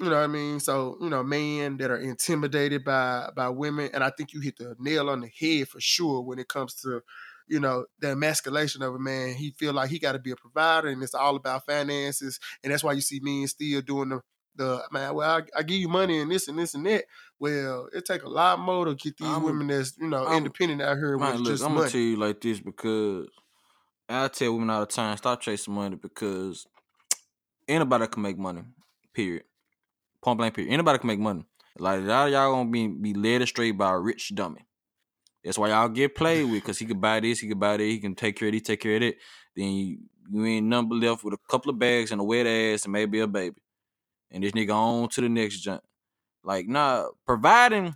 You 0.00 0.06
know 0.06 0.16
what 0.16 0.24
I 0.24 0.26
mean? 0.26 0.58
So, 0.58 0.98
you 1.00 1.08
know, 1.08 1.22
men 1.22 1.76
that 1.76 1.90
are 1.90 1.98
intimidated 1.98 2.84
by 2.84 3.30
by 3.36 3.48
women, 3.48 3.90
and 3.94 4.02
I 4.02 4.10
think 4.10 4.32
you 4.32 4.40
hit 4.40 4.56
the 4.58 4.74
nail 4.80 5.08
on 5.08 5.20
the 5.20 5.28
head 5.28 5.68
for 5.68 5.80
sure 5.80 6.20
when 6.20 6.40
it 6.40 6.48
comes 6.48 6.74
to, 6.82 7.00
you 7.46 7.60
know, 7.60 7.84
the 8.00 8.10
emasculation 8.10 8.82
of 8.82 8.94
a 8.94 8.98
man. 8.98 9.34
He 9.34 9.50
feel 9.52 9.72
like 9.72 9.90
he 9.90 9.98
got 9.98 10.12
to 10.12 10.18
be 10.18 10.30
a 10.30 10.36
provider, 10.36 10.88
and 10.88 11.02
it's 11.02 11.14
all 11.14 11.36
about 11.36 11.66
finances, 11.66 12.38
and 12.62 12.72
that's 12.72 12.82
why 12.84 12.92
you 12.92 13.00
see 13.00 13.20
men 13.22 13.46
still 13.48 13.80
doing 13.82 14.08
the 14.10 14.20
the 14.56 14.82
man. 14.92 15.14
Well, 15.14 15.28
I, 15.28 15.42
I 15.58 15.62
give 15.64 15.78
you 15.78 15.88
money 15.88 16.20
and 16.20 16.30
this 16.30 16.46
and 16.48 16.56
this 16.58 16.74
and 16.74 16.86
that. 16.86 17.04
Well, 17.40 17.88
it 17.92 18.04
take 18.04 18.22
a 18.22 18.28
lot 18.28 18.60
more 18.60 18.84
to 18.84 18.94
get 18.94 19.16
these 19.16 19.26
I'm- 19.28 19.42
women 19.42 19.66
that's 19.66 19.96
you 19.98 20.08
know 20.08 20.24
I'm- 20.24 20.38
independent 20.38 20.80
out 20.80 20.96
here 20.96 21.18
Man, 21.18 21.32
with 21.32 21.40
look, 21.40 21.48
just 21.52 21.64
I'm 21.64 21.70
money. 21.72 21.80
gonna 21.82 21.90
tell 21.90 22.00
you 22.00 22.16
like 22.16 22.40
this 22.40 22.60
because 22.60 23.26
I 24.08 24.28
tell 24.28 24.52
women 24.52 24.70
all 24.70 24.80
the 24.80 24.86
time, 24.86 25.16
stop 25.16 25.40
chasing 25.40 25.74
money 25.74 25.96
because 25.96 26.66
anybody 27.68 28.06
can 28.06 28.22
make 28.22 28.38
money. 28.38 28.62
Period. 29.12 29.44
Point 30.22 30.38
blank. 30.38 30.54
Period. 30.54 30.72
Anybody 30.72 30.98
can 30.98 31.06
make 31.08 31.18
money. 31.20 31.44
Like 31.78 32.04
y'all, 32.04 32.28
y'all 32.28 32.52
gonna 32.52 32.70
be 32.70 32.86
be 32.86 33.12
led 33.14 33.42
astray 33.42 33.72
by 33.72 33.90
a 33.90 33.98
rich 33.98 34.32
dummy. 34.34 34.64
That's 35.44 35.58
why 35.58 35.68
y'all 35.68 35.88
get 35.88 36.14
played 36.14 36.44
with, 36.44 36.64
cause 36.64 36.78
he 36.78 36.86
could 36.86 37.00
buy 37.00 37.20
this, 37.20 37.40
he 37.40 37.48
could 37.48 37.60
buy 37.60 37.76
that, 37.76 37.82
he 37.82 37.98
can 37.98 38.14
take 38.14 38.36
care 38.36 38.48
of 38.48 38.52
this, 38.54 38.62
take 38.62 38.80
care 38.80 38.94
of 38.96 39.02
that. 39.02 39.16
Then 39.54 39.70
you, 39.70 39.98
you 40.30 40.44
ain't 40.46 40.66
number 40.66 40.94
left 40.94 41.22
with 41.22 41.34
a 41.34 41.38
couple 41.50 41.70
of 41.70 41.78
bags 41.78 42.10
and 42.12 42.20
a 42.20 42.24
wet 42.24 42.46
ass 42.46 42.84
and 42.84 42.92
maybe 42.92 43.20
a 43.20 43.26
baby. 43.26 43.56
And 44.30 44.42
this 44.42 44.52
nigga 44.52 44.74
on 44.74 45.08
to 45.10 45.20
the 45.20 45.28
next 45.28 45.60
jump. 45.60 45.82
Like, 46.42 46.66
nah, 46.66 47.08
providing 47.26 47.94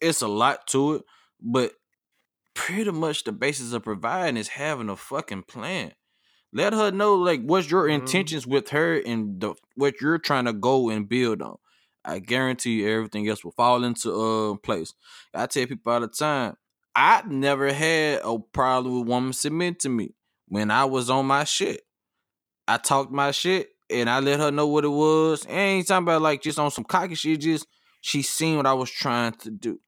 it's 0.00 0.22
a 0.22 0.28
lot 0.28 0.66
to 0.68 0.94
it, 0.94 1.02
but 1.40 1.72
pretty 2.54 2.90
much 2.90 3.24
the 3.24 3.32
basis 3.32 3.72
of 3.72 3.82
providing 3.82 4.36
is 4.36 4.48
having 4.48 4.88
a 4.88 4.96
fucking 4.96 5.42
plan. 5.44 5.92
Let 6.52 6.72
her 6.72 6.90
know 6.92 7.14
like 7.16 7.42
what's 7.42 7.70
your 7.70 7.88
Mhm. 7.88 7.94
intentions 7.94 8.46
with 8.46 8.68
her 8.70 8.96
and 9.04 9.40
the 9.40 9.54
what 9.74 10.00
you're 10.00 10.18
trying 10.18 10.44
to 10.44 10.52
go 10.52 10.88
and 10.90 11.08
build 11.08 11.42
on. 11.42 11.56
I 12.04 12.20
guarantee 12.20 12.82
you 12.82 12.88
everything 12.88 13.28
else 13.28 13.42
will 13.44 13.52
fall 13.52 13.82
into 13.84 14.12
uh 14.14 14.56
place. 14.58 14.94
I 15.34 15.46
tell 15.46 15.66
people 15.66 15.92
all 15.92 16.00
the 16.00 16.08
time, 16.08 16.56
I 16.96 17.22
never 17.26 17.72
had 17.72 18.20
a 18.24 18.38
problem 18.38 19.00
with 19.00 19.08
women 19.08 19.32
submit 19.32 19.80
to 19.80 19.88
me 19.88 20.14
when 20.48 20.70
I 20.70 20.84
was 20.84 21.10
on 21.10 21.26
my 21.26 21.44
shit. 21.44 21.82
I 22.68 22.76
talked 22.78 23.12
my 23.12 23.30
shit 23.32 23.68
and 23.90 24.08
I 24.08 24.20
let 24.20 24.40
her 24.40 24.50
know 24.50 24.66
what 24.68 24.84
it 24.84 24.88
was. 24.88 25.44
And 25.44 25.56
ain't 25.56 25.86
talking 25.88 26.04
about 26.04 26.22
like 26.22 26.42
just 26.42 26.58
on 26.58 26.70
some 26.70 26.84
cocky 26.84 27.14
shit, 27.14 27.40
just 27.40 27.66
she 28.00 28.22
seen 28.22 28.56
what 28.56 28.66
I 28.66 28.72
was 28.74 28.90
trying 28.90 29.32
to 29.32 29.50
do 29.50 29.80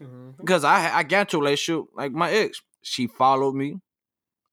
Mhm. 0.00 0.36
because 0.38 0.64
I 0.64 0.98
I 0.98 1.02
got 1.02 1.20
into 1.22 1.36
a 1.36 1.40
relationship 1.40 1.84
like 1.94 2.12
my 2.12 2.30
ex. 2.30 2.60
She 2.82 3.06
followed 3.06 3.54
me, 3.54 3.76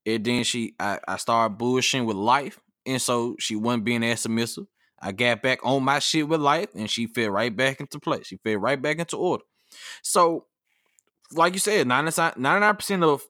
and 0.05 0.23
then 0.25 0.43
she 0.43 0.75
I, 0.79 0.99
I 1.07 1.15
started 1.17 1.57
bullshitting 1.57 2.05
with 2.05 2.17
life, 2.17 2.59
and 2.85 3.01
so 3.01 3.35
she 3.39 3.55
wasn't 3.55 3.85
being 3.85 4.03
as 4.03 4.21
submissive. 4.21 4.65
I 4.99 5.13
got 5.13 5.41
back 5.41 5.59
on 5.63 5.83
my 5.83 5.99
shit 5.99 6.27
with 6.27 6.41
life, 6.41 6.67
and 6.75 6.89
she 6.89 7.07
fell 7.07 7.29
right 7.29 7.55
back 7.55 7.79
into 7.79 7.99
place. 7.99 8.27
She 8.27 8.37
fell 8.37 8.57
right 8.57 8.81
back 8.81 8.99
into 8.99 9.15
order. 9.15 9.43
So, 10.01 10.46
like 11.33 11.53
you 11.53 11.59
said, 11.59 11.87
99 11.87 12.75
percent 12.75 13.03
of 13.03 13.25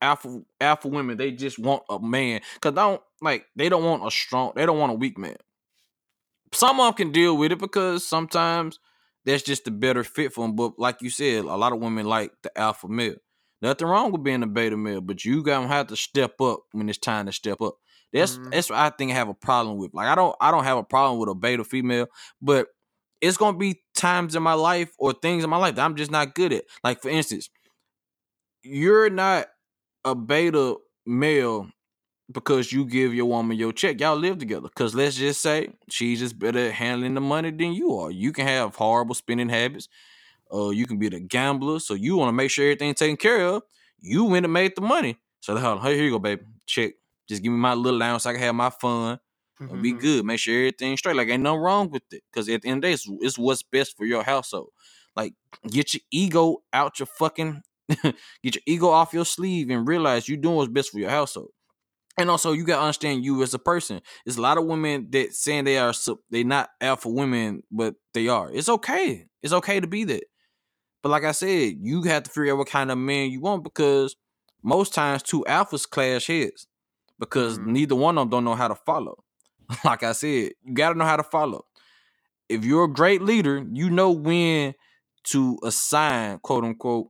alpha 0.00 0.42
alpha 0.60 0.86
women 0.86 1.16
they 1.16 1.32
just 1.32 1.58
want 1.58 1.82
a 1.90 1.98
man 1.98 2.40
because 2.54 2.72
don't 2.72 3.02
like 3.20 3.46
they 3.56 3.68
don't 3.68 3.82
want 3.84 4.06
a 4.06 4.10
strong 4.12 4.52
they 4.54 4.64
don't 4.64 4.78
want 4.78 4.92
a 4.92 4.94
weak 4.94 5.18
man. 5.18 5.36
Some 6.52 6.80
of 6.80 6.86
them 6.86 6.94
can 6.94 7.12
deal 7.12 7.36
with 7.36 7.52
it 7.52 7.58
because 7.58 8.06
sometimes 8.06 8.78
that's 9.24 9.42
just 9.42 9.64
the 9.64 9.70
better 9.70 10.02
fit 10.04 10.32
for 10.32 10.46
them. 10.46 10.56
But 10.56 10.78
like 10.78 11.02
you 11.02 11.10
said, 11.10 11.44
a 11.44 11.56
lot 11.56 11.72
of 11.72 11.80
women 11.80 12.06
like 12.06 12.32
the 12.42 12.56
alpha 12.58 12.88
male. 12.88 13.16
Nothing 13.60 13.88
wrong 13.88 14.12
with 14.12 14.22
being 14.22 14.42
a 14.42 14.46
beta 14.46 14.76
male, 14.76 15.00
but 15.00 15.24
you 15.24 15.42
gonna 15.42 15.66
have 15.68 15.88
to 15.88 15.96
step 15.96 16.40
up 16.40 16.60
when 16.72 16.88
it's 16.88 16.98
time 16.98 17.26
to 17.26 17.32
step 17.32 17.60
up. 17.60 17.74
That's 18.12 18.38
Mhm. 18.38 18.50
that's 18.52 18.70
what 18.70 18.78
I 18.78 18.88
think 18.90 19.10
I 19.10 19.14
have 19.14 19.28
a 19.28 19.34
problem 19.34 19.76
with. 19.76 19.92
Like 19.92 20.06
I 20.06 20.14
don't 20.14 20.34
I 20.40 20.50
don't 20.50 20.64
have 20.64 20.78
a 20.78 20.84
problem 20.84 21.18
with 21.18 21.28
a 21.28 21.34
beta 21.34 21.64
female, 21.64 22.06
but 22.40 22.68
it's 23.20 23.36
gonna 23.36 23.58
be 23.58 23.82
times 23.94 24.36
in 24.36 24.42
my 24.42 24.54
life 24.54 24.92
or 24.98 25.12
things 25.12 25.44
in 25.44 25.50
my 25.50 25.56
life 25.56 25.74
that 25.74 25.84
I'm 25.84 25.96
just 25.96 26.10
not 26.10 26.34
good 26.34 26.52
at. 26.52 26.64
Like 26.84 27.02
for 27.02 27.08
instance, 27.08 27.50
you're 28.62 29.10
not 29.10 29.46
a 30.04 30.14
beta 30.14 30.76
male 31.06 31.68
because 32.30 32.72
you 32.72 32.84
give 32.84 33.14
your 33.14 33.26
woman 33.26 33.56
your 33.56 33.72
check. 33.72 34.00
Y'all 34.00 34.16
live 34.16 34.38
together. 34.38 34.68
Cause 34.74 34.94
let's 34.94 35.16
just 35.16 35.40
say 35.40 35.70
she's 35.88 36.20
just 36.20 36.38
better 36.38 36.58
at 36.58 36.72
handling 36.74 37.14
the 37.14 37.20
money 37.20 37.50
than 37.50 37.72
you 37.72 37.94
are. 37.96 38.10
You 38.10 38.32
can 38.32 38.46
have 38.46 38.76
horrible 38.76 39.14
spending 39.14 39.48
habits. 39.48 39.88
Uh, 40.52 40.70
you 40.70 40.86
can 40.86 40.98
be 40.98 41.08
the 41.08 41.20
gambler, 41.20 41.78
so 41.78 41.92
you 41.94 42.16
want 42.16 42.28
to 42.28 42.32
make 42.32 42.50
sure 42.50 42.64
everything's 42.64 42.98
taken 42.98 43.16
care 43.16 43.46
of. 43.46 43.62
You 44.00 44.24
went 44.24 44.46
and 44.46 44.52
made 44.52 44.74
the 44.76 44.80
money. 44.80 45.18
So 45.40 45.56
on, 45.56 45.82
here 45.82 46.04
you 46.04 46.10
go, 46.10 46.18
baby. 46.18 46.42
Check. 46.66 46.94
Just 47.28 47.42
give 47.42 47.52
me 47.52 47.58
my 47.58 47.74
little 47.74 47.98
allowance. 47.98 48.22
so 48.22 48.30
I 48.30 48.32
can 48.32 48.42
have 48.42 48.54
my 48.54 48.70
fun 48.70 49.18
and 49.60 49.82
be 49.82 49.92
Mhm. 49.94 50.00
good. 50.00 50.24
Make 50.24 50.40
sure 50.40 50.54
everything's 50.56 51.00
straight. 51.00 51.16
Like 51.16 51.28
ain't 51.28 51.42
no 51.42 51.56
wrong 51.56 51.90
with 51.90 52.02
it. 52.12 52.22
Cause 52.32 52.48
at 52.48 52.62
the 52.62 52.68
end 52.68 52.78
of 52.78 52.82
the 52.82 52.88
day, 52.88 52.92
it's, 52.94 53.06
it's 53.20 53.38
what's 53.38 53.62
best 53.62 53.96
for 53.96 54.04
your 54.06 54.22
household. 54.22 54.70
Like 55.16 55.34
get 55.68 55.94
your 55.94 56.00
ego 56.10 56.58
out 56.72 56.98
your 56.98 57.06
fucking 57.06 57.62
get 57.88 58.54
your 58.54 58.62
ego 58.66 58.88
off 58.88 59.12
your 59.12 59.24
sleeve 59.24 59.70
and 59.70 59.86
realize 59.88 60.28
you 60.28 60.36
doing 60.36 60.56
what's 60.56 60.70
best 60.72 60.90
for 60.90 60.98
your 60.98 61.10
household. 61.10 61.50
And 62.18 62.28
also, 62.30 62.50
you 62.52 62.64
gotta 62.64 62.82
understand 62.82 63.24
you 63.24 63.42
as 63.44 63.54
a 63.54 63.60
person. 63.60 64.00
There's 64.24 64.36
a 64.38 64.42
lot 64.42 64.58
of 64.58 64.64
women 64.66 65.08
that 65.10 65.34
saying 65.34 65.64
they 65.64 65.78
are 65.78 65.92
they 66.30 66.42
not 66.44 66.68
alpha 66.80 67.08
women, 67.08 67.62
but 67.70 67.94
they 68.12 68.26
are. 68.28 68.50
It's 68.52 68.68
okay. 68.68 69.26
It's 69.42 69.52
okay 69.52 69.78
to 69.80 69.86
be 69.86 70.02
that. 70.04 70.24
But 71.02 71.10
like 71.10 71.24
I 71.24 71.32
said, 71.32 71.74
you 71.80 72.02
have 72.02 72.24
to 72.24 72.30
figure 72.30 72.52
out 72.52 72.58
what 72.58 72.68
kind 72.68 72.90
of 72.90 72.98
man 72.98 73.30
you 73.30 73.40
want 73.40 73.62
because 73.62 74.16
most 74.64 74.94
times 74.94 75.22
two 75.22 75.44
alphas 75.48 75.88
clash 75.88 76.26
heads 76.26 76.66
because 77.20 77.58
Mhm. 77.58 77.66
neither 77.66 77.94
one 77.94 78.18
of 78.18 78.22
them 78.22 78.30
don't 78.30 78.44
know 78.44 78.56
how 78.56 78.68
to 78.68 78.74
follow. 78.74 79.22
like 79.84 80.02
I 80.02 80.12
said, 80.12 80.52
you 80.64 80.74
gotta 80.74 80.96
know 80.98 81.04
how 81.04 81.16
to 81.16 81.22
follow. 81.22 81.64
If 82.48 82.64
you're 82.64 82.84
a 82.84 82.92
great 82.92 83.22
leader, 83.22 83.64
you 83.72 83.90
know 83.90 84.10
when 84.10 84.74
to 85.24 85.58
assign 85.62 86.38
quote 86.38 86.64
unquote 86.64 87.08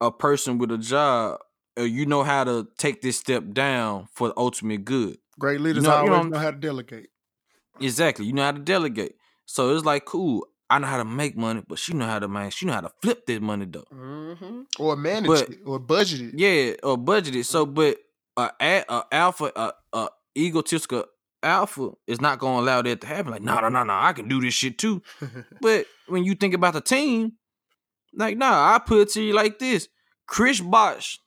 a 0.00 0.10
person 0.12 0.58
with 0.58 0.70
a 0.70 0.78
job. 0.78 1.38
Or 1.76 1.84
you 1.86 2.06
know 2.06 2.22
how 2.22 2.44
to 2.44 2.68
take 2.78 3.02
this 3.02 3.18
step 3.18 3.42
down 3.52 4.06
for 4.14 4.28
the 4.28 4.34
ultimate 4.36 4.84
good. 4.84 5.18
Great 5.40 5.60
leaders 5.60 5.82
know- 5.82 5.90
you 5.90 5.96
always 5.96 6.10
know 6.12 6.28
know, 6.28 6.38
how 6.38 6.52
to 6.52 6.56
delegate. 6.56 7.08
Exactly. 7.80 8.26
You 8.26 8.32
know 8.32 8.44
how 8.44 8.52
to 8.52 8.60
delegate. 8.60 9.16
So 9.46 9.74
it's 9.74 9.84
like 9.84 10.04
cool. 10.04 10.46
I 10.70 10.78
know 10.78 10.86
how 10.86 10.98
to 10.98 11.04
make 11.04 11.36
money, 11.36 11.62
but 11.68 11.80
she 11.80 11.92
know 11.92 12.06
how 12.06 12.20
to 12.20 12.28
man. 12.28 12.50
She 12.50 12.64
know 12.66 12.74
how 12.74 12.82
to 12.82 12.92
flip 13.02 13.26
that 13.26 13.42
money 13.42 13.66
though. 13.68 13.84
hmm 13.90 14.62
Or 14.78 14.94
manage 14.94 15.26
But- 15.26 15.50
it 15.50 15.58
or 15.66 15.80
budget 15.80 16.20
it. 16.20 16.38
Yeah, 16.38 16.74
or 16.84 16.96
budget 16.96 17.34
it. 17.34 17.44
So, 17.46 17.66
but 17.66 17.98
a, 18.36 18.50
a, 18.60 18.84
a 18.88 19.04
alpha, 19.10 19.50
a, 19.56 19.72
a 19.92 20.08
egotistical 20.38 21.04
alpha 21.44 21.90
is 22.06 22.20
not 22.20 22.38
gonna 22.38 22.62
allow 22.62 22.82
that 22.82 23.00
to 23.02 23.06
happen. 23.06 23.32
Like, 23.32 23.42
no, 23.42 23.60
no, 23.60 23.68
no, 23.68 23.84
no, 23.84 23.94
I 23.94 24.12
can 24.12 24.28
do 24.28 24.40
this 24.40 24.54
shit 24.54 24.78
too. 24.78 25.02
But 25.60 25.86
when 26.08 26.24
you 26.24 26.34
think 26.34 26.54
about 26.54 26.74
the 26.74 26.80
team, 26.80 27.32
like, 28.14 28.36
nah, 28.36 28.74
I 28.74 28.78
put 28.78 29.00
it 29.00 29.10
to 29.10 29.22
you 29.22 29.34
like 29.34 29.58
this: 29.58 29.88
Chris 30.26 30.60
Bosh 30.60 31.18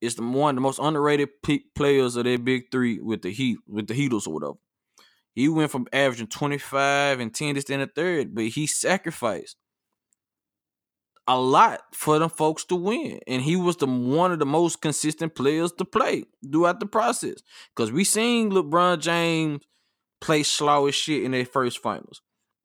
is 0.00 0.16
the 0.16 0.22
one 0.22 0.50
of 0.50 0.56
the 0.56 0.60
most 0.60 0.78
underrated 0.78 1.28
pe- 1.42 1.60
players 1.74 2.16
of 2.16 2.24
their 2.24 2.38
big 2.38 2.70
three 2.70 2.98
with 3.00 3.22
the 3.22 3.30
Heat, 3.30 3.58
with 3.68 3.86
the 3.86 3.94
Heatles 3.94 4.26
or 4.26 4.34
whatever. 4.34 4.58
He 5.34 5.48
went 5.48 5.70
from 5.70 5.86
averaging 5.92 6.26
25 6.26 7.20
and 7.20 7.34
10 7.34 7.54
this 7.54 7.70
and 7.70 7.80
the 7.80 7.86
third, 7.86 8.34
but 8.34 8.48
he 8.48 8.66
sacrificed 8.66 9.56
a 11.26 11.38
lot 11.38 11.82
for 11.94 12.18
them 12.18 12.30
folks 12.30 12.64
to 12.66 12.74
win. 12.74 13.20
And 13.26 13.42
he 13.42 13.56
was 13.56 13.76
the 13.76 13.86
one 13.86 14.32
of 14.32 14.38
the 14.38 14.46
most 14.46 14.80
consistent 14.80 15.34
players 15.34 15.72
to 15.72 15.84
play 15.84 16.24
throughout 16.50 16.80
the 16.80 16.86
process. 16.86 17.42
Because 17.74 17.92
we 17.92 18.04
seen 18.04 18.50
LeBron 18.50 19.00
James 19.00 19.62
play 20.20 20.42
slow 20.42 20.86
as 20.86 20.94
shit 20.94 21.22
in 21.22 21.32
their 21.32 21.44
first 21.44 21.78
finals. 21.78 22.22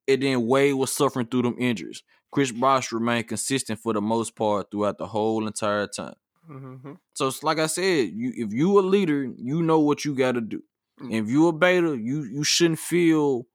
And 0.07 0.21
then 0.23 0.47
Wade 0.47 0.75
was 0.75 0.91
suffering 0.91 1.27
through 1.27 1.43
them 1.43 1.55
injuries. 1.59 2.03
Chris 2.31 2.51
Bosh 2.51 2.91
remained 2.91 3.27
consistent 3.27 3.79
for 3.79 3.93
the 3.93 4.01
most 4.01 4.35
part 4.35 4.71
throughout 4.71 4.97
the 4.97 5.07
whole 5.07 5.47
entire 5.47 5.88
time. 5.88 6.15
hmm 6.45 6.93
So 7.13 7.27
it's 7.27 7.43
like 7.43 7.59
I 7.59 7.67
said, 7.67 8.09
you 8.13 8.34
if 8.35 8.53
you 8.53 8.79
a 8.79 8.81
leader, 8.81 9.31
you 9.38 9.61
know 9.61 9.79
what 9.79 10.05
you 10.05 10.15
got 10.15 10.34
to 10.34 10.41
do. 10.41 10.63
Mm. 11.01 11.13
If 11.23 11.29
you 11.29 11.47
a 11.47 11.53
beta, 11.53 11.97
you 11.97 12.23
you 12.23 12.43
shouldn't 12.43 12.79
feel 12.79 13.47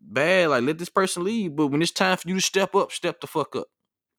bad. 0.00 0.50
Like 0.50 0.64
let 0.64 0.78
this 0.78 0.88
person 0.88 1.24
lead, 1.24 1.56
but 1.56 1.68
when 1.68 1.82
it's 1.82 1.92
time 1.92 2.16
for 2.16 2.28
you 2.28 2.34
to 2.36 2.40
step 2.40 2.74
up, 2.74 2.92
step 2.92 3.20
the 3.20 3.26
fuck 3.26 3.56
up. 3.56 3.68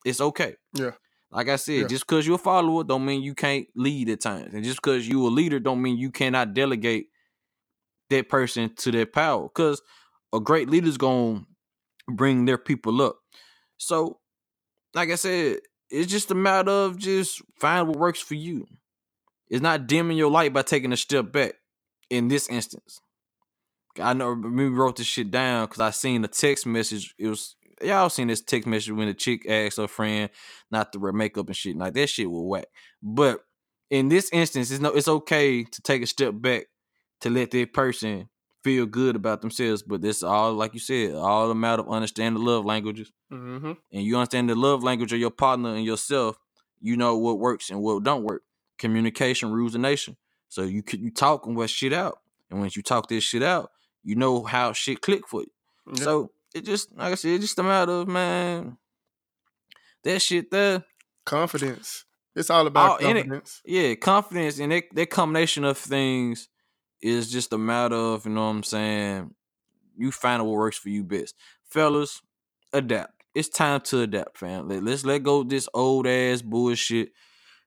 It's 0.06 0.22
okay. 0.22 0.56
Yeah. 0.74 0.91
Like 1.32 1.49
I 1.49 1.57
said, 1.57 1.82
Yeah. 1.82 1.88
just 1.88 2.07
because 2.07 2.26
you're 2.26 2.36
a 2.36 2.40
follower 2.40 2.84
don't 2.84 3.06
mean 3.06 3.22
you 3.22 3.36
can't 3.36 3.68
lead 3.76 4.10
at 4.10 4.22
times, 4.22 4.53
and 4.53 4.64
just 4.64 4.78
because 4.78 5.07
you're 5.07 5.28
a 5.28 5.32
leader 5.32 5.60
don't 5.60 5.82
mean 5.82 5.98
you 5.98 6.11
cannot 6.11 6.53
delegate 6.53 7.07
that 8.10 8.30
person 8.30 8.74
to 8.76 8.91
their 8.91 9.06
power. 9.06 9.44
Because 9.44 9.82
a 10.34 10.40
great 10.40 10.69
leader's 10.69 10.98
gonna 10.98 11.45
bring 12.10 12.45
their 12.45 12.57
people 12.57 13.02
up. 13.02 13.19
So, 13.78 14.19
like 14.94 15.10
I 15.11 15.15
said, 15.15 15.60
it's 15.90 16.11
just 16.11 16.32
a 16.32 16.36
matter 16.36 16.72
of 16.72 16.98
just 16.98 17.41
find 17.60 17.88
what 17.88 17.98
works 17.98 18.22
for 18.22 18.36
you. 18.36 18.65
It's 19.49 19.61
not 19.61 19.88
dimming 19.88 20.18
your 20.18 20.32
light 20.32 20.53
by 20.53 20.61
taking 20.61 20.91
a 20.94 20.98
step 20.98 21.32
back. 21.32 21.53
In 22.10 22.30
this 22.30 22.48
instance, 22.49 23.02
I 24.02 24.14
know 24.14 24.34
we 24.34 24.68
wrote 24.69 24.95
this 24.95 25.07
shit 25.07 25.30
down 25.30 25.65
because 25.65 25.82
I 25.82 25.91
seen 25.91 26.24
a 26.24 26.28
text 26.30 26.65
message. 26.65 27.14
It 27.18 27.28
was 27.28 27.56
y'all 27.82 28.10
seen 28.10 28.28
this 28.28 28.41
text 28.41 28.68
message 28.68 28.91
when 28.91 29.08
the 29.08 29.14
chick 29.14 29.48
asked 29.49 29.78
her 29.78 29.88
friend 29.88 30.30
not 30.72 30.91
to 30.94 30.99
wear 30.99 31.12
makeup 31.12 31.48
and 31.48 31.56
shit. 31.56 31.78
Like 31.78 31.94
that 31.94 32.08
shit 32.08 32.30
will 32.30 32.48
whack. 32.48 32.66
But 33.02 33.41
in 33.90 34.10
this 34.10 34.30
instance, 34.32 34.72
it's 34.72 34.82
no, 34.82 34.90
it's 34.90 35.08
okay 35.08 35.64
to 35.64 35.82
take 35.82 36.02
a 36.02 36.08
step 36.08 36.34
back 36.36 36.68
to 37.22 37.30
let 37.30 37.52
that 37.52 37.74
person 37.74 38.30
feel 38.64 38.86
good 38.86 39.16
about 39.16 39.41
themselves. 39.41 39.84
But 39.84 40.02
this 40.02 40.24
all, 40.24 40.54
like 40.54 40.74
you 40.74 40.80
said, 40.80 41.16
all 41.16 41.49
a 41.49 41.56
matter 41.56 41.82
of 41.82 41.90
understanding 41.90 42.44
the 42.44 42.49
love 42.49 42.66
languages 42.66 43.12
hmm 43.30 43.74
and 43.91 44.04
you 44.04 44.18
understand 44.18 44.49
the 44.49 44.56
love 44.56 44.84
language 44.84 45.14
of 45.14 45.20
your 45.20 45.32
partner 45.32 45.76
and 45.76 45.86
yourself, 45.86 46.38
you 46.80 46.98
know 46.98 47.18
what 47.18 47.40
works 47.40 47.70
and 47.70 47.82
what 47.82 48.04
don't 48.04 48.24
work. 48.24 48.44
Communication 48.78 49.52
rules 49.52 49.74
the 49.74 49.80
nation. 49.80 50.18
So 50.49 50.64
you 50.64 50.84
could 50.84 51.02
you 51.02 51.12
talk 51.12 51.45
and 51.45 51.56
what 51.56 51.70
shit 51.70 51.94
out, 51.94 52.20
and 52.49 52.60
once 52.60 52.76
you 52.76 52.84
talk 52.84 53.10
this 53.10 53.24
shit 53.24 53.44
out, 53.44 53.72
you 54.04 54.16
know 54.16 54.44
how 54.44 54.74
shit 54.74 55.02
click 55.02 55.28
for 55.28 55.41
you. 55.41 55.52
Yeah. 55.94 56.04
So 56.04 56.32
it 56.58 56.66
just 56.66 56.96
like 56.98 57.12
I 57.12 57.16
said, 57.16 57.32
it's 57.32 57.46
just 57.46 57.60
a 57.60 57.64
matter 57.64 57.92
of 57.92 58.08
man. 58.08 58.78
That 60.04 60.22
shit 60.22 60.52
there, 60.52 60.84
confidence. 61.26 62.06
It's 62.36 62.50
all 62.50 62.68
about 62.68 63.02
Oh, 63.02 63.10
in 63.10 63.18
it- 63.18 63.22
confidence. 63.24 63.62
yeah, 63.66 63.96
confidence 63.96 64.60
and 64.60 64.72
that 64.72 64.84
that 64.94 65.10
combination 65.10 65.64
of 65.64 65.78
things 65.78 66.50
is 67.02 67.32
just 67.32 67.52
a 67.54 67.58
matter 67.58 67.96
of 67.96 68.26
you 68.26 68.32
know 68.32 68.44
what 68.46 68.52
I'm 68.52 68.64
saying. 68.64 69.32
You 69.98 70.12
find 70.12 70.44
what 70.46 70.52
works 70.56 70.78
for 70.78 70.90
you 70.90 71.04
best, 71.04 71.36
fellas. 71.70 72.22
Adapt. 72.74 73.14
it's 73.34 73.50
time 73.50 73.80
to 73.82 74.02
adapt, 74.02 74.38
fam. 74.38 74.68
Let, 74.68 74.84
let's 74.84 75.06
let 75.06 75.24
go 75.24 75.40
of 75.42 75.50
this 75.50 75.70
old 75.74 76.06
ass 76.06 76.42
bullshit 76.42 77.10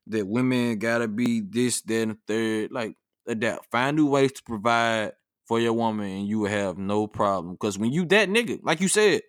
that 0.07 0.27
women 0.27 0.79
gotta 0.79 1.09
be 1.09 1.41
this, 1.41 1.81
that, 1.83 2.03
and 2.03 2.17
third. 2.27 2.71
Like 2.71 2.95
adapt. 3.27 3.71
Find 3.71 3.97
new 3.97 4.07
ways 4.07 4.33
to 4.33 4.43
provide 4.43 5.13
for 5.51 5.61
your 5.61 5.73
woman, 5.75 6.07
and 6.09 6.29
you 6.29 6.39
will 6.39 6.49
have 6.51 6.79
no 6.79 7.09
problem. 7.09 7.55
Because 7.55 7.77
when 7.77 7.93
you 7.93 8.07
that 8.07 8.29
nigga, 8.29 8.61
like 8.63 8.81
you 8.81 8.87
said, 8.89 9.23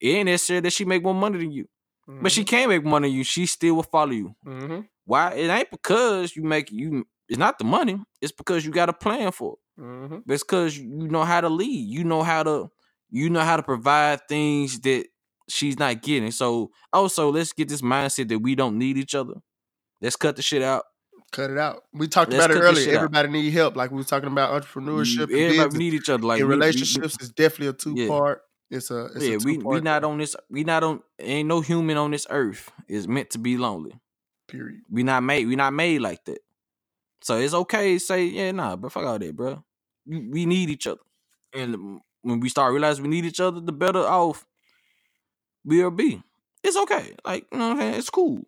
it 0.00 0.08
ain't 0.08 0.26
necessary 0.26 0.60
that 0.60 0.72
she 0.74 0.84
make 0.84 1.02
more 1.02 1.14
money 1.14 1.38
than 1.38 1.52
you. 1.52 1.66
Mm-hmm. 2.08 2.22
But 2.22 2.32
she 2.32 2.44
can't 2.44 2.68
make 2.68 2.84
money 2.84 3.08
than 3.08 3.16
you. 3.16 3.24
She 3.24 3.46
still 3.46 3.76
will 3.76 3.82
follow 3.84 4.12
you. 4.12 4.34
hmm 4.44 4.80
Why? 5.06 5.32
It 5.34 5.48
ain't 5.48 5.70
because 5.70 6.36
you 6.36 6.42
make 6.42 6.70
you. 6.70 7.06
It's 7.28 7.38
not 7.38 7.58
the 7.58 7.64
money. 7.64 7.98
It's 8.20 8.32
because 8.32 8.66
you 8.66 8.72
got 8.72 8.90
a 8.90 8.92
plan 8.92 9.32
for 9.32 9.54
it. 9.78 9.82
hmm 9.82 10.18
It's 10.28 10.44
because 10.44 10.76
you 10.78 11.08
know 11.08 11.24
how 11.24 11.40
to 11.40 11.48
lead. 11.48 11.88
You 11.88 12.04
know 12.04 12.22
how 12.22 12.42
to. 12.42 12.68
You 13.10 13.30
know 13.30 13.40
how 13.40 13.56
to 13.56 13.62
provide 13.62 14.20
things 14.28 14.80
that 14.80 15.06
she's 15.48 15.78
not 15.78 16.02
getting. 16.02 16.32
So 16.32 16.70
also, 16.92 17.30
let's 17.30 17.52
get 17.52 17.68
this 17.68 17.82
mindset 17.82 18.28
that 18.28 18.40
we 18.40 18.54
don't 18.54 18.76
need 18.78 18.98
each 18.98 19.14
other. 19.14 19.34
Let's 20.00 20.16
cut 20.16 20.36
the 20.36 20.42
shit 20.42 20.62
out. 20.62 20.84
Cut 21.34 21.50
it 21.50 21.58
out. 21.58 21.82
We 21.92 22.06
talked 22.08 22.30
Let's 22.32 22.44
about 22.44 22.56
it 22.56 22.60
earlier. 22.60 22.84
shit 22.84 22.94
out. 22.94 22.96
Everybody 22.96 23.28
need 23.28 23.50
help. 23.52 23.76
Like 23.76 23.90
we 23.90 23.96
were 23.98 24.04
talking 24.04 24.28
about 24.30 24.62
entrepreneurship 24.62 25.16
mm, 25.16 25.22
and 25.24 25.32
Everybody 25.32 25.56
business. 25.56 25.74
need 25.74 25.94
each 25.94 26.08
other. 26.08 26.22
Like 26.26 26.38
we- 26.38 26.44
we- 26.44 26.48
we- 26.48 26.54
relationships, 26.54 27.14
it's 27.20 27.28
definitely 27.30 27.66
a 27.68 27.72
two 27.72 27.94
Yeah. 27.96 28.08
part. 28.08 28.42
It's 28.70 28.90
a 28.90 29.06
it's 29.14 29.24
yeah, 29.26 29.34
a 29.34 29.38
we 29.44 29.58
we 29.58 29.80
not 29.80 30.04
on 30.04 30.18
this. 30.18 30.34
We 30.48 30.64
not 30.64 30.82
on. 30.84 31.02
Ain't 31.18 31.48
no 31.48 31.60
human 31.60 31.96
on 31.96 32.12
this 32.12 32.26
earth 32.30 32.70
is 32.88 33.06
meant 33.08 33.30
to 33.30 33.38
be 33.38 33.56
lonely. 33.56 33.92
period. 34.48 34.82
We 34.90 35.02
not 35.02 35.22
made. 35.22 35.46
We 35.48 35.56
not 35.56 35.72
made 35.72 36.00
like 36.00 36.24
that. 36.26 36.38
So 37.22 37.36
it's 37.38 37.54
okay 37.54 37.94
to 37.94 37.98
say, 38.00 38.24
yeah, 38.26 38.52
nah, 38.52 38.76
but 38.76 38.92
fuck 38.92 39.04
all 39.04 39.18
that, 39.18 39.36
bro. 39.36 39.64
We, 40.06 40.20
we 40.28 40.46
need 40.46 40.70
each 40.70 40.86
other, 40.86 41.00
and 41.54 42.00
when 42.22 42.40
we 42.40 42.48
start 42.48 42.72
realizing 42.72 43.02
we 43.02 43.08
need 43.10 43.24
each 43.24 43.40
other, 43.40 43.60
the 43.60 43.72
better 43.72 44.00
off 44.00 44.44
we'll 45.64 45.90
be. 45.90 46.22
It's 46.62 46.76
okay. 46.76 47.14
Like 47.24 47.46
you 47.52 47.58
know, 47.58 47.68
what 47.68 47.72
I'm 47.74 47.80
saying? 47.80 47.94
it's 47.94 48.10
cool. 48.10 48.44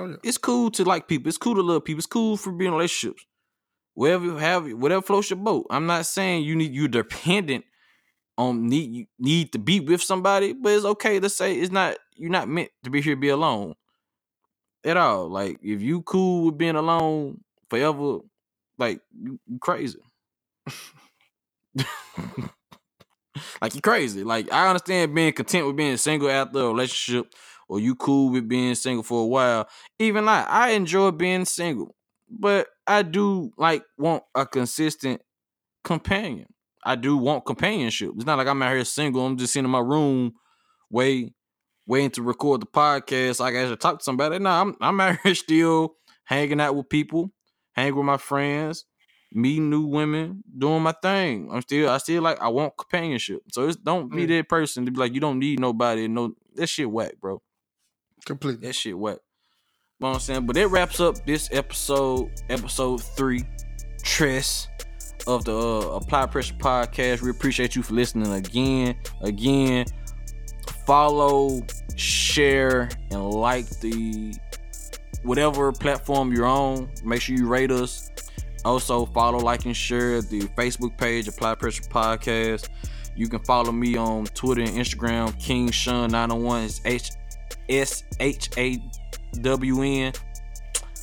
Oh 0.00 0.06
yeah. 0.06 0.16
It's 0.22 0.38
cool 0.38 0.70
to 0.72 0.84
like 0.84 1.08
people. 1.08 1.28
It's 1.28 1.36
cool 1.36 1.54
to 1.54 1.62
love 1.62 1.84
people. 1.84 1.98
It's 1.98 2.06
cool 2.06 2.38
for 2.38 2.52
being 2.52 2.68
in 2.68 2.74
relationships. 2.74 3.26
Wherever 3.94 4.24
you 4.24 4.36
have 4.36 4.70
whatever 4.72 5.02
floats 5.02 5.28
your 5.28 5.38
boat. 5.38 5.66
I'm 5.68 5.86
not 5.86 6.06
saying 6.06 6.44
you 6.44 6.56
need 6.56 6.72
you're 6.72 6.88
dependent 6.88 7.66
on 8.38 8.66
need 8.68 8.90
you 8.94 9.06
need 9.18 9.52
to 9.52 9.58
be 9.58 9.80
with 9.80 10.02
somebody, 10.02 10.54
but 10.54 10.72
it's 10.72 10.86
okay 10.86 11.20
to 11.20 11.28
say 11.28 11.54
it's 11.54 11.70
not 11.70 11.98
you're 12.16 12.30
not 12.30 12.48
meant 12.48 12.70
to 12.84 12.90
be 12.90 13.02
here 13.02 13.14
to 13.14 13.20
be 13.20 13.28
alone 13.28 13.74
at 14.84 14.96
all. 14.96 15.28
Like 15.28 15.58
if 15.62 15.82
you 15.82 16.00
cool 16.02 16.46
with 16.46 16.56
being 16.56 16.76
alone 16.76 17.40
forever, 17.68 18.20
like 18.78 19.02
you 19.12 19.38
crazy. 19.60 19.98
like 23.60 23.74
you 23.74 23.82
crazy. 23.82 24.24
Like 24.24 24.50
I 24.50 24.68
understand 24.68 25.14
being 25.14 25.34
content 25.34 25.66
with 25.66 25.76
being 25.76 25.98
single 25.98 26.30
after 26.30 26.60
a 26.60 26.68
relationship, 26.68 27.34
or 27.70 27.78
you 27.78 27.94
cool 27.94 28.30
with 28.30 28.48
being 28.48 28.74
single 28.74 29.04
for 29.04 29.22
a 29.22 29.26
while. 29.26 29.68
Even 30.00 30.28
I, 30.28 30.42
I 30.42 30.70
enjoy 30.70 31.12
being 31.12 31.44
single, 31.44 31.94
but 32.28 32.66
I 32.86 33.02
do 33.02 33.52
like 33.56 33.84
want 33.96 34.24
a 34.34 34.44
consistent 34.44 35.22
companion. 35.84 36.46
I 36.84 36.96
do 36.96 37.16
want 37.16 37.46
companionship. 37.46 38.10
It's 38.16 38.26
not 38.26 38.38
like 38.38 38.48
I'm 38.48 38.60
out 38.62 38.74
here 38.74 38.84
single. 38.84 39.24
I'm 39.24 39.36
just 39.36 39.52
sitting 39.52 39.66
in 39.66 39.70
my 39.70 39.78
room, 39.80 40.32
wait, 40.90 41.32
waiting 41.86 42.10
to 42.12 42.22
record 42.22 42.62
the 42.62 42.66
podcast. 42.66 43.38
Like 43.40 43.54
I 43.54 43.66
should 43.68 43.80
talk 43.80 43.98
to 43.98 44.04
somebody. 44.04 44.38
No, 44.40 44.50
I'm 44.50 44.76
I'm 44.80 45.00
out 45.00 45.18
here 45.22 45.34
still 45.46 45.94
hanging 46.24 46.60
out 46.60 46.74
with 46.74 46.88
people, 46.88 47.30
hanging 47.72 47.94
with 47.96 48.04
my 48.06 48.16
friends, 48.16 48.84
meeting 49.32 49.70
new 49.70 49.86
women, 49.86 50.42
doing 50.58 50.82
my 50.82 50.94
thing. 51.02 51.50
I'm 51.52 51.62
still 51.62 51.88
I 51.90 51.98
still 51.98 52.22
like 52.22 52.40
I 52.40 52.48
want 52.48 52.76
companionship. 52.76 53.42
So 53.52 53.68
it's 53.68 53.76
don't 53.76 54.10
be 54.10 54.24
Mm. 54.24 54.28
that 54.38 54.48
person 54.48 54.86
to 54.86 54.90
be 54.90 54.98
like 54.98 55.14
you 55.14 55.20
don't 55.20 55.38
need 55.38 55.60
nobody. 55.60 56.08
No, 56.08 56.34
that 56.56 56.68
shit 56.68 56.90
whack, 56.90 57.12
bro. 57.20 57.40
Completely. 58.24 58.66
That 58.66 58.74
shit 58.74 58.98
whack. 58.98 59.18
You 59.98 60.06
know 60.06 60.08
what 60.10 60.14
I'm 60.14 60.20
saying? 60.20 60.46
But 60.46 60.56
it 60.56 60.66
wraps 60.66 61.00
up 61.00 61.24
this 61.26 61.48
episode, 61.52 62.30
episode 62.48 63.02
three, 63.02 63.44
Tress 64.02 64.68
of 65.26 65.44
the 65.44 65.54
uh, 65.54 65.96
Apply 65.96 66.26
Pressure 66.26 66.54
Podcast. 66.54 67.20
We 67.20 67.30
appreciate 67.30 67.76
you 67.76 67.82
for 67.82 67.94
listening 67.94 68.32
again. 68.32 68.96
Again, 69.20 69.84
follow, 70.86 71.60
share, 71.96 72.88
and 73.10 73.30
like 73.30 73.68
the 73.80 74.34
whatever 75.22 75.70
platform 75.72 76.32
you're 76.32 76.46
on. 76.46 76.90
Make 77.04 77.20
sure 77.20 77.36
you 77.36 77.46
rate 77.46 77.70
us. 77.70 78.10
Also, 78.64 79.06
follow, 79.06 79.38
like, 79.38 79.64
and 79.64 79.76
share 79.76 80.20
the 80.20 80.40
Facebook 80.56 80.96
page, 80.98 81.28
Apply 81.28 81.54
Pressure 81.54 81.82
Podcast. 81.82 82.68
You 83.16 83.28
can 83.28 83.40
follow 83.40 83.72
me 83.72 83.96
on 83.96 84.24
Twitter 84.26 84.62
and 84.62 84.70
Instagram, 84.70 85.38
King 85.38 85.70
Shawn 85.70 86.10
901. 86.10 86.64
It's 86.64 86.80
H 86.84 87.10
S 87.70 88.04
H 88.18 88.50
A 88.58 88.82
W 89.40 89.82
N. 89.82 90.12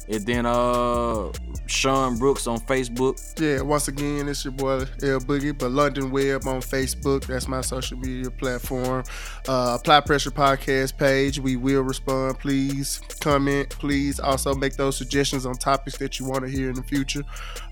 And 0.10 0.26
then 0.26 0.46
uh 0.46 1.32
Shawn 1.66 2.18
Brooks 2.18 2.48
on 2.48 2.60
Facebook. 2.62 3.18
Yeah, 3.40 3.62
once 3.62 3.90
again, 3.90 4.30
it's 4.30 4.46
your 4.46 4.54
boy 4.54 4.80
L 5.04 5.20
Boogie, 5.20 5.58
but 5.58 5.72
London 5.72 6.12
Web 6.12 6.48
on 6.48 6.62
Facebook. 6.62 7.26
That's 7.26 7.48
my 7.48 7.60
social 7.62 7.98
media 7.98 8.32
platform. 8.32 9.04
Uh, 9.48 9.78
Apply 9.80 10.00
Pressure 10.00 10.32
Podcast 10.32 10.98
page. 10.98 11.40
We 11.40 11.58
will 11.58 11.82
respond. 11.82 12.40
Please 12.40 13.02
comment. 13.20 13.70
Please 13.70 14.20
also 14.20 14.54
make 14.56 14.78
those 14.78 14.96
suggestions 14.98 15.46
on 15.46 15.56
topics 15.56 15.98
that 15.98 16.20
you 16.20 16.26
want 16.26 16.46
to 16.46 16.50
hear 16.50 16.70
in 16.70 16.76
the 16.76 16.84
future. 16.84 17.24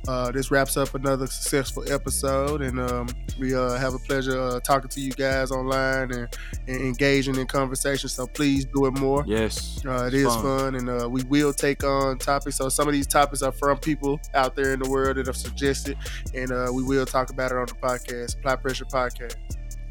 Uh, 0.08 0.30
this 0.32 0.52
wraps 0.52 0.76
up 0.78 0.94
another 0.94 1.26
successful 1.28 1.84
episode, 1.92 2.62
and 2.62 2.80
um, 2.80 3.08
we 3.40 3.56
uh, 3.56 3.72
have 3.78 3.94
a 3.94 4.00
pleasure 4.00 4.40
uh, 4.40 4.60
talking 4.60 4.90
to 4.90 5.00
you 5.00 5.12
guys 5.12 5.52
online 5.52 6.12
and, 6.12 6.28
and 6.68 6.82
engaging 6.82 7.36
in 7.38 7.48
conversation. 7.48 8.10
So 8.10 8.28
please 8.28 8.66
do 8.66 8.86
it 8.88 8.92
more. 9.00 9.24
Yes. 9.26 9.82
Uh, 9.86 10.04
it 10.08 10.14
It's 10.14 10.16
is 10.16 10.26
fun. 10.36 10.44
fun, 10.44 10.76
and 10.76 10.90
uh, 10.90 11.10
we 11.10 11.24
will 11.24 11.54
take 11.54 11.84
on 11.84 12.18
topics. 12.26 12.56
So 12.58 12.70
some 12.70 12.88
of 12.88 12.94
these 12.94 13.08
topics 13.08 13.42
are 13.42 13.52
from 13.52 13.78
people 13.78 14.20
out 14.34 14.56
there 14.56 14.74
in 14.74 14.80
the 14.80 14.90
world 14.90 15.18
that 15.18 15.28
have 15.28 15.38
suggested, 15.38 15.98
and 16.34 16.52
uh, 16.52 16.70
we 16.74 16.84
will 16.84 17.06
talk 17.06 17.30
about 17.30 17.52
it 17.52 17.58
on 17.58 17.68
the 17.68 17.74
podcast, 17.74 18.38
Apply 18.40 18.56
Pressure 18.56 18.86
Podcast. 18.86 19.36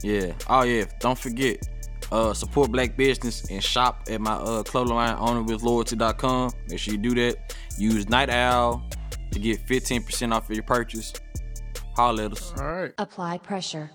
Yeah. 0.03 0.33
Oh 0.49 0.63
yeah. 0.63 0.85
Don't 0.99 1.19
forget. 1.19 1.59
Uh, 2.13 2.35
support 2.35 2.71
black 2.71 2.97
business 2.97 3.51
and 3.51 3.65
shop 3.65 4.03
at 4.11 4.21
my 4.21 4.35
uh, 4.35 4.63
clothing 4.63 4.95
line 4.95 5.17
ownerwithloyalty.com. 5.17 6.51
Make 6.69 6.79
sure 6.79 6.93
you 6.93 6.99
do 6.99 7.15
that. 7.15 7.57
Use 7.79 8.09
Night 8.11 8.29
Owl 8.29 8.87
to 9.33 9.39
get 9.39 9.67
15% 9.67 10.33
off 10.33 10.49
of 10.49 10.55
your 10.55 10.65
purchase. 10.65 11.15
Holler 11.97 12.25
at 12.25 12.33
us. 12.33 12.53
All 12.59 12.67
right. 12.67 12.93
Apply 12.99 13.39
pressure. 13.39 13.91